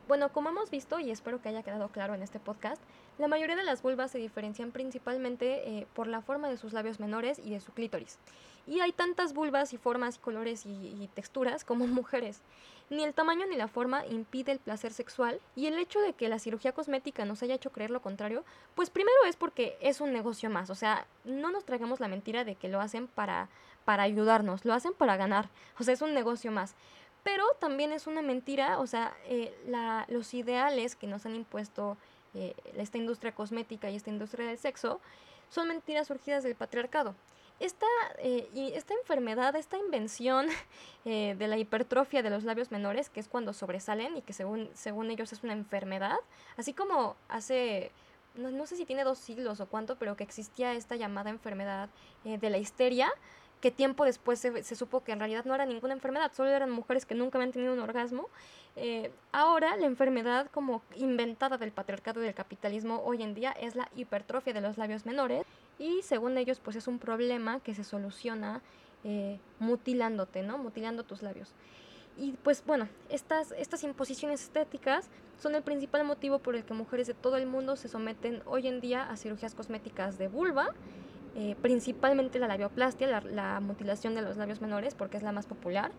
Bueno, 0.09 0.33
como 0.33 0.49
hemos 0.49 0.71
visto, 0.71 0.99
y 0.99 1.13
espero 1.13 1.41
que 1.41 1.51
haya 1.51 1.63
quedado 1.63 1.89
claro 1.91 2.15
en 2.15 2.23
este 2.23 2.41
podcast, 2.41 2.83
la 3.19 3.29
mayoría 3.29 3.57
de 3.57 3.65
las 3.65 3.83
vulvas 3.83 4.11
se 4.11 4.19
diferencian 4.19 4.71
principalmente 4.71 5.69
eh, 5.69 5.87
por 5.95 6.07
la 6.07 6.23
forma 6.23 6.49
de 6.49 6.57
sus 6.57 6.73
labios 6.73 7.01
menores 7.01 7.39
y 7.39 7.51
de 7.51 7.61
su 7.61 7.73
clítoris. 7.73 8.19
Y 8.67 8.81
hay 8.81 8.93
tantas 8.93 9.33
vulvas 9.33 9.73
y 9.73 9.79
formas, 9.79 10.19
colores 10.19 10.65
y, 10.67 11.09
texturas 11.15 11.65
como 11.65 11.87
mujeres. 11.89 12.41
Ni 12.89 13.05
el 13.05 13.15
tamaño 13.15 13.47
ni 13.47 13.57
la 13.57 13.69
forma 13.69 14.05
impide 14.07 14.53
el 14.53 14.59
placer 14.59 14.93
sexual 14.93 15.41
y 15.55 15.67
el 15.67 15.79
hecho 15.79 16.01
de 16.01 16.13
que 16.13 16.29
la 16.29 16.39
cirugía 16.39 16.73
cosmética 16.73 17.25
nos 17.25 17.43
haya 17.43 17.55
hecho 17.55 17.71
creer 17.71 17.91
lo 17.91 18.03
contrario, 18.03 18.45
pues 18.75 18.91
primero 18.91 19.17
es 19.29 19.37
porque 19.37 19.77
es 19.81 20.01
un 20.01 20.13
negocio 20.13 20.51
más, 20.51 20.71
o 20.71 20.75
sea, 20.75 21.07
no 21.25 21.53
nos 21.53 21.65
traigamos 21.65 22.01
la 22.01 22.09
mentira 22.09 22.43
de 22.43 22.57
que 22.57 22.69
lo 22.69 22.81
hacen 22.81 23.07
para, 23.07 23.49
para 23.85 24.03
ayudarnos, 24.03 24.65
lo 24.65 24.75
hacen 24.75 24.93
para 24.93 25.17
ganar, 25.17 25.51
o 25.79 25.85
sea, 25.85 25.95
es 25.95 26.03
un 26.03 26.15
negocio 26.15 26.51
más 26.51 26.75
pero 27.23 27.45
también 27.59 27.93
es 27.93 28.07
una 28.07 28.23
mentira, 28.23 28.79
o 28.79 28.87
sea, 28.87 29.15
eh, 29.27 29.55
los 30.09 30.33
ideales 30.35 30.97
que 30.97 31.07
nos 31.07 31.27
han 31.27 31.35
impuesto 31.35 31.97
eh, 32.35 32.55
esta 32.77 32.99
industria 32.99 33.35
cosmética 33.35 33.91
y 33.91 33.97
esta 33.97 34.11
industria 34.11 34.47
del 34.47 34.59
sexo 34.59 35.01
son 35.49 35.69
mentiras 35.69 36.09
surgidas 36.09 36.43
del 36.43 36.55
patriarcado. 36.55 37.15
Esta, 37.59 37.87
eh, 38.19 38.49
y 38.55 38.73
esta 38.73 38.95
enfermedad, 38.95 39.55
esta 39.57 39.77
invención 39.77 40.47
de 41.05 41.47
la 41.47 41.59
hipertrofia 41.59 42.23
de 42.23 42.31
los 42.31 42.45
labios 42.45 42.71
menores, 42.71 43.11
que 43.11 43.21
es 43.21 43.29
cuando 43.29 43.53
sobresalen 43.53 44.17
y 44.17 44.23
que 44.23 44.33
según, 44.33 44.71
según 44.75 45.11
ellos 45.11 45.33
es 45.33 45.43
una 45.43 45.53
enfermedad, 45.53 46.19
así 46.57 46.73
como 46.73 47.17
hace, 47.29 47.91
no, 48.35 48.51
no 48.51 48.67
sé 48.67 48.77
si 48.77 48.87
tiene 48.87 49.05
dos 49.05 49.19
siglos 49.19 49.61
o 49.61 49.67
cuánto, 49.67 49.97
pero 49.97 50.17
que 50.17 50.25
existía 50.25 50.73
esta 50.73 50.97
llamada 50.97 51.31
enfermedad 51.31 51.91
de 52.25 52.51
la 52.51 52.59
histeria, 52.59 53.13
que 53.61 53.71
tiempo 53.71 54.05
después 54.05 54.39
se, 54.39 54.63
se, 54.63 54.75
supo 54.75 55.05
que 55.05 55.13
en 55.13 55.19
realidad 55.19 55.45
no 55.45 55.55
era 55.55 55.67
ninguna 55.67 55.93
enfermedad, 55.93 56.33
solo 56.35 56.51
eran 56.51 56.71
mujeres 56.71 57.05
que 57.05 57.15
nunca 57.15 57.39
habían 57.39 57.53
tenido 57.53 57.73
un 57.73 57.81
orgasmo. 57.81 58.29
Eh, 58.77 59.11
ahora 59.33 59.77
la 59.77 59.87
enfermedad 59.87 60.49
como 60.51 60.83
inventada 60.97 61.59
del 61.59 61.73
patriarcado 61.73 62.21
y 62.21 62.25
del 62.25 62.35
capitalismo 62.35 63.03
hoy 63.05 63.23
en 63.23 63.35
día 63.35 63.53
es 63.53 63.75
la 63.75 63.89
hipertrofia 63.97 64.53
de 64.53 64.61
los 64.61 64.79
labios 64.79 65.07
menores 65.07 65.45
y 65.79 66.03
según 66.03 66.39
ellos 66.39 66.61
pues 66.61 66.77
es 66.77 66.87
un 66.87 66.99
problema 66.99 67.61
que 67.61 67.75
se 67.75 67.85
soluciona 67.85 68.63
eh, 69.03 69.39
mutilándote, 69.59 70.43
¿no? 70.43 70.59
Mutilando 70.59 71.03
tus 71.03 71.23
labios. 71.23 71.53
Y 72.17 72.33
pues 72.33 72.63
bueno, 72.65 72.89
estas, 73.09 73.53
estas 73.53 73.83
imposiciones 73.83 74.43
estéticas 74.43 75.09
son 75.41 75.55
el 75.55 75.63
principal 75.63 76.05
motivo 76.05 76.39
por 76.39 76.55
el 76.55 76.65
que 76.65 76.75
mujeres 76.75 77.07
de 77.07 77.15
todo 77.15 77.37
el 77.37 77.47
mundo 77.47 77.77
se 77.77 77.89
someten 77.89 78.43
hoy 78.47 78.69
en 78.69 78.81
día 78.81 79.11
a 79.11 79.17
cirugías 79.17 79.55
cosméticas 79.55 80.19
de 80.19 80.29
vulva 80.29 80.75
eh, 81.37 81.55
principalmente 81.63 82.41
la 82.41 82.49
labioplastia, 82.49 83.21
la, 83.21 83.61
mutilación 83.61 84.15
de 84.15 84.23
los 84.23 84.37
labios 84.37 84.61
menores, 84.61 84.95
porque 84.95 85.17
es 85.17 85.23
la 85.23 85.31
más 85.31 85.47
popular, 85.47 85.93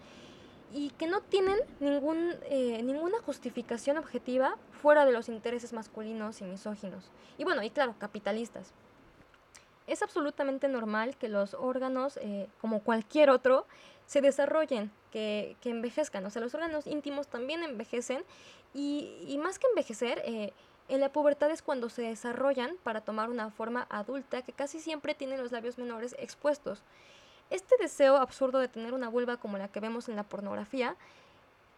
y 0.74 0.91
que 0.91 1.07
no 1.07 1.22
tienen 1.22 1.57
ningún, 1.80 2.36
eh, 2.43 2.82
ninguna 2.84 3.19
justificación 3.19 3.97
objetiva 3.97 4.57
fuera 4.72 5.05
de 5.05 5.11
los 5.11 5.30
intereses 5.30 5.74
masculinos 5.74 6.41
y 6.41 6.45
misóginos. 6.45 7.09
Y 7.38 7.43
bueno, 7.43 7.63
y 7.63 7.69
claro, 7.69 7.95
capitalistas. 7.99 8.72
Es 9.88 10.01
absolutamente 10.01 10.67
normal 10.67 11.17
que 11.17 11.28
los 11.28 11.53
órganos, 11.53 12.17
eh, 12.22 12.47
como 12.61 12.82
cualquier 12.82 13.30
otro, 13.30 13.65
se 14.05 14.22
desarrollen, 14.22 14.91
que, 15.11 15.55
que, 15.61 15.69
envejezcan. 15.69 16.26
O 16.26 16.30
sea, 16.30 16.41
los 16.41 16.53
órganos 16.53 16.88
íntimos 16.88 17.28
también 17.28 17.63
envejecen 17.63 18.24
y, 18.74 19.17
y 19.28 19.38
más 19.38 19.59
que 19.59 19.67
envejecer, 19.67 20.24
en 20.91 20.99
la 20.99 21.11
pubertad 21.11 21.49
es 21.51 21.61
cuando 21.61 21.89
se 21.89 22.01
desarrollan 22.01 22.76
para 22.84 23.01
tomar 23.01 23.30
una 23.30 23.49
forma 23.49 23.88
adulta 23.89 24.41
que 24.41 24.51
casi 24.51 24.80
siempre 24.80 25.15
tienen 25.15 25.41
los 25.41 25.51
labios 25.51 25.78
menores 25.78 26.15
expuestos. 26.19 26.84
Este 27.51 27.75
deseo 27.77 28.15
absurdo 28.15 28.59
de 28.59 28.69
tener 28.69 28.93
una 28.93 29.09
vulva 29.09 29.35
como 29.35 29.57
la 29.57 29.67
que 29.67 29.81
vemos 29.81 30.07
en 30.07 30.15
la 30.15 30.23
pornografía 30.23 30.95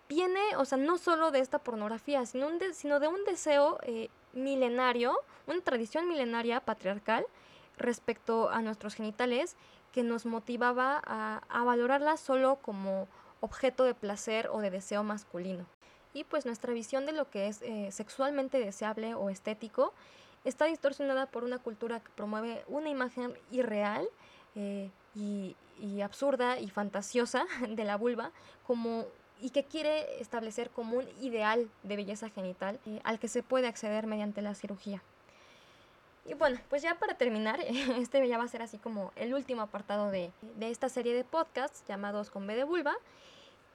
viene, 0.07 0.55
o 0.57 0.65
sea, 0.65 0.77
no 0.77 0.99
solo 0.99 1.31
de 1.31 1.39
esta 1.39 1.57
pornografía, 1.57 2.23
sino, 2.27 2.49
de 2.51 3.07
un 3.07 3.25
deseo 3.25 3.79
eh, 3.81 4.09
milenario, 4.33 5.17
una 5.47 5.61
tradición 5.61 6.07
milenaria 6.07 6.59
patriarcal 6.59 7.25
respecto 7.77 8.51
a 8.51 8.61
nuestros 8.61 8.93
genitales 8.93 9.55
que 9.91 10.03
nos 10.03 10.27
motivaba 10.27 11.01
a, 11.03 11.41
a 11.49 11.63
valorarla 11.63 12.17
solo 12.17 12.57
como 12.61 13.07
objeto 13.41 13.83
de 13.83 13.95
placer 13.95 14.49
o 14.51 14.61
de 14.61 14.69
deseo 14.69 15.03
masculino. 15.03 15.65
Y 16.13 16.23
pues 16.23 16.45
nuestra 16.45 16.71
visión 16.71 17.07
de 17.07 17.13
lo 17.13 17.31
que 17.31 17.47
es 17.47 17.63
eh, 17.63 17.89
sexualmente 17.91 18.59
deseable 18.59 19.15
o 19.15 19.31
estético 19.31 19.91
está 20.43 20.65
distorsionada 20.65 21.25
por 21.25 21.43
una 21.43 21.57
cultura 21.57 21.99
que 21.99 22.11
promueve 22.15 22.63
una 22.67 22.89
imagen 22.89 23.33
irreal 23.49 24.07
eh, 24.55 24.91
y, 25.15 25.55
absurda 26.01 26.59
y 26.59 26.69
fantasiosa 26.69 27.45
de 27.69 27.83
la 27.83 27.97
vulva 27.97 28.31
como 28.65 29.05
y 29.41 29.49
que 29.49 29.65
quiere 29.65 30.21
establecer 30.21 30.69
como 30.69 30.97
un 30.97 31.05
ideal 31.21 31.69
de 31.83 31.95
belleza 31.97 32.29
genital 32.29 32.79
eh, 32.85 33.01
al 33.03 33.19
que 33.19 33.27
se 33.27 33.43
puede 33.43 33.67
acceder 33.67 34.07
mediante 34.07 34.41
la 34.41 34.55
cirugía. 34.55 35.01
Y 36.25 36.35
bueno, 36.35 36.57
pues 36.69 36.81
ya 36.81 36.95
para 36.95 37.15
terminar, 37.15 37.59
este 37.97 38.25
ya 38.27 38.37
va 38.37 38.45
a 38.45 38.47
ser 38.47 38.61
así 38.61 38.77
como 38.77 39.11
el 39.15 39.33
último 39.33 39.61
apartado 39.61 40.11
de, 40.11 40.31
de 40.57 40.69
esta 40.69 40.87
serie 40.87 41.13
de 41.13 41.25
podcasts 41.25 41.83
llamados 41.87 42.29
Con 42.29 42.47
B 42.47 42.55
de 42.55 42.63
Vulva. 42.63 42.95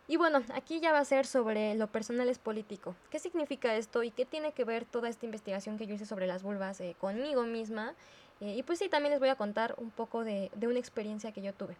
Y 0.06 0.16
bueno, 0.16 0.42
aquí 0.54 0.80
ya 0.80 0.90
va 0.90 1.00
a 1.00 1.04
ser 1.04 1.26
sobre 1.26 1.74
lo 1.74 1.86
personal 1.88 2.30
es 2.30 2.38
político. 2.38 2.94
¿Qué 3.10 3.18
significa 3.18 3.76
esto 3.76 4.02
y 4.02 4.10
qué 4.10 4.24
tiene 4.24 4.52
que 4.52 4.64
ver 4.64 4.86
toda 4.86 5.10
esta 5.10 5.26
investigación 5.26 5.76
que 5.76 5.86
yo 5.86 5.94
hice 5.94 6.06
sobre 6.06 6.26
las 6.26 6.42
vulvas 6.42 6.80
eh, 6.80 6.96
conmigo 6.98 7.42
misma 7.42 7.94
Eh, 8.40 8.56
y 8.56 8.62
pues 8.62 8.78
sí, 8.78 8.88
también 8.88 9.12
les 9.12 9.20
voy 9.20 9.28
a 9.28 9.36
contar 9.36 9.74
un 9.78 9.90
poco 9.90 10.24
de, 10.24 10.50
de 10.54 10.66
una 10.68 10.78
experiencia 10.78 11.32
que 11.32 11.42
yo 11.42 11.52
tuve. 11.52 11.76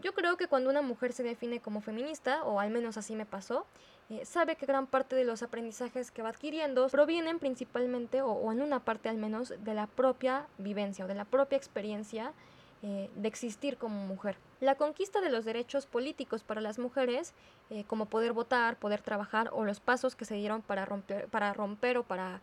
Yo 0.00 0.14
creo 0.14 0.36
que 0.36 0.46
cuando 0.46 0.70
una 0.70 0.82
mujer 0.82 1.12
se 1.12 1.22
define 1.22 1.60
como 1.60 1.80
feminista, 1.80 2.44
o 2.44 2.60
al 2.60 2.70
menos 2.70 2.96
así 2.96 3.16
me 3.16 3.26
pasó, 3.26 3.66
eh, 4.08 4.24
sabe 4.24 4.56
que 4.56 4.66
gran 4.66 4.86
parte 4.86 5.14
de 5.14 5.24
los 5.24 5.42
aprendizajes 5.42 6.10
que 6.10 6.22
va 6.22 6.30
adquiriendo 6.30 6.88
provienen 6.88 7.38
principalmente, 7.38 8.22
o, 8.22 8.50
en 8.52 8.60
una 8.60 8.80
parte 8.80 9.08
al 9.08 9.16
menos, 9.16 9.54
de 9.56 9.74
la 9.74 9.86
propia 9.86 10.46
vivencia 10.58 11.04
o 11.04 11.08
de 11.08 11.14
la 11.14 11.24
propia 11.24 11.56
experiencia 11.56 12.32
eh, 12.82 13.10
de 13.14 13.28
existir 13.28 13.76
como 13.76 14.06
mujer. 14.06 14.36
La 14.60 14.74
conquista 14.74 15.20
de 15.20 15.30
los 15.30 15.44
derechos 15.44 15.86
políticos 15.86 16.42
para 16.42 16.60
las 16.60 16.78
mujeres, 16.78 17.34
eh, 17.70 17.84
como 17.84 18.06
poder 18.06 18.32
votar, 18.32 18.76
poder 18.76 19.00
trabajar, 19.00 19.50
o 19.52 19.64
los 19.64 19.80
pasos 19.80 20.16
que 20.16 20.24
se 20.24 20.34
dieron 20.34 20.62
para 20.62 20.84
romper, 20.84 21.28
para 21.28 21.52
romper 21.52 21.98
o 21.98 22.02
para 22.02 22.40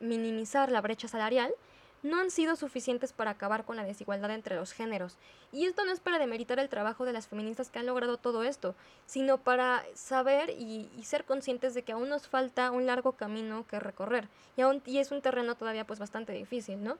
minimizar 0.00 0.72
la 0.72 0.80
brecha 0.80 1.06
salarial, 1.06 1.52
no 2.02 2.20
han 2.20 2.30
sido 2.30 2.56
suficientes 2.56 3.12
para 3.12 3.32
acabar 3.32 3.64
con 3.64 3.76
la 3.76 3.84
desigualdad 3.84 4.30
entre 4.30 4.56
los 4.56 4.72
géneros. 4.72 5.16
Y 5.52 5.66
esto 5.66 5.84
no 5.84 5.92
es 5.92 6.00
para 6.00 6.18
demeritar 6.18 6.58
el 6.58 6.68
trabajo 6.68 7.04
de 7.04 7.12
las 7.12 7.28
feministas 7.28 7.70
que 7.70 7.78
han 7.78 7.86
logrado 7.86 8.16
todo 8.16 8.42
esto, 8.42 8.74
sino 9.06 9.38
para 9.38 9.84
saber 9.94 10.50
y, 10.50 10.88
ser 11.02 11.24
conscientes 11.24 11.74
de 11.74 11.82
que 11.82 11.92
aún 11.92 12.08
nos 12.08 12.28
falta 12.28 12.70
un 12.70 12.86
largo 12.86 13.12
camino 13.12 13.66
que 13.66 13.80
recorrer. 13.80 14.28
Y, 14.56 14.62
aún, 14.62 14.82
y 14.84 14.98
es 14.98 15.10
un 15.10 15.22
terreno 15.22 15.54
todavía 15.54 15.86
pues 15.86 15.98
bastante 15.98 16.32
difícil, 16.32 16.82
¿no? 16.82 16.98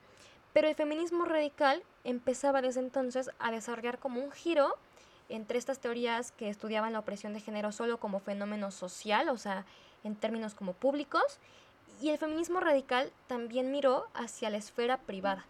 Pero 0.52 0.68
el 0.68 0.74
feminismo 0.74 1.24
radical 1.24 1.82
empezaba 2.04 2.62
desde 2.62 2.80
entonces 2.80 3.30
a 3.38 3.50
desarrollar 3.50 3.98
como 3.98 4.20
un 4.20 4.32
giro 4.32 4.74
entre 5.28 5.58
estas 5.58 5.78
teorías 5.78 6.32
que 6.32 6.48
estudiaban 6.48 6.94
la 6.94 7.00
opresión 7.00 7.34
de 7.34 7.40
género 7.40 7.70
solo 7.70 8.00
como 8.00 8.18
fenómeno 8.18 8.70
social, 8.70 9.28
o 9.28 9.36
sea, 9.36 9.66
en 10.04 10.16
términos 10.16 10.54
como 10.54 10.72
públicos, 10.72 11.38
y 12.00 12.10
el 12.10 12.18
feminismo 12.18 12.60
radical 12.60 13.12
también 13.26 13.70
miró 13.70 14.06
hacia 14.14 14.50
la 14.50 14.56
esfera 14.56 14.98
privada. 14.98 15.46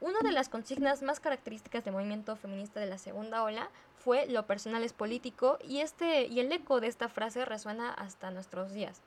Una 0.00 0.20
de 0.20 0.30
las 0.30 0.48
consignas 0.48 1.02
más 1.02 1.18
características 1.18 1.84
del 1.84 1.94
movimiento 1.94 2.36
feminista 2.36 2.78
de 2.78 2.86
la 2.86 2.98
segunda 2.98 3.42
ola 3.42 3.68
fue 3.98 4.26
lo 4.26 4.46
personal 4.46 4.84
es 4.84 4.92
político 4.92 5.58
y, 5.66 5.80
este, 5.80 6.26
y 6.26 6.38
el 6.38 6.52
eco 6.52 6.80
de 6.80 6.86
esta 6.86 7.08
frase 7.08 7.44
resuena 7.44 7.92
hasta 7.92 8.30
nuestros 8.30 8.72
días. 8.72 9.02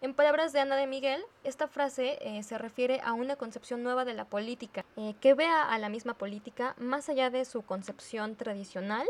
En 0.00 0.14
palabras 0.14 0.52
de 0.52 0.60
Ana 0.60 0.76
de 0.76 0.86
Miguel, 0.86 1.22
esta 1.42 1.66
frase 1.66 2.18
eh, 2.20 2.42
se 2.42 2.56
refiere 2.58 3.00
a 3.02 3.14
una 3.14 3.36
concepción 3.36 3.82
nueva 3.82 4.04
de 4.04 4.14
la 4.14 4.26
política, 4.26 4.84
eh, 4.96 5.14
que 5.20 5.34
vea 5.34 5.62
a 5.62 5.78
la 5.78 5.88
misma 5.88 6.14
política 6.14 6.74
más 6.78 7.08
allá 7.08 7.30
de 7.30 7.44
su 7.44 7.62
concepción 7.62 8.36
tradicional, 8.36 9.08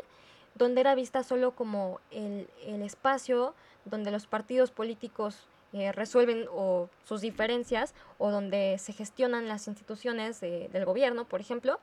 donde 0.54 0.80
era 0.80 0.94
vista 0.94 1.24
solo 1.24 1.50
como 1.50 2.00
el, 2.10 2.48
el 2.64 2.80
espacio 2.82 3.54
donde 3.84 4.10
los 4.10 4.26
partidos 4.26 4.70
políticos 4.70 5.46
eh, 5.72 5.92
resuelven 5.92 6.46
o 6.50 6.88
sus 7.04 7.20
diferencias 7.20 7.94
o 8.18 8.30
donde 8.30 8.76
se 8.78 8.92
gestionan 8.92 9.48
las 9.48 9.68
instituciones 9.68 10.40
del 10.40 10.84
gobierno, 10.84 11.26
por 11.26 11.40
ejemplo, 11.40 11.78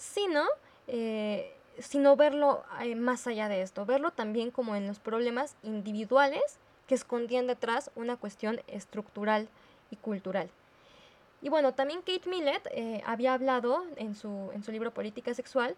sino, 0.00 0.44
eh, 0.88 1.54
sino 1.78 2.16
verlo 2.16 2.64
eh, 2.82 2.94
más 2.96 3.26
allá 3.26 3.48
de 3.48 3.62
esto, 3.62 3.84
verlo 3.84 4.10
también 4.10 4.50
como 4.50 4.74
en 4.74 4.86
los 4.86 4.98
problemas 4.98 5.54
individuales 5.62 6.42
que 6.88 6.94
escondían 6.94 7.46
detrás 7.46 7.90
una 7.94 8.16
cuestión 8.16 8.60
estructural 8.66 9.48
y 9.90 9.96
cultural. 9.96 10.50
Y 11.42 11.48
bueno, 11.48 11.72
también 11.74 12.00
Kate 12.00 12.28
Millett 12.28 12.68
había 13.06 13.34
hablado 13.34 13.84
en 13.96 14.14
su, 14.14 14.50
en 14.52 14.62
su 14.62 14.72
libro 14.72 14.92
Política 14.92 15.32
Sexual 15.32 15.76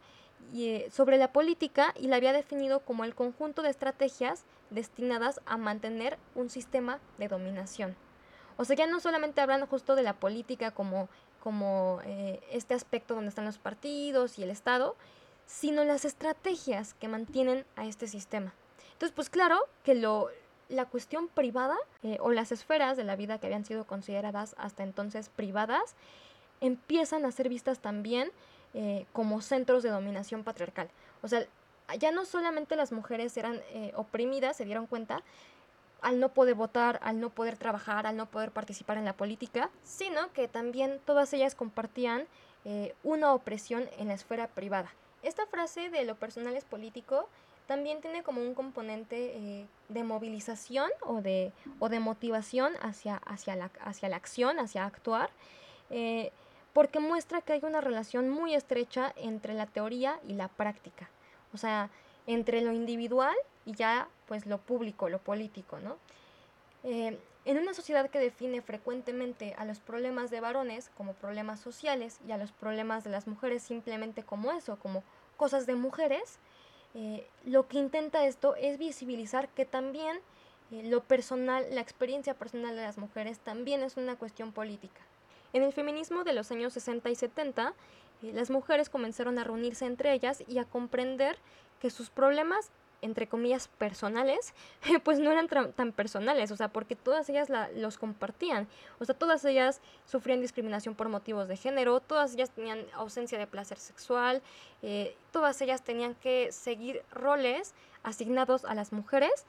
y, 0.53 0.83
sobre 0.91 1.19
la 1.19 1.33
política 1.33 1.95
y 1.99 2.09
la 2.09 2.17
había 2.17 2.33
definido 2.33 2.81
como 2.81 3.05
el 3.05 3.15
conjunto 3.15 3.63
de 3.63 3.71
estrategias 3.71 4.45
destinadas 4.71 5.41
a 5.47 5.57
mantener 5.57 6.19
un 6.35 6.51
sistema 6.51 6.99
de 7.19 7.29
dominación. 7.29 7.97
O 8.57 8.65
sea, 8.65 8.77
ya 8.77 8.87
no 8.87 9.01
solamente 9.01 9.41
hablando 9.41 9.67
justo 9.67 9.95
de 9.95 10.03
la 10.03 10.15
política 10.15 10.73
como, 10.73 11.09
como 11.43 12.01
eh, 12.05 12.41
este 12.51 12.75
aspecto 12.75 13.15
donde 13.15 13.29
están 13.29 13.45
los 13.45 13.59
partidos 13.59 14.39
y 14.39 14.43
el 14.43 14.51
Estado, 14.51 14.97
sino 15.47 15.85
las 15.85 16.05
estrategias 16.05 16.95
que 16.95 17.09
mantienen 17.09 17.65
a 17.77 17.87
este 17.87 18.07
sistema. 18.07 18.55
Entonces, 18.93 19.15
pues 19.15 19.31
claro 19.31 19.59
que 19.83 19.95
lo, 19.95 20.29
la 20.73 20.87
cuestión 20.87 21.29
privada 21.29 21.77
eh, 22.03 22.19
o 22.21 22.31
las 22.31 22.53
esferas 22.53 22.97
de 22.97 23.05
la 23.05 23.17
vida 23.17 23.39
que 23.39 23.47
habían 23.47 23.65
sido 23.65 23.85
consideradas 23.85 24.55
hasta 24.59 24.83
entonces 24.83 25.29
privadas 25.29 25.95
empiezan 26.61 27.25
a 27.25 27.33
ser 27.33 27.49
vistas 27.49 27.81
también 27.81 28.31
eh, 28.75 29.07
como 29.13 29.43
centros 29.43 29.83
de 29.83 29.91
dominación 29.91 30.45
patriarcal. 30.45 30.89
O 31.23 31.29
sea, 31.29 31.47
ya 31.99 32.11
no 32.11 32.25
solamente 32.25 32.77
las 32.77 32.93
mujeres 32.93 33.37
eran 33.37 33.61
eh, 33.71 33.93
oprimidas, 33.97 34.57
se 34.57 34.65
dieron 34.65 34.87
cuenta, 34.87 35.23
al 36.01 36.19
no 36.19 36.31
poder 36.31 36.55
votar, 36.55 36.99
al 37.03 37.21
no 37.21 37.31
poder 37.31 37.57
trabajar, 37.57 38.07
al 38.07 38.17
no 38.17 38.27
poder 38.27 38.51
participar 38.51 38.97
en 38.99 39.05
la 39.05 39.13
política, 39.13 39.71
sino 39.85 40.33
que 40.33 40.49
también 40.49 41.01
todas 41.05 41.33
ellas 41.33 41.55
compartían 41.55 42.27
eh, 42.65 42.95
una 43.03 43.35
opresión 43.35 43.89
en 43.99 44.09
la 44.09 44.15
esfera 44.15 44.49
privada. 44.49 44.93
Esta 45.23 45.47
frase 45.47 45.91
de 45.91 46.05
lo 46.05 46.17
personal 46.17 46.57
es 46.57 46.65
político 46.65 47.29
también 47.75 48.01
tiene 48.01 48.23
como 48.23 48.43
un 48.43 48.55
componente 48.55 49.17
eh, 49.35 49.67
de 49.89 50.05
movilización 50.05 50.91
o 51.01 51.23
de, 51.23 51.53
o 51.79 51.89
de 51.89 52.01
motivación 52.01 52.73
hacia, 52.83 53.17
hacia, 53.17 53.57
la, 53.57 53.71
hacia 53.81 54.09
la 54.09 54.17
acción, 54.17 54.59
hacia 54.59 54.85
actuar, 54.85 55.31
porque 56.73 57.01
muestra 57.01 57.41
que 57.43 57.53
hay 57.55 57.61
una 57.65 57.81
relación 57.81 58.31
muy 58.31 58.55
estrecha 58.55 59.13
entre 59.17 59.53
la 59.55 59.67
teoría 59.67 60.19
y 60.27 60.33
la 60.35 60.49
práctica 60.49 61.11
o 61.53 61.59
sea, 61.59 61.91
entre 62.27 62.61
lo 62.61 62.73
individual 62.73 63.35
y 63.65 63.75
ya 63.75 64.09
pues 64.27 64.47
lo 64.47 64.59
público, 64.59 65.09
lo 65.09 65.19
político, 65.19 65.79
¿no? 65.81 65.97
Eh, 66.85 67.19
en 67.45 67.59
una 67.59 67.75
sociedad 67.75 68.09
que 68.09 68.21
define 68.21 68.63
frecuentemente 68.63 69.55
a 69.59 69.65
los 69.65 69.81
problemas 69.81 70.31
de 70.31 70.41
varones 70.41 70.91
como 70.97 71.15
problemas 71.15 71.61
sociales 71.61 72.21
y 72.27 72.33
a 72.33 72.39
los 72.39 72.53
problemas 72.53 73.03
de 73.03 73.11
las 73.11 73.27
mujeres 73.27 73.63
simplemente 73.63 74.23
como 74.23 74.53
eso, 74.53 74.79
como 74.79 75.03
cosas 75.37 75.67
de 75.67 75.75
mujeres, 75.75 76.39
eh, 76.95 77.27
lo 77.45 77.69
que 77.69 77.79
intenta 77.79 78.27
esto 78.27 78.55
es 78.57 78.79
visibilizar 78.79 79.49
que 79.49 79.65
también 79.65 80.19
eh, 80.71 80.83
lo 80.85 81.03
personal, 81.03 81.67
la 81.71 81.81
experiencia 81.81 82.35
personal 82.35 82.77
de 82.77 82.83
las 82.83 82.99
mujeres 82.99 83.39
también 83.39 83.83
es 83.83 83.97
una 83.97 84.17
cuestión 84.17 84.53
política. 84.53 85.01
En 85.53 85.63
el 85.63 85.73
feminismo 85.73 86.25
de 86.25 86.33
los 86.33 86.51
años 86.51 86.73
60 86.73 87.11
y 87.11 87.15
70, 87.15 87.75
las 88.23 88.51
mujeres 88.51 88.89
comenzaron 88.89 89.39
a 89.39 89.45
reunirse 89.45 89.85
entre 89.85 90.13
ellas 90.13 90.43
y 90.47 90.59
a 90.59 90.65
comprender 90.65 91.37
que 91.81 91.91
sus 91.91 92.09
problemas 92.09 92.71
entre 93.03 93.27
comillas 93.27 93.69
personales, 93.69 94.55
pues 95.05 95.19
no 95.19 95.31
eran 95.31 95.49
tan 95.49 95.93
personales, 95.93 96.51
o 96.51 96.57
sea, 96.57 96.69
porque 96.69 96.97
todas 96.97 97.29
ellas 97.29 97.49
los 97.75 97.99
compartían, 97.99 98.69
o 98.99 99.05
sea, 99.05 99.15
todas 99.15 99.45
ellas 99.45 99.81
sufrían 100.07 100.41
discriminación 100.41 100.95
por 100.95 101.09
motivos 101.09 101.49
de 101.49 101.57
género, 101.57 102.01
todas 102.01 102.35
ellas 102.35 102.51
tenían 102.51 102.87
ausencia 102.95 103.39
de 103.39 103.47
placer 103.47 103.79
sexual, 103.79 104.41
eh, 104.83 105.17
todas 105.33 105.61
ellas 105.61 105.83
tenían 105.83 106.15
que 106.15 106.51
seguir 106.53 107.03
roles 107.11 107.75
asignados 108.03 108.65
a 108.65 108.75
las 108.75 108.93
mujeres, 108.93 109.45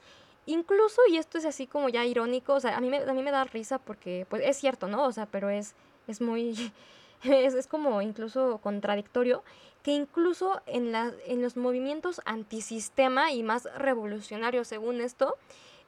incluso, 0.46 1.00
y 1.08 1.16
esto 1.16 1.38
es 1.38 1.44
así 1.44 1.66
como 1.66 1.88
ya 1.88 2.04
irónico, 2.04 2.54
o 2.54 2.60
sea, 2.60 2.76
a 2.76 2.80
mí 2.80 2.90
me, 2.90 2.98
a 2.98 3.12
mí 3.14 3.22
me 3.22 3.30
da 3.30 3.44
risa 3.44 3.78
porque, 3.78 4.26
pues 4.28 4.42
es 4.44 4.56
cierto, 4.56 4.88
¿no? 4.88 5.04
O 5.04 5.12
sea, 5.12 5.26
pero 5.26 5.48
es, 5.48 5.74
es 6.08 6.20
muy 6.20 6.54
es, 7.56 7.66
como 7.66 8.02
incluso 8.02 8.58
contradictorio, 8.58 9.42
que 9.82 9.92
incluso 9.92 10.62
en, 10.66 10.92
la, 10.92 11.12
en 11.26 11.42
los 11.42 11.56
movimientos 11.56 12.20
antisistema 12.24 13.32
y 13.32 13.42
más 13.42 13.68
revolucionarios 13.76 14.68
según 14.68 15.00
esto, 15.00 15.36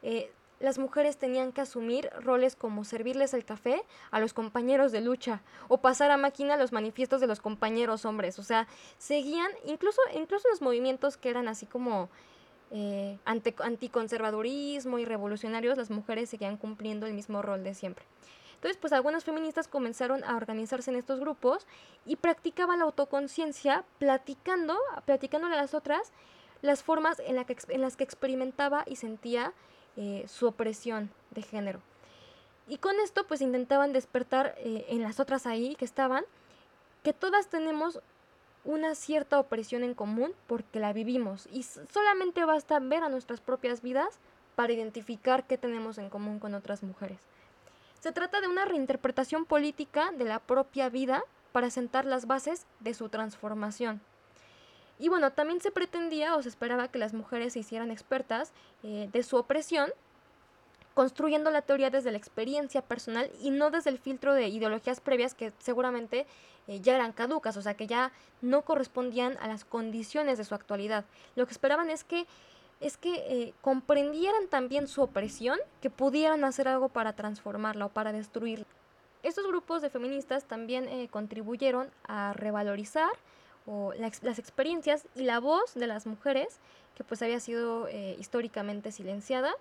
eh, 0.02 0.30
las 0.58 0.78
mujeres 0.78 1.18
tenían 1.18 1.52
que 1.52 1.60
asumir 1.60 2.08
roles 2.20 2.56
como 2.56 2.84
servirles 2.84 3.34
el 3.34 3.44
café 3.44 3.82
a 4.10 4.20
los 4.20 4.32
compañeros 4.32 4.90
de 4.90 5.02
lucha 5.02 5.42
o 5.68 5.78
pasar 5.78 6.10
a 6.10 6.16
máquina 6.16 6.56
los 6.56 6.72
manifiestos 6.72 7.20
de 7.20 7.26
los 7.26 7.40
compañeros 7.40 8.06
hombres. 8.06 8.38
O 8.38 8.42
sea, 8.42 8.66
seguían, 8.96 9.50
incluso, 9.66 10.00
incluso 10.14 10.48
los 10.48 10.62
movimientos 10.62 11.18
que 11.18 11.28
eran 11.28 11.48
así 11.48 11.66
como 11.66 12.08
eh, 12.70 13.18
anticonservadurismo 13.24 14.98
y 14.98 15.04
revolucionarios, 15.04 15.76
las 15.76 15.90
mujeres 15.90 16.30
seguían 16.30 16.56
cumpliendo 16.56 17.06
el 17.06 17.12
mismo 17.12 17.42
rol 17.42 17.62
de 17.62 17.74
siempre. 17.74 18.04
Entonces, 18.66 18.80
pues 18.80 18.92
algunas 18.94 19.22
feministas 19.22 19.68
comenzaron 19.68 20.24
a 20.24 20.34
organizarse 20.34 20.90
en 20.90 20.96
estos 20.96 21.20
grupos 21.20 21.68
y 22.04 22.16
practicaban 22.16 22.80
la 22.80 22.86
autoconciencia 22.86 23.84
platicando, 24.00 24.76
platicándole 25.04 25.54
a 25.54 25.58
las 25.58 25.72
otras 25.72 26.12
las 26.62 26.82
formas 26.82 27.22
en, 27.24 27.36
las 27.80 27.96
que 27.96 28.02
experimentaba 28.02 28.82
y 28.84 28.96
sentía 28.96 29.52
eh, 29.96 30.24
su 30.26 30.48
opresión 30.48 31.10
de 31.30 31.42
género. 31.42 31.80
Y 32.66 32.78
con 32.78 32.98
esto 32.98 33.24
pues 33.28 33.40
intentaban 33.40 33.92
despertar 33.92 34.56
eh, 34.58 34.84
en 34.88 35.00
las 35.00 35.20
otras 35.20 35.46
ahí 35.46 35.76
que 35.76 35.84
estaban, 35.84 36.24
que 37.04 37.12
todas 37.12 37.46
tenemos 37.46 38.00
una 38.64 38.96
cierta 38.96 39.38
opresión 39.38 39.84
en 39.84 39.94
común 39.94 40.32
porque 40.48 40.80
la 40.80 40.92
vivimos 40.92 41.48
y 41.52 41.62
solamente 41.62 42.44
basta 42.44 42.80
ver 42.80 43.04
a 43.04 43.10
nuestras 43.10 43.40
propias 43.40 43.80
vidas 43.80 44.18
para 44.56 44.72
identificar 44.72 45.46
qué 45.46 45.56
tenemos 45.56 45.98
en 45.98 46.10
común 46.10 46.40
con 46.40 46.52
otras 46.54 46.82
mujeres. 46.82 47.20
Se 48.06 48.12
trata 48.12 48.40
de 48.40 48.46
una 48.46 48.64
reinterpretación 48.64 49.46
política 49.46 50.12
de 50.16 50.24
la 50.24 50.38
propia 50.38 50.88
vida 50.88 51.24
para 51.50 51.70
sentar 51.70 52.04
las 52.04 52.28
bases 52.28 52.64
de 52.78 52.94
su 52.94 53.08
transformación. 53.08 54.00
Y 55.00 55.08
bueno, 55.08 55.32
también 55.32 55.60
se 55.60 55.72
pretendía 55.72 56.36
o 56.36 56.42
se 56.44 56.48
esperaba 56.48 56.86
que 56.86 57.00
las 57.00 57.14
mujeres 57.14 57.54
se 57.54 57.58
hicieran 57.58 57.90
expertas 57.90 58.52
eh, 58.84 59.08
de 59.12 59.22
su 59.24 59.36
opresión 59.36 59.90
construyendo 60.94 61.50
la 61.50 61.62
teoría 61.62 61.90
desde 61.90 62.12
la 62.12 62.18
experiencia 62.18 62.80
personal 62.80 63.28
y 63.40 63.50
no 63.50 63.72
desde 63.72 63.90
el 63.90 63.98
filtro 63.98 64.34
de 64.34 64.46
ideologías 64.46 65.00
previas 65.00 65.34
que 65.34 65.52
seguramente 65.58 66.28
eh, 66.68 66.80
ya 66.80 66.94
eran 66.94 67.10
caducas, 67.10 67.56
o 67.56 67.62
sea, 67.62 67.74
que 67.74 67.88
ya 67.88 68.12
no 68.40 68.62
correspondían 68.62 69.36
a 69.40 69.48
las 69.48 69.64
condiciones 69.64 70.38
de 70.38 70.44
su 70.44 70.54
actualidad. 70.54 71.04
Lo 71.34 71.44
que 71.44 71.52
esperaban 71.52 71.90
es 71.90 72.04
que 72.04 72.28
es 72.80 72.96
que 72.96 73.14
eh, 73.14 73.54
comprendieran 73.60 74.48
también 74.48 74.86
su 74.88 75.02
opresión, 75.02 75.58
que 75.80 75.90
pudieran 75.90 76.44
hacer 76.44 76.68
algo 76.68 76.88
para 76.88 77.14
transformarla 77.14 77.86
o 77.86 77.88
para 77.88 78.12
destruirla. 78.12 78.66
Estos 79.22 79.46
grupos 79.46 79.82
de 79.82 79.90
feministas 79.90 80.44
también 80.44 80.88
eh, 80.88 81.08
contribuyeron 81.10 81.90
a 82.06 82.32
revalorizar 82.32 83.10
las 83.98 84.38
experiencias 84.38 85.08
y 85.16 85.22
la 85.24 85.40
voz 85.40 85.74
de 85.74 85.88
las 85.88 86.06
mujeres, 86.06 86.60
que 86.94 87.02
pues 87.02 87.20
había 87.22 87.40
sido 87.40 87.88
históricamente 88.16 88.92
silenciada, 88.92 89.52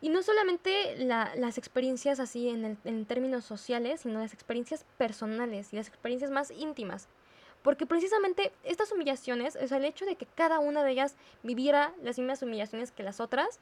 y 0.00 0.08
no 0.08 0.22
solamente 0.22 0.96
las 1.04 1.58
experiencias 1.58 2.18
así 2.18 2.48
en, 2.48 2.78
en 2.82 3.04
términos 3.04 3.44
sociales, 3.44 4.00
sino 4.00 4.20
las 4.20 4.32
experiencias 4.32 4.86
personales 4.96 5.74
y 5.74 5.76
las 5.76 5.88
experiencias 5.88 6.30
más 6.30 6.50
íntimas. 6.50 7.08
Porque 7.62 7.86
precisamente 7.86 8.52
estas 8.64 8.92
humillaciones, 8.92 9.56
o 9.56 9.66
sea, 9.66 9.78
el 9.78 9.84
hecho 9.84 10.06
de 10.06 10.16
que 10.16 10.26
cada 10.26 10.58
una 10.58 10.82
de 10.82 10.92
ellas 10.92 11.16
viviera 11.42 11.92
las 12.02 12.18
mismas 12.18 12.42
humillaciones 12.42 12.90
que 12.90 13.02
las 13.02 13.20
otras, 13.20 13.60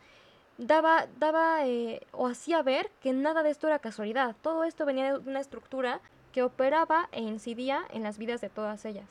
daba, 0.57 1.07
daba 1.19 1.67
eh, 1.67 2.01
o 2.13 2.27
hacía 2.27 2.63
ver 2.63 2.91
que 3.01 3.13
nada 3.13 3.43
de 3.43 3.51
esto 3.51 3.67
era 3.67 3.79
casualidad. 3.79 4.37
Todo 4.43 4.65
esto 4.65 4.87
venía 4.87 5.13
de 5.13 5.19
una 5.19 5.41
estructura 5.41 6.01
que 6.33 6.43
operaba 6.43 7.09
e 7.13 7.21
incidía 7.23 7.85
en 7.91 8.03
las 8.03 8.19
vidas 8.19 8.41
de 8.41 8.51
todas 8.51 8.85
ellas. 8.85 9.09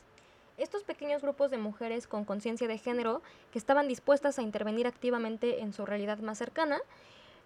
Estos 0.57 0.83
pequeños 0.83 1.21
grupos 1.21 1.51
de 1.51 1.57
mujeres 1.57 2.07
con 2.07 2.25
conciencia 2.25 2.67
de 2.67 2.77
género 2.77 3.21
que 3.51 3.59
estaban 3.59 3.87
dispuestas 3.87 4.39
a 4.39 4.41
intervenir 4.41 4.87
activamente 4.87 5.61
en 5.61 5.71
su 5.73 5.85
realidad 5.85 6.17
más 6.19 6.37
cercana 6.37 6.79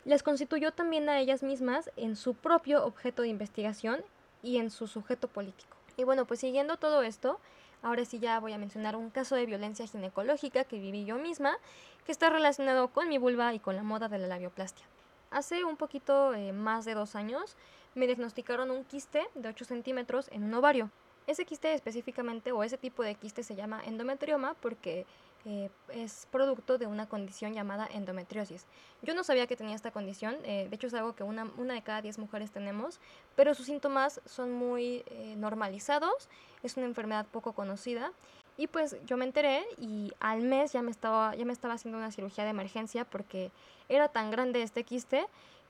les 0.06 0.24
constituyó 0.24 0.72
también 0.72 1.10
a 1.10 1.20
ellas 1.20 1.44
mismas 1.44 1.92
en 1.96 2.16
su 2.16 2.34
propio 2.34 2.86
objeto 2.86 3.22
de 3.22 3.28
investigación 3.28 4.02
y 4.42 4.58
en 4.58 4.72
su 4.72 4.88
sujeto 4.88 5.28
político. 5.28 5.78
Y 6.02 6.04
bueno, 6.04 6.26
pues 6.26 6.40
siguiendo 6.40 6.78
todo 6.78 7.04
esto, 7.04 7.40
ahora 7.84 8.06
sí 8.06 8.18
ya 8.18 8.40
voy 8.40 8.54
a 8.54 8.58
mencionar 8.58 8.96
un 8.96 9.12
caso 9.12 9.36
de 9.36 9.46
violencia 9.46 9.86
ginecológica 9.86 10.64
que 10.64 10.80
viví 10.80 11.06
yo 11.06 11.20
misma, 11.20 11.60
que 12.08 12.12
está 12.12 12.32
relacionado 12.32 12.88
con 12.88 13.08
mi 13.08 13.20
vulva 13.20 13.54
y 13.54 13.60
con 13.60 13.76
la 13.76 13.84
moda 13.84 14.10
de 14.10 14.18
la 14.18 14.26
labioplastia. 14.26 14.84
Hace 15.30 15.64
un 15.64 15.78
poquito 15.78 16.34
eh, 16.34 16.54
más 16.54 16.86
de 16.86 16.96
dos 16.96 17.16
años 17.16 17.56
me 17.94 18.08
diagnosticaron 18.08 18.72
un 18.72 18.84
quiste 18.84 19.28
de 19.36 19.50
8 19.50 19.64
centímetros 19.64 20.28
en 20.32 20.44
un 20.44 20.56
ovario. 20.56 20.90
Ese 21.28 21.46
quiste 21.46 21.72
específicamente 21.72 22.52
o 22.52 22.64
ese 22.64 22.80
tipo 22.80 23.04
de 23.04 23.14
quiste 23.14 23.44
se 23.44 23.54
llama 23.54 23.84
endometrioma 23.86 24.56
porque 24.56 25.06
eh, 25.46 25.70
es 25.94 26.28
producto 26.32 26.78
de 26.78 26.86
una 26.86 27.08
condición 27.08 27.54
llamada 27.54 27.88
endometriosis. 27.92 28.66
Yo 29.02 29.16
no 29.16 29.24
sabía 29.24 29.48
que 29.48 29.56
tenía 29.56 29.76
esta 29.76 29.92
condición, 29.92 30.38
eh, 30.44 30.68
de 30.70 30.76
hecho 30.76 30.88
es 30.88 30.94
algo 30.94 31.16
que 31.16 31.24
una, 31.24 31.50
una, 31.58 31.74
de 31.74 31.82
cada 31.82 32.02
diez 32.02 32.20
mujeres 32.20 32.52
tenemos, 32.52 33.00
pero 33.36 33.56
sus 33.56 33.66
síntomas 33.66 34.22
son 34.26 34.54
muy 34.54 35.04
eh, 35.08 35.36
normalizados, 35.38 36.30
es 36.62 36.78
una 36.78 36.86
enfermedad 36.86 37.26
poco 37.26 37.54
conocida. 37.54 38.12
Y 38.58 38.68
pues 38.68 38.98
yo 39.06 39.18
me 39.18 39.26
enteré 39.26 39.64
y 39.80 40.12
al 40.20 40.42
mes 40.42 40.74
ya 40.74 40.84
me, 40.84 40.92
estaba, 40.92 41.34
ya 41.36 41.46
me 41.46 41.54
estaba 41.54 41.74
haciendo 41.74 41.98
una 41.98 42.12
cirugía 42.12 42.44
de 42.44 42.52
emergencia 42.52 43.06
porque 43.06 43.52
era 43.90 44.10
tan 44.10 44.30
grande 44.30 44.62
este 44.62 44.84
quiste 44.84 45.26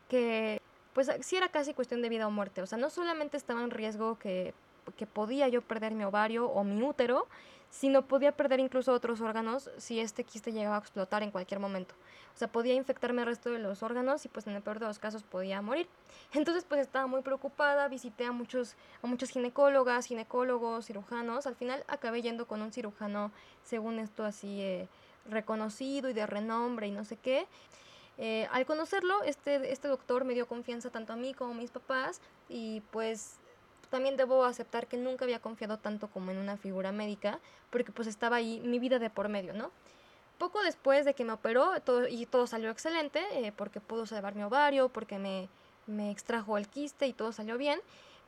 que 0.09 0.61
pues 0.93 1.09
sí 1.21 1.37
era 1.37 1.47
casi 1.47 1.73
cuestión 1.73 2.01
de 2.01 2.09
vida 2.09 2.27
o 2.27 2.31
muerte. 2.31 2.61
O 2.61 2.67
sea, 2.67 2.77
no 2.77 2.89
solamente 2.89 3.37
estaba 3.37 3.63
en 3.63 3.71
riesgo 3.71 4.19
que, 4.19 4.53
que 4.97 5.07
podía 5.07 5.47
yo 5.47 5.61
perder 5.61 5.93
mi 5.93 6.03
ovario 6.03 6.49
o 6.49 6.65
mi 6.65 6.83
útero, 6.83 7.27
sino 7.71 8.05
podía 8.05 8.33
perder 8.33 8.59
incluso 8.59 8.91
otros 8.91 9.21
órganos 9.21 9.71
si 9.77 9.99
este 9.99 10.23
quiste 10.23 10.51
llegaba 10.51 10.75
a 10.75 10.79
explotar 10.79 11.23
en 11.23 11.31
cualquier 11.31 11.59
momento. 11.59 11.95
O 12.35 12.37
sea, 12.37 12.47
podía 12.49 12.73
infectarme 12.73 13.21
el 13.21 13.27
resto 13.27 13.49
de 13.49 13.59
los 13.59 13.81
órganos 13.81 14.25
y 14.25 14.27
pues 14.29 14.45
en 14.45 14.55
el 14.55 14.61
peor 14.61 14.79
de 14.79 14.85
los 14.85 14.99
casos 14.99 15.23
podía 15.23 15.61
morir. 15.61 15.87
Entonces 16.33 16.65
pues 16.67 16.81
estaba 16.81 17.07
muy 17.07 17.21
preocupada, 17.21 17.87
visité 17.87 18.25
a 18.25 18.31
muchos, 18.31 18.75
a 19.01 19.07
muchas 19.07 19.29
ginecólogas, 19.29 20.05
ginecólogos, 20.05 20.85
cirujanos. 20.85 21.47
Al 21.47 21.55
final 21.55 21.83
acabé 21.87 22.21
yendo 22.21 22.45
con 22.45 22.61
un 22.61 22.71
cirujano, 22.71 23.31
según 23.63 23.99
esto 23.99 24.25
así, 24.25 24.61
eh, 24.61 24.87
reconocido 25.29 26.09
y 26.09 26.13
de 26.13 26.25
renombre 26.25 26.87
y 26.87 26.91
no 26.91 27.05
sé 27.05 27.15
qué. 27.15 27.47
Eh, 28.17 28.47
al 28.51 28.65
conocerlo, 28.65 29.23
este, 29.23 29.71
este 29.71 29.87
doctor 29.87 30.25
me 30.25 30.33
dio 30.33 30.47
confianza 30.47 30.89
tanto 30.89 31.13
a 31.13 31.15
mí 31.15 31.33
como 31.33 31.53
a 31.53 31.55
mis 31.55 31.71
papás 31.71 32.21
y 32.49 32.81
pues 32.91 33.37
también 33.91 34.15
debo 34.15 34.45
aceptar 34.45 34.87
que 34.87 34.97
nunca 34.97 35.25
había 35.25 35.39
confiado 35.39 35.77
tanto 35.77 36.07
como 36.07 36.31
en 36.31 36.37
una 36.37 36.57
figura 36.57 36.91
médica, 36.91 37.39
porque 37.69 37.91
pues 37.91 38.07
estaba 38.07 38.37
ahí 38.37 38.61
mi 38.61 38.79
vida 38.79 38.97
de 38.97 39.09
por 39.09 39.27
medio, 39.29 39.53
¿no? 39.53 39.69
Poco 40.39 40.63
después 40.63 41.05
de 41.05 41.13
que 41.13 41.25
me 41.25 41.33
operó 41.33 41.79
todo, 41.81 42.07
y 42.07 42.25
todo 42.25 42.47
salió 42.47 42.71
excelente, 42.71 43.21
eh, 43.33 43.51
porque 43.51 43.81
pudo 43.81 44.07
salvar 44.07 44.33
mi 44.33 44.43
ovario, 44.43 44.89
porque 44.89 45.19
me, 45.19 45.49
me, 45.85 46.09
extrajo 46.09 46.57
el 46.57 46.67
quiste 46.67 47.05
y 47.05 47.13
todo 47.13 47.33
salió 47.33 47.57
bien, 47.57 47.79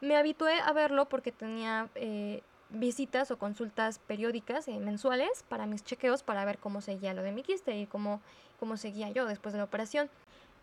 me 0.01 0.17
habitué 0.17 0.59
a 0.59 0.73
verlo 0.73 1.05
porque 1.05 1.31
tenía 1.31 1.87
eh, 1.95 2.43
visitas 2.69 3.31
o 3.31 3.37
consultas 3.37 3.99
periódicas 3.99 4.67
eh, 4.67 4.77
mensuales 4.79 5.43
para 5.47 5.65
mis 5.65 5.83
chequeos 5.83 6.23
para 6.23 6.43
ver 6.43 6.57
cómo 6.57 6.81
seguía 6.81 7.13
lo 7.13 7.23
de 7.23 7.31
mi 7.31 7.41
quiste 7.41 7.79
y 7.79 7.87
cómo, 7.87 8.21
cómo 8.59 8.75
seguía 8.75 9.09
yo 9.11 9.25
después 9.25 9.53
de 9.53 9.59
la 9.59 9.63
operación. 9.63 10.09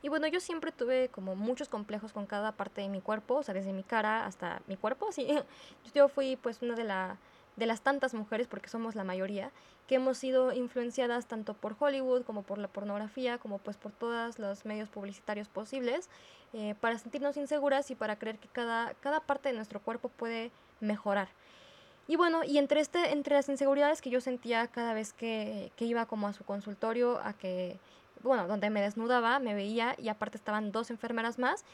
Y 0.02 0.09
bueno, 0.09 0.27
yo 0.27 0.40
siempre 0.40 0.72
tuve 0.72 1.09
como 1.09 1.36
muchos 1.36 1.68
complejos 1.68 2.12
con 2.12 2.27
cada 2.27 2.52
parte 2.52 2.81
de 2.81 2.89
mi 2.89 3.01
cuerpo, 3.01 3.36
o 3.36 3.43
sea, 3.43 3.55
desde 3.55 3.72
mi 3.72 3.82
cara 3.82 4.24
hasta 4.24 4.62
mi 4.66 4.77
cuerpo, 4.77 5.09
así. 5.10 5.28
Yo 5.94 6.09
fui 6.09 6.36
pues 6.36 6.62
una 6.62 6.74
de, 6.74 6.85
la, 6.85 7.18
de 7.56 7.66
las 7.66 7.82
tantas 7.82 8.14
mujeres, 8.14 8.47
porque 8.47 8.68
somos 8.68 8.94
la 8.94 9.05
mayoría, 9.05 9.51
que 9.86 9.97
hemos 9.97 10.18
sido 10.18 10.52
influenciadas 10.52 11.27
tanto 11.27 11.55
por 11.55 11.77
Hollywood 11.78 12.22
como 12.22 12.43
por 12.43 12.59
la 12.59 12.68
pornografía, 12.68 13.39
como 13.39 13.59
pues 13.59 13.77
por 13.77 13.93
todos 13.93 14.39
los 14.39 14.64
medios 14.64 14.89
publicitarios 14.89 15.48
posibles, 15.48 16.09
eh, 16.52 16.74
para 16.81 16.98
sentirnos 16.98 17.36
inseguras 17.36 17.90
y 17.90 17.94
para 17.94 18.18
creer 18.18 18.39
que 18.39 18.48
cada, 18.48 18.94
cada 18.94 19.20
parte 19.20 19.51
de 19.51 19.55
nuestro 19.55 19.81
cuerpo 19.81 20.09
puede 20.09 20.51
mejorar. 20.81 21.28
Y 22.09 22.16
bueno, 22.16 22.43
y 22.43 22.59
entre, 22.59 22.81
este, 22.81 23.12
entre 23.12 23.36
las 23.36 23.48
inseguridades 23.48 24.01
que 24.01 24.10
yo 24.10 24.20
sentía 24.20 24.66
cada 24.66 24.94
vez 24.94 25.12
que, 25.12 25.70
que 25.77 25.85
iba 25.85 26.06
como 26.06 26.27
a 26.27 26.32
su 26.32 26.44
consultorio, 26.44 27.20
a 27.22 27.35
que 27.35 27.78
bueno, 28.22 28.47
donde 28.47 28.70
me 28.70 28.80
desnudaba, 28.80 29.38
me 29.38 29.55
veía 29.55 29.94
y 29.98 30.09
aparte 30.09 30.36
estaban 30.36 30.72
dos 30.72 30.90
enfermeras 30.90 31.38
más 31.38 31.64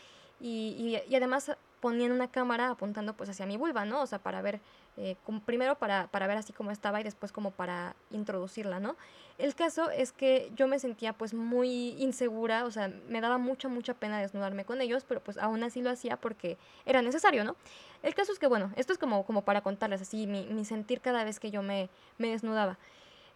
y, 0.41 1.03
y, 1.09 1.15
además 1.15 1.53
ponían 1.81 2.13
una 2.13 2.31
cámara 2.31 2.71
apuntando 2.71 3.15
pues 3.15 3.31
hacia 3.31 3.47
mi 3.47 3.57
vulva, 3.57 3.85
¿no? 3.85 4.03
O 4.03 4.07
sea, 4.07 4.19
para 4.19 4.43
ver, 4.43 4.61
eh, 4.97 5.17
primero 5.45 5.77
para, 5.77 6.09
para 6.09 6.27
ver 6.27 6.37
así 6.37 6.53
cómo 6.53 6.71
estaba 6.71 7.01
y 7.01 7.05
después 7.05 7.33
como 7.33 7.53
para 7.53 7.97
introducirla, 8.11 8.81
¿no? 8.81 8.97
El 9.39 9.55
caso 9.55 9.91
es 9.91 10.13
que 10.13 10.51
yo 10.55 10.69
me 10.69 10.79
sentía 10.79 11.13
pues 11.13 11.33
muy 11.33 11.91
insegura, 12.03 12.65
o 12.65 12.71
sea, 12.71 12.93
me 13.09 13.21
daba 13.21 13.39
mucha, 13.39 13.69
mucha 13.69 13.95
pena 13.95 14.21
desnudarme 14.21 14.65
con 14.65 14.81
ellos, 14.81 15.05
pero 15.07 15.23
pues 15.23 15.39
aún 15.39 15.63
así 15.63 15.81
lo 15.81 15.91
hacía 15.91 16.17
porque 16.17 16.59
era 16.85 17.03
necesario, 17.03 17.45
¿no? 17.45 17.57
El 18.03 18.15
caso 18.15 18.33
es 18.33 18.39
que, 18.39 18.47
bueno, 18.47 18.73
esto 18.77 18.93
es 18.93 18.99
como, 18.99 19.25
como 19.25 19.43
para 19.43 19.63
contarles 19.63 20.03
así 20.03 20.27
mi, 20.27 20.47
mi 20.47 20.65
sentir 20.65 21.01
cada 21.01 21.25
vez 21.25 21.41
que 21.41 21.51
yo 21.51 21.63
me, 21.63 21.89
me 22.19 22.29
desnudaba 22.29 22.79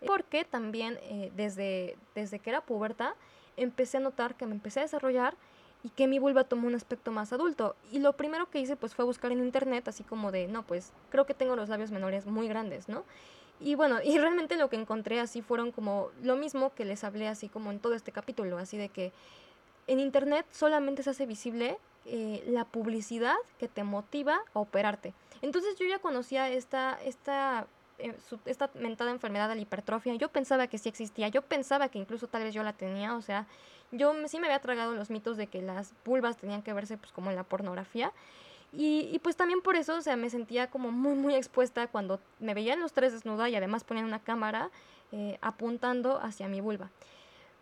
porque 0.07 0.45
también 0.45 0.99
eh, 1.03 1.33
desde, 1.37 1.97
desde 2.15 2.39
que 2.39 2.51
era 2.51 2.61
puberta 2.61 3.15
empecé 3.57 3.99
a 3.99 4.01
notar 4.01 4.35
que 4.37 4.47
me 4.47 4.55
empecé 4.55 4.81
a 4.81 4.85
desarrollar 4.85 5.37
y 5.83 5.91
que 5.91 6.07
mi 6.07 6.19
vulva 6.19 6.45
tomó 6.45 6.67
un 6.67 6.75
aspecto 6.75 7.11
más 7.11 7.33
adulto. 7.33 7.75
Y 7.91 8.01
lo 8.01 8.15
primero 8.15 8.51
que 8.51 8.61
hice 8.61 8.77
pues 8.77 8.95
fue 8.95 9.05
buscar 9.05 9.33
en 9.33 9.41
internet 9.41 9.89
así 9.89 10.03
como 10.05 10.31
de, 10.33 10.49
no, 10.49 10.63
pues 10.63 10.93
creo 11.11 11.27
que 11.27 11.35
tengo 11.35 11.57
los 11.57 11.69
labios 11.69 11.91
menores 11.91 12.27
muy 12.27 12.49
grandes, 12.49 12.89
¿no? 12.89 13.05
Y 13.61 13.75
bueno, 13.75 13.99
y 14.05 14.19
realmente 14.19 14.57
lo 14.57 14.69
que 14.69 14.77
encontré 14.77 15.21
así 15.21 15.43
fueron 15.43 15.73
como 15.73 16.09
lo 16.23 16.37
mismo 16.37 16.75
que 16.75 16.85
les 16.85 17.05
hablé 17.05 17.29
así 17.29 17.49
como 17.49 17.71
en 17.71 17.79
todo 17.79 17.95
este 17.95 18.13
capítulo, 18.13 18.59
así 18.59 18.77
de 18.77 18.89
que 18.89 19.13
en 19.87 20.01
internet 20.01 20.47
solamente 20.51 21.03
se 21.03 21.11
hace 21.11 21.27
visible 21.27 21.79
eh, 22.07 22.43
la 22.47 22.65
publicidad 22.65 23.37
que 23.59 23.69
te 23.69 23.85
motiva 23.85 24.41
a 24.55 24.61
operarte. 24.61 25.15
Entonces 25.43 25.77
yo 25.79 25.87
ya 25.87 25.99
conocía 25.99 26.49
esta, 26.49 26.99
esta 27.05 27.67
eh, 28.03 28.17
esta 28.47 28.71
mentada 28.75 29.11
enfermedad 29.11 29.49
de 29.49 29.55
la 29.57 29.61
hipertrofia, 29.61 30.15
yo 30.15 30.29
pensaba 30.29 30.67
que 30.67 30.79
sí 30.79 30.89
existía, 30.89 31.29
yo 31.29 31.43
pensaba 31.43 31.89
que 31.89 31.99
incluso 31.99 32.27
tal 32.27 32.45
vez 32.45 32.55
yo 32.55 32.63
la 32.63 32.73
tenía, 32.73 33.17
o 33.17 33.23
sea, 33.23 33.47
yo 33.93 34.15
sí 34.27 34.39
me 34.39 34.47
había 34.47 34.61
tragado 34.61 34.95
los 34.95 35.11
mitos 35.11 35.37
de 35.37 35.47
que 35.47 35.63
las 35.63 35.93
vulvas 36.05 36.37
tenían 36.37 36.63
que 36.63 36.73
verse 36.73 36.97
pues 36.97 37.13
como 37.13 37.31
en 37.31 37.37
la 37.37 37.45
pornografía. 37.45 38.13
Y, 38.73 39.19
pues 39.25 39.35
también 39.35 39.63
por 39.63 39.75
eso, 39.75 39.97
o 39.97 40.01
sea, 40.01 40.15
me 40.15 40.31
sentía 40.31 40.71
como 40.71 40.93
muy, 40.93 41.15
muy 41.15 41.35
expuesta 41.35 41.89
cuando 41.89 42.21
me 42.39 42.55
veían 42.55 42.79
los 42.79 42.93
tres 42.93 43.13
desnuda 43.13 43.49
y 43.49 43.57
además 43.57 43.83
ponían 43.83 44.07
una 44.07 44.21
cámara 44.21 44.71
eh, 45.11 45.39
apuntando 45.41 46.21
hacia 46.21 46.47
mi 46.47 46.61
vulva. 46.61 46.89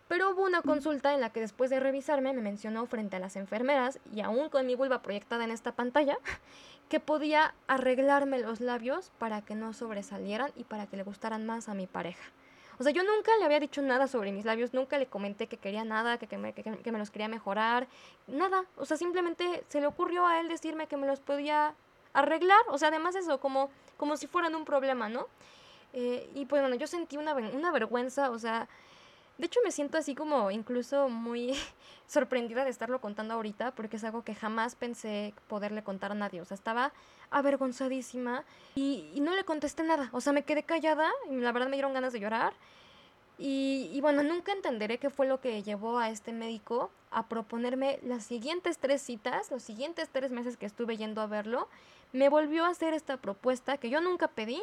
Pero 0.09 0.31
hubo 0.31 0.43
una 0.43 0.63
consulta 0.63 1.13
en 1.13 1.21
la 1.21 1.29
que 1.29 1.39
después 1.39 1.69
de 1.69 1.79
revisarme 1.79 2.33
me 2.33 2.41
mencionó 2.41 2.87
frente 2.87 3.15
a 3.15 3.19
las 3.19 3.35
enfermeras 3.35 3.99
y 4.11 4.21
aún 4.21 4.49
con 4.49 4.65
mi 4.65 4.73
vulva 4.73 5.03
proyectada 5.03 5.43
en 5.43 5.51
esta 5.51 5.71
pantalla 5.71 6.17
que 6.89 6.99
podía 6.99 7.53
arreglarme 7.67 8.39
los 8.39 8.59
labios 8.59 9.11
para 9.19 9.43
que 9.43 9.53
no 9.53 9.71
sobresalieran 9.71 10.51
y 10.55 10.63
para 10.63 10.87
que 10.87 10.97
le 10.97 11.03
gustaran 11.03 11.45
más 11.45 11.69
a 11.69 11.75
mi 11.75 11.85
pareja. 11.85 12.23
O 12.79 12.83
sea, 12.83 12.91
yo 12.91 13.03
nunca 13.03 13.31
le 13.37 13.45
había 13.45 13.59
dicho 13.59 13.83
nada 13.83 14.07
sobre 14.07 14.31
mis 14.31 14.45
labios, 14.45 14.73
nunca 14.73 14.97
le 14.97 15.05
comenté 15.05 15.45
que 15.45 15.57
quería 15.57 15.83
nada, 15.83 16.17
que, 16.17 16.37
me, 16.39 16.53
que, 16.53 16.91
me, 16.91 16.97
los 16.97 17.11
quería 17.11 17.27
mejorar, 17.27 17.87
nada. 18.25 18.63
O 18.77 18.85
sea, 18.85 18.97
simplemente 18.97 19.63
se 19.67 19.79
le 19.79 19.85
ocurrió 19.85 20.25
a 20.25 20.39
él 20.39 20.47
decirme 20.47 20.87
que 20.87 20.97
me 20.97 21.05
los 21.05 21.19
podía 21.19 21.75
arreglar. 22.13 22.61
O 22.69 22.79
sea, 22.79 22.87
además 22.87 23.15
eso, 23.15 23.39
como, 23.39 23.69
como 23.97 24.17
si 24.17 24.25
fueran 24.25 24.55
un 24.55 24.65
problema, 24.65 25.07
¿no? 25.07 25.27
Eh, 25.93 26.27
y 26.33 26.45
pues 26.45 26.61
bueno, 26.61 26.75
yo 26.77 26.87
sentí 26.87 27.17
una, 27.17 27.35
una 27.35 27.71
vergüenza, 27.71 28.31
o 28.31 28.39
sea, 28.39 28.67
De 29.39 29.45
hecho, 29.45 29.61
me 29.63 29.71
siento 29.71 29.97
así 29.97 30.15
como 30.15 30.51
incluso 30.51 31.07
muy 31.07 31.55
sorprendida 32.07 32.65
de 32.65 32.69
estarlo 32.69 32.99
contando 32.99 33.33
ahorita, 33.35 33.71
porque 33.71 33.95
es 33.95 34.03
algo 34.03 34.21
que 34.21 34.35
jamás 34.35 34.75
pensé 34.75 35.33
poderle 35.47 35.81
contar 35.81 36.11
a 36.11 36.15
nadie. 36.15 36.41
O 36.41 36.45
sea, 36.45 36.55
estaba 36.55 36.91
avergonzadísima 37.31 38.43
y, 38.75 39.17
no 39.21 39.33
le 39.33 39.45
contesté 39.45 39.83
nada. 39.83 40.09
O 40.11 40.19
sea, 40.19 40.33
me 40.33 40.43
quedé 40.43 40.63
callada 40.63 41.09
y 41.31 41.35
la 41.37 41.53
verdad 41.53 41.69
me 41.69 41.77
dieron 41.77 41.93
ganas 41.93 42.11
de 42.11 42.19
llorar. 42.19 42.51
Y, 43.37 43.89
y, 43.93 44.01
bueno, 44.01 44.23
nunca 44.23 44.51
entenderé 44.51 44.97
qué 44.97 45.09
fue 45.09 45.25
lo 45.25 45.39
que 45.39 45.63
llevó 45.63 45.99
a 45.99 46.09
este 46.09 46.33
médico 46.33 46.91
a 47.09 47.29
proponerme 47.29 47.99
las 48.03 48.25
siguientes 48.25 48.77
tres 48.77 49.01
citas, 49.01 49.51
los 49.51 49.63
siguientes 49.63 50.09
tres 50.11 50.31
meses 50.31 50.57
que 50.57 50.65
estuve 50.65 50.97
yendo 50.97 51.21
a 51.21 51.27
verlo, 51.27 51.69
me 52.11 52.27
volvió 52.27 52.65
a 52.65 52.69
hacer 52.69 52.93
esta 52.93 53.15
propuesta 53.15 53.77
que 53.77 53.89
yo 53.89 54.01
nunca 54.01 54.27
pedí 54.27 54.61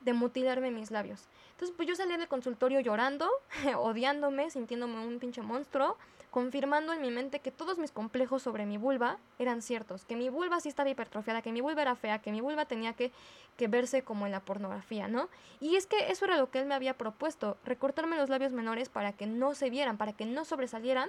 de 0.00 0.12
mutilarme 0.12 0.70
mis 0.70 0.90
labios. 0.90 1.28
Entonces, 1.52 1.74
pues 1.76 1.88
yo 1.88 1.96
salí 1.96 2.16
del 2.16 2.28
consultorio 2.28 2.80
llorando, 2.80 3.28
odiándome, 3.76 4.50
sintiéndome 4.50 5.06
un 5.06 5.18
pinche 5.18 5.42
monstruo, 5.42 5.96
confirmando 6.30 6.92
en 6.92 7.00
mi 7.00 7.10
mente 7.10 7.40
que 7.40 7.50
todos 7.50 7.78
mis 7.78 7.90
complejos 7.90 8.42
sobre 8.42 8.66
mi 8.66 8.76
vulva 8.76 9.18
eran 9.38 9.62
ciertos, 9.62 10.04
que 10.04 10.14
mi 10.14 10.28
vulva 10.28 10.60
sí 10.60 10.68
estaba 10.68 10.90
hipertrofiada, 10.90 11.42
que 11.42 11.52
mi 11.52 11.60
vulva 11.60 11.82
era 11.82 11.96
fea, 11.96 12.20
que 12.20 12.32
mi 12.32 12.40
vulva 12.40 12.66
tenía 12.66 12.92
que, 12.92 13.12
que 13.56 13.66
verse 13.66 14.02
como 14.02 14.26
en 14.26 14.32
la 14.32 14.40
pornografía, 14.40 15.08
¿no? 15.08 15.28
Y 15.60 15.76
es 15.76 15.86
que 15.86 16.10
eso 16.10 16.26
era 16.26 16.36
lo 16.36 16.50
que 16.50 16.60
él 16.60 16.66
me 16.66 16.74
había 16.74 16.94
propuesto, 16.94 17.56
recortarme 17.64 18.16
los 18.16 18.28
labios 18.28 18.52
menores 18.52 18.88
para 18.88 19.12
que 19.12 19.26
no 19.26 19.54
se 19.54 19.70
vieran, 19.70 19.96
para 19.96 20.12
que 20.12 20.26
no 20.26 20.44
sobresalieran. 20.44 21.08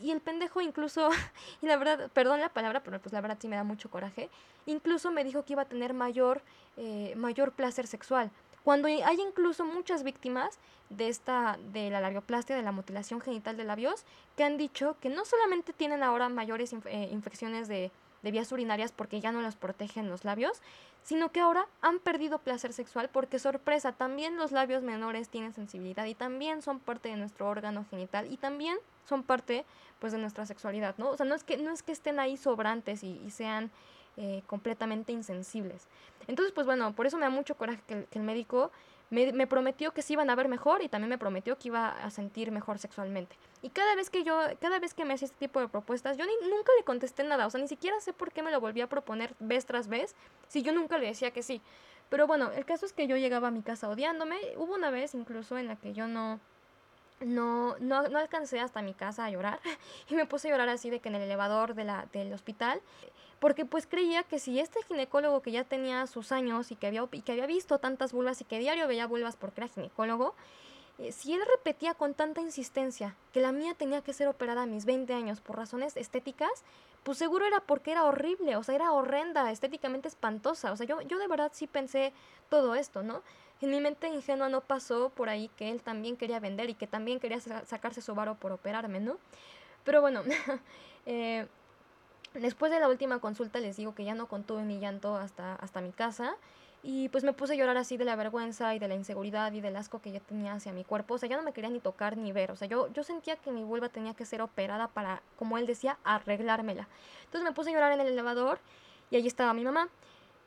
Y 0.00 0.10
el 0.10 0.20
pendejo 0.20 0.60
incluso, 0.60 1.10
y 1.62 1.66
la 1.66 1.76
verdad, 1.76 2.10
perdón 2.12 2.40
la 2.40 2.48
palabra, 2.48 2.82
pero 2.82 3.00
pues 3.00 3.12
la 3.12 3.20
verdad 3.20 3.38
sí 3.40 3.48
me 3.48 3.56
da 3.56 3.64
mucho 3.64 3.90
coraje, 3.90 4.30
incluso 4.66 5.10
me 5.10 5.24
dijo 5.24 5.44
que 5.44 5.52
iba 5.52 5.62
a 5.62 5.66
tener 5.66 5.94
mayor, 5.94 6.42
eh, 6.76 7.14
mayor 7.16 7.52
placer 7.52 7.86
sexual. 7.86 8.30
Cuando 8.64 8.86
hay 8.86 9.20
incluso 9.20 9.64
muchas 9.64 10.04
víctimas 10.04 10.58
de 10.88 11.08
esta 11.08 11.58
de 11.72 11.90
la 11.90 12.00
labioplastia, 12.00 12.54
de 12.54 12.62
la 12.62 12.70
mutilación 12.70 13.20
genital 13.20 13.56
de 13.56 13.64
labios, 13.64 14.04
que 14.36 14.44
han 14.44 14.56
dicho 14.56 14.96
que 15.00 15.08
no 15.08 15.24
solamente 15.24 15.72
tienen 15.72 16.02
ahora 16.02 16.28
mayores 16.28 16.72
eh, 16.72 17.08
infecciones 17.10 17.66
de, 17.66 17.90
de 18.22 18.30
vías 18.30 18.52
urinarias 18.52 18.92
porque 18.92 19.20
ya 19.20 19.32
no 19.32 19.42
los 19.42 19.56
protegen 19.56 20.08
los 20.08 20.24
labios, 20.24 20.62
sino 21.02 21.32
que 21.32 21.40
ahora 21.40 21.66
han 21.80 21.98
perdido 21.98 22.38
placer 22.38 22.72
sexual 22.72 23.08
porque 23.12 23.38
sorpresa, 23.38 23.92
también 23.92 24.36
los 24.36 24.52
labios 24.52 24.82
menores 24.82 25.28
tienen 25.28 25.52
sensibilidad 25.52 26.06
y 26.06 26.14
también 26.14 26.62
son 26.62 26.78
parte 26.78 27.08
de 27.08 27.16
nuestro 27.16 27.48
órgano 27.48 27.84
genital 27.90 28.32
y 28.32 28.36
también 28.36 28.78
son 29.04 29.22
parte 29.22 29.64
pues 29.98 30.12
de 30.12 30.18
nuestra 30.18 30.46
sexualidad, 30.46 30.94
¿no? 30.98 31.10
O 31.10 31.16
sea, 31.16 31.26
no 31.26 31.34
es 31.34 31.44
que, 31.44 31.56
no 31.56 31.70
es 31.72 31.82
que 31.82 31.92
estén 31.92 32.18
ahí 32.18 32.36
sobrantes 32.36 33.04
y, 33.04 33.30
sean 33.30 33.70
eh, 34.16 34.42
completamente 34.46 35.12
insensibles. 35.12 35.86
Entonces, 36.26 36.52
pues 36.52 36.66
bueno, 36.66 36.92
por 36.94 37.06
eso 37.06 37.16
me 37.16 37.24
da 37.24 37.30
mucho 37.30 37.56
coraje 37.56 37.80
que, 37.86 38.04
que 38.06 38.18
el 38.18 38.24
médico 38.24 38.70
me, 39.12 39.46
prometió 39.46 39.92
que 39.92 40.00
se 40.00 40.14
iban 40.14 40.30
a 40.30 40.34
ver 40.34 40.48
mejor 40.48 40.82
y 40.82 40.88
también 40.88 41.10
me 41.10 41.18
prometió 41.18 41.58
que 41.58 41.68
iba 41.68 41.90
a 41.90 42.10
sentir 42.10 42.50
mejor 42.50 42.78
sexualmente. 42.78 43.36
Y 43.60 43.68
cada 43.68 43.94
vez 43.94 44.08
que 44.08 44.24
yo, 44.24 44.40
cada 44.58 44.78
vez 44.78 44.94
que 44.94 45.04
me 45.04 45.12
hacía 45.12 45.26
este 45.26 45.36
tipo 45.36 45.60
de 45.60 45.68
propuestas, 45.68 46.16
yo 46.16 46.24
ni, 46.24 46.32
nunca 46.48 46.72
le 46.78 46.84
contesté 46.84 47.22
nada, 47.22 47.46
o 47.46 47.50
sea, 47.50 47.60
ni 47.60 47.68
siquiera 47.68 48.00
sé 48.00 48.14
por 48.14 48.32
qué 48.32 48.42
me 48.42 48.50
lo 48.50 48.58
volví 48.58 48.80
a 48.80 48.88
proponer 48.88 49.34
vez 49.38 49.66
tras 49.66 49.88
vez, 49.88 50.14
si 50.48 50.62
yo 50.62 50.72
nunca 50.72 50.96
le 50.96 51.08
decía 51.08 51.30
que 51.30 51.42
sí. 51.42 51.60
Pero 52.08 52.26
bueno, 52.26 52.50
el 52.52 52.64
caso 52.64 52.86
es 52.86 52.94
que 52.94 53.06
yo 53.06 53.16
llegaba 53.18 53.48
a 53.48 53.50
mi 53.50 53.60
casa 53.60 53.90
odiándome, 53.90 54.38
hubo 54.56 54.74
una 54.74 54.90
vez 54.90 55.14
incluso 55.14 55.58
en 55.58 55.66
la 55.66 55.76
que 55.76 55.92
yo 55.92 56.08
no, 56.08 56.40
no, 57.24 57.76
no, 57.78 58.08
no, 58.08 58.18
alcancé 58.18 58.60
hasta 58.60 58.82
mi 58.82 58.94
casa 58.94 59.24
a 59.24 59.30
llorar 59.30 59.60
y 60.08 60.14
me 60.14 60.26
puse 60.26 60.48
a 60.48 60.50
llorar 60.50 60.68
así 60.68 60.90
de 60.90 61.00
que 61.00 61.08
en 61.08 61.16
el 61.16 61.22
elevador 61.22 61.74
del 61.74 62.32
hospital 62.32 62.80
porque 63.42 63.64
pues 63.64 63.88
creía 63.88 64.22
que 64.22 64.38
si 64.38 64.60
este 64.60 64.80
ginecólogo 64.84 65.42
que 65.42 65.50
ya 65.50 65.64
tenía 65.64 66.06
sus 66.06 66.30
años 66.30 66.70
y 66.70 66.76
que 66.76 66.86
había, 66.86 67.04
que 67.08 67.32
había 67.32 67.46
visto 67.46 67.78
tantas 67.78 68.12
vulvas 68.12 68.40
y 68.40 68.44
que 68.44 68.60
diario 68.60 68.86
veía 68.86 69.08
vulvas 69.08 69.34
porque 69.34 69.62
era 69.62 69.68
ginecólogo, 69.68 70.36
eh, 70.98 71.10
si 71.10 71.32
él 71.34 71.40
repetía 71.56 71.94
con 71.94 72.14
tanta 72.14 72.40
insistencia 72.40 73.16
que 73.32 73.40
la 73.40 73.50
mía 73.50 73.74
tenía 73.74 74.00
que 74.02 74.12
ser 74.12 74.28
operada 74.28 74.62
a 74.62 74.66
mis 74.66 74.84
20 74.84 75.12
años 75.12 75.40
por 75.40 75.56
razones 75.56 75.96
estéticas, 75.96 76.62
pues 77.02 77.18
seguro 77.18 77.44
era 77.44 77.58
porque 77.58 77.90
era 77.90 78.04
horrible, 78.04 78.54
o 78.54 78.62
sea, 78.62 78.76
era 78.76 78.92
horrenda, 78.92 79.50
estéticamente 79.50 80.06
espantosa. 80.06 80.70
O 80.70 80.76
sea, 80.76 80.86
yo, 80.86 81.00
yo 81.02 81.18
de 81.18 81.26
verdad 81.26 81.50
sí 81.52 81.66
pensé 81.66 82.12
todo 82.48 82.76
esto, 82.76 83.02
¿no? 83.02 83.22
En 83.62 83.70
mi 83.70 83.80
mente 83.80 84.08
ingenua 84.08 84.50
no 84.50 84.60
pasó 84.60 85.08
por 85.08 85.30
ahí 85.30 85.48
que 85.56 85.70
él 85.70 85.80
también 85.80 86.16
quería 86.16 86.40
vender 86.40 86.68
y 86.68 86.74
que 86.74 86.86
también 86.86 87.18
quería 87.20 87.40
sacarse 87.40 88.02
su 88.02 88.14
varo 88.14 88.34
por 88.34 88.52
operarme, 88.52 89.00
¿no? 89.00 89.16
Pero 89.84 90.00
bueno, 90.00 90.22
eh, 91.06 91.46
Después 92.34 92.72
de 92.72 92.80
la 92.80 92.88
última 92.88 93.18
consulta 93.18 93.60
les 93.60 93.76
digo 93.76 93.94
que 93.94 94.04
ya 94.04 94.14
no 94.14 94.26
contuve 94.26 94.62
mi 94.62 94.78
llanto 94.78 95.16
hasta, 95.16 95.54
hasta 95.56 95.82
mi 95.82 95.92
casa 95.92 96.34
y 96.82 97.10
pues 97.10 97.24
me 97.24 97.34
puse 97.34 97.52
a 97.52 97.56
llorar 97.56 97.76
así 97.76 97.98
de 97.98 98.06
la 98.06 98.16
vergüenza 98.16 98.74
y 98.74 98.78
de 98.78 98.88
la 98.88 98.94
inseguridad 98.94 99.52
y 99.52 99.60
del 99.60 99.76
asco 99.76 100.00
que 100.00 100.12
yo 100.12 100.20
tenía 100.20 100.54
hacia 100.54 100.72
mi 100.72 100.82
cuerpo. 100.82 101.14
O 101.14 101.18
sea, 101.18 101.28
ya 101.28 101.36
no 101.36 101.42
me 101.42 101.52
quería 101.52 101.68
ni 101.68 101.78
tocar 101.78 102.16
ni 102.16 102.32
ver. 102.32 102.50
O 102.50 102.56
sea, 102.56 102.66
yo, 102.66 102.90
yo 102.92 103.04
sentía 103.04 103.36
que 103.36 103.52
mi 103.52 103.62
vulva 103.62 103.90
tenía 103.90 104.14
que 104.14 104.24
ser 104.24 104.40
operada 104.40 104.88
para, 104.88 105.22
como 105.38 105.58
él 105.58 105.66
decía, 105.66 105.98
arreglármela. 106.04 106.88
Entonces 107.24 107.44
me 107.44 107.52
puse 107.52 107.70
a 107.70 107.74
llorar 107.74 107.92
en 107.92 108.00
el 108.00 108.08
elevador 108.08 108.58
y 109.10 109.16
allí 109.16 109.28
estaba 109.28 109.52
mi 109.52 109.62
mamá. 109.62 109.90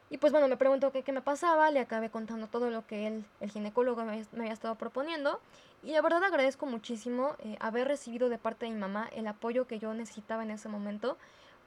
Y 0.09 0.17
pues 0.17 0.31
bueno, 0.31 0.47
me 0.47 0.57
preguntó 0.57 0.91
qué, 0.91 1.01
qué 1.01 1.11
me 1.11 1.21
pasaba, 1.21 1.71
le 1.71 1.79
acabé 1.79 2.09
contando 2.09 2.47
todo 2.47 2.69
lo 2.69 2.85
que 2.85 3.07
él, 3.07 3.25
el 3.39 3.49
ginecólogo 3.49 4.03
me, 4.03 4.23
había 4.37 4.53
estado 4.53 4.75
proponiendo. 4.75 5.39
Y 5.83 5.91
la 5.91 6.01
verdad 6.01 6.23
agradezco 6.23 6.65
muchísimo 6.65 7.35
eh, 7.39 7.57
haber 7.59 7.87
recibido 7.87 8.29
de 8.29 8.37
parte 8.37 8.65
de 8.65 8.71
mi 8.71 8.79
mamá 8.79 9.09
el 9.15 9.27
apoyo 9.27 9.65
que 9.65 9.79
yo 9.79 9.93
necesitaba 9.93 10.43
en 10.43 10.51
ese 10.51 10.69
momento 10.69 11.17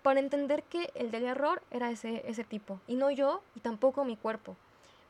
para 0.03 0.21
entender 0.21 0.63
que 0.63 0.91
el 0.95 1.11
del 1.11 1.25
error 1.25 1.63
era 1.71 1.91
ese, 1.91 2.23
ese 2.29 2.45
tipo, 2.45 2.81
y 2.87 2.95
no 2.95 3.11
yo, 3.11 3.43
y 3.57 3.61
tampoco 3.61 4.05
mi 4.05 4.17
cuerpo. 4.17 4.57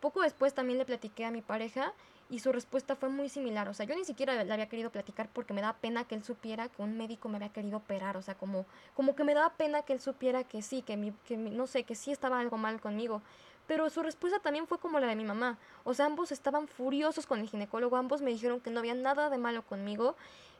Poco 0.00 0.22
después 0.22 0.54
también 0.54 0.78
le 0.78 0.86
platiqué 0.86 1.26
a 1.26 1.30
mi 1.30 1.42
pareja 1.42 1.92
y 2.30 2.40
su 2.40 2.52
respuesta 2.52 2.96
fue 2.96 3.08
muy 3.08 3.28
similar. 3.28 3.68
O 3.68 3.74
sea, 3.74 3.86
yo 3.86 3.94
ni 3.94 4.04
siquiera 4.04 4.42
le 4.44 4.52
había 4.52 4.68
querido 4.68 4.90
platicar 4.90 5.28
porque 5.32 5.54
me 5.54 5.62
da 5.62 5.74
pena 5.74 6.04
que 6.04 6.14
él 6.14 6.24
supiera 6.24 6.68
que 6.68 6.82
un 6.82 6.96
médico 6.96 7.28
me 7.28 7.36
había 7.36 7.48
querido 7.50 7.78
operar. 7.78 8.16
O 8.16 8.22
sea, 8.22 8.34
como, 8.34 8.66
como 8.94 9.14
que 9.14 9.24
me 9.24 9.34
daba 9.34 9.50
pena 9.54 9.82
que 9.82 9.94
él 9.94 10.00
supiera 10.00 10.44
que 10.44 10.62
sí, 10.62 10.82
que, 10.82 10.96
mi, 10.96 11.12
que 11.24 11.36
no 11.36 11.66
sé, 11.66 11.84
que 11.84 11.94
sí 11.94 12.12
estaba 12.12 12.38
algo 12.38 12.58
mal 12.58 12.80
conmigo. 12.80 13.22
Pero 13.66 13.88
su 13.90 14.02
respuesta 14.02 14.38
también 14.40 14.66
fue 14.66 14.78
como 14.78 15.00
la 15.00 15.06
de 15.06 15.16
mi 15.16 15.24
mamá. 15.24 15.58
O 15.84 15.94
sea, 15.94 16.06
ambos 16.06 16.32
estaban 16.32 16.68
furiosos 16.68 17.26
con 17.26 17.40
el 17.40 17.48
ginecólogo, 17.48 17.96
ambos 17.96 18.22
me 18.22 18.30
dijeron 18.30 18.60
que 18.60 18.70
no 18.70 18.80
había 18.80 18.94
nada 18.94 19.30
de 19.30 19.38
malo 19.38 19.62
conmigo 19.62 20.16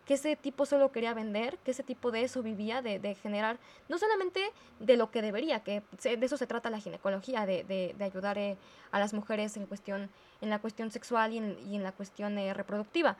que 0.08 0.14
ese 0.14 0.36
tipo 0.36 0.64
solo 0.64 0.90
quería 0.90 1.12
vender, 1.12 1.58
que 1.58 1.72
ese 1.72 1.82
tipo 1.82 2.10
de 2.10 2.22
eso 2.22 2.42
vivía, 2.42 2.80
de, 2.80 2.98
de 2.98 3.14
generar, 3.14 3.58
no 3.90 3.98
solamente 3.98 4.40
de 4.80 4.96
lo 4.96 5.10
que 5.10 5.20
debería, 5.20 5.60
que 5.60 5.82
de 6.02 6.24
eso 6.24 6.38
se 6.38 6.46
trata 6.46 6.70
la 6.70 6.80
ginecología, 6.80 7.44
de, 7.44 7.62
de, 7.64 7.94
de 7.96 8.04
ayudar 8.04 8.38
eh, 8.38 8.56
a 8.90 9.00
las 9.00 9.12
mujeres 9.12 9.58
en, 9.58 9.66
cuestión, 9.66 10.08
en 10.40 10.50
la 10.50 10.58
cuestión 10.58 10.90
sexual 10.90 11.32
y 11.32 11.38
en, 11.38 11.58
y 11.68 11.76
en 11.76 11.82
la 11.82 11.92
cuestión 11.92 12.38
eh, 12.38 12.54
reproductiva, 12.54 13.16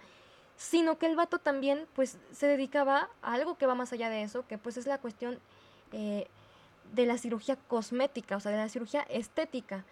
sino 0.57 0.99
que 0.99 1.07
el 1.07 1.16
vato 1.16 1.39
también 1.39 1.86
pues 1.95 2.19
se 2.32 2.47
dedicaba 2.47 3.09
a 3.23 3.35
algo 3.35 3.57
que 3.57 3.66
va 3.66 3.74
más 3.74 3.93
allá 3.93 4.11
de 4.11 4.23
eso, 4.23 4.47
que 4.47 4.59
pues 4.59 4.77
es 4.77 4.86
la 4.86 4.99
cuestión 4.99 5.39
eh, 5.93 6.27
de 6.93 7.07
la 7.07 7.19
cirugía 7.19 7.57
cosmética, 7.69 8.36
o 8.36 8.40
sea, 8.40 8.53
de 8.53 8.59
la 8.59 8.69
cirugía 8.69 9.03
estética. 9.03 9.85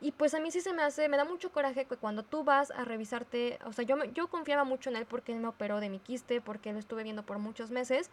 Y 0.00 0.10
pues 0.10 0.34
a 0.34 0.40
mí 0.40 0.50
sí 0.50 0.60
se 0.60 0.72
me 0.72 0.82
hace, 0.82 1.08
me 1.08 1.16
da 1.16 1.24
mucho 1.24 1.52
coraje 1.52 1.84
que 1.84 1.96
cuando 1.96 2.24
tú 2.24 2.42
vas 2.42 2.72
a 2.72 2.84
revisarte, 2.84 3.60
o 3.64 3.72
sea, 3.72 3.84
yo, 3.84 4.02
yo 4.06 4.26
confiaba 4.26 4.64
mucho 4.64 4.90
en 4.90 4.96
él 4.96 5.06
porque 5.06 5.32
él 5.32 5.38
me 5.38 5.46
operó 5.46 5.78
de 5.78 5.88
mi 5.88 6.00
quiste, 6.00 6.40
porque 6.40 6.72
lo 6.72 6.80
estuve 6.80 7.04
viendo 7.04 7.22
por 7.22 7.38
muchos 7.38 7.70
meses. 7.70 8.10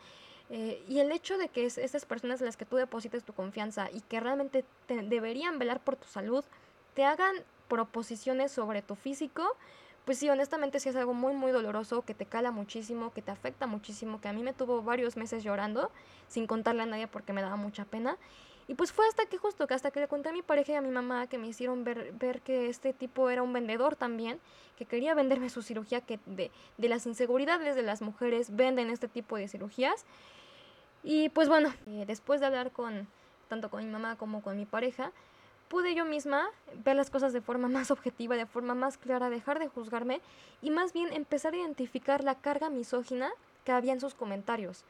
Eh, 0.52 0.84
y 0.88 1.00
el 1.00 1.12
hecho 1.12 1.38
de 1.38 1.50
que 1.50 1.66
es, 1.66 1.78
esas 1.78 2.06
personas 2.06 2.42
en 2.42 2.46
las 2.46 2.58
que 2.58 2.66
tú 2.66 2.76
deposites 2.76 3.24
tu 3.24 3.34
confianza 3.34 3.90
y 3.92 4.02
que 4.02 4.20
realmente 4.20 4.66
deberían 4.88 5.60
velar 5.60 5.80
por 5.80 5.96
tu 5.96 6.08
salud, 6.08 6.44
te 6.94 7.06
hagan 7.06 7.36
proposiciones 7.70 8.52
sobre 8.52 8.82
tu 8.82 8.96
físico, 8.96 9.56
pues 10.04 10.18
sí, 10.18 10.30
honestamente 10.30 10.80
sí 10.80 10.90
es 10.90 10.96
algo 10.96 11.14
muy, 11.14 11.34
muy 11.34 11.52
doloroso, 11.52 12.02
que 12.02 12.14
te 12.14 12.26
cala 12.26 12.52
muchísimo, 12.52 13.14
que 13.14 13.22
te 13.22 13.32
afecta 13.32 13.68
muchísimo, 13.68 14.20
que 14.20 14.28
a 14.28 14.34
mí 14.34 14.44
me 14.44 14.54
tuvo 14.54 14.82
varios 14.82 15.16
meses 15.16 15.44
llorando, 15.44 15.92
sin 16.28 16.48
contarle 16.48 16.82
a 16.82 16.86
nadie 16.88 17.08
porque 17.08 17.32
me 17.32 17.42
daba 17.42 17.56
mucha 17.56 17.86
pena. 17.86 18.18
Y 18.68 18.76
pues 18.76 18.92
fue 18.92 19.08
hasta 19.08 19.26
que 19.26 19.38
justo, 19.38 19.66
que 19.68 19.74
hasta 19.74 19.92
que 19.92 20.00
le 20.00 20.08
conté 20.08 20.30
a 20.30 20.32
mi 20.32 20.42
pareja 20.42 20.74
y 20.74 20.76
a 20.76 20.82
mi 20.82 20.90
mamá 20.90 21.28
que 21.28 21.38
me 21.38 21.48
hicieron 21.48 21.84
ver, 21.84 22.12
ver 22.14 22.42
que 22.42 22.70
este 22.70 22.94
tipo 22.94 23.30
era 23.30 23.42
un 23.42 23.54
vendedor 23.54 23.96
también, 23.96 24.40
que 24.78 24.86
quería 24.86 25.14
venderme 25.14 25.50
su 25.50 25.62
cirugía, 25.62 26.02
que 26.02 26.20
de, 26.26 26.52
de 26.78 26.90
las 26.90 27.06
inseguridades 27.06 27.76
de 27.76 27.82
las 27.82 28.02
mujeres 28.02 28.56
venden 28.56 28.90
este 28.90 29.08
tipo 29.08 29.38
de 29.38 29.48
cirugías. 29.48 30.06
Y 31.04 31.30
pues 31.30 31.50
bueno, 31.50 31.74
eh, 31.88 32.06
después 32.06 32.40
de 32.40 32.48
hablar 32.48 32.72
con 32.72 33.08
tanto 33.48 33.70
con 33.70 33.84
mi 33.84 33.92
mamá 33.92 34.16
como 34.16 34.42
con 34.42 34.56
mi 34.56 34.66
pareja, 34.66 35.12
pude 35.70 35.96
yo 35.96 36.04
misma 36.04 36.50
ver 36.84 36.96
las 36.96 37.10
cosas 37.10 37.32
de 37.32 37.42
forma 37.42 37.68
más 37.70 37.92
objetiva, 37.92 38.36
de 38.36 38.46
forma 38.46 38.76
más 38.76 38.98
clara, 38.98 39.30
dejar 39.30 39.60
de 39.60 39.70
juzgarme 39.70 40.20
y 40.62 40.72
más 40.72 40.92
bien 40.92 41.14
empezar 41.14 41.54
a 41.54 41.58
identificar 41.58 42.24
la 42.24 42.36
carga 42.36 42.70
misógina 42.70 43.32
que 43.64 43.72
había 43.72 43.94
en 43.94 44.02
sus 44.02 44.14
comentarios, 44.14 44.84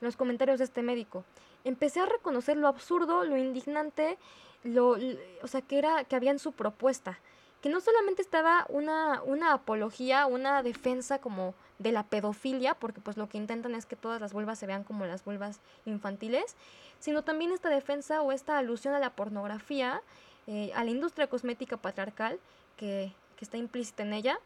en 0.00 0.06
los 0.06 0.16
comentarios 0.16 0.58
de 0.58 0.64
este 0.64 0.82
médico. 0.82 1.24
Empecé 1.64 2.00
a 2.00 2.06
reconocer 2.06 2.56
lo 2.56 2.68
absurdo, 2.68 3.24
lo 3.24 3.36
indignante, 3.36 4.18
lo, 4.62 4.96
o 5.42 5.46
sea, 5.48 5.62
que 5.62 5.78
era 5.78 6.04
que 6.04 6.14
había 6.14 6.30
en 6.30 6.38
su 6.38 6.52
propuesta, 6.52 7.18
que 7.60 7.68
no 7.68 7.80
solamente 7.80 8.22
estaba 8.22 8.66
una, 8.68 9.22
una 9.22 9.52
apología, 9.52 10.26
una 10.26 10.62
defensa 10.62 11.18
como 11.18 11.54
de 11.78 11.92
la 11.92 12.04
pedofilia, 12.04 12.74
porque 12.74 13.00
pues 13.00 13.16
lo 13.16 13.28
que 13.28 13.38
intentan 13.38 13.74
es 13.74 13.86
que 13.86 13.96
todas 13.96 14.20
las 14.20 14.32
vulvas 14.32 14.58
se 14.58 14.66
vean 14.66 14.84
como 14.84 15.04
las 15.06 15.24
vulvas 15.24 15.60
infantiles, 15.84 16.56
sino 16.98 17.22
también 17.22 17.52
esta 17.52 17.68
defensa 17.68 18.22
o 18.22 18.32
esta 18.32 18.58
alusión 18.58 18.94
a 18.94 18.98
la 18.98 19.10
pornografía, 19.10 20.02
eh, 20.46 20.70
a 20.74 20.84
la 20.84 20.90
industria 20.90 21.26
cosmética 21.26 21.76
patriarcal 21.76 22.38
que, 22.76 23.12
que 23.36 23.44
está 23.44 23.56
implícita 23.56 24.02
en 24.02 24.12
ella, 24.12 24.38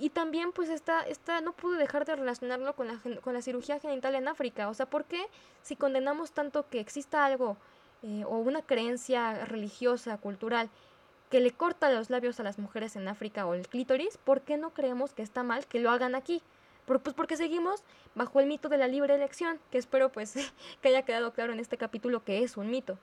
Y 0.00 0.10
también 0.10 0.52
pues 0.52 0.68
esta, 0.68 1.02
esta 1.02 1.40
no 1.40 1.52
pude 1.52 1.76
dejar 1.76 2.04
de 2.04 2.14
relacionarlo 2.14 2.72
con 2.76 2.86
la, 2.86 3.00
con 3.20 3.34
la 3.34 3.42
cirugía 3.42 3.80
genital 3.80 4.14
en 4.14 4.28
África. 4.28 4.68
O 4.68 4.74
sea, 4.74 4.86
¿por 4.86 5.04
qué 5.04 5.26
si 5.62 5.74
condenamos 5.74 6.30
tanto 6.30 6.68
que 6.68 6.78
exista 6.78 7.24
algo 7.26 7.56
eh, 8.02 8.22
o 8.24 8.38
una 8.38 8.62
creencia 8.62 9.44
religiosa, 9.46 10.18
cultural, 10.18 10.70
que 11.30 11.40
le 11.40 11.50
corta 11.50 11.90
los 11.90 12.10
labios 12.10 12.38
a 12.38 12.44
las 12.44 12.58
mujeres 12.58 12.94
en 12.94 13.08
África 13.08 13.44
o 13.44 13.54
el 13.54 13.66
clítoris, 13.68 14.18
¿por 14.18 14.42
qué 14.42 14.56
no 14.56 14.70
creemos 14.70 15.14
que 15.14 15.22
está 15.22 15.42
mal 15.42 15.66
que 15.66 15.80
lo 15.80 15.90
hagan 15.90 16.14
aquí? 16.14 16.42
pues 16.86 17.14
porque 17.14 17.36
seguimos 17.36 17.82
bajo 18.14 18.40
el 18.40 18.46
mito 18.46 18.70
de 18.70 18.78
la 18.78 18.88
libre 18.88 19.14
elección, 19.14 19.60
que 19.70 19.76
espero 19.76 20.10
pues 20.10 20.34
que 20.80 20.88
haya 20.88 21.02
quedado 21.02 21.32
claro 21.32 21.52
en 21.52 21.60
este 21.60 21.76
capítulo 21.76 22.24
que 22.24 22.42
es 22.42 22.56
un 22.56 22.70
mito. 22.70 22.98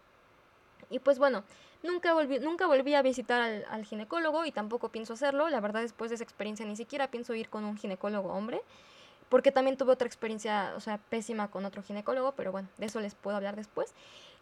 Y 0.89 0.99
pues 0.99 1.19
bueno, 1.19 1.43
nunca 1.85 2.13
volví, 2.13 2.39
nunca 2.39 2.67
volví 2.67 2.93
a 2.93 3.01
visitar 3.01 3.63
al, 3.69 3.85
ginecólogo 3.85 4.45
y 4.45 4.51
tampoco 4.51 4.89
pienso 4.89 5.13
hacerlo. 5.13 5.49
La 5.49 5.59
verdad, 5.59 5.81
después 5.81 6.09
de 6.09 6.15
esa 6.15 6.23
experiencia 6.23 6.65
ni 6.65 6.75
siquiera 6.75 7.09
pienso 7.09 7.33
ir 7.33 7.49
con 7.49 7.63
un 7.63 7.77
ginecólogo 7.77 8.33
hombre, 8.33 8.61
porque 9.29 9.51
también 9.51 9.77
tuve 9.77 9.93
otra 9.93 10.07
experiencia, 10.07 10.73
o 10.75 10.79
sea, 10.79 10.97
pésima 10.97 11.49
con 11.49 11.65
otro 11.65 11.81
ginecólogo, 11.81 12.33
pero 12.33 12.51
bueno, 12.51 12.67
de 12.77 12.85
eso 12.85 12.99
les 12.99 13.15
puedo 13.15 13.37
hablar 13.37 13.55
después. 13.55 13.93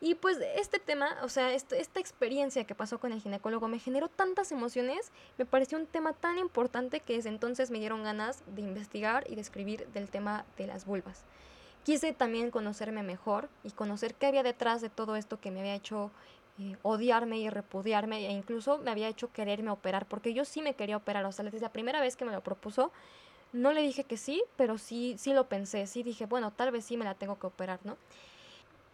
Y 0.02 0.15
pues 0.15 0.38
este 0.56 0.80
tema, 0.80 1.18
o 1.22 1.30
sea, 1.30 1.53
esta 1.53 1.99
experiencia 1.99 2.65
que 2.65 2.76
pasó 2.76 2.99
con 2.99 3.14
el 3.14 3.22
ginecólogo 3.22 3.70
me 3.70 3.80
generó 3.80 4.10
tantas 4.10 4.52
emociones, 4.52 5.11
me 5.38 5.45
pareció 5.45 5.78
un 5.78 5.86
tema 5.86 6.11
tan 6.11 6.38
importante 6.38 6.99
que 6.99 7.14
desde 7.14 7.30
entonces 7.30 7.72
me 7.72 7.80
dieron 7.80 8.03
ganas 8.03 8.44
de 8.48 8.61
investigar 8.61 9.24
y 9.30 9.36
de 9.36 9.41
escribir 9.41 9.88
del 9.94 10.10
tema 10.10 10.45
de 10.57 10.68
las 10.68 10.86
vulvas. 10.86 11.24
Quise 11.84 12.14
también 12.14 12.49
conocerme 12.49 13.03
mejor 13.03 13.49
y 13.64 13.72
conocer 13.72 14.15
qué 14.15 14.28
había 14.28 14.41
detrás 14.41 14.82
de 14.82 14.90
todo 14.90 15.18
esto 15.18 15.40
que 15.40 15.52
me 15.52 15.60
había 15.60 15.76
hecho 15.76 16.11
eh, 16.60 16.78
odiarme 16.84 17.40
y 17.40 17.50
repudiarme 17.50 18.28
e 18.28 18.32
incluso 18.32 18.78
me 18.78 18.92
había 18.92 19.08
hecho 19.08 19.32
quererme 19.32 19.72
operar, 19.72 20.06
porque 20.06 20.34
yo 20.34 20.46
sí 20.46 20.62
me 20.62 20.76
quería 20.76 20.98
operar, 20.98 21.26
o 21.26 21.32
sea, 21.32 21.46
desde 21.46 21.60
la 21.60 21.72
primera 21.72 22.00
vez 22.00 22.16
que 22.16 22.26
me 22.26 22.32
lo 22.32 22.42
propuso, 22.42 22.92
no 23.54 23.72
le 23.72 23.82
dije 23.82 24.04
que 24.04 24.18
sí, 24.18 24.44
pero 24.56 24.78
sí, 24.78 25.16
sí 25.18 25.34
lo 25.34 25.48
pensé, 25.48 25.88
sí 25.88 26.04
dije, 26.04 26.26
bueno, 26.26 26.52
tal 26.52 26.72
vez 26.72 26.86
sí 26.86 26.98
me 26.98 27.06
la 27.06 27.16
tengo 27.16 27.40
que 27.40 27.48
operar, 27.48 27.80
¿no? 27.84 27.98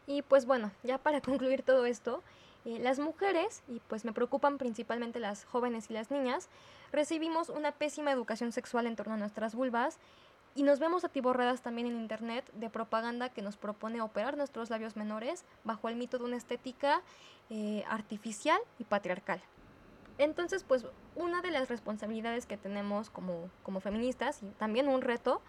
Y 0.07 0.22
pues 0.22 0.45
bueno, 0.45 0.72
ya 0.84 0.98
para 0.98 1.22
concluir 1.22 1.64
todo 1.64 1.86
esto, 1.86 2.23
eh, 2.65 2.80
las 2.80 2.99
mujeres, 2.99 3.61
y 3.68 3.80
pues 3.88 4.06
me 4.06 4.14
preocupan 4.14 4.57
principalmente 4.57 5.19
las 5.19 5.45
jóvenes 5.45 5.90
y 5.90 5.94
las 5.94 6.11
niñas, 6.11 6.49
recibimos 6.91 7.49
una 7.49 7.72
pésima 7.73 8.11
educación 8.11 8.52
sexual 8.52 8.88
en 8.88 8.95
torno 8.95 9.14
a 9.14 9.18
nuestras 9.18 9.53
vulvas 9.53 9.98
y 10.55 10.63
nos 10.63 10.80
vemos 10.80 11.03
atiborradas 11.03 11.61
también 11.61 11.88
en 11.88 11.95
internet 11.95 12.49
de 12.53 12.69
propaganda 12.69 13.30
que 13.30 13.41
nos 13.41 13.57
propone 13.57 14.01
operar 14.01 14.38
nuestros 14.38 14.69
labios 14.69 14.95
menores 14.95 15.45
bajo 15.63 15.89
el 15.89 15.95
mito 15.95 16.17
de 16.17 16.26
una 16.26 16.38
estética 16.38 17.01
eh, 17.49 17.84
artificial 17.88 18.59
y 18.77 18.84
patriarcal. 18.84 19.41
Entonces, 20.17 20.63
pues 20.63 20.85
una 21.15 21.41
de 21.41 21.51
las 21.51 21.69
responsabilidades 21.69 22.45
que 22.45 22.57
tenemos 22.57 23.09
como, 23.09 23.49
como 23.63 23.80
feministas 23.80 24.43
y 24.43 24.47
también 24.57 24.89
un 24.89 25.01
reto 25.01 25.41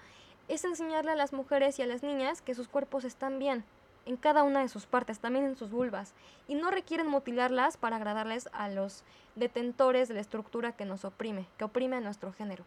es 0.49 0.65
enseñarle 0.65 1.13
a 1.13 1.17
las 1.17 1.33
mujeres 1.33 1.79
y 1.79 1.83
a 1.83 1.87
las 1.87 2.03
niñas 2.03 2.41
que 2.43 2.55
sus 2.55 2.69
cuerpos 2.69 3.05
están 3.05 3.39
bien, 3.39 3.65
en 4.07 4.17
cada 4.17 4.43
una 4.43 4.61
de 4.61 4.69
sus 4.69 4.87
partes, 4.87 5.21
también 5.21 5.45
en 5.45 5.57
sus 5.57 5.71
vulvas, 5.71 6.15
y 6.49 6.55
no 6.55 6.71
requieren 6.71 7.07
mutilarlas 7.07 7.77
para 7.77 7.97
agradarles 7.97 8.49
a 8.53 8.69
los 8.69 9.05
detentores 9.37 10.09
de 10.09 10.15
la 10.15 10.21
estructura 10.21 10.73
que 10.73 10.85
nos 10.85 11.05
oprime, 11.05 11.47
que 11.59 11.65
oprime 11.65 11.97
a 11.97 12.01
nuestro 12.01 12.33
género. 12.33 12.65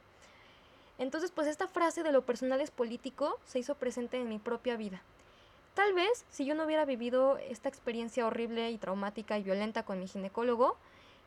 Entonces, 0.98 1.32
pues 1.32 1.48
esta 1.48 1.68
frase 1.68 2.03
de 2.03 2.11
lo 2.11 2.22
personal 2.22 2.61
es 2.61 2.72
político 2.72 3.40
se 3.45 3.60
hizo 3.60 3.76
presente 3.76 4.20
en 4.20 4.30
mi 4.30 4.40
propia 4.40 4.78
vida. 4.78 5.02
Tal 5.74 5.94
vez 5.94 6.26
si 6.30 6.45
yo 6.45 6.53
no 6.53 6.65
hubiera 6.65 6.86
vivido 6.86 7.38
esta 7.38 7.68
experiencia 7.68 8.28
horrible 8.28 8.70
y 8.70 8.78
traumática 8.78 9.38
y 9.38 9.44
violenta 9.44 9.84
con 9.84 9.99
mi 9.99 10.07
ginecólogo, 10.07 10.78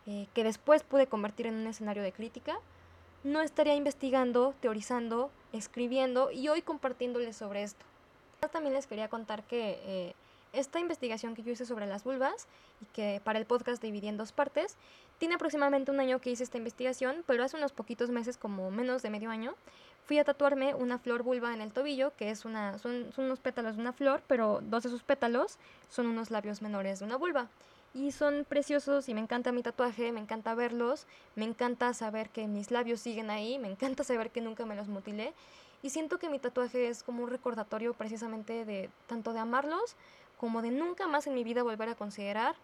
eh, 0.06 0.28
que 0.34 0.44
después 0.44 0.84
pude 0.84 1.08
convertir 1.08 1.46
en 1.46 1.54
un 1.54 1.66
escenario 1.66 2.04
de 2.04 2.12
crítica, 2.12 2.56
no 3.24 3.40
estaría 3.40 3.74
investigando, 3.74 4.54
teorizando, 4.60 5.30
escribiendo 5.52 6.30
y 6.30 6.48
hoy 6.48 6.62
compartiéndoles 6.62 7.36
sobre 7.36 7.64
esto. 7.64 7.84
También 8.52 8.74
les 8.74 8.86
quería 8.86 9.08
contar 9.08 9.42
que 9.42 9.80
eh, 9.82 10.14
esta 10.52 10.80
investigación 10.80 11.34
que 11.34 11.42
yo 11.42 11.52
hice 11.52 11.66
sobre 11.66 11.86
las 11.86 12.04
vulvas 12.04 12.46
y 12.80 12.86
que 12.86 13.20
para 13.24 13.38
el 13.38 13.46
podcast 13.46 13.82
dividí 13.82 14.08
en 14.08 14.16
dos 14.16 14.32
partes, 14.32 14.76
tiene 15.18 15.34
aproximadamente 15.34 15.90
un 15.90 16.00
año 16.00 16.20
que 16.20 16.30
hice 16.30 16.44
esta 16.44 16.58
investigación, 16.58 17.24
pero 17.26 17.44
hace 17.44 17.56
unos 17.56 17.72
poquitos 17.72 18.10
meses, 18.10 18.36
como 18.36 18.70
menos 18.70 19.02
de 19.02 19.10
medio 19.10 19.30
año, 19.30 19.54
fui 20.06 20.18
a 20.18 20.24
tatuarme 20.24 20.74
una 20.74 20.98
flor 20.98 21.22
vulva 21.22 21.52
en 21.52 21.60
el 21.60 21.72
tobillo, 21.72 22.14
que 22.16 22.30
es 22.30 22.44
una, 22.44 22.78
son, 22.78 23.12
son 23.14 23.24
unos 23.24 23.40
pétalos 23.40 23.76
de 23.76 23.82
una 23.82 23.92
flor, 23.92 24.22
pero 24.26 24.60
dos 24.62 24.84
de 24.84 24.90
sus 24.90 25.02
pétalos 25.02 25.58
son 25.88 26.06
unos 26.06 26.30
labios 26.30 26.62
menores 26.62 27.00
de 27.00 27.06
una 27.06 27.16
vulva. 27.16 27.48
Y 27.94 28.12
son 28.12 28.44
preciosos 28.46 29.08
y 29.08 29.14
me 29.14 29.20
encanta 29.20 29.52
mi 29.52 29.62
tatuaje, 29.62 30.12
me 30.12 30.20
encanta 30.20 30.54
verlos, 30.54 31.06
me 31.34 31.44
encanta 31.44 31.94
saber 31.94 32.28
que 32.28 32.46
mis 32.46 32.70
labios 32.70 33.00
siguen 33.00 33.30
ahí, 33.30 33.58
me 33.58 33.68
encanta 33.70 34.04
saber 34.04 34.30
que 34.30 34.42
nunca 34.42 34.66
me 34.66 34.76
los 34.76 34.86
mutilé. 34.86 35.32
Y 35.82 35.90
siento 35.90 36.18
que 36.18 36.28
mi 36.28 36.38
tatuaje 36.38 36.88
es 36.88 37.02
como 37.02 37.22
un 37.22 37.30
recordatorio 37.30 37.94
precisamente 37.94 38.64
de 38.64 38.90
tanto 39.06 39.32
de 39.32 39.38
amarlos 39.40 39.96
como 40.38 40.62
de 40.62 40.70
nunca 40.70 41.06
más 41.06 41.26
en 41.26 41.34
mi 41.34 41.44
vida 41.44 41.62
volver 41.62 41.88
a 41.88 41.94
considerar 41.94 42.54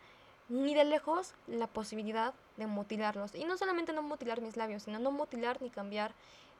ni 0.48 0.74
de 0.74 0.84
lejos 0.84 1.34
la 1.46 1.66
posibilidad 1.66 2.34
de 2.56 2.66
mutilarlos. 2.66 3.34
Y 3.34 3.44
no 3.44 3.56
solamente 3.56 3.92
no 3.92 4.02
mutilar 4.02 4.40
mis 4.40 4.56
labios, 4.56 4.82
sino 4.82 4.98
no 4.98 5.10
mutilar 5.10 5.62
ni 5.62 5.70
cambiar 5.70 6.12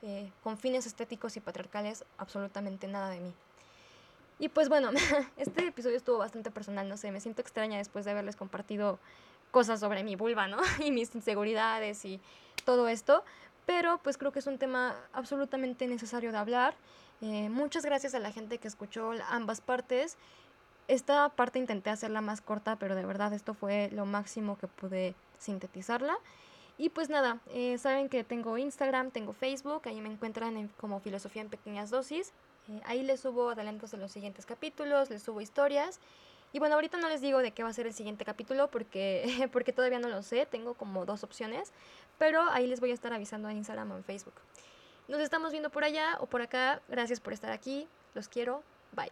eh, 0.02 0.30
con 0.42 0.56
fines 0.56 0.86
estéticos 0.86 1.36
y 1.36 1.40
patriarcales 1.40 2.04
absolutamente 2.18 2.86
nada 2.86 3.10
de 3.10 3.20
mí. 3.20 3.34
Y 4.38 4.48
pues 4.48 4.68
bueno, 4.68 4.90
este 5.36 5.66
episodio 5.66 5.96
estuvo 5.96 6.18
bastante 6.18 6.50
personal, 6.50 6.88
no 6.88 6.96
sé, 6.96 7.10
me 7.10 7.20
siento 7.20 7.42
extraña 7.42 7.78
después 7.78 8.04
de 8.04 8.12
haberles 8.12 8.36
compartido 8.36 8.98
cosas 9.50 9.80
sobre 9.80 10.02
mi 10.04 10.16
vulva, 10.16 10.46
¿no? 10.46 10.58
Y 10.80 10.90
mis 10.90 11.14
inseguridades 11.14 12.04
y 12.04 12.20
todo 12.64 12.88
esto 12.88 13.24
pero 13.66 13.98
pues 14.02 14.18
creo 14.18 14.32
que 14.32 14.40
es 14.40 14.46
un 14.46 14.58
tema 14.58 14.96
absolutamente 15.12 15.86
necesario 15.86 16.32
de 16.32 16.38
hablar. 16.38 16.74
Eh, 17.20 17.48
muchas 17.48 17.84
gracias 17.84 18.14
a 18.14 18.18
la 18.18 18.32
gente 18.32 18.58
que 18.58 18.68
escuchó 18.68 19.12
ambas 19.28 19.60
partes. 19.60 20.16
Esta 20.92 21.30
parte 21.30 21.58
intenté 21.58 21.88
hacerla 21.88 22.20
más 22.20 22.42
corta, 22.42 22.76
pero 22.76 22.94
de 22.94 23.06
verdad 23.06 23.32
esto 23.32 23.54
fue 23.54 23.88
lo 23.92 24.04
máximo 24.04 24.58
que 24.58 24.66
pude 24.66 25.14
sintetizarla. 25.38 26.18
Y 26.76 26.90
pues 26.90 27.08
nada, 27.08 27.38
eh, 27.54 27.78
saben 27.78 28.10
que 28.10 28.24
tengo 28.24 28.58
Instagram, 28.58 29.10
tengo 29.10 29.32
Facebook, 29.32 29.80
ahí 29.86 30.02
me 30.02 30.10
encuentran 30.10 30.68
como 30.76 31.00
Filosofía 31.00 31.40
en 31.40 31.48
Pequeñas 31.48 31.88
Dosis. 31.88 32.34
Eh, 32.68 32.82
ahí 32.84 33.02
les 33.02 33.20
subo 33.20 33.48
adelantos 33.48 33.90
de 33.90 33.96
los 33.96 34.12
siguientes 34.12 34.44
capítulos, 34.44 35.08
les 35.08 35.22
subo 35.22 35.40
historias. 35.40 35.98
Y 36.52 36.58
bueno, 36.58 36.74
ahorita 36.74 36.98
no 36.98 37.08
les 37.08 37.22
digo 37.22 37.38
de 37.38 37.52
qué 37.52 37.62
va 37.62 37.70
a 37.70 37.72
ser 37.72 37.86
el 37.86 37.94
siguiente 37.94 38.26
capítulo 38.26 38.68
porque, 38.68 39.48
porque 39.50 39.72
todavía 39.72 39.98
no 39.98 40.10
lo 40.10 40.22
sé, 40.22 40.44
tengo 40.44 40.74
como 40.74 41.06
dos 41.06 41.24
opciones, 41.24 41.72
pero 42.18 42.42
ahí 42.50 42.66
les 42.66 42.80
voy 42.80 42.90
a 42.90 42.94
estar 42.94 43.14
avisando 43.14 43.48
en 43.48 43.56
Instagram 43.56 43.92
o 43.92 43.96
en 43.96 44.04
Facebook. 44.04 44.34
Nos 45.08 45.22
estamos 45.22 45.52
viendo 45.52 45.70
por 45.70 45.84
allá 45.84 46.18
o 46.20 46.26
por 46.26 46.42
acá. 46.42 46.82
Gracias 46.88 47.18
por 47.18 47.32
estar 47.32 47.50
aquí. 47.50 47.88
Los 48.14 48.28
quiero. 48.28 48.62
Bye. 48.94 49.10